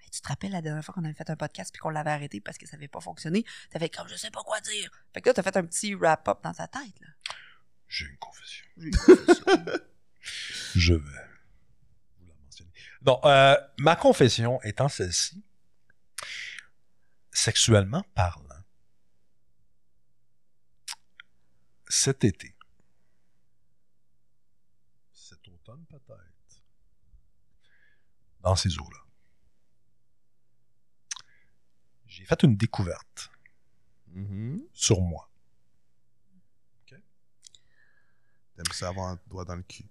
Hey, 0.00 0.08
tu 0.10 0.22
te 0.22 0.28
rappelles 0.28 0.52
la 0.52 0.62
dernière 0.62 0.82
fois 0.82 0.94
qu'on 0.94 1.04
avait 1.04 1.12
fait 1.12 1.28
un 1.28 1.36
podcast 1.36 1.70
puis 1.74 1.80
qu'on 1.80 1.90
l'avait 1.90 2.10
arrêté 2.10 2.40
parce 2.40 2.56
que 2.56 2.66
ça 2.66 2.76
n'avait 2.78 2.88
pas 2.88 3.00
fonctionné? 3.00 3.44
T'avais 3.70 3.90
comme 3.90 4.08
je 4.08 4.14
sais 4.16 4.30
pas 4.30 4.40
quoi 4.42 4.60
dire. 4.60 4.90
Fait 5.12 5.20
que 5.20 5.28
là, 5.28 5.34
t'as 5.34 5.42
fait 5.42 5.56
un 5.58 5.64
petit 5.66 5.94
wrap-up 5.94 6.38
dans 6.42 6.54
ta 6.54 6.66
tête. 6.68 6.80
J'ai 7.86 8.06
une 8.06 8.16
confession. 8.16 8.64
J'ai 8.78 8.86
une 8.88 8.96
confession. 8.96 9.44
Je 10.74 10.94
vais 10.94 11.00
vous 12.18 12.26
la 12.26 12.34
mentionner. 12.34 12.70
Non, 13.02 13.20
euh, 13.24 13.56
ma 13.78 13.96
confession 13.96 14.60
étant 14.62 14.88
celle-ci, 14.88 15.44
sexuellement 17.32 18.02
parlant, 18.14 18.42
cet 21.88 22.24
été, 22.24 22.56
cet 25.12 25.46
automne 25.48 25.84
peut-être, 25.86 26.62
dans 28.40 28.56
ces 28.56 28.78
eaux-là, 28.78 28.98
j'ai 32.06 32.24
fait 32.24 32.42
une 32.42 32.56
découverte 32.56 33.30
sur 34.72 35.00
moi. 35.00 35.30
T'aimes 38.56 38.72
ça 38.72 38.88
avoir 38.88 39.08
un 39.10 39.20
doigt 39.26 39.44
dans 39.44 39.56
le 39.56 39.62
cul. 39.62 39.84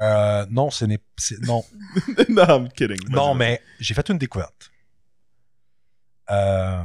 Euh, 0.00 0.46
non, 0.50 0.70
ce 0.70 0.84
n'est, 0.84 1.00
c'est- 1.18 1.40
non, 1.40 1.64
non, 2.28 2.44
I'm 2.48 2.68
kidding. 2.72 2.98
Non, 3.10 3.34
mais 3.34 3.62
j'ai 3.78 3.94
fait 3.94 4.08
une 4.08 4.18
découverte. 4.18 4.70
Euh, 6.30 6.84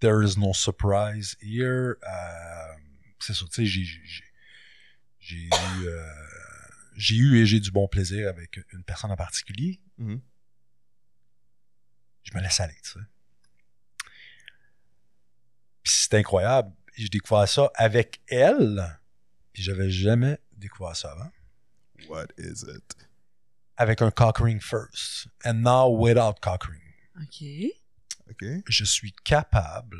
there 0.00 0.22
is 0.22 0.36
no 0.38 0.52
surprise 0.52 1.36
here. 1.40 1.96
Euh, 2.02 2.74
c'est 3.20 3.34
ça, 3.34 3.44
tu 3.46 3.52
sais, 3.52 3.66
j'ai, 3.66 3.84
j'ai, 3.84 4.00
j'ai- 4.04 4.24
j'ai 5.20 5.36
eu, 5.46 5.86
euh, 5.86 6.06
j'ai 6.96 7.14
eu 7.16 7.38
et 7.38 7.46
j'ai 7.46 7.60
du 7.60 7.70
bon 7.70 7.86
plaisir 7.88 8.28
avec 8.28 8.60
une 8.72 8.82
personne 8.82 9.10
en 9.12 9.16
particulier. 9.16 9.80
Mhm. 9.98 10.20
Je 12.24 12.36
me 12.36 12.42
laisse 12.42 12.60
aller, 12.60 12.74
tu 12.82 12.90
sais. 12.90 12.98
Puis 15.82 15.92
c'est 15.94 16.14
incroyable. 16.14 16.72
J'ai 16.96 17.08
découvert 17.08 17.48
ça 17.48 17.70
avec 17.74 18.20
elle. 18.28 18.99
Puis 19.60 19.66
j'avais 19.66 19.90
jamais 19.90 20.38
découvert 20.56 20.96
ça 20.96 21.12
avant. 21.12 21.30
What 22.08 22.28
is 22.38 22.64
it? 22.66 22.96
Avec 23.76 24.00
un 24.00 24.10
cock 24.10 24.38
ring 24.38 24.58
first. 24.58 25.28
And 25.44 25.62
now 25.62 25.86
without 25.86 26.40
cock 26.40 26.64
ring. 26.64 26.80
OK. 27.20 27.70
OK. 28.30 28.62
je 28.66 28.84
suis 28.86 29.12
capable. 29.22 29.98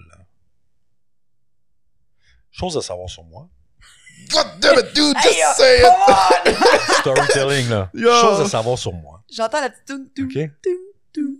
Chose 2.51 2.75
à 2.79 2.81
savoir 2.81 3.11
sur 3.11 3.23
moi. 3.25 3.51
God 4.31 4.47
damn 4.61 4.79
it, 4.79 4.95
dude, 4.95 5.15
just 5.23 5.27
Hey, 5.27 5.43
uh, 5.43 5.53
say 5.53 5.83
it! 5.83 6.57
Storytelling, 7.01 7.69
là. 7.69 7.91
Yo. 7.93 8.11
Chose 8.19 8.41
à 8.41 8.49
savoir 8.49 8.79
sur 8.79 8.95
moi. 8.95 9.23
J'entends 9.31 9.61
la 9.61 9.69
petite 9.69 9.85
toune, 9.85 10.09
toune, 10.09 10.25
OK? 10.25 10.51
toune, 10.63 10.77
toune. 11.13 11.37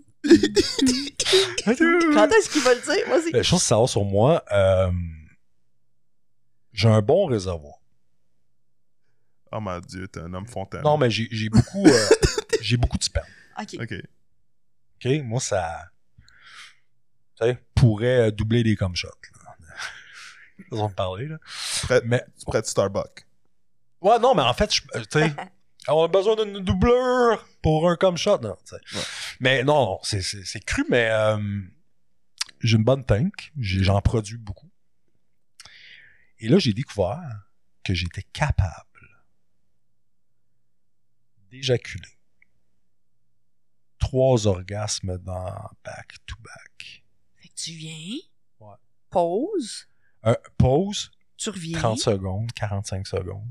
Quand 2.13 2.27
est-ce 2.27 2.49
qu'il 2.51 2.61
va 2.61 2.75
le 2.75 2.81
dire? 2.81 3.09
Vas-y. 3.09 3.31
La 3.31 3.41
chose 3.41 3.61
à 3.61 3.65
savoir 3.65 3.89
sur 3.89 4.03
moi, 4.03 4.43
euh, 4.51 4.91
j'ai 6.71 6.87
un 6.87 7.01
bon 7.01 7.25
réservoir. 7.25 7.80
Oh 9.51 9.59
mon 9.59 9.79
dieu, 9.79 10.07
t'es 10.07 10.19
un 10.21 10.33
homme 10.33 10.47
fontaine. 10.47 10.81
Non, 10.83 10.97
mais 10.97 11.09
j'ai 11.11 11.27
j'ai 11.31 11.49
beaucoup, 11.49 11.85
euh, 11.85 12.07
j'ai 12.61 12.77
beaucoup 12.77 12.97
de 12.97 13.03
sperme. 13.03 13.27
OK. 13.59 13.75
OK. 13.81 13.93
OK? 15.03 15.11
Moi, 15.23 15.39
ça, 15.41 15.89
tu 17.39 17.45
sais, 17.45 17.57
pourrait 17.75 18.27
euh, 18.27 18.31
doubler 18.31 18.63
des 18.63 18.75
comme 18.75 18.95
shots. 18.95 19.09
Là. 19.45 19.55
Façon 20.69 20.89
de 20.89 20.93
parler, 20.93 21.27
là. 21.27 21.37
Prêt, 21.83 22.01
Mais, 22.05 22.23
tu 22.39 22.45
prêtes 22.45 22.65
Starbucks? 22.67 23.25
ouais, 24.01 24.19
non, 24.19 24.33
mais 24.35 24.43
en 24.43 24.53
fait, 24.53 24.71
euh, 24.95 25.01
tu 25.01 25.19
sais, 25.19 25.33
on 25.87 26.03
a 26.03 26.07
besoin 26.07 26.35
d'une 26.35 26.59
doubleur 26.59 27.45
pour 27.61 27.89
un 27.89 27.95
comme 27.95 28.17
shot, 28.17 28.37
non, 28.39 28.55
tu 28.65 28.75
sais. 28.75 28.97
Ouais. 28.97 29.03
Mais 29.39 29.63
non, 29.63 29.85
non, 29.85 29.99
c'est- 30.03 30.21
c'est 30.21 30.45
c'est 30.45 30.63
cru, 30.63 30.85
mais 30.89 31.09
euh, 31.11 31.37
j'ai 32.61 32.77
une 32.77 32.83
bonne 32.83 33.03
tank. 33.03 33.51
J'ai- 33.59 33.83
J'en 33.83 33.99
produis 34.01 34.37
beaucoup. 34.37 34.69
Et 36.39 36.47
là, 36.47 36.57
j'ai 36.59 36.73
découvert 36.73 37.49
que 37.83 37.93
j'étais 37.93 38.23
capable 38.33 38.90
d'éjaculer 41.51 42.17
trois 43.99 44.47
orgasmes 44.47 45.17
dans 45.19 45.69
back-to-back. 45.85 47.03
Fait 47.35 47.47
que 47.49 47.53
tu 47.53 47.71
viens. 47.71 48.17
Ouais. 48.59 48.75
Pause. 49.09 49.87
Euh, 50.25 50.35
pause, 50.57 51.11
Tu 51.37 51.49
reviens. 51.49 51.77
30 51.77 51.99
secondes, 51.99 52.51
45 52.53 53.07
secondes. 53.07 53.47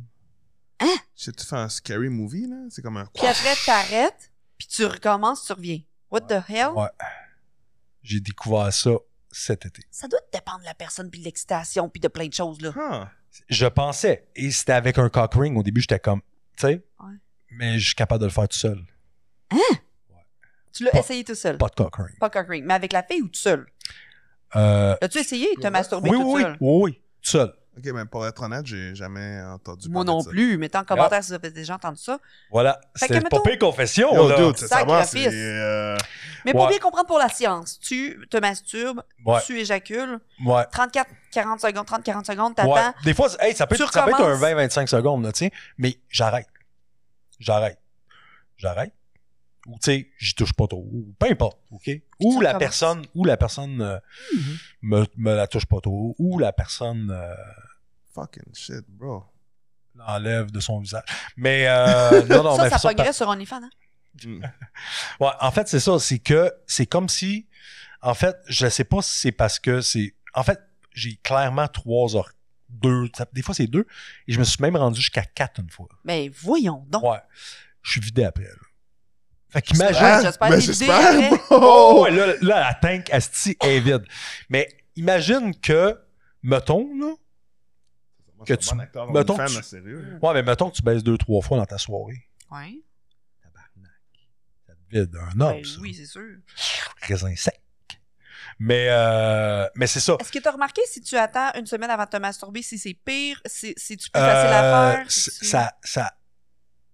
Je 0.80 1.24
sais, 1.24 1.32
tu 1.32 1.44
fais 1.44 1.56
un 1.56 1.68
scary 1.68 2.08
movie, 2.08 2.46
là? 2.46 2.56
C'est 2.70 2.80
comme 2.80 2.96
un... 2.96 3.04
Puis 3.06 3.26
après, 3.26 3.54
t'arrêtes. 3.66 4.32
Puis 4.56 4.66
tu 4.66 4.86
recommences, 4.86 5.44
tu 5.44 5.52
reviens. 5.52 5.80
What 6.10 6.22
the 6.22 6.42
hell? 6.48 6.70
Ouais. 6.74 6.88
J'ai 8.02 8.20
découvert 8.20 8.72
ça 8.72 8.92
cet 9.30 9.66
été. 9.66 9.82
Ça 9.90 10.08
doit 10.08 10.20
dépendre 10.32 10.60
de 10.60 10.64
la 10.64 10.74
personne, 10.74 11.10
puis 11.10 11.20
de 11.20 11.24
l'excitation, 11.26 11.88
puis 11.90 12.00
de 12.00 12.08
plein 12.08 12.26
de 12.26 12.32
choses, 12.32 12.60
là. 12.62 13.12
Je 13.48 13.66
pensais, 13.66 14.28
et 14.34 14.50
c'était 14.50 14.72
avec 14.72 14.98
un 14.98 15.08
cock 15.08 15.34
ring. 15.34 15.56
Au 15.56 15.62
début, 15.62 15.82
j'étais 15.82 16.00
comme, 16.00 16.22
tu 16.56 16.66
sais. 16.66 16.84
Mais 17.50 17.78
je 17.78 17.86
suis 17.86 17.94
capable 17.94 18.20
de 18.20 18.26
le 18.26 18.32
faire 18.32 18.48
tout 18.48 18.58
seul. 18.58 18.78
Tu 20.72 20.84
l'as 20.84 20.96
essayé 20.98 21.24
tout 21.24 21.34
seul? 21.34 21.58
Pas 21.58 21.66
de 21.68 21.74
cock 21.74 21.96
ring. 21.96 22.18
Pas 22.18 22.30
cock 22.30 22.46
ring. 22.48 22.64
Mais 22.64 22.74
avec 22.74 22.92
la 22.92 23.02
fille 23.02 23.22
ou 23.22 23.28
tout 23.28 23.40
seul? 23.40 23.66
Euh, 24.56 24.96
L'as-tu 25.02 25.18
essayé 25.18 25.54
de 25.56 25.60
te 25.60 25.66
masturber 25.68 26.10
oui, 26.10 26.16
tout 26.16 26.32
oui, 26.32 26.42
seul? 26.42 26.56
oui, 26.60 26.80
oui, 26.82 26.92
tout 27.22 27.30
seul. 27.30 27.52
OK, 27.76 27.84
mais 27.94 28.04
pour 28.04 28.26
être 28.26 28.42
honnête, 28.42 28.66
j'ai 28.66 28.94
jamais 28.94 29.40
entendu 29.42 29.88
Moi 29.88 30.04
non 30.04 30.18
de 30.18 30.24
ça. 30.24 30.30
plus. 30.30 30.58
Mettez 30.58 30.78
en 30.78 30.84
commentaire 30.84 31.22
si 31.22 31.30
vous 31.30 31.34
avez 31.34 31.50
déjà 31.50 31.74
entendu 31.74 32.00
ça. 32.00 32.18
Voilà. 32.50 32.80
C'était 32.94 33.20
pas 33.20 33.40
pire 33.40 33.58
confession, 33.58 34.12
Yo, 34.14 34.28
là. 34.28 34.36
dude, 34.36 34.56
savoir, 34.56 35.04
euh, 35.14 35.96
Mais 36.44 36.52
pour 36.52 36.62
Ouais. 36.62 36.68
bien 36.70 36.78
comprendre 36.78 37.06
pour 37.06 37.18
la 37.18 37.28
science, 37.28 37.78
tu 37.80 38.18
te 38.28 38.36
masturbes, 38.38 39.02
Ouais, 39.24 39.40
tu 39.46 39.58
éjacules, 39.58 40.18
ouais. 40.44 40.62
34-40 40.72 41.60
secondes, 41.60 41.86
30-40 41.86 42.26
secondes, 42.26 42.54
t'attends. 42.56 42.74
Ouais. 42.74 42.92
Des 43.04 43.14
fois, 43.14 43.28
hey, 43.40 43.54
ça 43.54 43.66
peut, 43.66 43.76
Tu 43.76 43.82
être- 43.82 43.92
ça 43.92 44.02
peut 44.02 44.10
être 44.10 44.20
un 44.20 44.34
recommences. 44.34 44.40
20-25 44.40 44.88
secondes, 44.88 45.24
là, 45.24 45.32
tu 45.32 45.48
mais 45.78 45.96
j'arrête. 46.08 46.48
J'arrête. 47.40 47.80
J'arrête. 48.56 48.94
Ou, 49.66 49.74
tu 49.74 49.78
sais, 49.82 50.10
j'y 50.18 50.34
touche 50.34 50.52
pas 50.52 50.66
trop. 50.68 50.86
Ou 50.92 51.12
peu 51.18 51.26
importe, 51.30 51.58
OK? 51.70 51.90
Ou 52.20 52.40
la 52.40 52.54
personne, 52.54 53.04
ou 53.14 53.24
la 53.24 53.36
personne 53.36 53.80
euh, 53.82 53.98
Mhm. 54.34 54.58
me, 54.82 55.06
me 55.16 55.34
la 55.34 55.46
touche 55.48 55.66
pas 55.66 55.80
trop. 55.80 56.14
Ou 56.18 56.38
la 56.38 56.52
personne 56.52 57.10
euh, 57.10 57.34
Fucking 58.14 58.54
shit, 58.54 58.84
bro. 58.88 59.24
l'enlève 59.94 60.50
de 60.50 60.60
son 60.60 60.80
visage. 60.80 61.02
Mais, 61.36 61.66
euh, 61.68 62.24
non, 62.26 62.42
non, 62.42 62.56
ça, 62.56 62.62
mais 62.64 62.70
ça 62.70 62.78
pognerait 62.78 63.12
sur 63.12 63.28
OnlyFans, 63.28 63.62
hein? 63.64 63.70
Mm. 64.24 64.44
Ouais, 65.20 65.30
en 65.40 65.50
fait, 65.50 65.68
c'est 65.68 65.80
ça. 65.80 65.98
C'est 65.98 66.18
que 66.18 66.52
c'est 66.66 66.86
comme 66.86 67.08
si. 67.08 67.46
En 68.02 68.14
fait, 68.14 68.36
je 68.46 68.66
sais 68.68 68.84
pas 68.84 69.02
si 69.02 69.18
c'est 69.18 69.32
parce 69.32 69.58
que 69.58 69.80
c'est. 69.82 70.14
En 70.34 70.42
fait, 70.42 70.58
j'ai 70.94 71.16
clairement 71.16 71.68
trois 71.68 72.16
heures. 72.16 72.32
Deux. 72.70 73.08
ça- 73.16 73.26
Des 73.32 73.42
fois, 73.42 73.54
c'est 73.54 73.66
deux. 73.66 73.86
Et 74.26 74.32
je 74.32 74.38
me 74.38 74.44
suis 74.44 74.60
même 74.62 74.76
rendu 74.76 75.00
jusqu'à 75.00 75.22
quatre 75.24 75.60
une 75.60 75.70
fois. 75.70 75.88
Mais 76.04 76.28
voyons 76.28 76.84
donc. 76.88 77.02
Ouais. 77.02 77.18
Je 77.82 77.92
suis 77.92 78.00
vidé 78.00 78.24
après. 78.24 78.44
là. 78.44 78.50
Fait 79.50 79.62
qu'imagine. 79.62 80.02
Hein? 80.04 80.20
j'espère 80.22 80.48
Ben, 80.50 80.60
j'espère, 80.60 80.96
après. 81.26 81.30
Oh, 81.50 81.58
bro! 81.58 82.02
ouais, 82.04 82.10
là, 82.12 82.26
là, 82.40 82.60
la 82.60 82.74
tank 82.74 83.10
asti 83.12 83.56
est 83.60 83.80
vide. 83.80 84.04
Mais 84.48 84.68
imagine 84.96 85.54
que, 85.58 85.98
mettons, 86.42 86.88
là. 86.98 87.14
Moi, 88.36 88.46
que 88.46 88.54
tu- 88.54 88.70
bon 88.70 88.78
acteur, 88.80 89.12
mettons 89.12 89.36
que 89.36 89.46
tu- 89.56 89.62
sérieux. 89.62 90.18
Ouais, 90.22 90.34
mais 90.34 90.42
mettons 90.42 90.70
que 90.70 90.76
tu 90.76 90.82
baisses 90.82 91.02
deux, 91.02 91.18
trois 91.18 91.42
fois 91.42 91.58
dans 91.58 91.66
ta 91.66 91.78
soirée. 91.78 92.26
Ouais. 92.50 92.80
Ça 94.66 94.72
te 94.74 94.96
vide 94.96 95.16
un 95.16 95.40
homme, 95.40 95.56
Ben 95.56 95.64
ça. 95.64 95.78
oui, 95.80 95.94
c'est 95.94 96.06
sûr. 96.06 96.36
Raisin 97.02 97.34
sec. 97.36 97.60
Mais, 98.62 98.88
euh, 98.90 99.66
mais 99.74 99.86
c'est 99.86 100.00
ça. 100.00 100.16
Est-ce 100.20 100.30
que 100.30 100.38
tu 100.38 100.46
as 100.46 100.50
remarqué 100.52 100.82
si 100.86 101.00
tu 101.00 101.16
attends 101.16 101.50
une 101.58 101.64
semaine 101.66 101.88
avant 101.90 102.04
de 102.04 102.10
te 102.10 102.16
masturber, 102.18 102.60
si 102.60 102.78
c'est 102.78 102.92
pire, 102.92 103.40
si 103.46 103.72
si 103.76 103.96
tu 103.96 104.10
plus 104.10 104.20
facile 104.20 104.52
à 104.52 104.96
faire? 104.98 105.10
si 105.10 105.20
c- 105.22 105.30
tu- 105.40 105.46
Ça, 105.46 105.72
ça, 105.82 106.12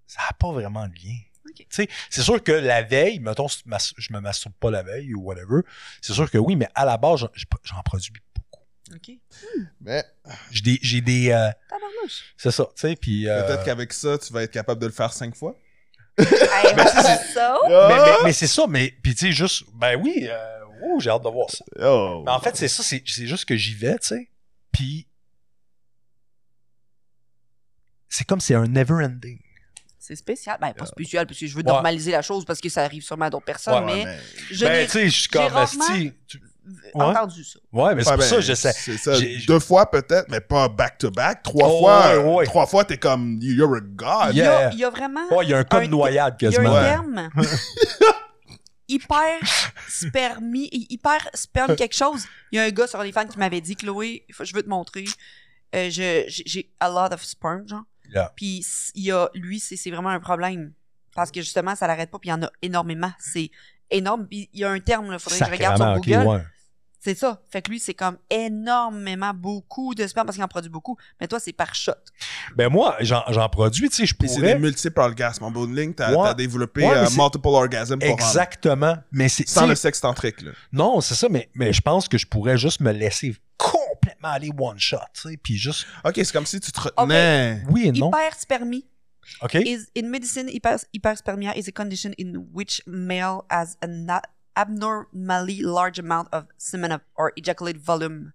ça 0.06 0.20
a 0.30 0.32
pas 0.34 0.52
vraiment 0.52 0.86
de 0.86 0.94
lien. 0.94 1.16
Ok. 1.48 1.56
Tu 1.58 1.66
sais, 1.70 1.88
c'est 2.08 2.22
sûr 2.22 2.40
que 2.42 2.52
la 2.52 2.82
veille, 2.82 3.18
mettons, 3.18 3.48
si 3.48 3.62
tu 3.64 3.68
mas- 3.68 3.92
je 3.98 4.12
me 4.12 4.20
masturbe 4.20 4.54
pas 4.60 4.70
la 4.70 4.84
veille 4.84 5.12
ou 5.14 5.22
whatever, 5.22 5.62
c'est 6.00 6.12
sûr 6.12 6.30
que 6.30 6.38
oui, 6.38 6.54
mais 6.54 6.68
à 6.74 6.84
la 6.84 6.96
base, 6.98 7.20
j'en- 7.20 7.30
j'en 7.64 7.82
produis 7.82 8.12
beaucoup. 8.12 8.64
OK. 8.94 9.10
Mais 9.80 10.04
J'ai 10.52 10.60
des, 10.62 10.78
j'ai 10.82 11.00
des, 11.00 11.30
euh, 11.32 11.50
c'est 12.36 12.52
ça, 12.52 12.64
tu 12.66 12.70
sais, 12.80 12.94
puis. 12.94 13.28
euh, 13.28 13.42
peut-être 13.42 13.64
qu'avec 13.64 13.92
ça, 13.92 14.16
tu 14.18 14.32
vas 14.32 14.44
être 14.44 14.52
capable 14.52 14.80
de 14.80 14.86
le 14.86 14.92
faire 14.92 15.12
cinq 15.12 15.34
fois. 15.34 15.56
Ça? 17.34 17.58
mais, 17.88 17.96
mais, 18.04 18.16
mais 18.24 18.32
c'est 18.32 18.46
ça, 18.46 18.66
mais 18.68 18.90
puis 19.02 19.14
tu 19.14 19.26
sais, 19.26 19.32
juste, 19.32 19.64
ben 19.74 20.00
oui, 20.00 20.26
euh, 20.30 20.55
ouh, 20.82 21.00
j'ai 21.00 21.10
hâte 21.10 21.22
de 21.24 21.28
voir 21.28 21.50
ça. 21.50 21.64
Oh. 21.80 22.22
Mais 22.24 22.32
en 22.32 22.40
fait, 22.40 22.56
c'est 22.56 22.68
ça, 22.68 22.82
c'est 22.82 23.02
juste 23.06 23.44
que 23.44 23.56
j'y 23.56 23.74
vais, 23.74 23.98
tu 23.98 24.08
sais, 24.08 24.30
puis 24.72 25.06
c'est 28.08 28.26
comme 28.26 28.40
c'est 28.40 28.54
un 28.54 28.66
never 28.66 29.04
ending. 29.04 29.38
C'est 29.98 30.16
spécial. 30.16 30.56
Ben, 30.60 30.72
pas 30.72 30.86
spécial, 30.86 31.26
parce 31.26 31.38
que 31.40 31.46
je 31.46 31.52
veux 31.54 31.62
Ouais. 31.64 31.72
normaliser 31.72 32.12
la 32.12 32.22
chose 32.22 32.44
parce 32.44 32.60
que 32.60 32.68
ça 32.68 32.84
arrive 32.84 33.02
sûrement 33.02 33.24
à 33.24 33.30
d'autres 33.30 33.44
personnes, 33.44 33.84
Ouais, 33.84 33.94
mais, 33.96 34.04
mais- 34.04 34.18
je 34.52 34.64
ben, 34.64 34.86
tu 34.86 34.92
sais, 34.92 35.04
je 35.08 35.10
suis 35.10 35.22
j'ai 35.24 35.28
comme, 35.38 35.52
rarement- 35.52 35.84
asti, 35.84 36.12
tu- 36.28 36.38
ouais. 36.38 37.04
entendu 37.04 37.42
ça. 37.42 37.58
ouais, 37.72 37.94
mais 37.96 38.04
c'est 38.04 38.10
Ouais, 38.10 38.16
pour 38.16 38.24
ben, 38.24 38.30
ça, 38.30 38.40
j'essaie. 38.40 38.72
C'est 38.72 38.96
ça. 38.98 39.14
j'ai- 39.14 39.38
Deux 39.48 39.58
fois 39.58 39.90
peut-être, 39.90 40.28
mais 40.30 40.40
pas 40.40 40.68
back-to-back. 40.68 41.42
Trois 41.42 41.68
Oh, 41.68 41.78
fois, 41.80 42.16
ouais, 42.18 42.34
ouais. 42.36 42.44
trois 42.46 42.66
fois, 42.66 42.84
t'es 42.84 42.98
comme, 42.98 43.38
you're 43.42 43.74
a 43.74 43.80
god. 43.80 44.30
Il 44.30 44.36
y, 44.38 44.42
a, 44.42 44.70
il 44.72 44.78
y 44.78 44.84
a 44.84 44.90
vraiment 44.90 45.26
Ouais, 45.32 45.44
il 45.44 45.50
y 45.50 45.54
a 45.54 45.58
un 45.58 45.64
code 45.64 45.82
Un- 45.82 45.88
noyade 45.88 46.36
il 46.40 46.44
y 46.44 46.46
a 46.46 46.50
quasiment. 46.52 46.76
un 46.76 46.82
terme 46.84 47.28
hyper 48.88 49.40
spermi, 49.88 50.68
hyper 50.72 51.28
sperme 51.34 51.76
quelque 51.76 51.94
chose. 51.96 52.24
Il 52.52 52.56
y 52.56 52.58
a 52.58 52.64
un 52.64 52.70
gars 52.70 52.86
sur 52.86 53.02
les 53.02 53.12
fans 53.12 53.26
qui 53.26 53.38
m'avait 53.38 53.60
dit, 53.60 53.76
Chloé, 53.76 54.24
je 54.28 54.54
veux 54.54 54.62
te 54.62 54.68
montrer. 54.68 55.04
Euh, 55.74 55.90
je- 55.90 56.24
j'ai 56.28 56.42
j'ai 56.46 56.70
a 56.80 56.88
lot 56.88 57.12
of 57.12 57.22
sperm, 57.22 57.66
genre. 57.68 57.84
Yeah. 58.12 58.32
Puis 58.36 58.64
il 58.94 59.02
y 59.04 59.10
a, 59.12 59.28
lui, 59.34 59.58
c'est 59.58 59.76
c'est 59.76 59.90
vraiment 59.90 60.10
un 60.10 60.20
problème. 60.20 60.72
Parce 61.14 61.30
que 61.30 61.40
justement, 61.40 61.74
ça 61.74 61.86
l'arrête 61.86 62.10
pas, 62.10 62.18
puis 62.18 62.28
il 62.28 62.32
y 62.32 62.34
en 62.34 62.42
a 62.42 62.50
énormément. 62.62 63.10
C'est 63.18 63.50
énorme. 63.90 64.26
Puis 64.28 64.48
il 64.52 64.60
y 64.60 64.64
a 64.64 64.70
un 64.70 64.80
terme, 64.80 65.10
il 65.12 65.18
faudrait 65.18 65.38
que 65.38 65.44
je 65.46 65.50
regarde 65.50 65.76
sur 65.76 65.86
Google. 66.00 66.26
ouais. 66.28 66.42
C'est 67.06 67.14
ça. 67.14 67.40
Fait 67.52 67.62
que 67.62 67.70
lui, 67.70 67.78
c'est 67.78 67.94
comme 67.94 68.18
énormément 68.30 69.32
beaucoup 69.32 69.94
de 69.94 70.04
sperme 70.08 70.26
parce 70.26 70.34
qu'il 70.36 70.42
en 70.42 70.48
produit 70.48 70.70
beaucoup. 70.72 70.96
Mais 71.20 71.28
toi, 71.28 71.38
c'est 71.38 71.52
par 71.52 71.72
shot. 71.72 71.92
Ben 72.56 72.68
moi, 72.68 72.96
j'en 72.98 73.22
j'en 73.28 73.48
produis, 73.48 73.88
tu 73.90 73.94
sais, 73.94 74.06
je 74.06 74.14
Puis 74.16 74.28
c'est 74.28 74.40
pourrais. 74.40 74.54
des 74.54 74.58
multiples 74.60 74.98
orgasmes. 74.98 75.44
En 75.44 75.52
bout 75.52 75.68
de 75.68 75.76
ligne, 75.76 75.94
t'as 75.94 76.12
Ouais. 76.12 76.34
développé 76.34 76.82
Ouais, 76.84 76.96
euh, 76.96 77.06
multiple 77.16 77.46
orgasms 77.46 78.00
pour 78.00 78.08
Exactement. 78.08 78.96
Mais 79.12 79.28
c'est. 79.28 79.46
Sans 79.48 79.66
le 79.68 79.76
sexe 79.76 80.00
tantrique, 80.00 80.42
là. 80.42 80.50
Non, 80.72 81.00
c'est 81.00 81.14
ça, 81.14 81.28
mais, 81.28 81.48
mais 81.54 81.72
je 81.72 81.80
pense 81.80 82.08
que 82.08 82.18
je 82.18 82.26
pourrais 82.26 82.58
juste 82.58 82.80
me 82.80 82.90
laisser 82.90 83.36
complètement 83.56 84.30
aller 84.30 84.50
one 84.58 84.80
shot, 84.80 84.98
tu 85.14 85.30
sais, 85.30 85.36
puis 85.36 85.56
juste. 85.56 85.86
Ok, 86.04 86.14
c'est 86.16 86.32
comme 86.32 86.44
si 86.46 86.58
tu 86.58 86.72
te 86.72 86.80
retenais. 86.80 87.62
Oui 87.70 87.86
et 87.86 87.92
non. 87.92 88.08
Hyperspermie 88.10 88.84
OK? 89.42 89.54
is 89.54 89.86
in 89.96 90.08
medicine 90.08 90.48
hyper, 90.48 90.78
hyperspermia 90.92 91.52
is 91.56 91.68
a 91.68 91.72
condition 91.72 92.10
in 92.18 92.34
which 92.52 92.82
male 92.86 93.42
has 93.48 93.76
a- 93.80 94.22
abnormally 94.56 95.60
large 95.62 95.98
amount 96.00 96.26
of 96.32 96.44
semen 96.58 96.90
of- 96.92 97.00
or 97.16 97.30
ejaculate 97.36 97.76
volume. 97.78 98.32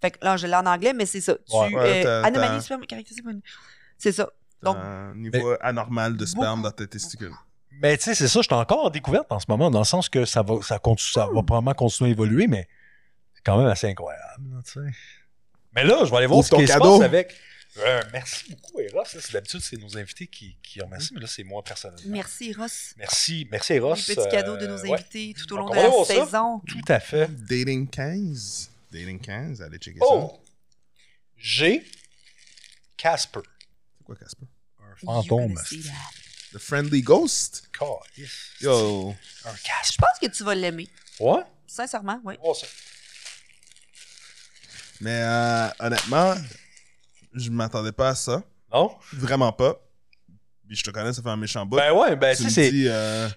Fait 0.00 0.12
que 0.12 0.18
là, 0.24 0.36
je 0.36 0.46
l'ai 0.46 0.54
en 0.54 0.66
anglais, 0.66 0.92
mais 0.94 1.04
c'est 1.06 1.20
ça. 1.20 1.34
Tu, 1.34 1.54
Ouais, 1.56 1.74
ouais, 1.74 2.06
euh, 2.06 2.22
anomalie 2.22 2.62
sperme 2.62 2.82
C'est 3.98 4.12
ça. 4.12 4.30
Donc, 4.62 4.76
un 4.78 5.14
niveau 5.14 5.54
anormal 5.60 6.16
de 6.16 6.24
sperme 6.24 6.62
beaucoup. 6.62 6.70
dans 6.70 6.70
tes 6.76 6.86
testicules. 6.86 7.32
Mais 7.82 7.96
tu 7.98 8.04
sais, 8.04 8.14
c'est 8.14 8.28
ça, 8.28 8.40
je 8.40 8.44
suis 8.44 8.54
encore 8.54 8.86
en 8.86 8.90
découverte 8.90 9.30
en 9.32 9.38
ce 9.40 9.46
moment, 9.48 9.70
dans 9.70 9.80
le 9.80 9.84
sens 9.84 10.08
que 10.08 10.24
ça 10.24 10.42
va, 10.42 10.62
ça 10.62 10.78
continue, 10.78 11.10
ça 11.12 11.26
va 11.26 11.42
probablement 11.42 11.74
continuer 11.74 12.10
à 12.10 12.12
évoluer, 12.12 12.46
mais 12.46 12.68
c'est 13.34 13.42
quand 13.44 13.58
même 13.58 13.66
assez 13.66 13.88
incroyable. 13.88 14.42
Mais 15.74 15.84
là, 15.84 16.04
je 16.04 16.10
vais 16.10 16.16
aller 16.18 16.26
voir 16.26 16.38
Ouvre 16.38 16.46
ce 16.46 16.50
ton 16.50 16.58
qui 16.58 16.66
se 16.68 16.72
cadeau. 16.72 16.98
passe 16.98 17.06
avec. 17.06 17.34
Euh, 17.78 18.02
merci 18.12 18.50
beaucoup, 18.50 18.78
Eros. 18.80 19.02
D'habitude, 19.32 19.60
c'est 19.60 19.76
nos 19.76 19.96
invités 19.98 20.26
qui, 20.28 20.56
qui 20.62 20.80
remercient, 20.80 21.12
mais 21.14 21.20
là, 21.22 21.26
c'est 21.26 21.42
moi 21.42 21.62
personnellement. 21.64 22.02
merci, 22.06 22.52
Ross. 22.52 22.94
Merci, 22.96 23.48
merci, 23.50 23.72
Eros. 23.74 23.94
Les 23.96 24.14
petits 24.14 24.28
cadeaux 24.30 24.56
de 24.56 24.66
nos 24.68 24.78
Euh, 24.78 24.82
ouais, 24.88 24.92
invités 25.00 25.34
tout 25.36 25.52
au 25.54 25.56
long 25.56 25.66
Donc, 25.66 25.74
de 25.74 25.80
la 25.80 26.04
ça. 26.04 26.24
saison. 26.26 26.60
tout 26.68 26.80
à 26.86 27.00
fait. 27.00 27.26
Dating 27.46 27.88
15. 27.88 28.70
Dating 28.92 29.20
15, 29.20 29.60
allez 29.62 29.78
checker 29.78 29.98
Oh! 30.02 30.40
J'ai 31.36 31.84
Casper, 32.96 33.40
ça. 33.44 33.50
C'est 33.98 34.04
quoi, 34.04 34.16
Casper? 34.16 34.46
un 34.80 34.96
fantôme. 35.04 35.54
The 36.52 36.58
Friendly 36.58 37.02
Ghost? 37.02 37.68
Calisse. 37.76 38.50
Yo. 38.60 39.10
Un 39.44 39.54
Je 39.56 39.96
pense 39.98 40.18
que 40.22 40.28
tu 40.28 40.44
vas 40.44 40.54
l'aimer. 40.54 40.88
Ouais? 41.18 41.42
Sincèrement, 41.66 42.20
oui. 42.24 42.36
Ça. 42.54 42.66
Mais 45.00 45.20
euh, 45.22 45.68
honnêtement, 45.80 46.34
je 47.34 47.50
m'attendais 47.50 47.92
pas 47.92 48.08
à 48.10 48.14
ça. 48.14 48.42
Non? 48.72 48.90
Vraiment 49.12 49.52
pas. 49.52 49.74
Puis 50.66 50.76
je 50.76 50.82
te 50.84 50.90
connais, 50.90 51.12
ça 51.12 51.22
fait 51.22 51.28
un 51.28 51.36
méchant 51.36 51.66
bout. 51.66 51.76
Ben 51.76 51.92
ouais, 51.92 52.16
ben 52.16 52.34
tu 52.36 52.44
sais, 52.44 52.50
c'est. 52.50 52.72
euh, 52.86 53.28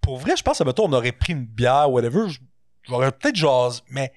pour 0.00 0.18
vrai, 0.18 0.36
je 0.36 0.42
pense 0.42 0.58
que 0.58 0.64
mettons, 0.64 0.86
on 0.88 0.92
aurait 0.92 1.12
pris 1.12 1.32
une 1.34 1.44
bière, 1.44 1.90
whatever, 1.90 2.28
je- 2.28 2.38
j'aurais 2.88 3.12
peut-être 3.12 3.36
jase, 3.36 3.82
mais, 3.90 4.12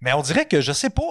mais 0.00 0.12
on 0.12 0.22
dirait 0.22 0.46
que 0.46 0.60
je 0.60 0.72
sais 0.72 0.90
pas, 0.90 1.02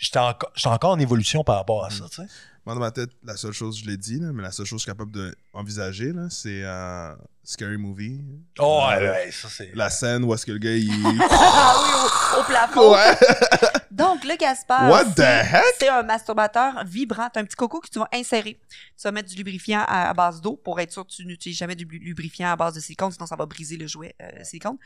j'étais 0.00 0.18
encore, 0.18 0.50
j'étais 0.54 0.68
encore 0.68 0.90
en 0.90 0.98
évolution 0.98 1.42
par 1.44 1.56
rapport 1.56 1.84
à 1.86 1.90
ça, 1.90 2.04
tu 2.10 2.16
sais. 2.16 2.28
moi, 2.66 2.74
dans 2.74 2.80
ma 2.80 2.90
tête, 2.90 3.08
la 3.24 3.36
seule 3.38 3.52
chose, 3.52 3.78
je 3.82 3.86
l'ai 3.86 3.96
dit, 3.96 4.20
là, 4.20 4.30
mais 4.34 4.42
la 4.42 4.52
seule 4.52 4.66
chose 4.66 4.84
que 4.84 4.90
je 4.90 4.92
suis 4.94 4.98
capable 4.98 5.32
d'envisager, 5.54 6.12
c'est 6.28 6.62
euh, 6.64 7.14
Scary 7.42 7.78
Movie. 7.78 8.20
Oh, 8.58 8.82
Euh, 8.92 8.98
ouais, 9.00 9.08
ouais, 9.08 9.30
ça 9.32 9.48
c'est. 9.50 9.70
La 9.74 9.88
scène 9.88 10.22
où 10.24 10.34
est-ce 10.34 10.44
que 10.44 10.52
le 10.52 10.58
gars, 10.58 10.76
il... 10.76 10.90
Ah 11.30 11.74
oui, 11.82 12.36
au, 12.36 12.40
au 12.40 12.44
plafond. 12.44 12.92
ouais! 12.92 13.16
Donc, 13.90 14.24
le 14.24 14.36
Gaspard, 14.36 14.90
What 14.90 15.04
the 15.06 15.16
c'est- 15.16 15.40
heck? 15.56 15.64
c'est 15.78 15.88
un 15.88 16.02
masturbateur 16.02 16.84
vibrant. 16.84 17.28
T'as 17.32 17.40
un 17.40 17.44
petit 17.44 17.56
coco 17.56 17.80
que 17.80 17.88
tu 17.88 17.98
vas 17.98 18.08
insérer. 18.12 18.58
Tu 18.70 19.02
vas 19.04 19.12
mettre 19.12 19.28
du 19.28 19.36
lubrifiant 19.36 19.84
à, 19.86 20.10
à 20.10 20.14
base 20.14 20.40
d'eau 20.40 20.56
pour 20.56 20.78
être 20.80 20.92
sûr 20.92 21.06
que 21.06 21.12
tu 21.12 21.24
n'utilises 21.24 21.58
jamais 21.58 21.74
du 21.74 21.84
lu- 21.84 21.98
lubrifiant 21.98 22.50
à 22.50 22.56
base 22.56 22.74
de 22.74 22.80
silicone, 22.80 23.10
sinon 23.12 23.26
ça 23.26 23.36
va 23.36 23.46
briser 23.46 23.76
le 23.76 23.86
jouet 23.86 24.14
euh, 24.22 24.44
silicone. 24.44 24.76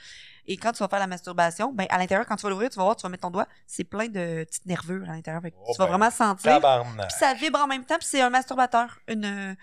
Et 0.46 0.56
quand 0.56 0.72
tu 0.72 0.78
vas 0.80 0.88
faire 0.88 0.98
la 0.98 1.06
masturbation, 1.06 1.72
ben, 1.72 1.86
à 1.88 1.98
l'intérieur, 1.98 2.26
quand 2.26 2.36
tu 2.36 2.42
vas 2.42 2.50
l'ouvrir, 2.50 2.68
tu 2.70 2.76
vas 2.76 2.84
voir, 2.84 2.96
tu 2.96 3.02
vas 3.02 3.08
mettre 3.08 3.22
ton 3.22 3.30
doigt, 3.30 3.46
c'est 3.66 3.84
plein 3.84 4.06
de 4.08 4.44
petites 4.44 4.66
nervures 4.66 5.08
à 5.08 5.12
l'intérieur. 5.12 5.42
Fait 5.42 5.54
Oh 5.56 5.72
tu 5.72 5.78
vas 5.78 5.84
ben, 5.86 5.90
vraiment 5.96 6.10
sentir. 6.10 6.60
Puis 6.60 7.16
ça 7.18 7.34
vibre 7.34 7.60
en 7.60 7.66
même 7.66 7.84
temps, 7.84 7.98
puis 7.98 8.08
c'est 8.10 8.20
un 8.20 8.30
masturbateur. 8.30 8.98
Une, 9.08 9.24
euh, 9.24 9.54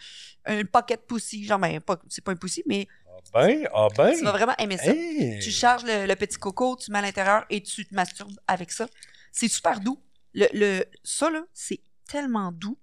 un 0.46 0.64
pocket 0.66 1.06
pussy. 1.06 1.46
Genre, 1.46 1.60
ben, 1.60 1.80
c'est 2.08 2.24
pas 2.24 2.32
un 2.32 2.36
pussy, 2.36 2.64
mais 2.66 2.88
Ah 3.08 3.20
ben, 3.34 3.68
ah 3.74 3.88
ben. 3.96 4.16
tu 4.18 4.24
vas 4.24 4.32
vraiment 4.32 4.56
aimer 4.58 4.78
ça. 4.78 4.92
Hey. 4.92 5.40
Tu 5.40 5.52
charges 5.52 5.84
le, 5.84 6.06
le 6.08 6.16
petit 6.16 6.38
coco, 6.38 6.78
tu 6.78 6.92
mets 6.92 7.00
à 7.00 7.02
l'intérieur 7.02 7.46
et 7.50 7.62
tu 7.62 7.86
te 7.86 7.94
masturbes 7.94 8.32
avec 8.48 8.72
ça. 8.72 8.88
C'est 9.32 9.48
super 9.48 9.80
doux. 9.80 10.02
Le, 10.34 10.48
le, 10.54 10.86
ça, 11.04 11.30
là, 11.30 11.44
c'est 11.54 11.82
tellement 12.08 12.52
doux. 12.52 12.78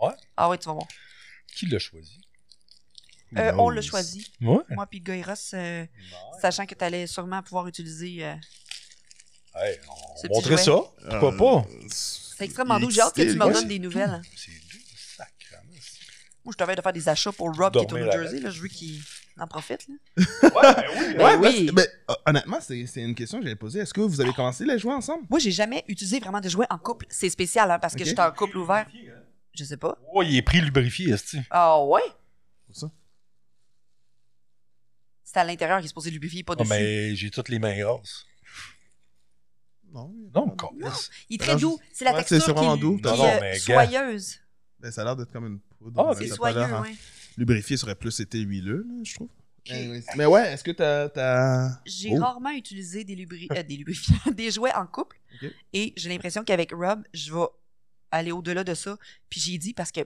Ouais. 0.00 0.12
Ah 0.36 0.48
ouais, 0.48 0.58
tu 0.58 0.66
vas 0.66 0.72
voir. 0.74 0.86
Qui 1.54 1.66
l'a 1.66 1.78
choisi? 1.78 2.20
Euh, 3.36 3.52
on 3.58 3.68
l'a 3.70 3.82
choisi. 3.82 4.32
Ouais. 4.40 4.58
Moi 4.70 4.86
puis 4.86 5.00
Goiros, 5.00 5.32
euh, 5.54 5.84
sachant 6.40 6.64
que 6.66 6.74
tu 6.74 6.82
allais 6.84 7.06
sûrement 7.06 7.42
pouvoir 7.42 7.66
utiliser. 7.66 8.24
euh, 8.24 8.34
Hey, 9.54 9.78
on 9.88 10.16
Ce 10.16 10.28
montrer 10.28 10.56
ça. 10.56 10.70
Euh, 10.72 11.20
Pourquoi 11.20 11.36
pas? 11.36 11.68
c'est 11.90 12.44
extrêmement 12.44 12.78
doux. 12.78 12.90
J'ai 12.90 13.00
hâte 13.00 13.14
que 13.14 13.22
tu 13.22 13.36
me 13.36 13.44
Ouais, 13.44 13.52
donnes 13.52 13.66
des 13.68 13.78
nouvelles. 13.80 14.22
C'est 14.36 14.52
doux, 14.52 14.78
sacrément. 15.16 15.72
Moi, 16.44 16.52
je 16.52 16.56
t'avais 16.56 16.76
de 16.76 16.80
faire 16.80 16.92
des 16.92 17.08
achats 17.08 17.32
pour 17.32 17.54
Rob 17.54 17.72
qui 17.72 17.78
est 17.80 17.92
au 17.92 17.98
New. 17.98 18.10
Jersey. 18.10 18.40
Là, 18.40 18.50
je 18.50 18.62
veux 18.62 18.68
qu'il 18.68 19.02
en 19.38 19.46
profite. 19.46 19.86
Là. 19.88 19.94
Ouais, 20.42 20.74
ben 20.74 20.84
oui. 20.98 21.14
Ben 21.16 21.24
Ouais, 21.24 21.48
oui. 21.48 21.64
mais, 21.66 21.72
mais, 21.82 21.88
euh, 22.10 22.14
honnêtement, 22.26 22.58
c'est 22.60 22.86
c'est 22.86 23.00
une 23.02 23.14
question 23.14 23.38
que 23.38 23.44
j'allais 23.44 23.56
poser. 23.56 23.80
Est-ce 23.80 23.94
que 23.94 24.00
vous 24.00 24.20
avez 24.20 24.32
commencé 24.32 24.64
les 24.64 24.78
jouer 24.78 24.92
ensemble? 24.94 25.24
Moi, 25.30 25.38
j'ai 25.38 25.50
jamais 25.52 25.84
utilisé 25.88 26.18
vraiment 26.20 26.40
de 26.40 26.48
jouets 26.48 26.66
en 26.70 26.78
couple. 26.78 27.06
C'est 27.08 27.30
spécial 27.30 27.70
hein, 27.70 27.78
parce 27.78 27.94
que 27.94 28.04
j'étais 28.04 28.20
en 28.22 28.32
couple 28.32 28.58
ouvert. 28.58 28.86
Je 29.54 29.64
sais 29.64 29.76
pas. 29.76 29.96
Oh, 30.14 30.22
il 30.22 30.36
est 30.36 30.42
pris 30.42 30.60
lubrifié, 30.60 31.12
est 31.12 31.36
Ah 31.50 31.82
ouais? 31.84 32.00
Pour 32.66 32.76
ça? 32.76 32.90
C'est 35.24 35.38
à 35.38 35.44
l'intérieur 35.44 35.78
qui 35.80 35.84
est 35.84 35.88
supposé 35.88 36.10
lubrifier, 36.10 36.42
pas 36.42 36.54
Oh, 36.56 36.62
dessus. 36.62 36.70
mais 36.70 37.14
j'ai 37.14 37.30
toutes 37.30 37.48
les 37.48 37.58
mains 37.58 37.76
grasses. 37.78 38.24
Non. 39.92 40.12
Non, 40.34 40.50
câlisse. 40.50 41.10
Il 41.28 41.34
est 41.34 41.38
très 41.38 41.48
Alors, 41.50 41.60
doux. 41.60 41.78
C'est 41.92 42.04
la 42.04 42.12
ouais, 42.12 42.18
texture 42.18 42.38
c'est- 42.40 42.46
c'est 42.46 42.52
vraiment 42.52 42.74
qui, 42.74 42.80
doux. 42.80 42.96
qui 42.96 43.02
Non, 43.02 43.14
est 43.14 43.16
non, 43.34 43.40
mais 43.40 43.58
soyeuse. 43.58 44.38
Ben, 44.80 44.90
ça 44.92 45.00
a 45.00 45.04
l'air 45.04 45.16
d'être 45.16 45.32
comme 45.32 45.46
une 45.46 45.60
poudre. 45.78 46.00
Ah, 46.00 46.04
mais 46.10 46.24
ok. 46.24 46.28
C'est 46.28 46.34
soyeux, 46.36 46.58
l'air, 46.58 46.84
Lubrifié 47.38 47.76
serait 47.76 47.94
plus 47.94 48.18
été 48.20 48.38
huileux, 48.40 48.84
là, 48.88 48.94
je 49.04 49.14
trouve. 49.14 49.28
Anyways. 49.70 50.04
Mais 50.16 50.26
ouais, 50.26 50.52
est-ce 50.52 50.64
que 50.64 50.70
t'as. 50.70 51.08
t'as- 51.08 51.80
J'ai 51.86 52.10
Oh. 52.18 52.20
rarement 52.22 52.50
utilisé 52.50 53.04
des, 53.04 53.14
lubri- 53.14 53.48
euh, 53.56 53.62
des 53.62 53.76
lubrifiants, 53.76 54.16
des 54.34 54.50
jouets 54.50 54.74
en 54.74 54.86
couple. 54.86 55.18
Et 55.72 55.92
j'ai 55.96 56.08
l'impression 56.08 56.42
qu'avec 56.42 56.72
Rob, 56.72 57.02
je 57.14 57.32
vais 57.32 57.44
aller 58.10 58.32
au-delà 58.32 58.64
de 58.64 58.74
ça. 58.74 58.96
Puis 59.30 59.40
j'ai 59.40 59.58
dit 59.58 59.74
parce 59.74 59.92
que 59.92 60.00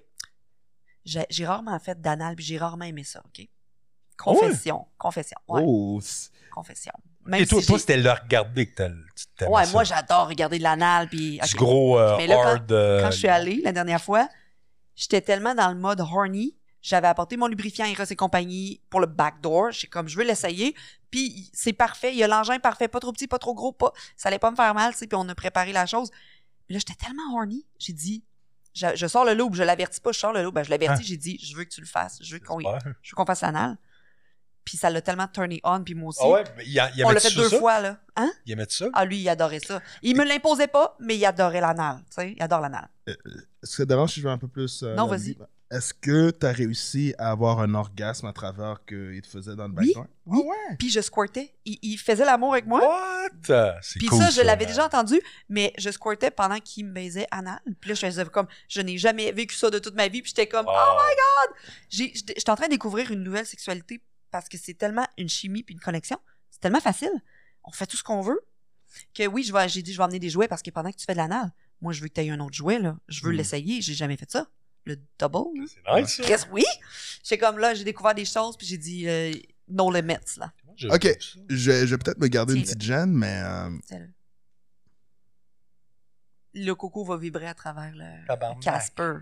j'ai 1.04 1.46
rarement 1.46 1.78
fait 1.78 2.00
d'anal, 2.00 2.36
puis 2.36 2.44
j'ai 2.44 2.58
rarement 2.58 2.84
aimé 2.84 3.04
ça, 3.04 3.22
OK? 3.24 3.48
Confession. 4.16 4.86
Confession. 4.98 5.36
Ouais, 5.48 5.62
Oh, 5.64 6.00
confession. 6.52 6.92
Même 7.24 7.42
Et 7.42 7.46
toi, 7.46 7.60
si 7.60 7.66
toi 7.68 7.78
c'était 7.78 7.96
le 7.96 8.10
regarder 8.10 8.66
que 8.66 8.74
t'as- 8.74 8.90
tu 8.90 9.44
Ouais, 9.46 9.64
ça. 9.64 9.70
moi, 9.72 9.84
j'adore 9.84 10.28
regarder 10.28 10.58
de 10.58 10.62
l'anal. 10.64 11.08
Puis, 11.08 11.38
Du 11.38 11.44
ok. 11.44 11.54
gros 11.56 11.98
euh, 11.98 12.16
Mais 12.16 12.26
là, 12.26 12.34
quand- 12.36 12.42
hard. 12.48 12.72
euh, 12.72 13.00
Quand 13.02 13.10
je 13.12 13.18
suis 13.18 13.28
allée 13.28 13.60
la 13.62 13.72
dernière 13.72 14.02
fois, 14.02 14.28
j'étais 14.96 15.20
tellement 15.20 15.54
dans 15.54 15.70
le 15.70 15.78
mode 15.78 16.00
horny. 16.00 16.56
J'avais 16.82 17.06
apporté 17.08 17.36
mon 17.36 17.46
lubrifiant 17.46 17.86
Eros 17.86 18.04
et 18.10 18.16
compagnie 18.16 18.80
pour 18.90 19.00
le 19.00 19.06
backdoor. 19.06 19.70
J'ai 19.70 19.86
comme, 19.86 20.08
je 20.08 20.16
veux 20.18 20.24
l'essayer. 20.24 20.74
Puis 21.10 21.48
c'est 21.52 21.72
parfait. 21.72 22.12
Il 22.12 22.18
y 22.18 22.24
a 22.24 22.26
l'engin 22.28 22.58
parfait. 22.58 22.88
Pas 22.88 22.98
trop 23.00 23.12
petit, 23.12 23.28
pas 23.28 23.38
trop 23.38 23.54
gros. 23.54 23.72
Pas... 23.72 23.92
Ça 24.16 24.28
allait 24.28 24.38
pas 24.40 24.50
me 24.50 24.56
faire 24.56 24.74
mal, 24.74 24.92
tu 24.92 24.98
sais. 24.98 25.06
Puis 25.06 25.16
on 25.16 25.28
a 25.28 25.34
préparé 25.34 25.72
la 25.72 25.86
chose. 25.86 26.10
Puis 26.66 26.74
là, 26.74 26.80
j'étais 26.80 26.94
tellement 27.02 27.22
horny. 27.36 27.64
J'ai 27.78 27.92
dit, 27.92 28.24
je, 28.74 28.86
je 28.96 29.06
sors 29.06 29.24
le 29.24 29.34
loup. 29.34 29.50
Je 29.54 29.62
l'avertis 29.62 30.00
pas, 30.00 30.10
je 30.12 30.18
sors 30.18 30.32
le 30.32 30.42
loup. 30.42 30.50
Ben, 30.50 30.64
je 30.64 30.70
l'avertis. 30.70 31.02
Hein? 31.02 31.06
J'ai 31.06 31.16
dit, 31.16 31.38
je 31.40 31.54
veux 31.56 31.62
que 31.64 31.70
tu 31.70 31.80
le 31.80 31.86
fasses. 31.86 32.18
Je 32.20 32.34
veux 32.34 32.40
qu'on, 32.40 32.58
veux 32.58 33.14
qu'on 33.14 33.26
fasse 33.26 33.42
l'anal. 33.42 33.78
Puis 34.64 34.76
ça 34.76 34.90
l'a 34.90 35.00
tellement 35.02 35.26
turné 35.28 35.60
on. 35.64 35.82
Puis 35.84 35.94
moi 35.94 36.08
aussi. 36.10 36.20
Ah 36.22 36.28
ouais, 36.30 36.44
mais 36.56 36.64
il, 36.66 36.72
y 36.72 36.80
a- 36.80 36.90
il 36.94 36.98
y 37.00 37.04
on 37.04 37.10
l'a 37.10 37.20
fait 37.20 37.34
deux 37.34 37.48
ça? 37.48 37.58
fois, 37.58 37.80
là. 37.80 37.98
Hein? 38.16 38.30
Il 38.46 38.52
aimait 38.52 38.66
ça? 38.68 38.86
Ah, 38.92 39.04
lui, 39.04 39.18
il 39.18 39.28
adorait 39.28 39.58
ça. 39.60 39.80
Il 40.02 40.16
me 40.16 40.24
l'imposait 40.24 40.68
pas, 40.68 40.96
mais 41.00 41.16
il 41.16 41.24
adorait 41.26 41.60
l'anal. 41.60 41.98
Tu 42.06 42.14
sais, 42.14 42.32
il 42.36 42.42
adore 42.42 42.60
l'anal. 42.60 42.88
Est-ce 43.06 43.16
que 43.16 43.66
ça 43.68 43.82
te 43.84 43.88
dérange 43.88 44.12
si 44.14 44.20
je 44.20 44.24
vais 44.26 44.32
un 44.32 44.38
peu 44.38 44.48
plus. 44.48 44.82
euh, 44.84 44.94
Non, 44.94 45.06
vas-y. 45.06 45.36
Est-ce 45.72 45.94
que 45.94 46.30
tu 46.30 46.44
as 46.46 46.52
réussi 46.52 47.14
à 47.18 47.30
avoir 47.30 47.60
un 47.60 47.72
orgasme 47.74 48.26
à 48.26 48.32
travers 48.32 48.84
qu'il 48.84 49.20
te 49.22 49.26
faisait 49.26 49.56
dans 49.56 49.66
le 49.68 49.74
Oui, 49.76 49.86
backdoor? 49.94 50.06
oui. 50.26 50.40
Ah 50.44 50.48
ouais? 50.70 50.76
Puis 50.78 50.90
je 50.90 51.00
squirtais. 51.00 51.54
Il, 51.64 51.78
il 51.82 51.96
faisait 51.98 52.24
l'amour 52.24 52.52
avec 52.52 52.66
moi. 52.66 52.80
What? 52.86 53.78
C'est 53.80 53.98
Puis 53.98 54.08
cool, 54.08 54.18
ça, 54.20 54.30
je 54.30 54.42
l'avais 54.42 54.66
déjà 54.66 54.84
entendu, 54.86 55.20
mais 55.48 55.72
je 55.78 55.90
squirtais 55.90 56.30
pendant 56.30 56.58
qu'il 56.60 56.86
me 56.86 56.92
baisait 56.92 57.26
anal. 57.30 57.58
Puis 57.80 57.88
là, 57.88 57.94
je 57.94 58.00
faisais 58.06 58.24
comme, 58.26 58.46
je 58.68 58.80
n'ai 58.82 58.98
jamais 58.98 59.32
vécu 59.32 59.54
ça 59.56 59.70
de 59.70 59.78
toute 59.78 59.94
ma 59.94 60.08
vie. 60.08 60.20
Puis 60.22 60.28
j'étais 60.36 60.46
comme, 60.46 60.66
oh 60.68 60.70
my 60.98 61.14
god! 61.16 61.56
J'ai- 61.88 62.12
J'étais 62.14 62.50
en 62.50 62.56
train 62.56 62.66
de 62.66 62.72
découvrir 62.72 63.10
une 63.10 63.22
nouvelle 63.22 63.46
sexualité 63.46 64.02
parce 64.30 64.48
que 64.48 64.58
c'est 64.58 64.74
tellement 64.74 65.06
une 65.16 65.28
chimie 65.28 65.62
puis 65.62 65.74
une 65.74 65.80
connexion. 65.80 66.18
C'est 66.50 66.60
tellement 66.60 66.80
facile. 66.80 67.12
On 67.64 67.72
fait 67.72 67.86
tout 67.86 67.96
ce 67.96 68.02
qu'on 68.04 68.20
veut. 68.20 68.40
Que 69.14 69.26
oui, 69.26 69.50
j'ai 69.68 69.80
dit, 69.82 69.92
je 69.92 69.96
vais 69.98 70.04
emmener 70.04 70.18
des 70.18 70.28
jouets 70.28 70.48
parce 70.48 70.60
que 70.62 70.70
pendant 70.70 70.90
que 70.90 70.96
tu 70.96 71.06
fais 71.06 71.12
de 71.14 71.18
l'anal, 71.18 71.50
moi, 71.80 71.92
je 71.94 72.02
veux 72.02 72.08
que 72.08 72.12
tu 72.14 72.20
aies 72.20 72.30
un 72.30 72.40
autre 72.40 72.54
jouet, 72.54 72.78
là. 72.78 72.96
Je 73.08 73.22
veux 73.24 73.32
Mm. 73.32 73.36
l'essayer. 73.36 73.80
J'ai 73.80 73.94
jamais 73.94 74.16
fait 74.18 74.30
ça. 74.30 74.46
Le 74.84 74.96
double, 75.18 75.60
là. 75.60 75.64
C'est 75.68 76.00
nice, 76.02 76.16
ça. 76.16 76.22
Qu'est-ce- 76.24 76.46
oui! 76.50 76.64
J'étais 77.22 77.38
comme 77.38 77.58
là, 77.58 77.72
j'ai 77.74 77.84
découvert 77.84 78.14
des 78.14 78.24
choses, 78.24 78.56
puis 78.56 78.66
j'ai 78.66 78.78
dit, 78.78 79.08
euh, 79.08 79.32
no 79.68 79.90
limits, 79.92 80.14
là. 80.38 80.52
Moi, 80.64 80.74
j'aime 80.76 80.90
Ok. 80.90 81.04
ça. 81.20 81.38
Je, 81.48 81.70
vais- 81.70 81.86
je 81.86 81.94
vais 81.94 81.98
peut-être 81.98 82.18
me 82.18 82.26
garder 82.26 82.54
une 82.54 82.62
petite 82.62 82.82
gêne, 82.82 83.12
mais. 83.12 83.40
euh, 83.44 83.70
le... 83.90 84.08
le 86.54 86.74
coco 86.74 87.04
va 87.04 87.16
vibrer 87.16 87.46
à 87.46 87.54
travers 87.54 87.92
le. 87.94 88.60
Casper. 88.60 89.14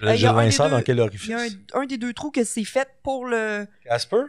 Je, 0.00 0.06
y 0.06 0.18
je 0.18 0.26
a 0.26 0.30
un 0.30 0.34
des 0.40 0.44
l'insère 0.46 0.64
deux- 0.66 0.70
dans 0.72 0.82
quel 0.82 0.96
Il 0.96 0.98
y 0.98 1.02
a 1.02 1.04
orifice? 1.04 1.56
un, 1.72 1.80
un 1.82 1.86
des 1.86 1.98
deux 1.98 2.12
trous 2.12 2.32
que 2.32 2.42
c'est 2.42 2.64
fait 2.64 2.88
pour 3.04 3.26
le. 3.26 3.66
Casper? 3.84 4.24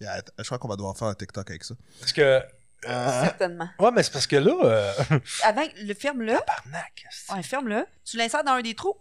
yeah, 0.00 0.22
je 0.38 0.44
crois 0.44 0.58
qu'on 0.58 0.68
va 0.68 0.76
devoir 0.76 0.96
faire 0.96 1.08
un 1.08 1.14
TikTok 1.14 1.50
avec 1.50 1.62
ça. 1.62 1.74
Parce 2.00 2.14
que... 2.14 2.40
Certainement. 2.82 3.68
Ouais, 3.78 3.90
mais 3.92 4.02
c'est 4.02 4.12
parce 4.12 4.26
que 4.26 4.36
là... 4.36 4.52
Euh... 4.62 4.92
Avant, 5.44 5.64
le 5.82 5.94
ferme-le. 5.94 6.32
Ouais, 6.32 7.42
ferme-le. 7.42 7.84
Tu 8.04 8.16
l'insères 8.16 8.44
dans 8.44 8.52
un 8.52 8.62
des 8.62 8.74
trous. 8.74 8.96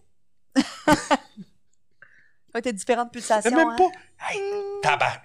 Ouais, 2.55 2.61
t'as 2.61 2.71
différentes 2.71 3.09
Mais 3.13 3.19
pulsations. 3.19 3.51
même 3.55 3.67
hein. 3.69 3.75
pas... 3.77 4.31
Hey, 4.33 4.39
tabac. 4.81 5.21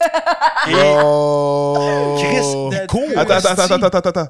Et 0.68 0.74
Oh! 1.02 2.16
Chris, 2.20 2.80
il 2.80 2.86
court. 2.86 3.18
Attends, 3.18 3.34
attends, 3.34 3.62
attends, 3.62 3.74
attends, 3.74 3.98
attends, 3.98 4.08
attends. 4.10 4.28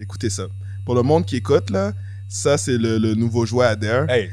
Écoutez 0.00 0.30
ça. 0.30 0.44
Pour 0.84 0.94
le 0.94 1.02
monde 1.02 1.26
qui 1.26 1.36
écoute, 1.36 1.70
là, 1.70 1.92
ça, 2.28 2.58
c'est 2.58 2.76
le, 2.76 2.98
le 2.98 3.14
nouveau 3.14 3.46
jouet 3.46 3.66
Adair. 3.66 4.08
Hey, 4.10 4.30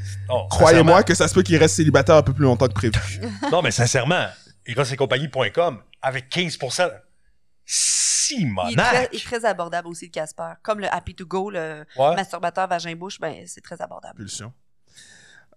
Croyez-moi 0.49 1.03
que 1.03 1.13
ça 1.13 1.27
se 1.27 1.33
peut 1.33 1.43
qu'il 1.43 1.57
reste 1.57 1.75
célibataire 1.75 2.15
un 2.15 2.23
peu 2.23 2.33
plus 2.33 2.45
longtemps 2.45 2.67
que 2.67 2.73
prévu. 2.73 3.21
Non, 3.51 3.61
mais 3.61 3.71
sincèrement, 3.71 4.25
erosetcompagnie.com, 4.65 5.79
avec 6.03 6.29
15%, 6.29 6.91
si 7.65 8.35
Il 8.35 8.73
est, 8.73 8.75
très, 8.75 9.09
il 9.13 9.19
est 9.19 9.23
très 9.25 9.45
abordable 9.45 9.87
aussi, 9.87 10.05
le 10.05 10.11
Casper. 10.11 10.53
Comme 10.61 10.79
le 10.79 10.93
Happy 10.93 11.15
to 11.15 11.25
Go, 11.25 11.49
le 11.49 11.85
Ouais. 11.97 12.15
masturbateur 12.15 12.67
vagin-bouche, 12.67 13.19
ben, 13.19 13.43
c'est 13.47 13.61
très 13.61 13.81
abordable. 13.81 14.17
Pulsion. 14.17 14.53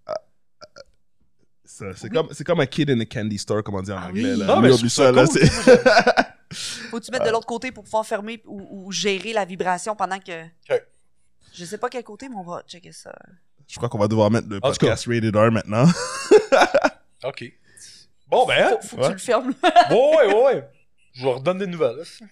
Ah, 0.07 0.15
ça, 1.65 1.87
c'est 1.97 2.09
comme, 2.11 2.29
c'est 2.33 2.45
comme 2.45 2.61
un 2.61 2.67
kid 2.67 2.89
in 2.91 3.01
a 3.01 3.05
candy 3.05 3.39
store, 3.39 3.63
comme 3.63 3.75
on 3.75 3.83
dit 3.83 3.93
en 3.93 3.99
Ah 3.99 4.07
anglais. 4.07 4.33
oui. 4.35 4.39
Là. 4.39 4.47
Non, 4.47 4.61
mais 4.61 4.71
oublie 4.73 4.89
ça, 4.91 5.11
là. 5.13 5.27
cool, 5.27 5.37
c'est- 5.39 5.47
Faut 6.91 7.01
que 7.01 7.05
tu 7.05 7.11
mettes 7.11 7.25
de 7.25 7.31
l'autre 7.31 7.47
côté 7.47 7.73
pour 7.73 7.83
pouvoir 7.85 8.07
fermer 8.07 8.41
ou, 8.47 8.87
ou 8.87 8.93
gérer 8.93 9.33
la 9.33 9.45
vibration 9.45 9.97
pendant 9.97 10.19
que. 10.21 10.45
Ok. 10.71 10.83
Je 11.53 11.65
sais 11.65 11.79
pas 11.79 11.89
quel 11.89 12.05
côté, 12.05 12.29
mais 12.29 12.37
on 12.37 12.43
va 12.45 12.63
checker 12.69 12.93
ça. 12.93 13.13
Je 13.67 13.75
crois 13.77 13.89
qu'on 13.89 13.99
va 13.99 14.07
devoir 14.07 14.31
mettre 14.31 14.49
le 14.49 14.61
podcast 14.61 15.07
Rated 15.07 15.35
R 15.35 15.51
maintenant. 15.51 15.87
OK. 17.25 17.53
Bon, 18.29 18.47
ben, 18.47 18.77
Faut, 18.83 18.89
faut 18.89 18.97
que 18.97 19.01
Ouais. 19.03 19.07
tu 19.09 19.13
le 19.13 19.19
fermes. 19.19 19.55
ouais, 19.91 20.27
ouais, 20.27 20.45
ouais. 20.45 20.69
Je 21.13 21.23
vous 21.23 21.33
redonne 21.33 21.59
des 21.59 21.67
nouvelles. 21.67 22.03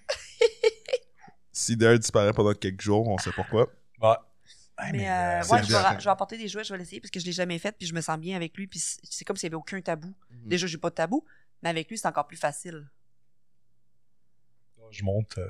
Si 1.56 1.76
Dare 1.76 1.96
disparaît 2.00 2.32
pendant 2.32 2.52
quelques 2.52 2.80
jours, 2.80 3.06
on 3.08 3.16
sait 3.16 3.30
pourquoi. 3.30 3.68
Ouais. 4.02 4.16
Hey, 4.76 4.90
mais 4.90 4.98
mais, 4.98 5.08
euh, 5.08 5.12
euh, 5.12 5.46
ouais, 5.52 5.62
je 5.62 5.72
vais, 5.72 6.00
je 6.00 6.08
apporter 6.08 6.36
des 6.36 6.48
jouets, 6.48 6.64
je 6.64 6.72
vais 6.72 6.78
l'essayer 6.80 7.00
parce 7.00 7.12
que 7.12 7.20
je 7.20 7.24
l'ai 7.24 7.30
jamais 7.32 7.60
fait, 7.60 7.70
puis 7.70 7.86
je 7.86 7.94
me 7.94 8.00
sens 8.00 8.18
bien 8.18 8.34
avec 8.34 8.56
lui, 8.56 8.66
puis 8.66 8.80
c'est 8.80 9.24
comme 9.24 9.36
s'il 9.36 9.48
n'y 9.48 9.54
avait 9.54 9.60
aucun 9.60 9.80
tabou. 9.80 10.12
Mhm. 10.30 10.48
Déjà, 10.48 10.66
j'ai 10.66 10.78
pas 10.78 10.90
de 10.90 10.96
tabou, 10.96 11.24
mais 11.62 11.68
avec 11.68 11.88
lui, 11.88 11.96
c'est 11.96 12.08
encore 12.08 12.26
plus 12.26 12.36
facile. 12.36 12.88
Je 14.90 15.04
monte. 15.04 15.38
euh, 15.38 15.48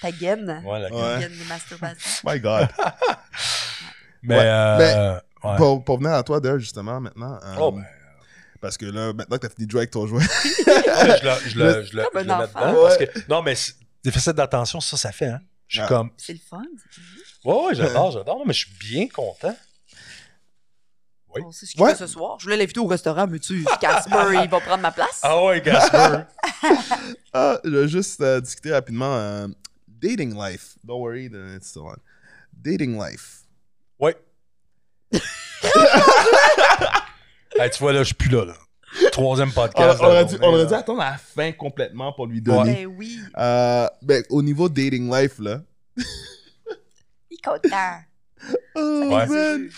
Ta 0.00 0.12
gaine, 0.12 0.62
ouais, 0.64 0.78
la 0.78 0.92
Ouais. 0.92 1.18
gaine 1.20 1.36
de 1.36 1.44
masturbation. 1.48 2.20
My 2.30 2.38
God. 2.38 2.68
Mais, 4.22 4.36
Ouais, 4.38 4.44
euh, 4.46 5.14
ouais. 5.42 5.56
pour, 5.56 5.84
pour 5.84 5.98
venir 5.98 6.12
à 6.12 6.22
toi, 6.22 6.38
Dare, 6.40 6.60
justement, 6.60 7.00
maintenant. 7.00 7.40
euh, 7.42 7.56
Oh, 7.58 7.72
ben, 7.72 7.84
Parce 8.64 8.78
que 8.78 8.86
là, 8.86 9.12
maintenant 9.12 9.36
que 9.36 9.46
t'as 9.46 9.54
fini 9.54 9.66
de 9.66 9.70
jouer 9.70 9.80
avec 9.80 9.90
ton 9.90 10.06
jouet. 10.06 10.22
je 10.24 11.24
le, 11.24 11.48
je 11.50 11.58
le, 11.58 11.84
je 11.84 11.96
le, 11.98 12.04
Comme 12.04 12.16
un 12.16 12.22
je 12.22 12.24
le 12.24 12.24
mets 12.24 12.32
enfant. 12.32 12.70
dedans. 12.70 12.82
Parce 12.82 12.96
que, 12.96 13.04
non, 13.28 13.42
mais 13.42 13.54
c'est- 13.54 13.74
déficit 14.02 14.32
d'attention, 14.32 14.80
ça, 14.80 14.96
ça 14.96 15.12
fait, 15.12 15.26
hein. 15.26 15.40
Je 15.68 15.76
suis 15.76 15.84
Ah. 15.84 15.88
comme, 15.88 16.10
C'est 16.16 16.32
le 16.32 16.38
fun. 16.38 16.62
ouais, 17.44 17.54
ouais, 17.66 17.74
j'adore, 17.74 18.10
j'adore, 18.12 18.38
Non, 18.38 18.44
mais 18.46 18.54
je 18.54 18.66
suis 18.66 18.78
bien 18.78 19.06
content. 19.08 19.54
Oui. 21.34 21.42
On 21.44 21.50
sait 21.52 21.66
ce 21.66 21.72
qu'il 21.72 21.82
Ouais. 21.82 21.90
fait 21.90 21.98
ce 21.98 22.06
soir. 22.06 22.38
Je 22.38 22.44
voulais 22.44 22.56
l'inviter 22.56 22.80
au 22.80 22.86
restaurant, 22.86 23.26
mais 23.26 23.38
tu 23.38 23.64
Casper, 23.80 24.40
il 24.44 24.48
va 24.48 24.60
prendre 24.60 24.82
ma 24.82 24.92
place. 24.92 25.20
Ah 25.22 25.44
ouais, 25.44 25.60
Gasper. 25.60 26.20
Ah, 27.34 27.58
je 27.64 27.70
vais 27.70 27.88
juste 27.88 28.20
euh, 28.20 28.40
discuter 28.40 28.72
rapidement. 28.72 29.14
euh, 29.16 29.48
dating 29.88 30.34
life. 30.34 30.76
Don't 30.84 31.00
worry, 31.02 31.26
it's 31.56 31.68
still 31.68 31.82
on. 31.82 31.96
Dating 32.52 32.98
life. 32.98 33.42
ouais. 33.98 34.16
Hey, 37.64 37.70
tu 37.70 37.78
vois, 37.78 37.92
là, 37.94 38.00
je 38.00 38.04
suis 38.08 38.14
plus 38.14 38.28
là, 38.28 38.44
là. 38.44 38.54
Troisième 39.10 39.50
podcast. 39.52 39.98
on 40.02 40.04
aurait 40.04 40.24
dû, 40.26 40.34
on 40.42 40.48
aurait 40.48 40.62
là. 40.64 40.68
dû 40.68 40.74
attendre 40.74 40.98
la 41.00 41.16
fin 41.16 41.50
complètement 41.52 42.12
pour 42.12 42.26
lui 42.26 42.42
donner. 42.42 42.84
Ben 42.84 42.94
oui, 42.98 43.18
Euh, 43.38 43.86
ben, 44.02 44.22
au 44.28 44.42
niveau 44.42 44.68
dating 44.68 45.10
life, 45.10 45.38
là. 45.38 45.62
il 45.96 46.04
est 47.38 47.44
content. 47.44 48.00
Oh, 48.76 49.08
Ouais. 49.10 49.26
man. 49.26 49.70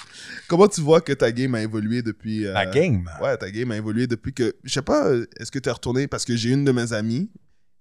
Comment 0.49 0.66
tu 0.66 0.80
vois 0.80 1.01
que 1.01 1.12
ta 1.12 1.30
game 1.30 1.55
a 1.55 1.62
évolué 1.62 2.03
depuis. 2.03 2.47
euh, 2.47 2.53
La 2.53 2.66
game? 2.66 3.09
Ouais, 3.22 3.37
ta 3.37 3.49
game 3.51 3.70
a 3.70 3.76
évolué 3.76 4.09
depuis 4.09 4.32
que. 4.34 4.57
Je 4.64 4.72
sais 4.72 4.82
pas, 4.82 5.07
euh, 5.07 5.26
est-ce 5.39 5.53
que 5.53 5.61
tu 5.61 5.68
es 5.68 5.72
retourné? 5.72 6.09
Parce 6.09 6.24
que 6.24 6.34
j'ai 6.34 6.51
une 6.51 6.64
de 6.64 6.72
mes 6.72 6.93
amies 6.93 7.30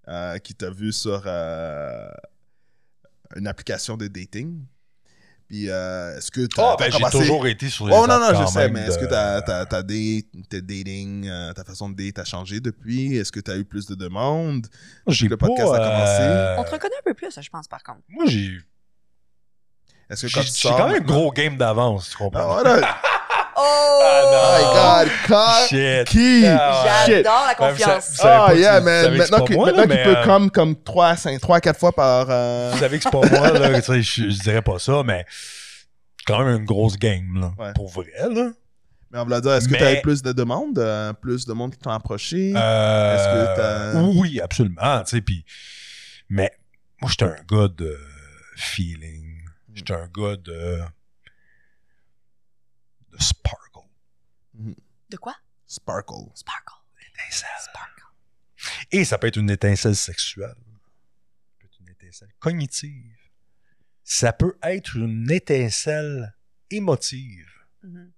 euh, 0.08 0.38
qui 0.38 0.54
t'a 0.54 0.70
vu 0.70 0.92
sur 0.92 1.24
euh, 1.26 2.08
une 3.36 3.48
application 3.48 3.98
de 3.98 4.08
dating. 4.08 4.60
Puis, 5.48 5.70
euh, 5.70 6.18
est-ce 6.18 6.32
que 6.32 6.42
tu 6.48 6.56
Ah, 6.60 6.74
as, 6.74 6.76
ben, 6.78 6.92
j'ai 6.92 7.04
toujours 7.12 7.46
été 7.46 7.70
sur 7.70 7.86
les 7.88 7.94
Oh 7.96 8.08
non, 8.08 8.20
non, 8.20 8.34
je 8.34 8.46
sais, 8.48 8.68
mais 8.70 8.82
est-ce 8.88 8.98
que 8.98 9.06
ta, 9.06 9.42
ta, 9.44 9.66
ta 9.66 9.84
date, 9.84 10.26
tes 10.50 10.62
dating, 10.62 11.28
euh, 11.30 11.54
ta 11.54 11.64
façon 11.64 11.90
de 11.90 11.96
date 11.96 12.18
a 12.18 12.26
changé 12.26 12.60
depuis? 12.60 13.16
Est-ce 13.16 13.32
que 13.32 13.40
tu 13.40 13.52
as 13.52 13.58
eu 13.58 13.64
plus 13.64 13.86
de 13.86 13.94
demandes? 13.94 14.66
J'ai 15.08 15.28
le 15.28 15.38
podcast 15.38 15.72
pas, 15.72 15.78
a 15.78 15.88
commencé? 15.88 16.22
euh, 16.22 16.56
On 16.58 16.64
te 16.64 16.72
reconnaît 16.72 16.96
un 16.98 17.04
peu 17.06 17.14
plus, 17.14 17.30
je 17.40 17.50
pense, 17.50 17.68
par 17.68 17.84
contre. 17.84 18.00
Moi, 18.10 18.26
j'ai 18.26 18.58
Est-ce 20.10 20.24
que 20.24 20.28
j'ai 20.30 20.34
quand 20.34 20.42
tu 20.42 20.48
j'ai 20.48 20.54
sors 20.68 20.78
quand 20.78 20.88
même 20.90 21.04
un 21.04 21.06
gros 21.06 21.32
game 21.32 21.58
d'avance, 21.58 22.10
tu 22.10 22.18
comprends? 22.18 22.40
Ah, 22.42 22.62
voilà. 22.64 22.98
Oh! 23.58 24.00
Ah, 24.04 25.04
My 25.06 25.28
God, 25.28 26.06
qui? 26.08 26.46
Ah. 26.46 27.04
J'adore 27.08 27.46
la 27.48 27.56
Ben, 27.58 27.70
confiance. 27.72 28.04
sa- 28.06 28.10
vous 28.10 28.16
savez 28.16 28.44
Ah, 28.48 28.54
yeah, 28.56 28.82
man. 28.82 29.04
savez 29.04 29.18
que 29.18 29.24
c'est 29.26 29.32
Maintenant 29.32 29.38
pas 29.40 29.46
que- 29.46 29.54
moi, 29.54 29.66
maintenant 29.68 29.82
là, 29.84 29.96
qu'il 29.96 30.04
peut 30.04 30.18
euh, 30.20 30.24
comme, 30.26 30.52
comme 30.52 30.76
3, 30.84 31.16
5, 31.16 31.40
3, 31.40 31.60
4 31.62 31.80
fois 31.80 31.92
par. 31.92 32.28
euh, 32.30 32.72
Vous 32.74 32.80
savez 32.80 32.98
que 32.98 33.04
c'est 33.04 33.12
pas 33.12 33.22
moi, 33.30 33.52
là. 33.52 33.82
tu 33.82 33.86
sais, 33.86 34.02
Je, 34.02 34.30
je 34.30 34.40
dirais 34.42 34.62
pas 34.62 34.78
ça, 34.80 35.04
mais 35.06 35.26
c'est 35.30 36.26
quand 36.28 36.44
même 36.44 36.58
une 36.60 36.66
grosse 36.66 36.98
game, 36.98 37.40
là. 37.40 37.54
Ouais. 37.58 37.74
Pour 37.76 37.90
vrai, 37.90 38.06
là. 38.30 38.50
Mais 39.12 39.20
on 39.20 39.26
va 39.26 39.40
dire, 39.40 39.54
est-ce 39.54 39.68
que 39.68 39.72
Mais- 39.74 39.78
tu 39.80 39.84
as 39.86 39.94
eu 39.94 40.02
plus 40.02 40.22
de 40.22 40.34
demandes? 40.34 40.78
euh, 40.80 41.14
plus 41.14 41.46
de 41.46 41.54
monde 41.54 41.72
qui 41.72 41.78
t'ont 41.80 41.92
approché? 41.92 42.54
Euh, 42.56 43.16
Est-ce 43.16 43.28
que 43.28 43.56
t'as- 43.56 44.02
Oui, 44.20 44.42
absolument. 44.42 45.02
Tu 45.04 45.16
sais, 45.16 45.22
puis... 45.22 45.46
Mais 46.30 46.52
moi, 47.02 47.10
j'étais 47.10 47.26
un 47.26 47.36
gars 47.50 47.68
de 47.70 47.98
feeling. 48.58 49.38
J'étais 49.74 49.94
un 49.94 50.08
gars 50.14 50.36
de... 50.44 50.80
de 53.16 53.24
sparkle. 53.24 53.88
De 55.10 55.18
quoi? 55.18 55.36
Sparkle. 55.68 56.30
Sparkle. 56.34 56.74
Étincelle. 57.02 57.50
Sparkle. 57.62 58.06
Et 58.92 59.06
ça 59.06 59.18
peut 59.18 59.28
être 59.28 59.38
une 59.38 59.50
étincelle 59.50 59.96
sexuelle. 59.96 60.56
Ça 60.56 61.60
peut 61.60 61.66
être 61.66 61.80
une 61.80 61.90
étincelle 61.90 62.34
cognitive. 62.40 63.18
Ça 64.04 64.34
peut 64.34 64.58
être 64.64 64.98
une 64.98 65.30
étincelle 65.32 66.36
émotive. 66.70 67.50
Mhm. 67.84 68.12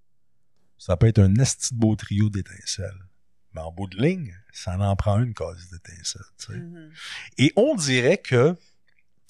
Ça 0.78 0.98
peut 0.98 1.08
être 1.08 1.20
un 1.20 1.36
esti 1.36 1.74
de 1.74 1.80
beau 1.80 1.96
trio 1.96 2.30
d'étincelles. 2.30 3.08
Mais 3.54 3.62
en 3.62 3.72
bout 3.72 3.88
de 3.88 3.98
ligne, 3.98 4.38
ça 4.52 4.78
en 4.78 4.96
prend 4.96 5.20
une 5.20 5.34
cause 5.34 5.68
tu 5.84 5.92
sais. 6.04 6.54
Mhm. 6.54 6.92
Et 7.38 7.54
on 7.56 7.76
dirait 7.76 8.18
que, 8.18 8.56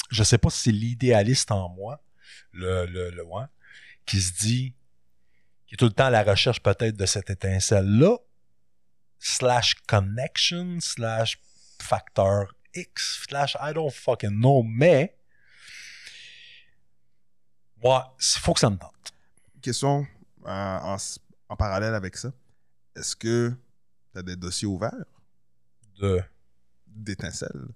je 0.10 0.24
sais 0.24 0.38
pas 0.38 0.50
si 0.50 0.64
c'est 0.64 0.72
l'idéaliste 0.72 1.52
en 1.52 1.70
moi, 1.70 2.04
le, 2.52 2.86
le, 2.86 3.12
le 3.12 3.24
ouais, 3.24 3.46
qui 4.06 4.22
se 4.22 4.34
dit, 4.34 4.74
qui 5.68 5.76
est 5.76 5.78
tout 5.78 5.86
le 5.86 5.92
temps 5.92 6.06
à 6.06 6.10
la 6.10 6.24
recherche 6.24 6.62
peut-être 6.62 6.96
de 6.96 7.06
cette 7.06 7.30
étincelle-là, 7.30 8.18
slash 9.20 9.76
connection, 9.88 10.80
slash 10.80 11.40
facteur 11.80 12.54
X, 12.74 13.26
slash 13.28 13.58
I 13.60 13.74
don't 13.74 13.92
fucking 13.92 14.32
know, 14.32 14.64
mais, 14.64 15.18
moi, 17.84 18.16
il 18.20 18.40
faut 18.40 18.54
que 18.54 18.60
ça 18.60 18.70
me 18.70 18.78
tente. 18.78 19.14
Question 19.62 20.08
euh, 20.46 20.50
en, 20.50 20.98
en 21.50 21.56
parallèle 21.56 21.94
avec 21.94 22.16
ça. 22.16 22.32
Est-ce 22.96 23.16
que 23.16 23.54
tu 24.14 24.20
as 24.20 24.24
des 24.24 24.36
dossiers 24.36 24.68
ouverts? 24.68 24.94
De, 26.00 26.22
d'étincelles 26.86 27.68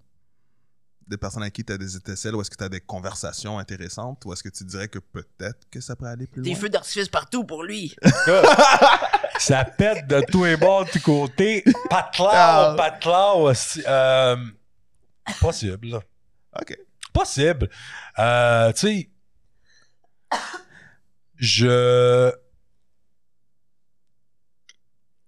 Des 1.11 1.17
personnes 1.17 1.41
avec 1.43 1.51
qui 1.53 1.65
tu 1.65 1.73
as 1.73 1.77
des 1.77 1.97
étincelles 1.97 2.33
ou 2.35 2.39
est-ce 2.41 2.49
que 2.49 2.55
tu 2.55 2.63
as 2.63 2.69
des 2.69 2.79
conversations 2.79 3.59
intéressantes 3.59 4.23
ou 4.23 4.31
est-ce 4.31 4.41
que 4.41 4.47
tu 4.47 4.63
dirais 4.63 4.87
que 4.87 4.97
peut-être 4.99 5.59
que 5.69 5.81
ça 5.81 5.93
pourrait 5.97 6.11
aller 6.11 6.25
plus 6.25 6.41
Des 6.41 6.51
loin? 6.51 6.59
feux 6.59 6.69
d'artifice 6.69 7.09
partout 7.09 7.43
pour 7.43 7.63
lui. 7.63 7.93
ça 9.37 9.65
pète 9.65 10.07
de 10.07 10.21
tous 10.31 10.45
les 10.45 10.55
bords, 10.55 10.85
de 10.85 10.91
tous 10.91 11.01
côtés. 11.01 11.65
Pas 11.89 12.09
de 12.17 12.23
Ah. 12.23 12.75
de 12.77 12.99
clair 13.01 13.35
aussi. 13.35 13.83
Euh, 13.85 14.37
possible. 15.41 15.89
là. 15.89 15.99
Ok. 16.61 16.77
Possible. 17.11 17.69
Euh, 18.17 18.71
tu 18.71 18.79
sais, 18.79 19.09
je... 21.35 22.31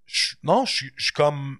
je- 0.05 0.35
Non, 0.43 0.63
je 0.65 0.73
suis- 0.73 0.93
je 0.95 1.03
suis 1.03 1.13
comme... 1.13 1.57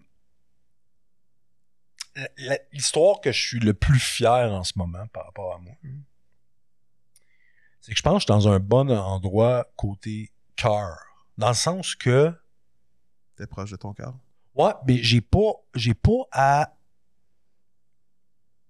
La- 2.38 2.60
L'histoire 2.72 3.22
que 3.22 3.32
je 3.32 3.40
suis 3.42 3.60
le 3.60 3.74
plus 3.74 4.00
fier 4.00 4.52
en 4.52 4.64
ce 4.64 4.74
moment 4.76 5.08
par 5.08 5.26
rapport 5.26 5.56
à 5.56 5.58
moi, 5.58 5.74
c'est 7.82 7.92
que 7.92 7.98
je 7.98 8.04
pense 8.04 8.14
que 8.26 8.34
je 8.34 8.34
suis 8.34 8.46
dans 8.46 8.54
un 8.54 8.60
bon 8.60 8.92
endroit 8.92 9.68
côté 9.76 10.32
cœur. 10.56 10.98
Dans 11.38 11.50
le 11.50 11.54
sens 11.56 11.96
que... 11.96 12.32
T'es 13.36 13.48
proche 13.48 13.72
de 13.72 13.76
ton 13.78 13.94
cœur? 13.94 14.14
Ouais, 14.56 14.74
mais 14.88 15.02
j'ai 15.02 15.22
pas, 15.22 15.54
j'ai 15.74 15.96
pas 15.96 16.28
à. 16.32 16.76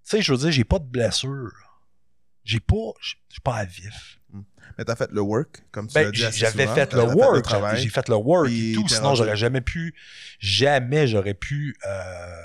Tu 0.06 0.12
sais, 0.18 0.22
je 0.22 0.32
veux 0.32 0.38
dire, 0.38 0.52
j'ai 0.52 0.64
pas 0.64 0.80
de 0.80 0.86
blessure. 0.86 1.52
J'ai 2.46 2.62
pas, 2.62 2.94
je 3.02 3.16
suis 3.30 3.42
pas 3.42 3.56
à 3.58 3.66
vif. 3.66 4.20
Mais 4.78 4.86
t'as 4.86 4.96
fait 4.96 5.12
le 5.12 5.22
work, 5.22 5.64
comme 5.72 5.88
tu 5.88 5.94
Ben, 5.94 6.06
l'as 6.06 6.12
dit 6.12 6.38
j'avais 6.38 6.68
fait 6.68 6.94
le 6.94 7.04
work, 7.04 7.46
j'ai 7.76 7.90
fait 7.90 8.08
le 8.10 8.16
work 8.16 8.50
et 8.50 8.72
tout, 8.74 8.88
sinon 8.88 9.14
j'aurais 9.14 9.36
jamais 9.36 9.62
pu, 9.62 9.94
jamais 10.40 11.06
j'aurais 11.08 11.36
pu, 11.36 11.78
euh, 11.86 12.42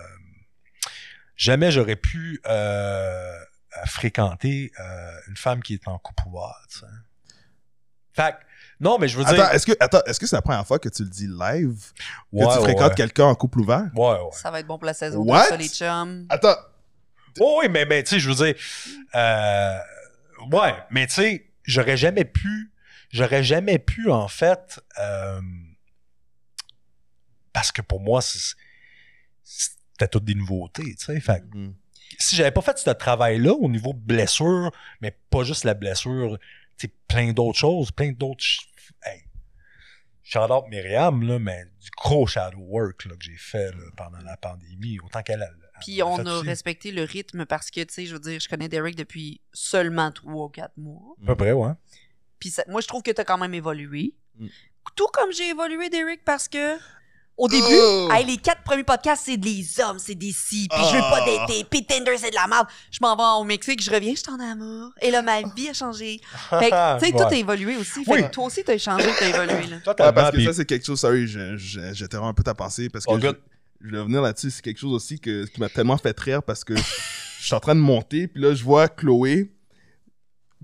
jamais 1.39 1.71
j'aurais 1.71 1.97
pu 1.97 2.43
euh, 2.47 3.39
fréquenter 3.87 4.71
euh, 4.79 5.13
une 5.29 5.37
femme 5.39 5.63
qui 5.63 5.73
est 5.75 5.89
en 5.89 5.99
couple 5.99 6.25
ouvert, 6.29 6.55
tu 6.71 6.81
sais. 6.81 6.87
Fait 8.13 8.33
que, 8.33 8.37
non, 8.81 8.99
mais 8.99 9.09
je 9.09 9.17
veux 9.17 9.25
dire, 9.25 9.33
Attends, 9.33 9.53
est-ce 9.53 9.65
que, 9.65 9.73
attends, 9.81 10.03
est-ce 10.05 10.21
que 10.21 10.27
c'est 10.27 10.37
la 10.37 10.43
première 10.43 10.67
fois 10.67 10.79
que 10.79 10.89
tu 10.89 11.05
le 11.05 11.09
dis 11.09 11.29
live? 11.29 11.93
Que 11.97 12.37
ouais, 12.37 12.43
tu 12.47 12.59
ouais, 12.59 12.63
fréquentes 12.65 12.91
ouais. 12.91 12.95
quelqu'un 12.97 13.25
en 13.27 13.35
couple 13.35 13.61
ouvert? 13.61 13.87
Ouais, 13.95 14.13
ouais. 14.21 14.29
Ça 14.33 14.51
va 14.51 14.61
être 14.61 14.67
bon 14.67 14.77
pour 14.77 14.87
la 14.87 14.95
saison 14.95 15.21
What? 15.25 15.45
2, 15.45 15.49
ça, 15.49 15.57
les 15.57 15.69
chums. 15.69 16.27
Attends, 16.29 16.57
Oh, 17.41 17.61
oui, 17.63 17.69
mais, 17.71 17.85
mais 17.85 18.03
tu 18.03 18.11
sais, 18.11 18.21
je 18.21 18.29
veux 18.31 18.35
dire, 18.35 18.55
euh, 19.15 19.79
ouais, 20.51 20.75
mais 20.91 21.07
tu 21.07 21.15
sais, 21.15 21.51
j'aurais 21.63 21.97
jamais 21.97 22.25
pu, 22.25 22.73
j'aurais 23.11 23.45
jamais 23.45 23.79
pu, 23.79 24.11
en 24.11 24.27
fait, 24.27 24.81
euh, 24.99 25.41
parce 27.53 27.71
que 27.71 27.83
pour 27.83 28.01
moi, 28.01 28.21
c'est- 28.23 28.57
c'était 29.99 30.09
toutes 30.09 30.25
des 30.25 30.35
nouveautés, 30.35 30.95
tu 30.97 31.05
sais. 31.05 31.21
Fait 31.21 31.41
que 31.41 31.57
Hmm. 31.57 31.75
si 32.19 32.37
j'avais 32.37 32.51
pas 32.53 32.63
fait 32.63 32.79
ce 32.79 32.91
travail-là 32.91 33.53
au 33.53 33.69
niveau 33.69 33.93
blessure, 33.93 34.71
mais 35.01 35.17
pas 35.31 35.43
juste 35.45 35.65
la 35.65 35.75
blessure, 35.75 36.39
tu 36.77 36.87
sais, 36.87 36.93
plein 37.09 37.33
d'autres 37.33 37.59
choses, 37.59 37.91
plein 37.91 38.13
d'autres. 38.13 38.45
ch- 38.45 38.69
Hey, 39.05 39.25
shout 40.23 40.51
out 40.53 40.65
Myriam, 40.71 41.23
là, 41.27 41.39
mais 41.39 41.65
du 41.81 41.91
gros 41.97 42.27
shadow 42.27 42.59
work 42.59 43.05
là, 43.07 43.17
que 43.17 43.25
j'ai 43.25 43.37
fait 43.37 43.71
là, 43.73 43.85
pendant 43.97 44.19
la 44.21 44.37
pandémie, 44.37 44.99
autant 45.01 45.23
qu'elle 45.23 45.43
a. 45.43 45.51
Puis 45.81 46.03
on 46.03 46.17
a 46.27 46.39
aussi. 46.39 46.47
respecté 46.49 46.91
le 46.91 47.05
rythme 47.05 47.45
parce 47.47 47.71
que, 47.71 47.81
tu 47.83 47.95
sais, 47.95 48.07
je 48.07 48.15
veux 48.15 48.21
dire, 48.21 48.41
je 48.41 48.49
connais 48.49 48.69
Derek 48.69 48.97
depuis 48.97 49.41
seulement 49.53 50.11
3 50.11 50.47
ou 50.47 50.49
4 50.49 50.77
mois. 50.77 51.15
À 51.23 51.27
peu 51.27 51.37
près, 51.37 51.53
ouais. 51.53 51.73
Puis 52.41 52.53
moi, 52.69 52.81
je 52.81 52.89
trouve 52.89 53.03
que 53.03 53.11
t'as 53.13 53.25
quand 53.25 53.39
même 53.39 53.55
évolué. 53.55 54.15
Mm. 54.39 54.47
Tout 54.97 55.07
comme 55.13 55.31
j'ai 55.33 55.51
évolué, 55.51 55.89
Derek, 55.91 56.25
parce 56.25 56.49
que 56.49 56.77
au 57.39 57.49
début, 57.49 57.65
Oh! 57.71 58.09
hey, 58.13 58.27
les 58.27 58.37
quatre 58.37 58.63
premiers 58.65 58.83
podcasts, 58.85 59.23
c'est 59.27 59.37
des 59.37 59.65
hommes, 59.81 59.99
c'est 59.99 60.15
des 60.17 60.33
si, 60.33 60.67
puis 60.69 60.81
je 60.91 60.95
veux 60.97 61.01
pas 61.01 61.21
Ah! 61.25 61.47
d'été, 61.47 61.65
puis 61.71 61.87
Tinder, 61.87 62.17
c'est 62.19 62.31
de 62.31 62.35
la 62.35 62.47
merde. 62.49 62.67
Je 62.91 62.99
m'en 63.01 63.15
vais 63.17 63.41
au 63.41 63.45
Mexique, 63.45 63.81
je 63.83 63.91
reviens, 63.91 64.13
je 64.15 64.21
suis 64.21 64.31
en 64.31 64.41
amour. 64.41 64.91
Et 65.01 65.11
là, 65.11 65.23
ma 65.23 65.41
vie 65.43 65.69
a 65.69 65.73
changé. 65.73 66.21
Fait 66.51 66.71
que, 66.71 66.99
tu 66.99 67.07
sais, 67.07 67.13
tout 67.13 67.23
a 67.23 67.35
évolué 67.35 67.77
aussi. 67.77 68.05
Fait 68.05 68.13
Oui. 68.13 68.23
que 68.25 68.31
toi 68.31 68.47
aussi, 68.47 68.63
t'as 68.65 68.77
changé, 68.77 69.07
t'as 69.19 69.29
évolué, 69.29 69.67
là. 69.69 69.77
Ouais, 69.77 69.83
Totalement, 69.85 70.13
parce 70.13 70.31
que 70.33 70.37
puis- 70.37 70.45
ça, 70.47 70.53
c'est 70.53 70.65
quelque 70.67 70.85
chose, 70.85 71.01
sorry, 71.01 71.27
t'interromps 71.99 72.31
un 72.31 72.35
peu 72.35 72.43
ta 72.43 72.55
pensée, 72.55 72.89
parce 72.89 73.05
que 73.05 73.11
Oh, 73.13 73.19
je, 73.21 73.29
je 73.81 73.91
vais 73.97 74.03
venir 74.03 74.21
là-dessus, 74.21 74.51
c'est 74.51 74.63
quelque 74.63 74.79
chose 74.81 74.93
aussi 74.93 75.21
que, 75.21 75.45
qui 75.47 75.61
m'a 75.61 75.69
tellement 75.69 75.97
fait 75.97 76.19
rire, 76.19 76.43
parce 76.43 76.65
que 76.65 76.75
je 77.41 77.45
suis 77.47 77.55
en 77.55 77.61
train 77.61 77.75
de 77.77 77.81
monter, 77.81 78.27
puis 78.27 78.43
là, 78.43 78.53
je 78.55 78.65
vois 78.65 78.89
Chloé, 78.89 79.53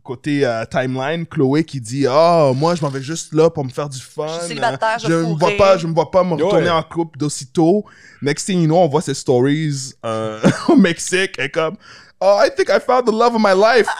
côté 0.05 0.47
euh, 0.47 0.65
timeline, 0.67 1.27
Chloé 1.27 1.65
qui 1.65 1.81
dit 1.81 2.07
«Ah, 2.09 2.53
moi, 2.55 2.75
je 2.77 2.83
m'en 2.83 2.89
vais 2.91 3.03
juste 3.03 3.33
là 3.35 3.51
pour 3.51 3.65
me 3.65 3.71
faire 3.71 3.89
du 3.89 3.99
fun. 4.01 4.29
Je 4.29 4.39
suis 4.39 4.49
célibataire, 4.49 4.99
je 5.01 5.09
je 5.09 5.13
me 5.15 5.23
vois 5.37 5.57
pas, 5.57 5.77
je 5.79 5.87
me 5.89 5.93
vois 5.95 6.11
pas 6.11 6.23
me 6.23 6.35
Ouais. 6.35 6.43
retourner 6.43 6.71
en 6.71 6.83
couple 6.85 7.19
d'aussitôt. 7.19 7.85
Next 8.23 8.45
thing 8.47 8.61
you 8.61 8.67
know, 8.67 8.77
on 8.79 8.89
voit 8.89 9.03
ses 9.03 9.15
stories 9.15 9.95
euh, 10.05 10.41
au 10.69 10.77
Mexique, 10.77 11.39
et 11.39 11.49
comme 11.51 11.77
«Oh, 12.21 12.39
I 12.41 12.51
think 12.55 12.69
I 12.69 12.79
found 12.79 13.07
the 13.07 13.13
love 13.13 13.35
of 13.35 13.41
my 13.43 13.55
life.» 13.55 13.89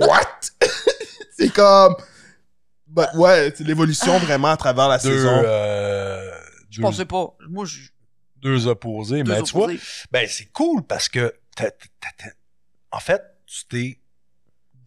What? 0.00 0.50
c'est 1.38 1.52
comme... 1.52 1.94
But 2.86 3.08
ouais, 3.16 3.52
c'est 3.54 3.64
l'évolution 3.64 4.18
vraiment 4.18 4.48
à 4.48 4.56
travers 4.56 4.88
la 4.88 4.96
deux, 4.98 5.14
saison. 5.14 5.42
euh, 5.44 6.30
Je 6.70 6.76
deux, 6.78 6.82
pensais 6.82 7.04
pas. 7.04 7.36
Moi, 7.50 7.66
je. 7.66 7.80
deux 8.36 8.66
opposés. 8.66 9.22
deux 9.22 9.32
mais 9.32 9.42
tu 9.42 9.52
vois, 9.52 9.68
ben 10.10 10.26
c'est 10.26 10.50
cool 10.52 10.82
parce 10.84 11.08
que 11.10 11.34
t'as- 11.54 11.70
t'as- 11.70 12.08
t'as- 12.18 12.30
en 12.90 12.98
fait, 13.00 13.20
tu 13.46 13.66
t'es 13.66 14.00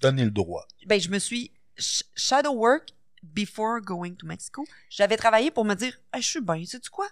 donné 0.01 0.23
le 0.25 0.31
droit. 0.31 0.65
Ben, 0.85 0.99
je 0.99 1.09
me 1.09 1.19
suis. 1.19 1.51
sh- 1.77 2.03
Shadow 2.15 2.51
work 2.53 2.89
before 3.23 3.79
going 3.81 4.15
to 4.15 4.25
Mexico. 4.25 4.65
J'avais 4.89 5.17
travaillé 5.17 5.51
pour 5.51 5.63
me 5.65 5.75
dire, 5.75 5.97
Hey, 6.13 6.21
je 6.21 6.27
suis 6.27 6.41
bien, 6.41 6.63
sais-tu 6.65 6.89
quoi? 6.89 7.07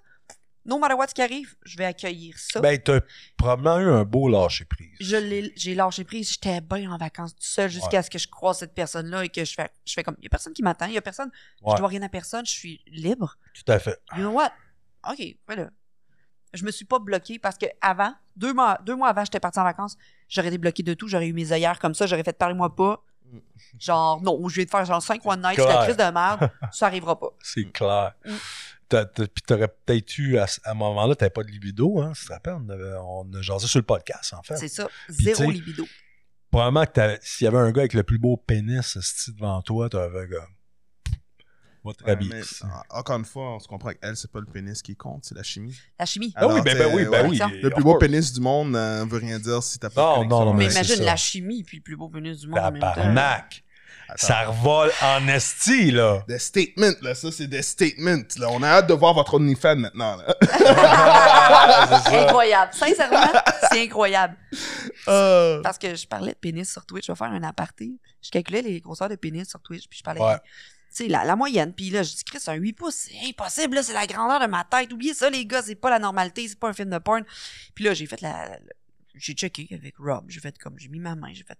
No 0.66 0.78
matter 0.78 0.94
what 0.96 1.08
qui 1.08 1.22
arrive, 1.22 1.56
je 1.64 1.78
vais 1.78 1.86
accueillir 1.86 2.38
ça. 2.38 2.60
Ben, 2.60 2.78
t'as 2.80 3.00
probablement 3.38 3.80
eu 3.80 3.90
un 3.90 4.04
beau 4.04 4.28
lâcher 4.28 4.66
prise. 4.66 4.90
Je 5.00 5.50
j'ai 5.56 5.74
lâché 5.74 6.04
prise, 6.04 6.32
j'étais 6.32 6.62
bien 6.62 6.92
en 6.92 6.98
vacances 6.98 7.34
tout 7.36 7.42
seul 7.44 7.70
jusqu'à 7.70 8.04
ce 8.04 8.10
que 8.10 8.20
je 8.20 8.28
croise 8.28 8.60
cette 8.60 8.74
personne-là 8.76 9.24
et 9.26 9.30
que 9.30 9.44
je 9.46 9.54
fais, 9.54 9.70
je 9.86 9.94
fais 9.94 10.04
comme, 10.04 10.16
il 10.20 10.26
y 10.26 10.28
a 10.28 10.30
personne 10.30 10.54
qui 10.54 10.62
m'attend, 10.62 10.86
il 10.86 10.94
y 10.94 10.98
a 10.98 11.02
personne, 11.02 11.32
Ouais, 11.62 11.72
je 11.74 11.78
dois 11.78 11.88
rien 11.88 12.02
à 12.04 12.10
personne, 12.10 12.46
je 12.46 12.52
suis 12.52 12.82
libre. 12.88 13.38
tout 13.54 13.72
à 13.72 13.80
fait. 13.80 14.00
You 14.16 14.22
know 14.24 14.32
what? 14.32 14.52
OK, 15.10 15.22
voilà. 15.48 15.70
Je 16.54 16.64
me 16.66 16.72
suis 16.72 16.86
pas 16.86 17.00
bloqué 17.00 17.40
parce 17.40 17.58
que 17.58 17.68
avant, 17.82 18.14
deux 18.36 18.54
mois, 18.54 18.80
deux 18.84 18.96
mois 18.96 19.10
avant, 19.10 19.24
j'étais 19.24 19.40
partie 19.40 19.60
en 19.60 19.64
vacances, 19.64 19.98
j'aurais 20.30 20.48
été 20.48 20.58
bloqué 20.58 20.84
de 20.84 20.94
tout, 20.94 21.08
j'aurais 21.08 21.28
eu 21.28 21.34
mes 21.34 21.52
œillères 21.52 21.80
comme 21.80 21.94
ça, 21.94 22.06
j'aurais 22.06 22.24
fait 22.24 22.38
parler-moi 22.38 22.76
pas. 22.76 23.03
Genre, 23.78 24.22
non, 24.22 24.48
je 24.48 24.56
vais 24.56 24.66
te 24.66 24.72
faire 24.72 24.86
genre 24.86 25.02
5 25.02 25.24
one 25.26 25.41
night, 25.41 25.56
c'est 25.60 25.68
la 25.68 25.84
crise 25.84 25.98
de 25.98 26.12
merde, 26.12 26.49
ça 26.72 26.88
arrivera 26.88 27.20
pas. 27.20 27.30
C'est 27.41 27.72
clair. 27.72 28.14
Mm. 28.26 28.32
Puis 28.90 29.44
t'aurais 29.45 29.68
peut-être 29.68 30.18
eu, 30.18 30.38
à, 30.40 30.48
un 30.66 30.74
moment-là, 30.74 31.16
t'avais 31.16 31.30
pas 31.30 31.44
de 31.44 31.52
libido, 31.52 32.02
hein, 32.02 32.14
tu 32.16 32.26
te 32.26 32.34
rappelles? 32.34 32.56
On, 32.56 32.70
avait, 32.70 32.95
on 33.03 33.32
a 33.34 33.41
jasé 33.41 33.68
sur 33.68 33.80
le 33.80 33.86
podcast, 33.86 34.34
en 34.34 34.41
fait. 34.41 34.58
C'est 34.58 34.68
ça, 34.68 34.88
Puis, 35.08 35.26
zéro 35.26 35.52
libido. 35.52 35.86
Probablement 36.49 36.86
que 36.86 37.20
s'il 37.22 37.45
y 37.45 37.48
avait 37.48 37.60
un 37.60 37.72
gars 37.72 37.82
avec 37.82 37.94
le 37.94 38.02
plus 38.02 38.18
beau 38.18 38.36
pénis 38.36 38.98
devant 39.28 39.62
toi, 39.62 39.90
t'avais 39.90 40.28
comme... 40.28 40.48
Ouais, 41.84 41.93
en- 42.91 42.99
encore 42.99 43.18
une 43.18 43.26
fois, 43.26 43.56
on 43.56 43.60
se 43.60 43.68
comprend 43.68 43.91
qu'elle, 43.91 44.15
c'est 44.18 44.30
pas 44.31 44.39
le 44.39 44.45
pénis 44.45 44.81
qui 44.81 44.95
compte, 44.95 45.23
c'est 45.26 45.35
la 45.35 45.43
chimie. 45.43 45.76
La 45.97 46.06
chimie. 46.06 46.34
Ah 46.35 46.47
oui, 46.47 46.61
ben, 46.61 46.77
ben 46.77 46.89
oui, 46.93 47.06
ben 47.10 47.27
oui. 47.30 47.39
Le 47.61 47.69
plus 47.69 47.84
beau 47.84 47.91
course. 47.93 48.01
pénis 48.06 48.34
du 48.34 48.41
monde 48.41 48.76
euh, 48.76 49.06
veut 49.10 49.19
rien 49.19 49.39
dire 49.39 49.64
si 49.64 49.80
t'as 49.80 49.89
pas 49.89 50.18
Non, 50.18 50.26
non, 50.26 50.45
non, 50.45 50.53
mais 50.53 50.65
mais 50.68 50.72
imagine 50.73 51.03
la 51.03 51.15
chimie 51.15 51.64
puis 51.64 51.77
le 51.77 51.84
plus 51.84 51.95
beau 51.95 52.10
pénis 52.10 52.38
du 52.39 52.47
monde. 52.47 52.60
Tabarnak! 52.60 53.64
Attends. 54.11 54.26
Ça 54.27 54.45
revole 54.47 54.91
en 55.03 55.27
esti, 55.27 55.91
là. 55.91 56.23
Des 56.27 56.39
statements, 56.39 56.89
là, 57.03 57.14
ça 57.14 57.31
c'est 57.31 57.45
des 57.45 57.61
statements. 57.61 58.23
Là. 58.38 58.47
On 58.49 58.64
a 58.64 58.68
hâte 58.68 58.88
de 58.88 58.93
voir 58.95 59.14
votre 59.14 59.35
OnlyFans 59.35 59.76
maintenant. 59.76 60.15
Là. 60.18 60.35
Incroyable. 62.11 62.73
Sincèrement, 62.73 63.31
c'est 63.72 63.84
incroyable. 63.84 64.35
Euh, 65.07 65.61
Parce 65.61 65.77
que 65.77 65.95
je 65.95 66.07
parlais 66.07 66.31
de 66.34 66.38
pénis 66.38 66.69
sur 66.72 66.85
Twitch. 66.85 67.06
Je 67.07 67.11
vais 67.11 67.15
faire 67.18 67.27
un 67.31 67.43
aparté. 67.43 67.91
Je 68.22 68.30
calculais 68.31 68.61
les 68.61 68.80
grosseurs 68.81 69.10
de 69.10 69.15
pénis 69.15 69.47
sur 69.47 69.61
Twitch. 69.61 69.88
Puis 69.88 69.99
je 69.99 70.03
parlais 70.03 70.22
Ouais. 70.22 70.34
de- 70.35 70.39
sais, 70.95 71.07
la, 71.07 71.24
la 71.26 71.36
moyenne. 71.36 71.74
Puis 71.74 71.90
là, 71.90 72.03
je 72.03 72.16
dis, 72.16 72.24
Chris, 72.24 72.40
un 72.48 72.53
8 72.53 72.74
pouces, 72.74 72.95
c'est 73.10 73.28
impossible. 73.28 73.76
là, 73.76 73.84
C'est 73.84 73.94
la 73.94 74.07
grandeur 74.07 74.40
de 74.40 74.45
ma 74.48 74.64
tête. 74.64 74.91
Oubliez 74.94 75.14
ça, 75.14 75.30
les 75.30 75.45
gars. 75.45 75.61
C'est 75.61 75.76
pas 75.76 75.90
la 75.90 75.99
normalité. 75.99 76.48
C'est 76.48 76.60
pas 76.60 76.70
un 76.70 76.74
film 76.74 76.90
de 76.90 76.98
porn. 76.98 77.24
Puis 77.76 77.84
là, 77.86 77.94
j'ai 77.94 78.06
fait 78.06 78.22
la. 78.22 78.49
la- 78.49 78.60
j'ai 79.16 79.34
checké 79.34 79.68
avec 79.72 79.95
Rob. 79.98 80.26
J'ai 80.30 80.40
fait 80.40 80.57
comme. 80.57 80.78
J'ai 80.80 80.88
mis 80.88 80.99
ma 80.99 81.16
main. 81.16 81.34
J'ai 81.34 81.44
fait. 81.44 81.57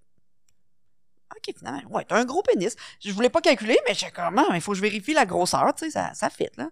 OK, 1.36 1.56
finalement, 1.58 1.82
ouais, 1.92 2.06
t'as 2.06 2.18
un 2.20 2.26
gros 2.26 2.42
pénis. 2.42 2.76
Je 3.04 3.12
voulais 3.12 3.30
pas 3.30 3.40
calculer, 3.42 3.78
mais 3.88 3.94
je 3.94 4.00
sais 4.00 4.12
comment, 4.12 4.52
il 4.54 4.62
faut 4.62 4.72
que 4.72 4.78
je 4.78 4.82
vérifie 4.82 5.14
la 5.14 5.28
grosseur, 5.28 5.74
tu 5.76 5.86
sais, 5.86 5.92
ça, 5.92 6.12
ça 6.16 6.30
fit, 6.32 6.48
là. 6.58 6.70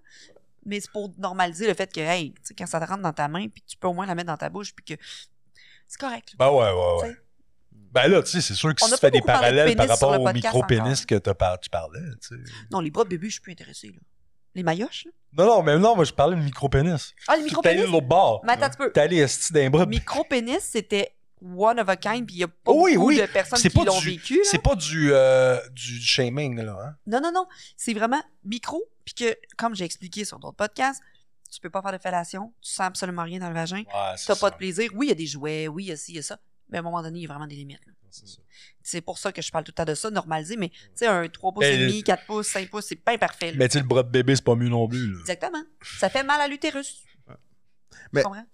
Mais 0.66 0.80
c'est 0.80 0.90
pour 0.92 1.14
normaliser 1.20 1.68
le 1.68 1.76
fait 1.76 1.94
que, 1.94 2.00
hey, 2.00 2.32
tu 2.34 2.40
sais, 2.44 2.54
quand 2.56 2.66
ça 2.66 2.80
te 2.80 2.86
rentre 2.86 3.04
dans 3.04 3.14
ta 3.14 3.28
main, 3.28 3.48
puis 3.50 3.62
tu 3.68 3.78
peux 3.78 3.88
au 3.88 3.94
moins 3.94 4.08
la 4.08 4.16
mettre 4.16 4.28
dans 4.28 4.36
ta 4.38 4.50
bouche, 4.50 4.74
puis 4.74 4.84
que 4.98 5.04
c'est 5.88 6.00
correct. 6.00 6.32
là. 6.32 6.36
Ben 6.40 6.50
ouais, 6.52 6.72
ouais, 6.72 7.02
ouais. 7.04 7.14
T'sais. 7.14 7.22
Ben 7.92 8.08
là, 8.08 8.22
tu 8.22 8.30
sais, 8.32 8.42
c'est 8.42 8.54
sûr 8.54 8.74
que 8.76 8.84
On 8.84 8.88
si 8.88 8.94
tu 8.94 9.00
fais 9.00 9.12
des 9.12 9.22
de 9.22 9.26
parallèles 9.26 9.76
par 9.76 9.88
rapport 9.88 10.20
au 10.20 10.32
micro-pénis 10.34 11.06
que 11.06 11.16
par- 11.16 11.60
tu 11.60 11.70
parlais, 11.70 12.00
tu 12.22 12.28
sais. 12.30 12.44
Non, 12.72 12.80
les 12.80 12.92
bras 12.92 13.04
de 13.04 13.10
bébé, 13.10 13.28
je 13.28 13.34
suis 13.34 13.42
plus 13.42 13.52
intéressée, 13.54 13.88
là. 13.88 14.00
Les 14.56 14.64
maillotches, 14.64 15.06
là? 15.06 15.12
Non, 15.34 15.46
non, 15.58 15.64
mais 15.64 15.78
non, 15.78 15.96
moi, 15.96 16.04
je 16.06 16.14
parlais 16.14 16.36
de 16.36 16.42
micro-pénis. 16.42 17.14
Ah, 17.28 17.38
le 17.38 17.44
Tu 17.44 17.50
t'es 17.50 17.70
allé 17.70 17.78
de 17.78 17.82
micro-pénis? 17.84 17.86
l'autre 17.92 18.08
bord. 18.08 18.42
Mais 18.44 18.54
attends 18.54 18.66
un 18.66 18.70
petit 18.70 18.78
peu. 18.78 18.92
T'es 18.92 19.02
allé 19.02 19.18
esti 19.18 19.54
d'un 19.54 19.70
bras. 19.70 19.86
Micro-pénis, 19.86 20.60
c'était 20.62 21.14
one 21.42 21.80
of 21.80 21.88
a 21.90 21.96
kind, 21.96 22.26
puis 22.26 22.38
il 22.38 22.40
y 22.40 22.44
a 22.44 22.48
pas 22.48 22.72
Oui, 22.72 22.96
beaucoup 22.96 23.08
oui. 23.10 23.18
de 23.22 23.26
personnes 23.28 23.60
C'est 23.60 23.70
qui 23.70 23.76
pas 23.78 23.84
l'ont 23.86 24.00
du- 24.00 24.10
vécu. 24.12 24.40
C'est 24.44 24.62
pas 24.62 24.76
du, 24.76 25.10
euh, 25.14 25.60
du 25.72 26.02
shaming, 26.02 26.60
là. 26.62 26.76
Hein? 26.82 26.96
Non, 27.06 27.20
non, 27.22 27.32
non. 27.32 27.46
C'est 27.76 27.94
vraiment 27.94 28.22
micro, 28.44 28.82
puis 29.06 29.14
que, 29.14 29.38
comme 29.58 29.76
j'ai 29.76 29.86
expliqué 29.86 30.26
sur 30.26 30.40
d'autres 30.40 30.56
podcasts, 30.58 31.02
tu 31.52 31.60
peux 31.62 31.70
pas 31.70 31.82
faire 31.84 31.92
de 31.94 31.98
fellation, 32.00 32.52
tu 32.62 32.72
sens 32.72 32.88
absolument 32.88 33.24
rien 33.24 33.40
dans 33.40 33.50
le 33.50 33.54
vagin, 33.54 33.78
Ouais, 33.78 33.86
t'as 33.94 34.18
ça. 34.18 34.36
pas 34.36 34.50
de 34.50 34.56
plaisir. 34.56 34.90
Oui, 34.96 35.06
il 35.06 35.10
y 35.10 35.12
a 35.12 35.16
des 35.16 35.28
jouets, 35.28 35.68
oui, 35.68 35.84
il 35.86 35.88
y 35.90 35.92
a 35.92 35.98
ci, 35.98 36.14
il 36.14 36.16
y 36.16 36.20
a 36.20 36.24
ça, 36.24 36.40
mais 36.70 36.78
à 36.78 36.82
un 36.82 36.84
moment 36.84 37.02
donné, 37.02 37.20
il 37.20 37.22
y 37.24 37.26
a 37.26 37.30
vraiment 37.30 37.48
des 37.48 37.56
limites. 37.56 37.80
C'est 38.82 39.02
pour 39.02 39.18
ça 39.18 39.32
que 39.32 39.42
je 39.42 39.52
parle 39.52 39.64
tout 39.64 39.72
le 39.72 39.76
temps 39.76 39.86
de 39.86 39.94
ça, 39.94 40.10
normaliser, 40.10 40.56
mais 40.58 40.70
tu 40.70 40.78
sais, 40.96 41.08
un 41.08 41.28
3 41.28 41.52
pouces 41.52 41.66
Mais- 41.66 41.76
et 41.76 41.78
demi, 41.88 42.04
4 42.04 42.26
pouces, 42.26 42.48
5 42.48 42.70
pouces, 42.70 42.86
c'est 42.88 42.96
pas 42.96 43.12
imparfait. 43.14 43.52
là. 43.52 43.58
Mais 43.58 43.68
tu 43.68 43.74
sais, 43.74 43.80
le 43.82 43.86
bras 43.88 44.02
de 44.04 44.10
bébé, 44.10 44.36
c'est 44.36 44.44
pas 44.44 44.56
mieux 44.56 44.70
non 44.70 44.88
plus, 44.88 45.12
là. 45.14 45.20
Exactement. 45.22 45.62
Ça 46.00 46.10
fait 46.10 46.24
mal 46.24 46.40
à 46.42 46.48
l'utérus. 46.48 47.04
Mais- 48.14 48.22
Tu 48.22 48.26
comprends? 48.28 48.46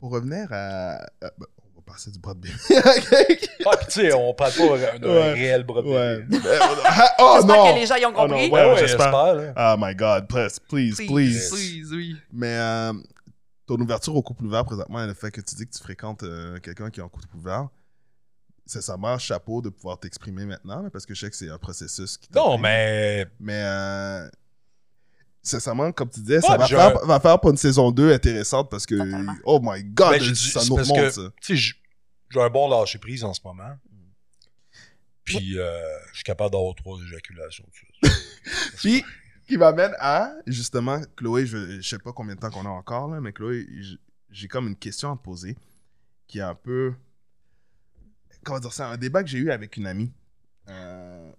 Pour 0.00 0.10
revenir 0.12 0.46
à. 0.52 0.94
à- 0.96 1.00
ben, 1.20 1.46
on 1.74 1.80
va 1.80 1.82
passer 1.92 2.10
du 2.10 2.18
bras 2.18 2.34
de 2.34 2.40
bébé. 2.40 2.54
Ok. 2.70 3.48
Ah, 3.66 3.76
pis 3.76 3.86
tu 3.86 3.92
sais, 3.92 4.12
on 4.14 4.32
parle 4.32 4.52
pas 4.52 4.98
d'un 4.98 5.08
Ouais. 5.08 5.32
réel 5.34 5.64
bras 5.64 5.82
de 5.82 5.88
Ouais. 5.88 6.22
bébé. 6.22 6.46
Euh, 6.46 6.58
ah, 6.84 7.14
oh 7.18 7.34
J'espère 7.36 7.56
non! 7.56 7.74
que 7.74 7.78
les 7.80 7.86
gens 7.86 7.96
y 7.96 8.06
ont 8.06 8.08
Oh 8.10 8.12
non, 8.12 8.28
compris. 8.28 8.48
Ouais, 8.50 8.50
Ouais, 8.64 8.72
ouais, 8.74 8.78
j'espère. 8.78 9.54
Oh 9.56 9.74
my 9.78 9.94
god, 9.94 10.26
please, 10.28 10.58
please, 10.68 10.94
Please, 10.96 11.06
please. 11.06 11.50
please, 11.50 11.94
oui. 11.94 12.16
Mais 12.32 12.54
euh, 12.56 12.92
ton 13.68 13.76
ouverture 13.80 14.16
au 14.16 14.22
couple 14.22 14.44
ouvert 14.46 14.64
présentement, 14.64 15.04
le 15.06 15.14
fait 15.14 15.30
que 15.30 15.40
tu 15.40 15.54
dis 15.54 15.66
que 15.66 15.72
tu 15.72 15.82
fréquentes 15.82 16.22
euh, 16.24 16.58
quelqu'un 16.58 16.90
qui 16.90 16.98
est 17.00 17.02
en 17.02 17.08
couple 17.08 17.28
ouvert, 17.36 17.68
c'est 18.66 18.82
ça 18.82 18.96
marche, 18.96 19.26
chapeau 19.26 19.62
de 19.62 19.68
pouvoir 19.68 19.98
t'exprimer 20.00 20.44
maintenant, 20.44 20.82
là, 20.82 20.90
parce 20.90 21.06
que 21.06 21.14
je 21.14 21.20
sais 21.20 21.30
que 21.30 21.36
c'est 21.36 21.48
un 21.50 21.58
processus 21.58 22.16
qui 22.18 22.28
t'a 22.28 22.40
Non, 22.40 22.54
pris. 22.54 22.62
mais. 22.62 23.26
Mais 23.40 23.62
euh, 23.64 24.28
sincèrement, 25.42 25.92
comme 25.92 26.10
tu 26.10 26.20
disais, 26.20 26.40
ça 26.40 26.56
va 26.56 26.66
faire, 26.66 26.98
va 27.06 27.20
faire 27.20 27.40
pour 27.40 27.50
une 27.50 27.56
saison 27.56 27.90
2 27.90 28.12
intéressante 28.12 28.70
parce 28.70 28.84
que, 28.84 28.96
Totalement. 28.96 29.34
oh 29.44 29.60
my 29.62 29.82
god, 29.84 30.10
Ben, 30.12 30.20
j'ai 30.20 30.32
dit- 30.32 30.38
c'est 30.50 30.58
un 30.58 30.62
autre 30.62 30.76
parce 30.76 30.88
monde, 30.88 30.98
que- 30.98 31.10
ça. 31.10 31.30
Tu 31.40 31.56
sais, 31.56 31.74
j'ai 32.30 32.40
un 32.40 32.50
bon 32.50 32.68
lâcher 32.68 32.98
prise 32.98 33.24
en 33.24 33.32
ce 33.32 33.40
moment. 33.44 33.76
Puis, 35.24 35.58
euh, 35.58 35.80
je 36.10 36.16
suis 36.16 36.24
capable 36.24 36.52
d'avoir 36.52 36.74
trois 36.74 36.98
éjaculations. 37.02 37.66
Puis, 38.78 39.04
qui 39.48 39.56
m'amène 39.58 39.92
à, 39.98 40.32
justement, 40.46 41.00
Chloé, 41.16 41.46
je, 41.46 41.80
je 41.80 41.88
sais 41.88 41.98
pas 41.98 42.12
combien 42.12 42.34
de 42.36 42.40
temps 42.40 42.50
qu'on 42.50 42.66
a 42.66 42.70
encore, 42.70 43.08
là, 43.08 43.20
mais 43.20 43.32
Chloé, 43.32 43.66
j'ai 44.30 44.46
comme 44.48 44.68
une 44.68 44.76
question 44.76 45.12
à 45.12 45.16
te 45.16 45.22
poser 45.22 45.56
qui 46.26 46.38
est 46.38 46.42
un 46.42 46.54
peu. 46.54 46.94
Comment 48.44 48.60
dire 48.60 48.72
ça 48.72 48.88
Un 48.88 48.96
débat 48.96 49.22
que 49.22 49.28
j'ai 49.28 49.38
eu 49.38 49.50
avec 49.50 49.76
une 49.76 49.86
amie. 49.86 50.12
Euh, 50.68 51.32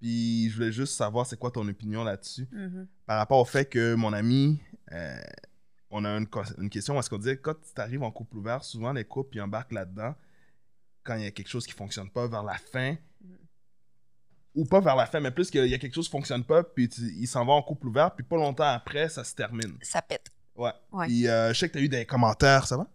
puis, 0.00 0.48
je 0.50 0.54
voulais 0.56 0.72
juste 0.72 0.94
savoir 0.94 1.26
c'est 1.26 1.38
quoi 1.38 1.50
ton 1.50 1.66
opinion 1.68 2.02
là-dessus 2.04 2.48
Mhm. 2.50 2.88
par 3.06 3.18
rapport 3.18 3.38
au 3.38 3.44
fait 3.44 3.66
que 3.66 3.94
mon 3.94 4.12
ami. 4.12 4.60
euh, 4.92 5.20
on 5.94 6.06
a 6.06 6.08
une, 6.16 6.26
une 6.58 6.70
question 6.70 6.98
est-ce 6.98 7.10
qu'on 7.10 7.18
dit 7.18 7.36
quand 7.42 7.54
tu 7.54 7.78
arrives 7.80 8.02
en 8.02 8.10
couple 8.10 8.38
ouvert, 8.38 8.64
souvent 8.64 8.92
les 8.94 9.04
couples 9.04 9.36
ils 9.36 9.42
embarquent 9.42 9.72
là-dedans 9.72 10.14
quand 11.04 11.16
il 11.16 11.24
y 11.24 11.26
a 11.26 11.30
quelque 11.30 11.48
chose 11.48 11.66
qui 11.66 11.74
fonctionne 11.74 12.08
pas 12.10 12.26
vers 12.28 12.42
la 12.42 12.54
fin. 12.56 12.96
Ou 14.54 14.64
pas 14.66 14.80
vers 14.80 14.96
la 14.96 15.06
fin, 15.06 15.18
mais 15.20 15.30
plus 15.30 15.50
qu'il 15.50 15.66
y 15.66 15.74
a 15.74 15.78
quelque 15.78 15.94
chose 15.94 16.06
qui 16.06 16.10
fonctionne 16.12 16.44
pas, 16.44 16.62
puis 16.62 16.88
tu- 16.88 17.00
il 17.00 17.26
s'en 17.26 17.44
va 17.44 17.54
en 17.54 17.62
couple 17.62 17.86
ouvert, 17.88 18.14
puis 18.14 18.22
pas 18.24 18.36
longtemps 18.36 18.64
après, 18.68 19.08
ça 19.08 19.24
se 19.24 19.34
termine. 19.34 19.78
Ça 19.80 20.02
pète. 20.02 20.30
Ouais. 20.54 20.72
Ouais. 20.92 21.06
Puis 21.06 21.26
euh, 21.26 21.54
je 21.54 21.58
sais 21.58 21.68
que 21.68 21.72
tu 21.72 21.78
as 21.78 21.82
eu 21.82 21.88
des 21.88 22.04
commentaires, 22.04 22.66
ça 22.66 22.76
va? 22.76 22.86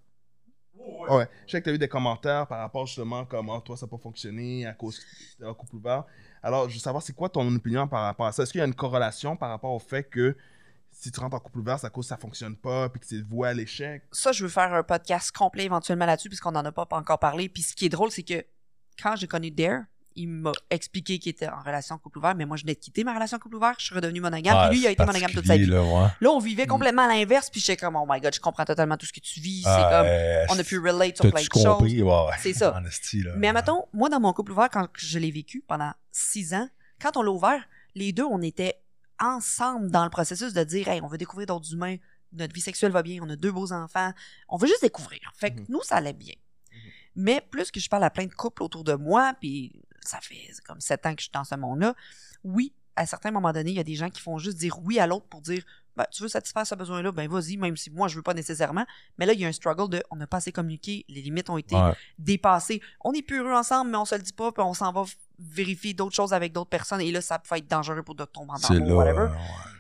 Ouais. 1.10 1.28
Je 1.48 1.52
sais 1.52 1.60
que 1.60 1.64
tu 1.66 1.70
as 1.72 1.74
eu 1.74 1.78
des 1.80 1.88
commentaires 1.88 2.46
par 2.48 2.60
rapport 2.60 2.86
justement 2.86 3.26
comment 3.26 3.60
toi 3.62 3.76
ça 3.76 3.86
n'a 3.86 3.90
pas 3.90 3.98
fonctionné 3.98 4.66
à 4.68 4.74
cause 4.74 5.02
d'un 5.40 5.54
couple 5.54 5.78
ouvert. 5.78 6.04
Alors, 6.44 6.70
je 6.70 6.76
veux 6.76 6.80
savoir, 6.80 7.02
c'est 7.02 7.14
quoi 7.14 7.30
ton 7.30 7.54
opinion 7.56 7.88
par 7.88 8.04
rapport 8.04 8.28
à 8.28 8.32
ça? 8.32 8.44
Est-ce 8.44 8.52
qu'il 8.52 8.60
y 8.60 8.62
a 8.62 8.68
une 8.68 8.76
corrélation 8.76 9.36
par 9.36 9.50
rapport 9.50 9.72
au 9.74 9.80
fait 9.80 10.04
que 10.04 10.38
si 10.92 11.12
tu 11.12 11.20
rentres 11.20 11.36
en 11.36 11.40
couple 11.40 11.60
ouvert, 11.60 11.80
c'est 11.80 11.88
à 11.88 11.90
cause 11.90 12.06
que 12.06 12.10
ça 12.10 12.18
fonctionne 12.18 12.56
pas, 12.56 12.90
puis 12.90 13.00
que 13.00 13.06
c'est 13.08 13.22
voué 13.22 13.50
à 13.50 13.54
l'échec? 13.54 14.04
Ça, 14.12 14.32
je 14.32 14.44
veux 14.44 14.50
faire 14.50 14.74
un 14.74 14.84
podcast 14.84 15.32
complet 15.36 15.66
éventuellement 15.66 16.06
là-dessus, 16.06 16.30
puisqu'on 16.30 16.52
n'en 16.52 16.64
a 16.64 16.72
pas 16.72 16.88
encore 16.92 17.20
parlé. 17.20 17.50
Puis 17.50 17.64
ce 17.64 17.76
qui 17.76 17.86
est 17.88 17.90
drôle, 17.90 18.12
c'est 18.12 18.24
que 18.24 18.46
quand 19.02 19.16
j'ai 19.16 19.28
connu 19.28 19.52
Dare, 19.52 19.84
il 20.18 20.28
m'a 20.28 20.52
expliqué 20.70 21.20
qu'il 21.20 21.30
était 21.30 21.48
en 21.48 21.62
relation 21.62 21.98
couple 21.98 22.18
ouvert, 22.18 22.36
mais 22.36 22.46
moi, 22.46 22.58
je 22.58 22.64
venais 22.64 22.74
de 22.74 22.80
quitter 22.80 23.04
ma 23.04 23.14
relation 23.14 23.38
couple 23.40 23.56
ouvert, 23.56 23.76
je 23.78 23.86
suis 23.86 23.96
redevenu 23.96 24.20
monogame, 24.20 24.58
Ouais, 24.58 24.68
puis 24.70 24.78
lui, 24.78 24.84
il 24.84 24.88
a 24.88 24.92
été 24.92 25.06
monogame 25.06 25.32
toute 25.32 25.46
sa 25.46 25.56
vie. 25.58 25.66
Là, 25.68 25.82
ouais. 25.84 26.08
Là, 26.20 26.30
on 26.32 26.40
vivait 26.40 26.66
Mm. 26.66 26.70
complètement 26.70 27.04
à 27.04 27.08
l'inverse, 27.08 27.50
puis 27.50 27.62
j'étais 27.62 27.78
comme, 27.78 27.96
oh 27.96 28.06
my 28.10 28.20
god, 28.20 28.34
je 28.36 28.40
comprends 28.40 28.66
totalement 28.66 28.98
tout 28.98 29.06
ce 29.06 29.14
que 29.14 29.20
tu 29.20 29.40
vis. 29.40 29.62
C'est 29.62 29.70
Ah, 29.70 29.90
comme, 29.92 30.08
euh, 30.08 30.46
on 30.50 30.60
a 30.60 30.64
pu 30.64 30.80
relate 30.80 31.16
sur 31.16 31.30
plein 31.32 31.42
de 31.42 31.48
choses. 31.54 31.64
compris? 31.64 32.02
Ouais, 32.02 32.10
ouais. 32.12 32.34
C'est 32.40 32.54
ça. 32.54 32.82
Là. 33.14 33.32
Mais 33.38 33.48
admettons, 33.48 33.86
moi, 33.94 34.10
dans 34.10 34.20
mon 34.20 34.34
couple 34.34 34.52
ouvert, 34.52 34.70
quand 34.70 34.88
je 34.98 35.20
l'ai 35.20 35.32
vécu 35.32 35.64
pendant 35.68 35.94
six 36.12 36.54
ans, 36.54 36.68
quand 37.02 37.16
on 37.16 37.22
l'a 37.22 37.32
ouvert, 37.32 37.64
les 37.96 38.12
deux, 38.12 38.26
on 38.26 38.42
était 38.42 38.82
ensemble 39.20 39.90
dans 39.92 40.04
le 40.04 40.10
processus 40.10 40.54
de 40.54 40.64
dire, 40.64 40.88
hey, 40.88 41.02
on 41.02 41.08
veut 41.08 41.18
découvrir 41.18 41.48
d'autres 41.48 41.74
humains, 41.74 41.96
notre 42.34 42.54
vie 42.54 42.62
sexuelle 42.62 42.92
va 42.92 43.04
bien, 43.04 43.20
on 43.24 43.30
a 43.30 43.36
deux 43.36 43.52
beaux 43.52 43.72
enfants, 43.72 44.12
on 44.50 44.58
veut 44.58 44.68
juste 44.68 44.82
découvrir. 44.82 45.20
Fait 45.36 45.52
que 45.52 45.60
Mhm. 45.62 45.66
nous, 45.70 45.82
ça 45.82 45.96
allait 45.96 46.14
bien. 46.14 46.34
Mhm. 46.72 46.80
Mais 47.16 47.42
plus 47.50 47.72
que 47.72 47.80
je 47.80 47.90
parle 47.90 48.04
à 48.04 48.10
plein 48.10 48.26
de 48.26 48.34
couples 48.34 48.62
autour 48.64 48.84
de 48.84 48.94
moi, 48.94 49.34
puis 49.40 49.82
ça 50.08 50.20
fait 50.22 50.50
comme 50.66 50.80
sept 50.82 51.06
ans 51.06 51.14
que 51.14 51.20
je 51.22 51.26
suis 51.26 51.32
dans 51.32 51.44
ce 51.44 51.56
monde-là, 51.56 51.94
oui, 52.44 52.74
à 52.96 53.06
certains 53.06 53.32
moments 53.32 53.52
donnés, 53.52 53.72
il 53.72 53.78
y 53.78 53.80
a 53.80 53.84
des 53.84 53.96
gens 53.96 54.10
qui 54.10 54.22
font 54.22 54.38
juste 54.40 54.58
dire 54.58 54.78
oui 54.84 55.00
à 55.00 55.06
l'autre 55.08 55.28
pour 55.28 55.42
dire 55.42 55.64
ben, 55.96 56.06
tu 56.12 56.22
veux 56.22 56.30
satisfaire 56.30 56.66
ce 56.66 56.76
besoin-là, 56.76 57.12
ben 57.12 57.28
vas-y, 57.28 57.58
même 57.58 57.76
si 57.76 57.90
moi 57.90 58.08
je 58.08 58.16
veux 58.16 58.22
pas 58.22 58.36
nécessairement. 58.36 58.86
Mais 59.18 59.26
là, 59.26 59.34
il 59.34 59.40
y 59.40 59.46
a 59.46 59.48
un 59.48 59.52
struggle 59.52 59.90
de 59.90 60.04
on 60.12 60.16
n'a 60.16 60.28
pas 60.28 60.38
assez 60.38 60.52
communiqué, 60.52 61.06
les 61.10 61.22
limites 61.24 61.50
ont 61.50 61.58
été 61.58 61.76
Ouais. 61.76 61.94
dépassé. 62.20 62.82
On 63.04 63.14
est 63.14 63.22
plus 63.24 63.40
heureux 63.40 63.54
ensemble, 63.54 63.90
mais 63.92 63.98
on 63.98 64.06
se 64.06 64.14
le 64.16 64.22
dit 64.22 64.34
pas, 64.34 64.52
puis 64.52 64.64
on 64.64 64.74
s'en 64.76 64.92
va 64.92 65.04
vérifier 65.40 65.94
d'autres 65.96 66.16
choses 66.16 66.34
avec 66.34 66.54
d'autres 66.54 66.70
personnes, 66.70 67.02
et 67.02 67.12
là, 67.12 67.22
ça 67.22 67.40
peut 67.40 67.56
être 67.56 67.68
dangereux 67.68 68.04
pour 68.04 68.14
de 68.16 68.26
tomber 68.26 68.52
en 68.54 68.58
C'est 68.58 68.76
là. 68.76 68.96
whatever. 68.96 69.22
ouais. 69.32 69.38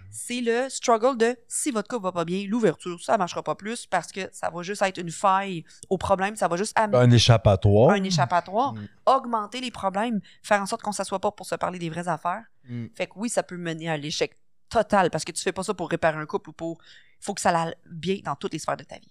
C'est 0.10 0.42
le 0.42 0.70
struggle 0.70 1.18
de 1.18 1.38
si 1.48 1.72
votre 1.72 1.88
couple 1.88 2.04
va 2.04 2.12
pas 2.12 2.26
bien, 2.26 2.46
l'ouverture, 2.48 3.02
ça 3.04 3.18
marchera 3.18 3.44
pas 3.44 3.56
plus 3.56 3.86
parce 3.86 4.12
que 4.12 4.22
ça 4.32 4.50
va 4.50 4.62
juste 4.64 4.82
être 4.82 4.98
une 4.98 5.12
faille 5.12 5.64
au 5.90 5.98
problème, 5.98 6.36
ça 6.36 6.48
va 6.48 6.58
juste 6.58 6.78
amener 6.78 6.98
Un 6.98 7.12
échappatoire. 7.12 7.92
un 7.92 8.04
échappatoire, 8.04 8.74
Mm. 8.74 8.88
augmenter 9.06 9.62
les 9.62 9.72
problèmes, 9.72 10.20
faire 10.44 10.62
en 10.62 10.66
sorte 10.66 10.82
qu'on 10.82 10.92
s'assoit 10.92 11.20
pas 11.20 11.32
pour 11.32 11.46
se 11.46 11.56
parler 11.56 11.80
des 11.80 11.90
vraies 11.90 12.08
affaires. 12.08 12.44
Mm. 12.70 12.88
Fait 12.96 13.08
que 13.08 13.14
oui, 13.16 13.30
ça 13.30 13.44
peut 13.44 13.58
mener 13.58 13.90
à 13.90 13.98
l'échec 13.98 14.36
total 14.70 15.10
parce 15.10 15.24
que 15.24 15.32
tu 15.32 15.42
fais 15.42 15.52
pas 15.54 15.64
ça 15.64 15.74
pour 15.74 15.90
réparer 15.90 16.18
un 16.18 16.26
couple 16.26 16.50
ou 16.50 16.54
pour. 16.54 16.78
Il 17.22 17.26
faut 17.26 17.34
que 17.34 17.42
ça 17.42 17.50
aille 17.58 17.74
bien 17.90 18.18
dans 18.24 18.36
toutes 18.36 18.54
les 18.54 18.60
sphères 18.60 18.78
de 18.78 18.84
ta 18.84 18.96
vie. 19.00 19.10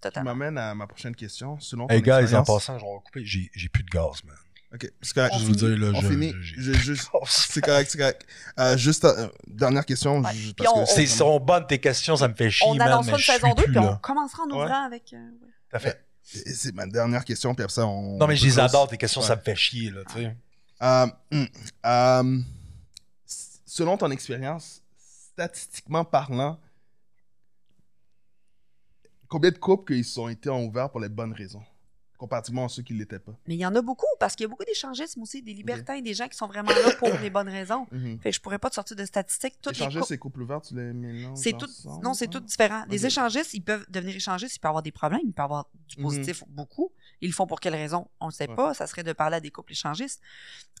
Totalement. 0.00 0.34
m'amène 0.34 0.56
à 0.56 0.74
ma 0.74 0.86
prochaine 0.86 1.14
question. 1.14 1.58
Selon 1.60 1.86
ton 1.86 1.94
Hey, 1.94 2.00
guys, 2.00 2.34
en 2.34 2.42
passant, 2.42 2.78
je 2.78 2.84
vais 2.84 2.90
couper. 3.04 3.24
J'ai 3.24 3.50
j'ai 3.54 3.68
plus 3.68 3.82
de 3.82 3.90
gaz, 3.90 4.24
man. 4.24 4.34
Ok, 4.72 4.88
c'est 5.02 5.14
correct. 5.14 5.34
Je 5.40 5.44
vous 5.46 5.54
dire, 5.56 5.68
là, 5.76 5.90
on 5.96 6.00
je- 6.00 6.08
finit. 6.08 6.32
Je- 6.40 6.72
juste- 6.74 7.10
C'est 7.26 7.60
correct, 7.60 7.90
c'est 7.90 7.98
correct. 7.98 8.24
Euh, 8.58 8.76
juste, 8.76 9.04
euh, 9.04 9.28
dernière 9.48 9.84
question. 9.84 10.18
Ouais. 10.20 10.30
parce 10.56 10.70
on- 10.72 10.84
que 10.84 10.90
C'est 10.90 11.06
sont 11.06 11.40
bonnes 11.40 11.66
tes 11.66 11.78
questions, 11.80 12.14
ça 12.16 12.28
me 12.28 12.34
fait 12.34 12.50
chier, 12.50 12.68
On 12.68 12.74
man, 12.76 12.86
annoncera 12.88 13.16
une 13.16 13.22
saison 13.22 13.46
suis 13.48 13.56
2 13.56 13.62
plus, 13.64 13.72
puis 13.72 13.80
on 13.80 13.96
commencera 13.96 14.44
en 14.44 14.46
Ouais. 14.50 14.62
ouvrant 14.64 14.84
avec. 14.84 15.12
euh, 15.12 15.16
ouais. 15.16 15.48
T'as 15.70 15.78
fait. 15.80 16.04
C'est 16.22 16.72
ma 16.74 16.86
dernière 16.86 17.24
question, 17.24 17.52
puis 17.54 17.64
après 17.64 17.74
ça, 17.74 17.84
on. 17.86 18.16
Non, 18.18 18.28
mais 18.28 18.36
je 18.36 18.44
les 18.44 18.52
close. 18.52 18.60
adore, 18.64 18.86
tes 18.88 18.96
questions, 18.96 19.20
Ouais. 19.22 19.26
ça 19.26 19.34
me 19.34 19.40
fait 19.40 19.56
chier, 19.56 19.90
là, 19.90 20.02
tu 20.06 20.14
sais. 20.22 20.36
Euh, 21.84 22.38
s- 23.26 23.60
selon 23.66 23.96
ton 23.96 24.10
expérience, 24.12 24.82
statistiquement 25.32 26.04
parlant, 26.04 26.60
combien 29.28 29.50
de 29.50 29.58
couples 29.58 29.94
qu'ils 29.94 30.20
ont 30.20 30.28
été 30.28 30.48
en 30.48 30.60
ouvert 30.62 30.90
pour 30.90 31.00
les 31.00 31.08
bonnes 31.08 31.32
raisons, 31.32 31.62
comparativement 32.20 32.66
à 32.66 32.68
ceux 32.68 32.82
qui 32.82 32.92
ne 32.94 32.98
l'étaient 32.98 33.18
pas? 33.18 33.32
Mais 33.48 33.54
il 33.54 33.58
y 33.60 33.66
en 33.66 33.74
a 33.74 33.82
beaucoup 33.82 34.06
parce 34.20 34.36
qu'il 34.36 34.44
y 34.44 34.46
a 34.46 34.48
beaucoup 34.48 34.64
d'échangisme 34.64 35.22
aussi, 35.22 35.42
des 35.42 35.54
libertins, 35.54 36.00
des 36.00 36.14
gens 36.14 36.28
qui 36.28 36.36
sont 36.36 36.46
vraiment 36.46 36.70
là 36.70 36.92
pour 36.98 37.08
les 37.22 37.30
bonnes 37.30 37.48
raisons. 37.48 37.86
Mhm. 37.90 38.20
Fait 38.20 38.30
que 38.30 38.36
je 38.36 38.40
pourrais 38.40 38.58
pas 38.58 38.68
te 38.70 38.74
sortir 38.76 38.96
de 38.96 39.04
statistiques. 39.04 39.54
Toutes 39.62 39.78
les 39.78 39.86
Échanger 39.86 40.18
couples- 40.18 40.42
ouverts, 40.42 40.60
tu 40.60 40.74
les 40.76 40.92
mélanges 40.92 41.38
C'est 41.38 41.52
tout, 41.52 41.64
ensemble, 41.64 42.04
non, 42.04 42.14
c'est 42.14 42.26
hein? 42.26 42.28
tout 42.28 42.40
différent. 42.40 42.84
Les 42.88 43.06
échangistes, 43.06 43.54
ils 43.54 43.62
peuvent 43.62 43.86
devenir 43.88 44.14
échangistes, 44.14 44.56
ils 44.56 44.60
peuvent 44.60 44.68
avoir 44.70 44.82
des 44.82 44.92
problèmes, 44.92 45.20
ils 45.24 45.32
peuvent 45.32 45.44
avoir 45.46 45.66
du 45.88 45.96
Mhm. 45.98 46.02
positif 46.04 46.44
beaucoup. 46.48 46.92
Ils 47.22 47.28
le 47.28 47.32
font 47.34 47.46
pour 47.46 47.58
quelle 47.60 47.74
raison? 47.74 48.06
On 48.20 48.26
ne 48.26 48.30
sait 48.32 48.48
Ouais. 48.48 48.54
pas. 48.54 48.74
Ça 48.74 48.86
serait 48.86 49.02
de 49.02 49.12
parler 49.12 49.36
à 49.36 49.40
des 49.40 49.50
couples 49.50 49.72
échangistes. 49.72 50.20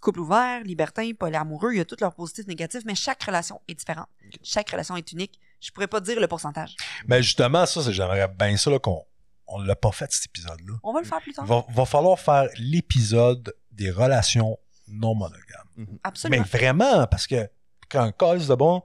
Couples 0.00 0.20
ouverts, 0.20 0.62
libertins, 0.64 1.10
polyamoureux, 1.18 1.72
il 1.72 1.78
y 1.78 1.80
a 1.80 1.84
tous 1.84 2.00
leurs 2.00 2.14
positifs, 2.14 2.46
négatifs, 2.46 2.82
mais 2.84 2.94
chaque 2.94 3.22
relation 3.22 3.60
est 3.68 3.74
différente. 3.74 4.08
Chaque 4.42 4.70
relation 4.70 4.96
est 4.96 5.12
unique. 5.12 5.38
Je 5.60 5.70
pourrais 5.72 5.86
pas 5.88 6.00
te 6.00 6.06
dire 6.06 6.20
le 6.20 6.26
pourcentage. 6.28 6.74
Mais 7.06 7.22
justement, 7.22 7.66
ça, 7.66 7.82
c'est- 7.82 7.92
j'aimerais 7.92 8.26
bien 8.28 8.56
ça, 8.56 8.70
là, 8.70 8.78
qu'on 8.78 9.04
on 9.50 9.60
l'a 9.62 9.76
pas 9.76 9.92
fait, 9.92 10.10
cet 10.12 10.26
épisode-là. 10.26 10.74
On 10.82 10.92
va 10.92 11.00
le 11.00 11.06
faire 11.06 11.20
plus 11.20 11.32
tard. 11.32 11.44
Va, 11.44 11.64
va 11.68 11.84
falloir 11.84 12.18
faire 12.18 12.48
l'épisode 12.58 13.54
des 13.72 13.90
relations 13.90 14.58
non 14.88 15.14
monogames. 15.14 15.98
Absolument. 16.04 16.42
Mais 16.42 16.58
vraiment, 16.58 17.06
parce 17.06 17.26
que 17.26 17.48
quand 17.88 18.02
un 18.02 18.12
cas 18.12 18.36
de 18.36 18.54
bon, 18.54 18.82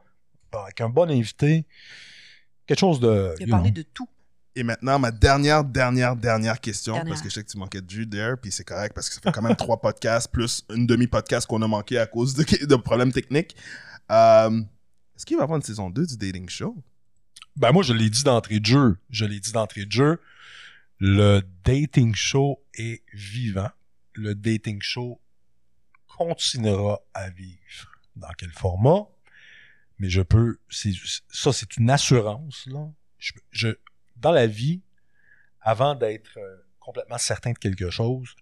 avec 0.51 0.81
un 0.81 0.89
bon 0.89 1.09
invité, 1.09 1.65
quelque 2.65 2.79
chose 2.79 2.99
de. 2.99 3.35
Il 3.39 3.47
a 3.47 3.55
parlé 3.55 3.71
know. 3.71 3.81
de 3.81 3.87
tout. 3.93 4.07
Et 4.57 4.63
maintenant, 4.63 4.97
ma 4.99 5.11
dernière, 5.11 5.65
dernière, 5.65 6.15
dernière 6.15 6.61
question, 6.61 6.93
Dernière. 6.93 7.11
parce 7.11 7.21
que 7.21 7.29
je 7.29 7.33
sais 7.33 7.43
que 7.43 7.49
tu 7.49 7.57
manquais 7.57 7.81
de 7.81 7.89
jus 7.89 8.09
there, 8.09 8.35
puis 8.41 8.51
c'est 8.53 8.63
correct 8.63 8.93
parce 8.95 9.09
que 9.09 9.15
ça 9.15 9.21
fait 9.21 9.31
quand 9.33 9.41
même 9.41 9.57
trois 9.57 9.81
podcasts 9.81 10.31
plus 10.31 10.63
une 10.73 10.87
demi-podcast 10.87 11.45
qu'on 11.45 11.61
a 11.61 11.67
manqué 11.67 11.99
à 11.99 12.05
cause 12.05 12.33
de, 12.35 12.65
de 12.65 12.75
problèmes 12.77 13.11
techniques. 13.11 13.55
Euh, 14.09 14.61
Est-ce 15.15 15.25
qu'il 15.25 15.35
va 15.35 15.41
y 15.41 15.43
avoir 15.43 15.57
une 15.57 15.63
saison 15.63 15.89
2 15.89 16.05
du 16.07 16.15
dating 16.15 16.47
show? 16.47 16.73
Ben 17.57 17.73
moi, 17.73 17.83
je 17.83 17.91
l'ai 17.91 18.09
dit 18.09 18.23
d'entrée 18.23 18.61
de 18.61 18.65
jeu. 18.65 18.97
Je 19.09 19.25
l'ai 19.25 19.41
dit 19.41 19.51
d'entrée 19.51 19.85
de 19.85 19.91
jeu. 19.91 20.21
Le 20.99 21.41
dating 21.63 22.15
show 22.15 22.63
est 22.73 23.03
vivant. 23.13 23.69
Le 24.13 24.33
dating 24.33 24.81
show 24.81 25.21
continuera 26.07 27.01
à 27.13 27.29
vivre. 27.29 27.91
Dans 28.15 28.31
quel 28.37 28.51
format? 28.51 29.07
Mais 29.99 30.09
je 30.09 30.21
peux... 30.21 30.57
Ça, 31.29 31.51
c'est 31.51 31.77
une 31.77 31.89
assurance. 31.89 32.65
Là. 32.67 32.89
Dans 34.15 34.31
la 34.31 34.47
vie, 34.47 34.81
avant 35.61 35.95
d'être 35.95 36.37
euh, 36.37 36.57
complètement 36.79 37.17
certain 37.17 37.51
de 37.51 37.57
quelque 37.57 37.89
chose, 37.89 38.35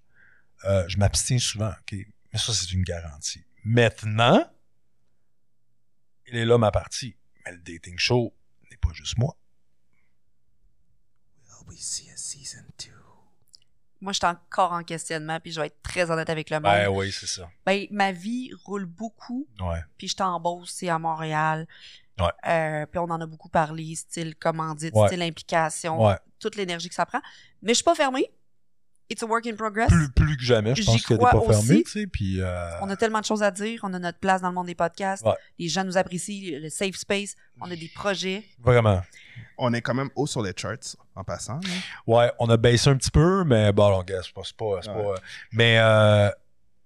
euh, 0.66 0.88
je 0.88 0.98
m'abstiens 0.98 1.40
souvent. 1.40 1.74
Mais 1.92 2.40
ça, 2.40 2.54
c'est 2.54 2.72
une 2.72 2.84
garantie. 2.84 3.44
Maintenant, 3.64 4.48
il 6.28 6.38
est 6.38 6.46
là 6.46 6.58
ma 6.58 6.72
partie. 6.72 7.16
Mais 7.46 7.54
le 7.54 7.60
dating 7.60 7.98
show 7.98 8.36
n'est 8.70 8.78
pas 8.78 8.94
juste 8.94 9.18
moi. 9.18 9.38
We 11.68 11.78
see 11.80 12.10
a 12.12 12.18
season 12.18 12.64
2? 12.80 12.92
Moi, 14.02 14.12
je 14.12 14.18
suis 14.18 14.26
encore 14.28 14.74
en 14.74 14.84
questionnement, 14.84 15.40
puis 15.40 15.52
je 15.54 15.62
vais 15.62 15.68
être 15.68 15.82
très 15.82 16.12
honnête 16.12 16.30
avec 16.30 16.50
le 16.50 16.58
monde. 16.58 16.64
Ben 16.64 16.90
oui, 16.90 17.10
c'est 17.12 17.26
ça. 17.28 17.50
Ben, 17.66 17.88
ma 17.90 18.12
vie 18.12 18.52
roule 18.66 18.86
beaucoup, 18.86 19.48
Ouais. 19.62 19.80
puis 19.98 20.10
je 20.10 20.16
Beauce, 20.42 20.72
c'est 20.76 20.90
à 20.90 21.00
Montréal. 21.00 21.66
Ouais. 22.20 22.28
Euh, 22.48 22.86
puis 22.86 23.00
on 23.00 23.04
en 23.06 23.22
a 23.22 23.26
beaucoup 23.26 23.48
parlé, 23.50 23.96
style 23.96 24.36
commandite, 24.36 24.94
Ouais. 24.94 25.08
style 25.08 25.22
implication, 25.22 26.06
Ouais. 26.06 26.18
toute 26.38 26.58
l'énergie 26.58 26.90
que 26.90 26.96
ça 26.96 27.06
prend. 27.06 27.22
Mais 27.62 27.70
je 27.72 27.76
suis 27.76 27.84
pas 27.84 27.96
fermée. 27.96 28.30
It's 29.14 29.22
a 29.22 29.28
work 29.28 29.46
in 29.46 29.56
progress. 29.56 29.90
Plus, 29.90 30.10
plus 30.10 30.38
que 30.38 30.44
jamais, 30.44 30.74
je 30.76 30.84
pense 30.84 31.04
t'es 31.04 31.16
crois 31.16 31.30
pas 31.30 31.40
fermé, 31.42 31.56
aussi. 31.56 31.84
tu 31.84 31.92
sais, 31.92 32.08
puis... 32.08 32.42
euh, 32.42 32.70
On 32.82 32.90
a 32.90 32.96
tellement 32.96 33.20
de 33.20 33.26
choses 33.26 33.44
à 33.44 33.52
dire, 33.52 33.80
on 33.84 33.94
a 33.94 34.00
notre 34.00 34.18
place 34.18 34.42
dans 34.42 34.50
le 34.50 34.56
monde 34.56 34.66
des 34.66 34.74
podcasts, 34.76 35.24
Ouais. 35.24 35.34
les 35.60 35.68
gens 35.70 35.84
nous 35.84 35.98
apprécient, 35.98 36.60
le 36.60 36.70
safe 36.70 36.96
space, 36.96 37.36
on 37.62 37.70
a 37.70 37.76
des 37.76 37.92
projets. 37.94 38.44
Vraiment. 38.60 39.02
On 39.60 39.72
est 39.72 39.82
quand 39.82 39.94
même 39.94 40.10
haut 40.16 40.26
sur 40.26 40.42
les 40.42 40.52
charts 40.58 40.96
en 41.16 41.24
passant. 41.24 41.60
là. 41.64 41.70
Ouais, 42.08 42.32
on 42.40 42.50
a 42.50 42.58
baissé 42.58 42.90
un 42.90 42.98
petit 42.98 43.12
peu, 43.12 43.44
mais 43.44 43.72
bon, 43.72 43.86
alors, 43.86 44.04
gars, 44.04 44.22
c'est 44.24 44.34
pas... 44.34 44.42
pas, 44.58 44.66
Ouais. 44.66 44.82
pas- 44.82 45.22
mais 45.52 45.78
euh, 45.78 46.30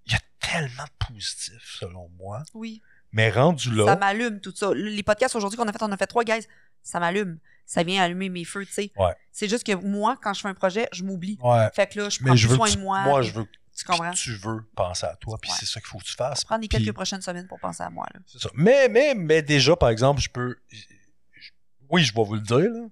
il 0.06 0.12
y 0.12 0.16
a 0.16 0.20
tellement 0.42 0.84
de 0.84 1.06
positifs, 1.08 1.78
selon 1.80 2.10
moi. 2.20 2.44
Oui. 2.54 2.82
Mais 3.14 3.30
rendu 3.32 3.70
Ça 3.70 3.86
là... 3.86 3.96
m'allume 3.96 4.42
tout 4.42 4.52
ça. 4.54 4.74
Les 4.76 5.02
podcasts 5.04 5.36
aujourd'hui 5.38 5.58
qu'on 5.58 5.68
a 5.68 5.72
fait, 5.72 5.82
on 5.82 5.92
a 5.94 5.98
fait 5.98 6.08
trois 6.08 6.26
guys, 6.26 6.46
ça 6.84 7.00
m'allume. 7.00 7.38
Ça 7.68 7.84
vient 7.84 8.02
allumer 8.02 8.30
mes 8.30 8.46
feux, 8.46 8.66
tu 8.66 8.72
sais. 8.72 8.92
Ouais. 8.98 9.14
C'est 9.32 9.48
juste 9.50 9.64
que 9.68 9.74
moi, 9.76 10.16
quand 10.20 10.34
je 10.34 10.42
fais 10.42 10.48
un 10.48 10.54
projet, 10.56 10.88
je 10.94 11.04
m'oublie. 11.04 11.38
Ouais. 11.44 11.68
Fait 11.76 11.86
que 11.88 12.00
là, 12.00 12.10
je 12.10 12.18
prends 12.20 12.36
je 12.36 12.48
soin 12.48 12.72
de 12.72 12.80
moi. 12.80 13.02
moi, 13.04 13.22
je 13.22 13.34
veux 13.34 13.46
Tu 13.78 13.84
comprends? 13.86 14.10
tu 14.12 14.34
veux 14.38 14.64
penser 14.76 15.06
à 15.06 15.16
toi, 15.18 15.38
puis 15.40 15.52
Ouais. 15.52 15.58
c'est 15.60 15.66
ça 15.68 15.80
qu'il 15.82 15.88
faut 15.90 15.98
que 16.00 16.06
tu 16.06 16.16
fasses. 16.16 16.44
Prendre 16.46 16.62
les 16.62 16.68
quelques 16.70 16.94
prochaines 16.94 17.22
semaines 17.22 17.46
pour 17.48 17.60
penser 17.60 17.84
à 17.84 17.90
moi. 17.92 18.08
Là. 18.14 18.22
C'est 18.26 18.40
ça. 18.42 18.50
Mais, 18.56 18.88
mais, 18.90 19.14
mais 19.16 19.42
déjà, 19.44 19.76
par 19.76 19.90
exemple, 19.90 20.22
je 20.22 20.30
peux. 20.30 20.56
je- 20.70 21.52
Oui, 21.90 22.04
je 22.04 22.14
vais 22.16 22.24
vous 22.24 22.36
le 22.36 22.42
dire. 22.42 22.58
Là. 22.58 22.86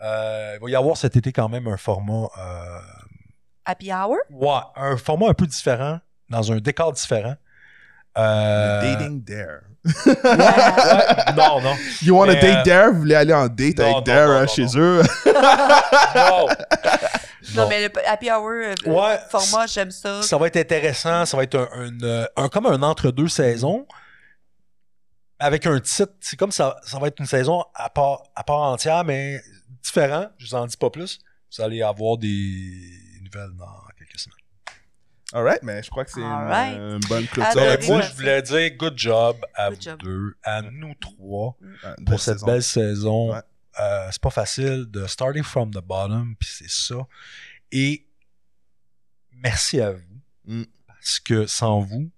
Euh, 0.00 0.56
il 0.58 0.62
va 0.64 0.70
y 0.70 0.74
avoir 0.76 0.96
cet 0.96 1.16
été 1.16 1.32
quand 1.32 1.48
même 1.48 1.66
un 1.68 1.76
format. 1.76 2.28
euh, 2.38 2.80
Happy 3.64 3.92
hour? 3.92 4.16
Ouais, 4.30 4.60
un 4.76 4.96
format 4.96 5.28
un 5.28 5.34
peu 5.34 5.46
différent, 5.46 6.00
dans 6.28 6.50
un 6.52 6.56
décor 6.58 6.92
différent. 6.92 7.36
Euh, 8.18 8.80
Le 8.82 8.86
Dating 8.96 9.22
Dare. 9.24 9.60
ouais, 9.84 11.34
non, 11.36 11.60
non. 11.60 11.74
You 12.02 12.16
want 12.16 12.26
to 12.26 12.32
Mais, 12.32 12.40
date 12.40 12.58
euh, 12.58 12.62
Dare? 12.64 12.92
Vous 12.92 12.98
voulez 12.98 13.14
aller 13.14 13.32
en 13.34 13.46
date 13.48 13.78
non, 13.78 13.84
avec 13.84 13.94
non, 13.96 14.00
Dare 14.02 14.28
non, 14.28 14.40
non, 14.40 14.46
chez 14.48 14.64
non. 14.64 14.70
eux? 14.76 15.02
non. 16.14 16.46
Non, 17.54 17.62
Non. 17.62 17.68
mais 17.68 17.88
le 17.88 18.08
happy 18.08 18.30
hour 18.30 18.50
euh, 18.50 18.74
Ouais, 18.86 19.18
format, 19.30 19.66
j'aime 19.66 19.90
ça. 19.90 20.20
Ça 20.22 20.36
va 20.36 20.48
être 20.48 20.56
intéressant. 20.56 21.24
Ça 21.24 21.36
va 21.36 21.44
être 21.44 21.54
un, 21.56 21.68
un, 22.02 22.26
un- 22.44 22.48
comme 22.48 22.66
un 22.66 22.82
entre-deux 22.82 23.28
saisons. 23.28 23.86
Avec 25.38 25.64
un 25.66 25.78
titre. 25.80 26.12
C'est 26.20 26.36
comme 26.36 26.50
ça. 26.52 26.76
Ça 26.84 26.98
va 26.98 27.06
être 27.06 27.20
une 27.20 27.26
saison 27.26 27.64
à 27.74 27.88
part, 27.88 28.22
à 28.34 28.42
part 28.42 28.58
entière, 28.62 29.04
mais 29.04 29.40
différent. 29.82 30.26
Je 30.38 30.46
vous 30.46 30.54
en 30.56 30.66
dis 30.66 30.76
pas 30.76 30.90
plus. 30.90 31.20
Vous 31.56 31.62
allez 31.62 31.80
avoir 31.82 32.18
des 32.18 32.82
nouvelles 33.22 33.56
dans. 33.56 33.64
Alright, 35.32 35.62
mais 35.62 35.82
je 35.82 35.90
crois 35.90 36.04
que 36.06 36.10
c'est 36.10 36.20
une, 36.20 36.26
Alright. 36.26 36.78
euh, 36.78 36.94
une 36.96 37.08
bonne 37.08 37.26
clôture. 37.26 37.54
moi, 37.88 38.00
je 38.00 38.14
voulais 38.14 38.40
dire 38.42 38.70
good 38.76 38.96
job 38.96 39.36
à 39.54 39.68
Good 39.68 39.76
vous 39.76 39.82
job. 39.82 40.00
deux, 40.02 40.36
à 40.42 40.62
nous 40.62 40.94
trois, 40.94 41.56
pour 42.06 42.18
cette 42.20 42.34
saison. 42.38 42.46
belle 42.46 42.62
saison. 42.62 43.32
Ouais. 43.34 43.40
Euh, 43.80 44.08
c'est 44.10 44.22
pas 44.22 44.30
facile 44.30 44.86
de 44.88 45.06
starting 45.06 45.42
from 45.42 45.70
the 45.70 45.78
bottom, 45.84 46.34
puis 46.40 46.48
c'est 46.50 46.70
ça. 46.70 46.96
Et 47.70 48.06
merci 49.32 49.80
à 49.80 49.92
vous, 49.92 50.02
Mm. 50.46 50.64
parce 50.86 51.20
que 51.20 51.46
sans 51.46 51.80
vous, 51.80 52.10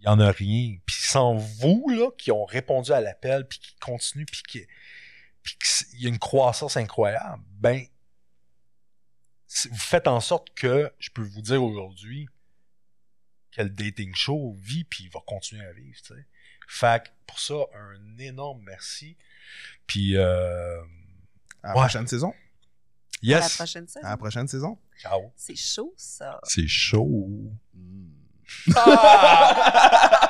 il 0.00 0.04
y 0.04 0.08
en 0.08 0.20
a 0.20 0.30
rien. 0.30 0.76
Puis 0.86 0.96
sans 1.02 1.34
vous, 1.34 1.84
là, 1.90 2.10
qui 2.16 2.30
ont 2.30 2.44
répondu 2.44 2.92
à 2.92 3.00
l'appel, 3.00 3.46
puis 3.46 3.58
qui 3.58 3.74
continuent, 3.80 4.24
puis 4.24 4.42
qui 4.48 4.66
puis 5.42 5.56
qu'il 5.58 6.00
y 6.02 6.06
a 6.06 6.08
une 6.10 6.18
croissance 6.18 6.76
incroyable, 6.76 7.42
ben, 7.58 7.82
vous 9.70 9.76
faites 9.78 10.06
en 10.08 10.20
sorte 10.20 10.50
que, 10.54 10.90
je 10.98 11.10
peux 11.10 11.22
vous 11.22 11.42
dire 11.42 11.62
aujourd'hui, 11.62 12.28
que 13.52 13.62
le 13.62 13.70
dating 13.70 14.14
show 14.14 14.56
vit, 14.60 14.84
puis 14.84 15.04
il 15.04 15.10
va 15.10 15.20
continuer 15.26 15.64
à 15.64 15.72
vivre, 15.72 15.98
tu 16.02 16.14
sais. 16.14 16.26
Fait 16.68 17.02
que 17.02 17.08
pour 17.26 17.40
ça, 17.40 17.54
un 17.74 18.18
énorme 18.18 18.62
merci. 18.64 19.16
Puis, 19.86 20.16
euh, 20.16 20.80
À 21.62 21.68
la 21.68 21.74
Ouais. 21.74 21.80
prochaine 21.80 22.06
saison. 22.06 22.30
À 22.30 22.34
la 23.26 23.38
yes! 23.40 23.56
prochaine 23.56 23.86
saison. 23.88 24.06
À 24.06 24.10
la 24.10 24.16
prochaine 24.16 24.48
saison. 24.48 24.78
Ciao! 24.98 25.32
C'est 25.36 25.56
chaud, 25.56 25.92
ça. 25.96 26.40
C'est 26.44 26.68
chaud! 26.68 27.52
Mm. 27.74 28.08
Ah! 28.76 30.26